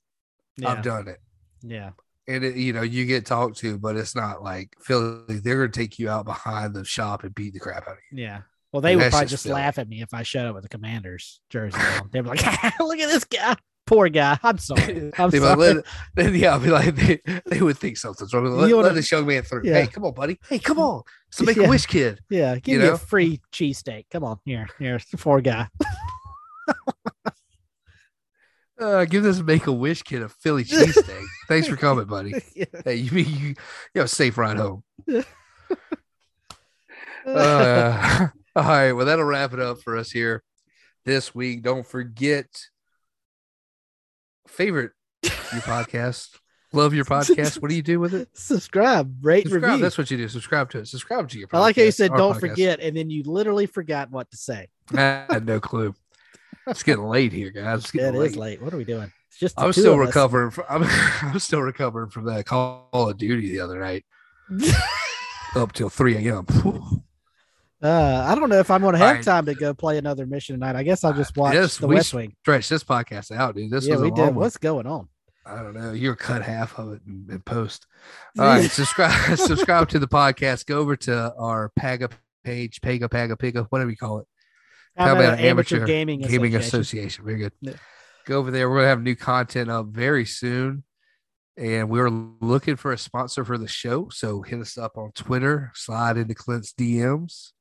Yeah. 0.56 0.70
I've 0.70 0.82
done 0.82 1.08
it. 1.08 1.18
yeah. 1.60 1.90
And 2.26 2.42
it, 2.42 2.56
you 2.56 2.72
know, 2.72 2.82
you 2.82 3.04
get 3.04 3.26
talked 3.26 3.58
to, 3.58 3.76
but 3.78 3.96
it's 3.96 4.14
not 4.14 4.42
like 4.42 4.74
Philly. 4.80 5.40
They're 5.40 5.56
gonna 5.56 5.68
take 5.68 5.98
you 5.98 6.08
out 6.08 6.24
behind 6.24 6.72
the 6.72 6.84
shop 6.84 7.24
and 7.24 7.34
beat 7.34 7.52
the 7.52 7.60
crap 7.60 7.86
out 7.86 7.94
of 7.94 7.98
you. 8.12 8.22
Yeah. 8.22 8.42
Well, 8.72 8.80
they 8.80 8.96
would 8.96 9.10
probably 9.10 9.28
just 9.28 9.42
Philly. 9.44 9.54
laugh 9.54 9.78
at 9.78 9.88
me 9.88 10.00
if 10.02 10.14
I 10.14 10.22
showed 10.22 10.46
up 10.46 10.54
with 10.54 10.64
a 10.64 10.68
commander's 10.68 11.40
jersey 11.50 11.76
on. 11.78 12.08
They'd 12.10 12.22
be 12.22 12.28
like, 12.30 12.42
look 12.80 12.98
at 12.98 13.08
this 13.08 13.24
guy. 13.24 13.54
Poor 13.86 14.08
guy. 14.08 14.38
I'm 14.42 14.56
sorry. 14.58 15.10
I'm 15.18 15.30
sorry. 15.30 15.82
let- 16.16 16.34
yeah, 16.34 16.52
I'll 16.54 16.60
be 16.60 16.70
like 16.70 16.94
they, 16.94 17.20
they 17.46 17.60
would 17.60 17.76
think 17.76 17.98
something's 17.98 18.32
wrong. 18.32 18.46
Let, 18.46 18.70
let 18.72 18.94
this 18.94 19.10
young 19.12 19.26
man 19.26 19.42
through. 19.42 19.62
Yeah. 19.64 19.74
Hey, 19.82 19.86
come 19.88 20.04
on, 20.04 20.14
buddy. 20.14 20.38
Hey, 20.48 20.58
come 20.58 20.78
on. 20.78 21.02
It's 21.28 21.40
a 21.40 21.44
make 21.44 21.56
a 21.58 21.68
wish 21.68 21.84
kid. 21.86 22.20
yeah. 22.30 22.54
Give 22.56 22.74
you 22.74 22.78
me 22.80 22.86
know? 22.86 22.92
a 22.94 22.98
free 22.98 23.40
cheesesteak. 23.52 24.06
Come 24.10 24.24
on. 24.24 24.38
Here. 24.44 24.68
Here. 24.78 24.98
Poor 25.18 25.40
guy. 25.40 25.68
Uh, 28.80 29.04
give 29.04 29.22
this 29.22 29.38
make 29.40 29.68
a 29.68 29.72
wish 29.72 30.02
kid 30.02 30.22
a 30.22 30.28
Philly 30.28 30.64
cheesesteak. 30.64 31.22
Thanks 31.46 31.68
for 31.68 31.76
coming, 31.76 32.06
buddy. 32.06 32.34
Yeah. 32.56 32.64
Hey, 32.84 32.96
you 32.96 33.16
you 33.16 33.48
you 33.48 33.54
have 33.96 34.06
a 34.06 34.08
safe 34.08 34.36
ride 34.36 34.56
home. 34.56 34.82
Uh, 37.24 38.28
all 38.56 38.64
right, 38.64 38.92
well 38.92 39.06
that'll 39.06 39.24
wrap 39.24 39.52
it 39.52 39.60
up 39.60 39.80
for 39.80 39.96
us 39.96 40.10
here 40.10 40.42
this 41.04 41.34
week. 41.34 41.62
Don't 41.62 41.86
forget 41.86 42.46
favorite 44.46 44.92
your 45.22 45.32
podcast. 45.62 46.28
Love 46.74 46.94
your 46.94 47.04
podcast. 47.04 47.60
What 47.60 47.68
do 47.68 47.76
you 47.76 47.82
do 47.82 48.00
with 48.00 48.14
it? 48.14 48.28
Subscribe, 48.32 49.14
rate, 49.20 49.42
Subscribe. 49.42 49.62
review. 49.62 49.82
That's 49.82 49.98
what 49.98 50.10
you 50.10 50.16
do. 50.16 50.26
Subscribe 50.28 50.70
to 50.70 50.78
it. 50.78 50.88
Subscribe 50.88 51.28
to 51.28 51.38
your. 51.38 51.46
Podcast, 51.48 51.56
I 51.56 51.60
like 51.60 51.76
how 51.76 51.82
you 51.82 51.90
said, 51.90 52.12
don't 52.14 52.34
podcast. 52.34 52.40
forget. 52.40 52.80
And 52.80 52.96
then 52.96 53.10
you 53.10 53.24
literally 53.24 53.66
forgot 53.66 54.10
what 54.10 54.30
to 54.30 54.36
say. 54.38 54.68
I 54.94 55.26
had 55.28 55.44
no 55.44 55.60
clue. 55.60 55.94
It's 56.66 56.82
getting 56.82 57.04
late 57.04 57.32
here, 57.32 57.50
guys. 57.50 57.80
It's 57.80 57.90
getting 57.90 58.14
it 58.14 58.24
is 58.24 58.36
late. 58.36 58.60
late. 58.60 58.62
What 58.62 58.72
are 58.72 58.78
we 58.78 58.84
doing? 58.84 59.12
It's 59.28 59.38
just 59.38 59.60
I'm 59.60 59.72
still 59.72 59.98
recovering. 59.98 60.50
From, 60.50 60.64
I'm, 60.68 60.84
I'm 61.22 61.38
still 61.40 61.60
recovering 61.60 62.08
from 62.08 62.24
that 62.26 62.46
Call 62.46 62.88
of 62.92 63.18
Duty 63.18 63.50
the 63.50 63.60
other 63.60 63.78
night, 63.78 64.06
up 65.56 65.72
till 65.72 65.90
3 65.90 66.28
a.m. 66.28 67.02
Uh, 67.82 68.24
I 68.28 68.36
don't 68.36 68.48
know 68.48 68.58
if 68.58 68.70
I'm 68.70 68.80
going 68.80 68.92
to 68.92 68.98
have 68.98 69.16
right. 69.16 69.24
time 69.24 69.44
to 69.46 69.54
go 69.54 69.74
play 69.74 69.98
another 69.98 70.24
mission 70.24 70.54
tonight. 70.54 70.76
I 70.76 70.84
guess 70.84 71.02
I'll 71.02 71.12
just 71.12 71.36
watch 71.36 71.54
Yes, 71.54 71.78
The 71.78 71.88
we 71.88 71.96
West 71.96 72.14
Wing. 72.14 72.34
Stretch 72.42 72.68
this 72.68 72.84
podcast 72.84 73.34
out, 73.34 73.56
dude. 73.56 73.72
This 73.72 73.86
yeah, 73.86 73.96
we 73.96 74.10
did. 74.10 74.26
one. 74.26 74.34
What's 74.36 74.56
going 74.56 74.86
on? 74.86 75.08
I 75.44 75.56
don't 75.56 75.74
know. 75.74 75.92
You're 75.92 76.14
cut 76.14 76.42
half 76.42 76.78
of 76.78 76.92
it 76.92 77.00
in, 77.06 77.26
in 77.28 77.40
post. 77.40 77.86
All 78.38 78.44
right, 78.44 78.70
subscribe 78.70 79.36
subscribe 79.38 79.88
to 79.88 79.98
the 79.98 80.06
podcast. 80.06 80.66
Go 80.66 80.78
over 80.78 80.94
to 80.96 81.34
our 81.36 81.72
Paga 81.74 82.10
page, 82.44 82.80
Paga 82.80 83.08
Paga 83.08 83.36
Piga, 83.36 83.66
whatever 83.70 83.90
you 83.90 83.96
call 83.96 84.18
it. 84.18 84.26
How 84.96 85.14
about 85.14 85.38
an 85.38 85.44
amateur 85.44 85.84
gaming, 85.84 86.20
Gaming 86.20 86.54
Association? 86.54 86.80
Association. 86.80 87.24
Very 87.24 87.38
good. 87.38 87.52
Yeah. 87.60 87.72
Go 88.26 88.38
over 88.38 88.52
there. 88.52 88.70
We're 88.70 88.76
gonna 88.76 88.88
have 88.88 89.02
new 89.02 89.16
content 89.16 89.70
up 89.70 89.86
very 89.86 90.24
soon. 90.24 90.84
And 91.56 91.90
we're 91.90 92.08
looking 92.08 92.76
for 92.76 92.92
a 92.92 92.98
sponsor 92.98 93.44
for 93.44 93.58
the 93.58 93.68
show. 93.68 94.08
So 94.10 94.40
hit 94.42 94.60
us 94.60 94.78
up 94.78 94.96
on 94.96 95.12
Twitter, 95.12 95.70
slide 95.74 96.16
into 96.16 96.34
Clint's 96.34 96.72
DMs. 96.72 97.52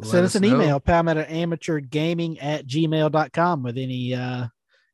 Let 0.00 0.08
Send 0.10 0.24
us 0.26 0.34
an 0.34 0.42
know. 0.42 0.54
email, 0.54 0.80
palmetto 0.80 1.22
amateurgaming 1.24 2.38
at 2.42 2.66
gmail.com 2.66 3.62
with 3.62 3.78
any 3.78 4.14
uh, 4.14 4.46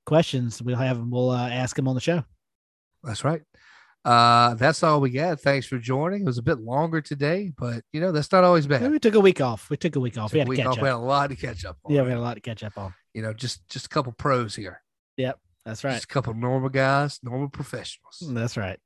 questions. 0.05 0.61
We'll 0.63 0.77
have 0.77 0.99
them. 0.99 1.11
We'll 1.11 1.31
uh, 1.31 1.49
ask 1.49 1.75
them 1.77 1.89
on 1.89 1.95
the 1.95 2.01
show. 2.01 2.23
That's 3.03 3.25
right. 3.25 3.41
Uh, 4.05 4.55
that's 4.55 4.83
all 4.83 5.01
we 5.01 5.11
got. 5.11 5.41
Thanks 5.41 5.67
for 5.67 5.79
joining. 5.79 6.23
It 6.23 6.27
was 6.27 6.39
a 6.39 6.43
bit 6.43 6.59
longer 6.61 7.01
today, 7.01 7.53
but 7.57 7.83
you 7.93 8.01
know 8.01 8.13
that's 8.13 8.31
not 8.33 8.45
always 8.45 8.67
bad. 8.67 8.83
Yeah, 8.83 8.89
we 8.89 8.99
took 8.99 9.15
a 9.15 9.21
week 9.21 9.41
off. 9.41 9.69
We 9.71 9.77
took 9.77 9.97
a 9.97 10.01
week 10.01 10.17
off. 10.19 10.33
We 10.33 10.39
had 10.39 10.47
to 10.47 10.51
week 10.51 10.65
off. 10.65 10.81
We 10.81 10.89
had 10.89 10.95
a 10.95 10.99
lot 10.99 11.29
to 11.29 11.37
catch 11.37 11.65
up 11.65 11.77
on. 11.85 11.95
yeah, 11.95 12.03
we 12.03 12.09
had 12.09 12.19
a 12.19 12.23
lot 12.23 12.35
to 12.35 12.41
catch 12.41 12.63
up 12.63 12.77
on. 12.79 12.95
you 13.15 13.21
know, 13.23 13.33
just 13.35 13.67
just 13.69 13.87
a 13.87 13.89
couple 13.91 14.13
pros 14.13 14.55
here. 14.57 14.83
Yep, 15.19 15.39
that's 15.67 15.85
right. 15.85 15.93
Just 15.93 16.05
a 16.05 16.09
couple 16.09 16.33
normal 16.35 16.71
guys, 16.71 17.21
normal 17.23 17.49
professionals. 17.51 18.23
That's 18.27 18.57
right. 18.57 18.79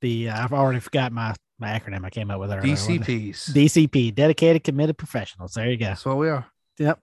The 0.00 0.30
uh, 0.30 0.44
I've 0.44 0.52
already 0.52 0.80
forgot 0.80 1.12
my 1.12 1.34
my 1.58 1.78
acronym 1.78 2.04
I 2.04 2.10
came 2.10 2.30
up 2.30 2.40
with 2.40 2.50
earlier. 2.50 2.72
It? 2.72 2.76
DCPs. 2.76 3.50
DCP, 3.52 4.14
dedicated, 4.14 4.64
committed 4.64 4.96
professionals. 4.96 5.54
There 5.54 5.70
you 5.70 5.76
go. 5.76 5.86
That's 5.86 6.04
what 6.04 6.16
we 6.16 6.28
are. 6.28 6.46
Yep. 6.78 6.98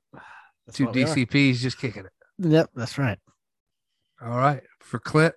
That's 0.65 0.77
Two 0.77 0.85
what 0.85 0.95
we 0.95 1.03
are. 1.03 1.07
DCPs 1.07 1.57
just 1.57 1.79
kicking 1.79 2.05
it. 2.05 2.11
Yep, 2.39 2.71
that's 2.75 2.97
right. 2.97 3.19
All 4.21 4.37
right. 4.37 4.61
For 4.79 4.99
Clint, 4.99 5.35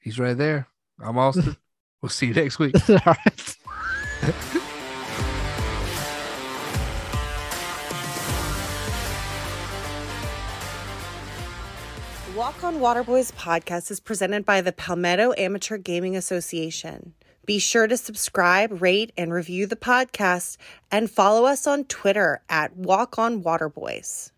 he's 0.00 0.18
right 0.18 0.36
there. 0.36 0.68
I'm 1.00 1.18
Austin. 1.18 1.56
we'll 2.02 2.10
see 2.10 2.26
you 2.26 2.34
next 2.34 2.58
week. 2.58 2.74
All 2.88 2.98
right. 3.06 3.56
Walk 12.58 12.74
on 12.74 12.80
Waterboys 12.80 13.32
podcast 13.34 13.88
is 13.88 14.00
presented 14.00 14.44
by 14.44 14.62
the 14.62 14.72
Palmetto 14.72 15.32
Amateur 15.38 15.78
Gaming 15.78 16.16
Association. 16.16 17.14
Be 17.46 17.60
sure 17.60 17.86
to 17.86 17.96
subscribe, 17.96 18.82
rate, 18.82 19.12
and 19.16 19.32
review 19.32 19.68
the 19.68 19.76
podcast 19.76 20.56
and 20.90 21.08
follow 21.08 21.44
us 21.44 21.68
on 21.68 21.84
Twitter 21.84 22.42
at 22.48 22.76
Walk 22.76 23.16
on 23.16 23.44
Waterboys. 23.44 24.32